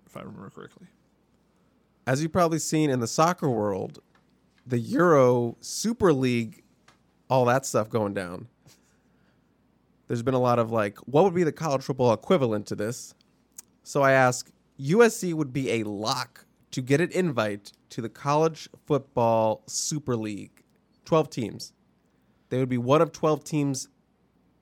if 0.06 0.16
I 0.16 0.20
remember 0.20 0.48
correctly. 0.50 0.86
as 2.06 2.22
you've 2.22 2.32
probably 2.32 2.58
seen 2.60 2.88
in 2.90 3.00
the 3.00 3.06
soccer 3.06 3.48
world, 3.50 4.00
the 4.66 4.78
Euro 4.78 5.56
Super 5.60 6.12
League, 6.12 6.62
all 7.28 7.44
that 7.46 7.66
stuff 7.66 7.88
going 7.88 8.14
down. 8.14 8.48
There's 10.08 10.22
been 10.22 10.34
a 10.34 10.40
lot 10.40 10.58
of 10.58 10.70
like, 10.70 10.98
what 11.00 11.24
would 11.24 11.34
be 11.34 11.44
the 11.44 11.52
college 11.52 11.82
football 11.82 12.12
equivalent 12.12 12.66
to 12.66 12.74
this? 12.74 13.14
So 13.82 14.02
I 14.02 14.12
ask, 14.12 14.50
USC 14.78 15.32
would 15.34 15.52
be 15.52 15.70
a 15.70 15.84
lock 15.84 16.44
to 16.72 16.80
get 16.82 17.00
an 17.00 17.10
invite 17.12 17.72
to 17.90 18.00
the 18.00 18.08
college 18.08 18.68
football 18.86 19.62
Super 19.66 20.16
League. 20.16 20.62
12 21.04 21.30
teams. 21.30 21.72
They 22.48 22.58
would 22.58 22.68
be 22.68 22.78
one 22.78 23.02
of 23.02 23.12
12 23.12 23.44
teams 23.44 23.88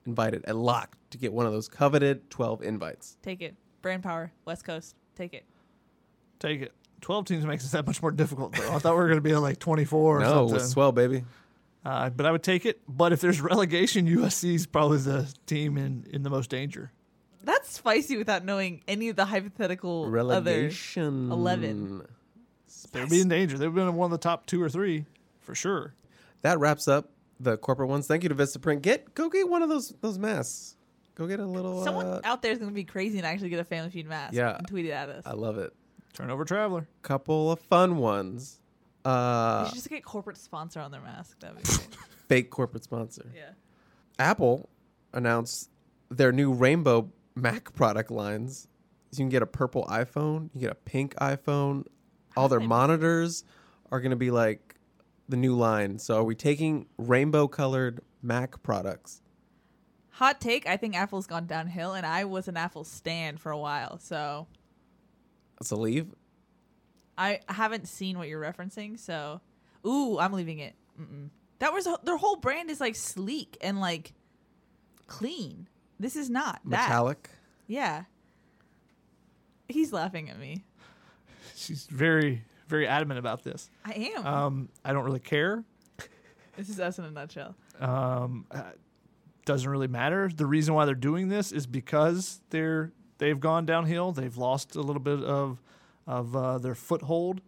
invited, 0.05 0.43
a 0.47 0.53
lock 0.53 0.97
to 1.11 1.17
get 1.17 1.33
one 1.33 1.45
of 1.45 1.51
those 1.51 1.67
coveted 1.67 2.29
12 2.29 2.63
invites. 2.63 3.17
Take 3.21 3.41
it. 3.41 3.55
Brand 3.81 4.03
power. 4.03 4.31
West 4.45 4.65
Coast. 4.65 4.95
Take 5.15 5.33
it. 5.33 5.45
Take 6.39 6.61
it. 6.61 6.73
Twelve 7.01 7.25
teams 7.25 7.45
makes 7.45 7.65
it 7.65 7.71
that 7.71 7.85
much 7.87 8.01
more 8.01 8.11
difficult. 8.11 8.53
Though 8.55 8.73
I 8.73 8.79
thought 8.79 8.93
we 8.93 8.99
were 9.01 9.07
gonna 9.09 9.21
be 9.21 9.31
at 9.31 9.39
like 9.41 9.59
twenty 9.59 9.85
four 9.85 10.17
or 10.17 10.21
no, 10.21 10.47
something. 10.47 10.55
it's 10.57 10.73
12, 10.73 10.95
baby. 10.95 11.23
Uh, 11.83 12.09
but 12.11 12.25
I 12.27 12.31
would 12.31 12.43
take 12.43 12.65
it. 12.67 12.79
But 12.87 13.11
if 13.11 13.21
there's 13.21 13.41
relegation, 13.41 14.05
USC 14.07 14.53
is 14.53 14.67
probably 14.67 14.99
the 14.99 15.33
team 15.47 15.77
in, 15.77 16.05
in 16.11 16.21
the 16.21 16.29
most 16.29 16.49
danger. 16.51 16.91
That's 17.43 17.71
spicy 17.73 18.17
without 18.17 18.45
knowing 18.45 18.83
any 18.87 19.09
of 19.09 19.15
the 19.15 19.25
hypothetical 19.25 20.03
other. 20.03 20.11
Relegation. 20.11 21.31
11. 21.31 22.05
They'd 22.91 23.09
be 23.09 23.21
in 23.21 23.29
danger. 23.29 23.57
They've 23.57 23.73
been 23.73 23.87
in 23.87 23.95
one 23.95 24.05
of 24.05 24.11
the 24.11 24.21
top 24.23 24.45
two 24.45 24.61
or 24.61 24.69
three 24.69 25.05
for 25.39 25.55
sure. 25.55 25.95
That 26.43 26.59
wraps 26.59 26.87
up 26.87 27.09
the 27.39 27.57
corporate 27.57 27.89
ones. 27.89 28.05
Thank 28.05 28.21
you 28.23 28.29
to 28.29 28.35
Vistaprint. 28.35 28.81
Get 28.83 29.15
go 29.15 29.29
get 29.29 29.49
one 29.49 29.63
of 29.63 29.69
those 29.69 29.93
those 30.01 30.19
masks. 30.19 30.75
Go 31.15 31.25
get 31.27 31.39
a 31.39 31.45
little. 31.45 31.83
Someone 31.83 32.05
uh, 32.07 32.21
out 32.23 32.41
there 32.41 32.51
is 32.51 32.57
going 32.59 32.69
to 32.69 32.75
be 32.75 32.83
crazy 32.83 33.17
and 33.17 33.25
actually 33.27 33.49
get 33.49 33.59
a 33.59 33.63
Family 33.63 33.89
Feud 33.89 34.07
mask 34.07 34.33
Yeah. 34.33 34.57
and 34.57 34.67
tweet 34.67 34.85
it 34.85 34.91
at 34.91 35.09
us. 35.09 35.23
I 35.25 35.33
love 35.33 35.57
it. 35.57 35.73
Turnover 36.13 36.45
traveler. 36.45 36.87
Couple 37.01 37.51
of 37.51 37.59
fun 37.59 37.97
ones. 37.97 38.59
they 39.03 39.09
Uh, 39.11 39.65
should 39.65 39.75
just 39.75 39.89
get 39.89 40.03
corporate 40.03 40.37
sponsor 40.37 40.79
on 40.79 40.91
their 40.91 41.01
mask. 41.01 41.39
That'd 41.39 41.57
be 41.57 41.63
great. 41.63 41.87
fake 42.27 42.49
corporate 42.49 42.83
sponsor. 42.83 43.25
yeah. 43.35 43.51
Apple 44.19 44.69
announced 45.13 45.69
their 46.09 46.31
new 46.31 46.51
rainbow 46.53 47.09
Mac 47.35 47.73
product 47.73 48.11
lines. 48.11 48.67
So 49.11 49.17
you 49.19 49.23
can 49.25 49.29
get 49.29 49.41
a 49.41 49.47
purple 49.47 49.85
iPhone, 49.85 50.49
you 50.53 50.61
get 50.61 50.71
a 50.71 50.75
pink 50.75 51.15
iPhone. 51.15 51.85
All 52.37 52.47
their 52.47 52.59
monitors 52.61 53.43
are 53.91 53.99
going 53.99 54.11
to 54.11 54.15
be 54.15 54.31
like 54.31 54.75
the 55.27 55.35
new 55.37 55.53
line. 55.55 55.99
So 55.99 56.15
are 56.17 56.23
we 56.23 56.35
taking 56.35 56.85
rainbow 56.97 57.47
colored 57.47 58.01
Mac 58.21 58.61
products? 58.63 59.21
Hot 60.11 60.39
take: 60.39 60.65
I 60.67 60.77
think 60.77 60.95
Apple's 60.95 61.27
gone 61.27 61.45
downhill, 61.45 61.93
and 61.93 62.05
I 62.05 62.23
was 62.25 62.47
an 62.47 62.55
Apple 62.55 62.83
stand 62.85 63.39
for 63.41 63.51
a 63.51 63.57
while, 63.57 63.97
so 63.99 64.47
That's 65.61 65.69
a 65.69 65.75
leave. 65.75 66.07
I 67.19 67.39
haven't 67.47 67.87
seen 67.87 68.17
what 68.17 68.27
you're 68.27 68.41
referencing. 68.41 68.97
So, 68.97 69.41
ooh, 69.85 70.17
I'm 70.17 70.33
leaving 70.33 70.57
it. 70.57 70.73
Mm-mm. 70.99 71.29
That 71.59 71.71
was 71.71 71.87
their 72.03 72.17
whole 72.17 72.37
brand 72.37 72.71
is 72.71 72.81
like 72.81 72.95
sleek 72.95 73.57
and 73.61 73.79
like 73.79 74.13
clean. 75.05 75.67
This 75.99 76.15
is 76.15 76.31
not 76.31 76.61
that. 76.65 76.89
Metallic. 76.89 77.29
Yeah. 77.67 78.05
He's 79.69 79.93
laughing 79.93 80.31
at 80.31 80.39
me. 80.39 80.63
She's 81.55 81.85
very, 81.85 82.43
very 82.67 82.87
adamant 82.87 83.19
about 83.19 83.43
this. 83.43 83.69
I 83.85 84.11
am. 84.17 84.25
Um, 84.25 84.69
I 84.83 84.93
don't 84.93 85.05
really 85.05 85.19
care. 85.19 85.63
this 86.57 86.69
is 86.69 86.79
us 86.79 86.97
in 86.97 87.05
a 87.05 87.11
nutshell. 87.11 87.55
Um, 87.79 88.47
uh, 88.49 88.63
doesn't 89.45 89.69
really 89.69 89.87
matter. 89.87 90.27
The 90.35 90.47
reason 90.47 90.73
why 90.73 90.85
they're 90.85 90.95
doing 90.95 91.29
this 91.29 91.51
is 91.51 91.67
because 91.67 92.41
they're 92.49 92.93
they've 93.21 93.39
gone 93.39 93.67
downhill. 93.67 94.11
They've 94.11 94.35
lost 94.35 94.75
a 94.75 94.81
little 94.81 95.01
bit 95.01 95.23
of 95.23 95.61
of 96.07 96.35
uh, 96.35 96.57
their 96.57 96.75
foothold 96.75 97.39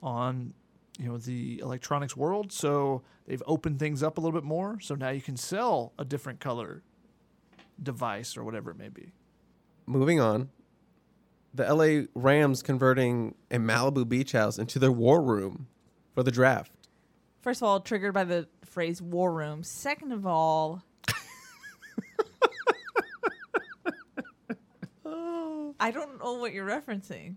on 0.00 0.54
you 0.98 1.06
know 1.06 1.18
the 1.18 1.58
electronics 1.58 2.16
world. 2.16 2.52
So 2.52 3.02
they've 3.26 3.42
opened 3.46 3.78
things 3.78 4.02
up 4.02 4.16
a 4.16 4.20
little 4.20 4.38
bit 4.38 4.46
more. 4.46 4.78
So 4.80 4.94
now 4.94 5.10
you 5.10 5.20
can 5.20 5.36
sell 5.36 5.92
a 5.98 6.04
different 6.04 6.40
color 6.40 6.82
device 7.82 8.36
or 8.36 8.44
whatever 8.44 8.70
it 8.70 8.78
may 8.78 8.88
be. 8.88 9.12
Moving 9.84 10.20
on. 10.20 10.48
The 11.52 11.74
LA 11.74 12.06
Rams 12.14 12.62
converting 12.62 13.34
a 13.50 13.56
Malibu 13.56 14.08
beach 14.08 14.32
house 14.32 14.58
into 14.58 14.78
their 14.78 14.92
war 14.92 15.22
room 15.22 15.66
for 16.14 16.22
the 16.22 16.30
draft. 16.30 16.70
First 17.40 17.62
of 17.62 17.68
all, 17.68 17.80
triggered 17.80 18.14
by 18.14 18.24
the 18.24 18.46
phrase 18.64 19.00
war 19.00 19.32
room. 19.32 19.62
Second 19.62 20.12
of 20.12 20.26
all, 20.26 20.82
I 25.80 25.90
don't 25.90 26.18
know 26.22 26.34
what 26.34 26.52
you're 26.52 26.66
referencing. 26.66 27.36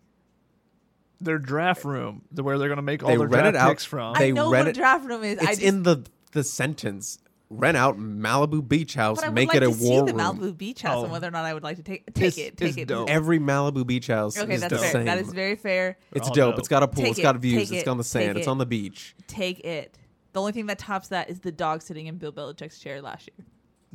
Their 1.21 1.37
draft 1.37 1.83
room, 1.83 2.21
the 2.31 2.43
where 2.43 2.57
they're 2.57 2.69
going 2.69 2.77
to 2.77 2.81
make 2.81 3.03
all 3.03 3.09
They 3.09 3.17
their 3.17 3.27
rent 3.27 3.43
draft 3.43 3.55
it 3.55 3.57
out. 3.57 3.69
picks 3.69 3.85
from. 3.85 4.13
They 4.17 4.29
I 4.29 4.31
know 4.31 4.51
rent 4.51 4.61
what 4.61 4.67
a 4.67 4.69
it- 4.69 4.75
draft 4.75 5.05
room 5.05 5.23
is. 5.23 5.37
I 5.39 5.41
It's 5.41 5.49
just, 5.51 5.61
in 5.63 5.83
the 5.83 6.05
the 6.31 6.43
sentence. 6.43 7.19
Rent 7.51 7.75
out 7.75 7.97
Malibu 7.97 8.65
beach 8.65 8.93
house, 8.93 9.17
but 9.17 9.25
I 9.25 9.27
would 9.29 9.33
make 9.35 9.47
like 9.47 9.57
it 9.57 9.63
a 9.63 9.69
to 9.69 9.73
see 9.73 9.89
war 9.89 10.05
the 10.05 10.13
room. 10.13 10.21
Malibu 10.21 10.55
beach 10.55 10.83
house 10.83 10.97
Oh. 10.99 11.03
and 11.05 11.11
whether 11.11 11.27
or 11.27 11.31
not 11.31 11.45
I 11.45 11.55
would 11.55 11.63
like 11.63 11.77
to 11.77 11.83
take 11.83 12.05
take 12.13 12.27
It's- 12.27 12.37
it. 12.37 12.55
Take 12.57 12.67
it's 12.69 12.77
it. 12.77 12.87
dope. 12.87 13.09
Every 13.09 13.39
Malibu 13.39 13.87
beach 13.87 14.05
house 14.05 14.37
Okay, 14.37 14.53
is 14.53 14.61
that's 14.61 14.71
the 14.71 14.77
fair. 14.79 14.91
same. 14.91 15.05
That 15.05 15.17
is 15.17 15.33
very 15.33 15.55
fair. 15.55 15.97
It's 16.11 16.27
all 16.27 16.33
dope. 16.35 16.51
dope. 16.53 16.59
It's 16.59 16.67
got 16.67 16.83
a 16.83 16.87
pool. 16.87 17.03
Take 17.05 17.11
it's 17.13 17.19
got 17.21 17.35
it, 17.35 17.39
views. 17.39 17.69
take 17.69 17.79
It's 17.79 17.87
on 17.87 17.97
the 17.97 18.03
sand. 18.03 18.35
take 18.35 18.37
It's 18.37 18.47
it. 18.47 18.51
on 18.51 18.59
the 18.59 18.67
beach. 18.67 19.15
Take 19.27 19.61
it. 19.61 19.97
The 20.33 20.39
only 20.39 20.51
thing 20.51 20.67
that 20.67 20.77
tops 20.77 21.07
that 21.07 21.31
is 21.31 21.39
the 21.39 21.51
dog 21.51 21.81
sitting 21.81 22.05
in 22.05 22.17
Bill 22.17 22.31
Belichick's 22.31 22.77
chair 22.79 23.01
last 23.01 23.27
year. 23.27 23.45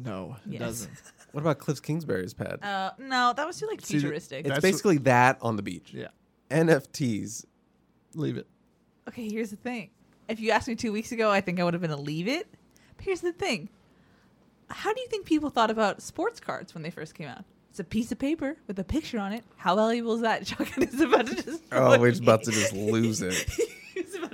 no, 0.05 0.35
it 0.47 0.53
Yes. 0.55 0.61
doesn't. 0.61 0.91
What 1.35 1.41
about 1.43 1.59
Cliff 1.59 1.83
Kingsbury's 1.83 2.33
pad? 2.33 2.63
Uh, 2.63 2.93
no, 2.99 3.33
that 3.37 3.47
was 3.47 3.59
too 3.59 3.67
like 3.67 3.81
See, 3.81 3.99
futuristic. 3.99 4.41
it's 4.47 4.49
that's 4.49 4.63
basically 4.63 4.99
that 4.99 5.39
on 5.43 5.57
the 5.57 5.63
beach. 5.63 5.91
Yeah, 5.93 6.09
NFTs. 6.51 7.45
leave 8.15 8.37
it. 8.37 8.47
okay, 9.09 9.29
here's 9.29 9.51
the 9.51 9.57
thing. 9.57 9.91
If 10.29 10.41
you 10.41 10.53
asked 10.53 10.69
me 10.69 10.75
two 10.77 10.93
weeks 10.93 11.13
ago, 11.13 11.31
I 11.31 11.41
think 11.41 11.61
I 11.61 11.65
would 11.65 11.75
have 11.75 11.83
been 11.83 11.91
a 11.91 11.97
leave 11.97 12.29
it. 12.29 12.47
But 12.97 13.05
here's 13.05 13.21
the 13.21 13.33
thing. 13.33 13.69
How 14.71 14.93
do 14.95 15.01
you 15.01 15.09
think 15.09 15.27
people 15.27 15.51
thought 15.51 15.71
about 15.71 16.01
sports 16.01 16.41
cards 16.41 16.73
when 16.73 16.83
they 16.83 16.91
first 16.91 17.15
came 17.15 17.29
out? 17.29 17.45
It's 17.71 17.81
a 17.81 17.85
piece 17.85 18.13
of 18.13 18.19
paper 18.21 18.57
with 18.69 18.79
a 18.79 18.85
picture 18.85 19.19
on 19.19 19.33
it. 19.33 19.43
How 19.57 19.75
valuable 19.77 20.15
is 20.15 20.21
that? 20.23 20.47
Chuckin 20.47 20.85
is 20.85 21.01
about 21.01 21.27
to 21.27 21.35
destroy 21.35 21.59
Oh, 21.73 21.99
we're 21.99 22.11
just 22.11 22.23
about 22.23 22.45
to 22.45 22.51
just 22.53 22.73
lose 22.73 23.21
it. 23.21 23.51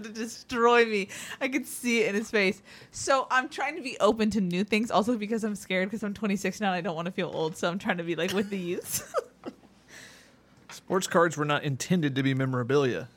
He's 0.00 0.06
about 0.06 0.14
to 0.14 0.22
destroy 0.22 0.84
me. 0.84 1.08
I 1.40 1.48
could 1.48 1.66
see 1.66 2.00
it 2.00 2.08
in 2.10 2.14
his 2.14 2.30
face. 2.30 2.62
So 2.90 3.26
I'm 3.30 3.48
trying 3.48 3.76
to 3.76 3.82
be 3.82 3.96
open 4.00 4.30
to 4.30 4.40
new 4.40 4.64
things, 4.64 4.90
also 4.90 5.16
because 5.16 5.44
I'm 5.44 5.54
scared 5.54 5.88
because 5.88 6.02
I'm 6.02 6.14
26 6.14 6.60
now 6.60 6.68
and 6.68 6.76
I 6.76 6.80
don't 6.80 6.96
want 6.96 7.06
to 7.06 7.12
feel 7.12 7.30
old. 7.32 7.56
So 7.56 7.68
I'm 7.68 7.78
trying 7.78 7.98
to 7.98 8.04
be 8.04 8.16
like 8.16 8.32
with 8.32 8.50
the 8.50 8.58
youth. 8.58 9.12
Sports 10.70 11.06
cards 11.06 11.36
were 11.36 11.44
not 11.44 11.64
intended 11.64 12.14
to 12.16 12.22
be 12.22 12.34
memorabilia. 12.34 13.08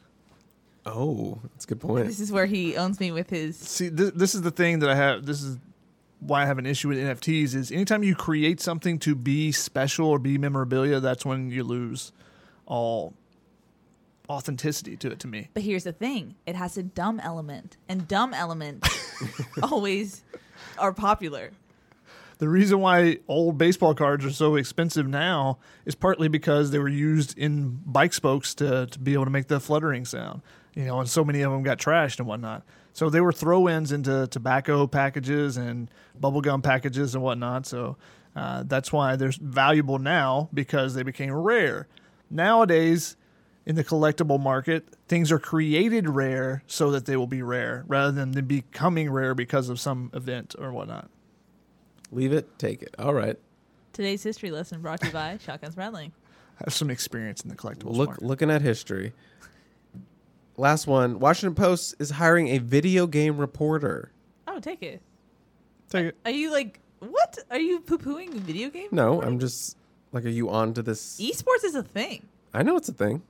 Oh, 0.86 1.40
that's 1.54 1.66
a 1.66 1.68
good 1.68 1.80
point. 1.80 2.08
this 2.08 2.20
is 2.20 2.32
where 2.32 2.46
he 2.46 2.76
owns 2.76 3.00
me 3.00 3.12
with 3.12 3.30
his. 3.30 3.58
See, 3.58 3.90
th- 3.90 4.14
this 4.16 4.36
is 4.36 4.42
the 4.42 4.52
thing 4.52 4.80
that 4.80 4.90
I 4.90 4.96
have. 4.96 5.26
This 5.26 5.42
is 5.42 5.58
why 6.20 6.44
I 6.44 6.46
have 6.46 6.58
an 6.58 6.66
issue 6.66 6.90
with 6.90 6.98
NFTs. 6.98 7.56
Is 7.56 7.72
anytime 7.72 8.04
you 8.04 8.16
create 8.16 8.60
something 8.60 9.00
to 9.00 9.16
be 9.16 9.52
special 9.52 10.08
or 10.08 10.20
be 10.20 10.38
memorabilia, 10.38 11.00
that's 11.00 11.26
when 11.26 11.52
you 11.52 11.64
lose 11.64 12.12
all 12.66 13.14
authenticity 14.30 14.96
to 14.98 15.12
it. 15.12 15.20
To 15.20 15.28
me, 15.28 15.50
But 15.54 15.64
here's 15.64 15.84
the 15.84 15.94
thing: 15.94 16.36
it 16.46 16.56
has 16.56 16.78
a 16.78 16.84
dumb 16.84 17.20
element, 17.20 17.78
and 17.90 18.08
dumb 18.08 18.34
elements 18.34 18.88
always 19.64 20.24
are 20.78 20.94
popular. 20.94 21.52
the 22.40 22.50
reason 22.50 22.80
why 22.80 23.18
old 23.28 23.58
baseball 23.58 23.94
cards 23.94 24.26
are 24.26 24.32
so 24.32 24.56
expensive 24.56 25.08
now 25.08 25.58
is 25.86 25.96
partly 25.96 26.28
because 26.28 26.72
they 26.72 26.80
were 26.80 26.90
used 26.90 27.38
in 27.38 27.80
bike 27.86 28.14
spokes 28.14 28.54
to 28.56 28.88
to 28.88 29.00
be 29.00 29.14
able 29.14 29.26
to 29.26 29.32
make 29.32 29.48
the 29.48 29.60
fluttering 29.60 30.06
sound. 30.06 30.42
You 30.74 30.86
know, 30.86 31.00
and 31.00 31.08
so 31.10 31.24
many 31.24 31.42
of 31.42 31.52
them 31.52 31.62
got 31.62 31.78
trashed 31.78 32.18
and 32.20 32.28
whatnot. 32.28 32.64
So 32.94 33.10
they 33.10 33.22
were 33.22 33.32
throw-ins 33.32 33.92
into 33.92 34.28
tobacco 34.28 34.88
packages 34.88 35.56
and 35.58 35.90
bubblegum 36.20 36.64
packages 36.64 37.14
and 37.16 37.24
whatnot. 37.24 37.66
So 37.68 37.98
uh, 38.36 38.64
that's 38.66 38.92
why 38.92 39.16
they're 39.16 39.32
valuable 39.40 40.00
now 40.00 40.50
because 40.54 40.96
they 40.96 41.04
became 41.04 41.32
rare. 41.32 41.88
Nowadays, 42.30 43.16
in 43.66 43.76
the 43.76 43.84
collectible 43.84 44.40
market, 44.40 44.86
things 45.08 45.32
are 45.32 45.40
created 45.40 46.10
rare 46.10 46.64
so 46.68 46.92
that 46.92 47.06
they 47.06 47.16
will 47.16 47.28
be 47.28 47.42
rare 47.42 47.86
rather 47.88 48.12
than 48.12 48.32
them 48.32 48.46
becoming 48.46 49.10
rare 49.10 49.34
because 49.34 49.70
of 49.70 49.80
some 49.80 50.12
event 50.14 50.56
or 50.60 50.72
whatnot. 50.72 51.10
Leave 52.12 52.34
it, 52.34 52.60
take 52.60 52.82
it. 52.82 52.94
All 53.00 53.14
right. 53.14 53.38
Today's 53.94 54.24
history 54.24 54.52
lesson 54.52 54.82
brought 54.82 55.00
to 55.02 55.08
you 55.08 55.14
by 55.14 55.38
Shotgun 55.46 55.72
Spratling. 55.72 56.12
I 56.60 56.66
have 56.66 56.74
some 56.74 56.90
experience 56.90 57.42
in 57.42 57.50
the 57.50 57.56
collectibles 57.56 57.96
Look, 57.96 58.10
market. 58.10 58.24
looking 58.26 58.52
at 58.52 58.62
history. 58.62 59.14
Last 60.58 60.86
one. 60.86 61.20
Washington 61.20 61.56
Post 61.56 61.96
is 62.00 62.12
hiring 62.12 62.50
a 62.50 62.60
video 62.60 63.08
game 63.08 63.38
reporter. 63.38 64.12
Oh, 64.48 64.60
take 64.60 64.84
it. 64.84 65.02
Take 65.90 66.08
it. 66.08 66.18
Are 66.26 66.32
you 66.32 66.52
like 66.52 66.80
what? 67.00 67.40
Are 67.50 67.60
you 67.60 67.80
poo 67.80 67.98
pooing 67.98 68.34
video 68.34 68.70
game? 68.70 68.90
No, 68.92 69.12
reporting? 69.16 69.30
I'm 69.34 69.40
just 69.40 69.78
like, 70.12 70.26
are 70.26 70.30
you 70.30 70.50
on 70.50 70.74
to 70.76 70.84
this? 70.84 71.20
Esports 71.20 71.64
is 71.64 71.76
a 71.76 71.84
thing. 71.84 72.28
I 72.54 72.62
know 72.62 72.78
it's 72.78 72.90
a 72.90 72.94
thing. 72.94 73.24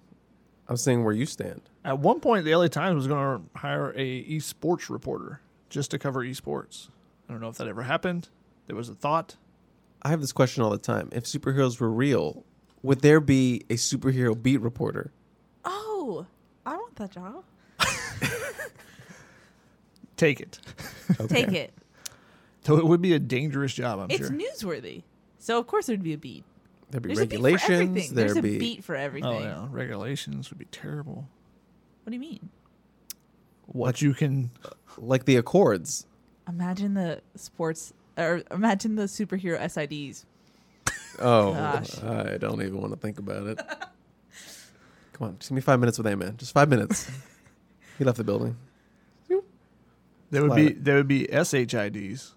I'm 0.67 0.77
saying 0.77 1.03
where 1.03 1.13
you 1.13 1.25
stand. 1.25 1.61
At 1.83 1.99
one 1.99 2.19
point, 2.19 2.45
the 2.45 2.55
LA 2.55 2.67
Times 2.67 2.95
was 2.95 3.07
going 3.07 3.39
to 3.39 3.59
hire 3.59 3.91
a 3.95 4.23
esports 4.25 4.89
reporter 4.89 5.41
just 5.69 5.91
to 5.91 5.99
cover 5.99 6.23
esports. 6.23 6.89
I 7.27 7.33
don't 7.33 7.41
know 7.41 7.49
if 7.49 7.57
that 7.57 7.67
ever 7.67 7.83
happened. 7.83 8.29
There 8.67 8.75
was 8.75 8.89
a 8.89 8.95
thought. 8.95 9.35
I 10.01 10.09
have 10.09 10.21
this 10.21 10.31
question 10.31 10.63
all 10.63 10.69
the 10.69 10.77
time. 10.77 11.09
If 11.11 11.25
superheroes 11.25 11.79
were 11.79 11.91
real, 11.91 12.43
would 12.81 13.01
there 13.01 13.19
be 13.19 13.63
a 13.69 13.75
superhero 13.75 14.41
beat 14.41 14.61
reporter? 14.61 15.11
Oh, 15.65 16.25
I 16.65 16.75
want 16.75 16.95
that 16.95 17.11
job. 17.11 17.43
Take 20.17 20.39
it. 20.39 20.59
Take 21.27 21.51
it. 21.51 21.73
So 22.63 22.77
it 22.77 22.85
would 22.85 23.01
be 23.01 23.13
a 23.13 23.19
dangerous 23.19 23.73
job, 23.73 23.99
I'm 23.99 24.09
sure. 24.09 24.33
It's 24.33 24.61
sure. 24.61 24.73
newsworthy. 24.79 25.03
So 25.39 25.59
of 25.59 25.67
course 25.67 25.87
there'd 25.87 26.03
be 26.03 26.13
a 26.13 26.17
beat. 26.17 26.45
There'd 26.93 27.01
be 27.01 27.15
There's 27.15 27.21
a 27.21 27.25
beat 27.25 27.37
for 27.37 27.43
regulations. 27.43 27.69
everything. 27.71 28.15
There's 28.15 28.33
There'd 28.33 28.37
a 28.37 28.41
be 28.47 28.57
beat 28.59 28.83
for 28.83 28.95
everything. 28.95 29.31
oh 29.31 29.39
yeah, 29.39 29.67
regulations 29.71 30.51
would 30.51 30.59
be 30.59 30.65
terrible. 30.65 31.27
What 32.03 32.11
do 32.11 32.13
you 32.13 32.19
mean? 32.19 32.49
What 33.65 33.99
you 34.03 34.13
can 34.13 34.51
uh, 34.63 34.69
like 34.99 35.25
the 35.25 35.37
Accords. 35.37 36.05
Imagine 36.47 36.93
the 36.93 37.21
sports 37.35 37.93
or 38.15 38.43
imagine 38.51 38.95
the 38.95 39.05
superhero 39.05 39.59
SIDs. 39.59 40.25
Oh, 41.19 41.53
Gosh. 41.53 42.03
I 42.03 42.37
don't 42.39 42.59
even 42.61 42.79
want 42.81 42.91
to 42.93 42.99
think 42.99 43.17
about 43.19 43.45
it. 43.45 43.57
Come 45.13 45.27
on, 45.27 45.37
just 45.37 45.49
give 45.49 45.55
me 45.55 45.61
five 45.61 45.79
minutes 45.79 45.97
with 45.99 46.07
A-Man. 46.07 46.37
Just 46.37 46.53
five 46.53 46.69
minutes. 46.69 47.09
he 47.99 48.03
left 48.03 48.17
the 48.17 48.23
building. 48.23 48.55
there 50.31 50.41
would 50.43 50.55
be 50.55 50.67
it. 50.67 50.83
there 50.83 50.95
would 50.95 51.07
be 51.07 51.27
SHIDs, 51.27 52.31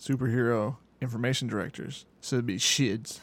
superhero 0.00 0.76
information 1.02 1.46
directors. 1.48 2.06
So 2.22 2.36
it'd 2.36 2.46
be 2.46 2.56
shids. 2.58 3.20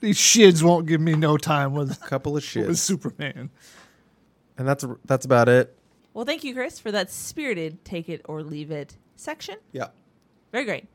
These 0.00 0.18
shids 0.18 0.64
won't 0.64 0.86
give 0.86 1.00
me 1.00 1.14
no 1.14 1.36
time 1.36 1.74
with, 1.74 1.92
a 1.92 2.06
Couple 2.06 2.32
of 2.32 2.36
with 2.36 2.44
shits, 2.44 2.78
Superman. 2.78 3.50
and 4.58 4.66
that's 4.68 4.84
that's 5.04 5.24
about 5.26 5.48
it. 5.48 5.76
Well, 6.14 6.24
thank 6.24 6.42
you, 6.42 6.54
Chris, 6.54 6.78
for 6.78 6.90
that 6.92 7.10
spirited 7.10 7.84
take 7.84 8.08
it 8.08 8.22
or 8.24 8.42
leave 8.42 8.70
it 8.70 8.96
section. 9.16 9.56
Yeah, 9.72 9.88
Very 10.52 10.64
great. 10.64 10.86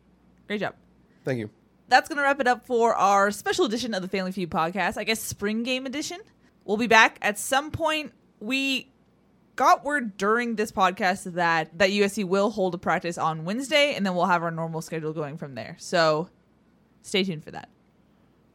Great 0.48 0.60
job. 0.60 0.76
thank 1.24 1.40
you. 1.40 1.50
That's 1.88 2.10
going 2.10 2.18
to 2.18 2.24
wrap 2.24 2.40
it 2.40 2.48
up 2.48 2.66
for 2.66 2.96
our 2.96 3.30
special 3.30 3.66
edition 3.66 3.94
of 3.94 4.02
the 4.02 4.08
Family 4.08 4.32
Feud 4.32 4.50
podcast. 4.50 4.98
I 4.98 5.04
guess 5.04 5.20
spring 5.22 5.62
game 5.64 5.86
edition. 5.86 6.20
We'll 6.64 6.78
be 6.78 6.88
back 6.88 7.20
at 7.22 7.38
some 7.38 7.70
point. 7.70 8.12
We 8.40 8.90
got 9.56 9.86
word 9.86 10.18
during 10.18 10.56
this 10.56 10.72
podcast 10.72 11.32
that 11.36 11.78
that 11.78 11.92
USC 11.92 12.26
will 12.26 12.50
hold 12.50 12.74
a 12.74 12.80
practice 12.80 13.18
on 13.20 13.46
Wednesday, 13.46 13.94
and 13.96 14.04
then 14.06 14.16
we'll 14.16 14.26
have 14.26 14.42
our 14.42 14.50
normal 14.52 14.82
schedule 14.82 15.14
going 15.14 15.38
from 15.38 15.54
there. 15.54 15.76
So 15.80 16.28
stay 17.04 17.24
tuned 17.24 17.44
for 17.44 17.52
that. 17.52 17.70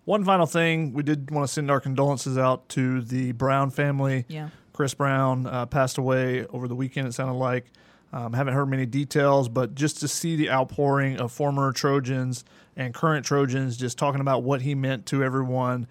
One 0.04 0.24
final 0.24 0.46
thing, 0.46 0.92
we 0.92 1.02
did 1.02 1.30
want 1.30 1.46
to 1.46 1.52
send 1.52 1.70
our 1.70 1.80
condolences 1.80 2.38
out 2.38 2.68
to 2.70 3.02
the 3.02 3.32
Brown 3.32 3.70
family. 3.70 4.24
Yeah. 4.28 4.48
Chris 4.72 4.94
Brown 4.94 5.46
uh, 5.46 5.66
passed 5.66 5.98
away 5.98 6.46
over 6.46 6.66
the 6.66 6.74
weekend, 6.74 7.06
it 7.06 7.12
sounded 7.12 7.34
like. 7.34 7.66
Um, 8.12 8.32
haven't 8.32 8.54
heard 8.54 8.66
many 8.66 8.86
details, 8.86 9.48
but 9.48 9.74
just 9.74 10.00
to 10.00 10.08
see 10.08 10.34
the 10.34 10.50
outpouring 10.50 11.18
of 11.18 11.30
former 11.30 11.72
Trojans 11.72 12.44
and 12.76 12.92
current 12.92 13.24
Trojans 13.24 13.76
just 13.76 13.98
talking 13.98 14.20
about 14.20 14.42
what 14.42 14.62
he 14.62 14.74
meant 14.74 15.06
to 15.06 15.22
everyone 15.22 15.86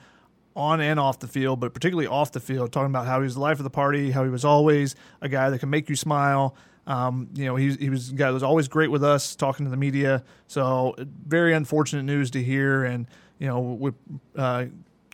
on 0.56 0.82
and 0.82 1.00
off 1.00 1.20
the 1.20 1.28
field, 1.28 1.62
but 1.62 1.74
particularly 1.74 2.08
off 2.08 2.34
the 2.34 2.40
field, 2.42 2.74
talking 2.74 2.90
about 2.90 3.06
how 3.06 3.20
he 3.20 3.24
was 3.24 3.36
the 3.36 3.40
life 3.40 3.60
of 3.60 3.64
the 3.64 3.70
party, 3.70 4.12
how 4.12 4.24
he 4.24 4.30
was 4.30 4.44
always 4.44 4.96
a 5.22 5.30
guy 5.30 5.50
that 5.50 5.60
can 5.60 5.70
make 5.70 5.88
you 5.88 5.96
smile. 5.96 6.56
Um, 6.88 7.30
you 7.36 7.46
know, 7.46 7.56
he, 7.56 7.72
he 7.74 7.90
was 7.90 8.10
a 8.10 8.14
guy 8.14 8.28
that 8.28 8.34
was 8.34 8.44
always 8.44 8.68
great 8.68 8.92
with 8.92 9.04
us, 9.04 9.36
talking 9.36 9.66
to 9.66 9.70
the 9.70 9.78
media. 9.78 10.24
So, 10.48 10.96
very 10.98 11.54
unfortunate 11.54 12.04
news 12.04 12.32
to 12.32 12.44
hear. 12.44 12.84
And, 12.84 13.08
you 13.40 13.48
know, 13.48 13.60
we 13.60 13.92
uh, 14.36 14.66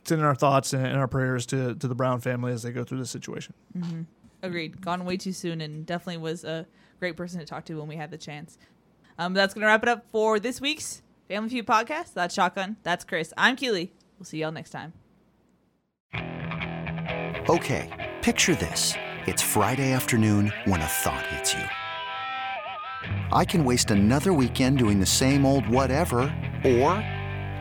sending 0.03 0.25
our 0.25 0.35
thoughts 0.35 0.73
and, 0.73 0.85
and 0.85 0.97
our 0.97 1.07
prayers 1.07 1.45
to, 1.47 1.75
to 1.75 1.87
the 1.87 1.95
Brown 1.95 2.19
family 2.19 2.51
as 2.51 2.63
they 2.63 2.71
go 2.71 2.83
through 2.83 2.99
this 2.99 3.11
situation. 3.11 3.53
Agreed. 4.41 4.81
Gone 4.81 5.05
way 5.05 5.17
too 5.17 5.31
soon, 5.31 5.61
and 5.61 5.85
definitely 5.85 6.17
was 6.17 6.43
a 6.43 6.67
great 6.99 7.15
person 7.15 7.39
to 7.39 7.45
talk 7.45 7.65
to 7.65 7.75
when 7.75 7.87
we 7.87 7.95
had 7.95 8.11
the 8.11 8.17
chance. 8.17 8.57
Um, 9.17 9.33
that's 9.33 9.53
gonna 9.53 9.67
wrap 9.67 9.83
it 9.83 9.89
up 9.89 10.05
for 10.11 10.39
this 10.39 10.59
week's 10.59 11.01
Family 11.27 11.49
Feud 11.49 11.65
podcast. 11.65 12.13
That's 12.13 12.35
Shotgun. 12.35 12.77
That's 12.83 13.05
Chris. 13.05 13.33
I'm 13.37 13.55
Keely. 13.55 13.91
We'll 14.19 14.25
see 14.25 14.39
y'all 14.39 14.51
next 14.51 14.71
time. 14.71 14.93
Okay, 17.47 18.13
picture 18.21 18.55
this. 18.55 18.93
It's 19.27 19.41
Friday 19.41 19.91
afternoon 19.91 20.51
when 20.65 20.81
a 20.81 20.85
thought 20.85 21.25
hits 21.27 21.53
you. 21.53 21.63
I 23.31 23.45
can 23.45 23.63
waste 23.63 23.91
another 23.91 24.33
weekend 24.33 24.77
doing 24.77 24.99
the 24.99 25.05
same 25.05 25.45
old 25.45 25.67
whatever, 25.67 26.21
or 26.63 27.03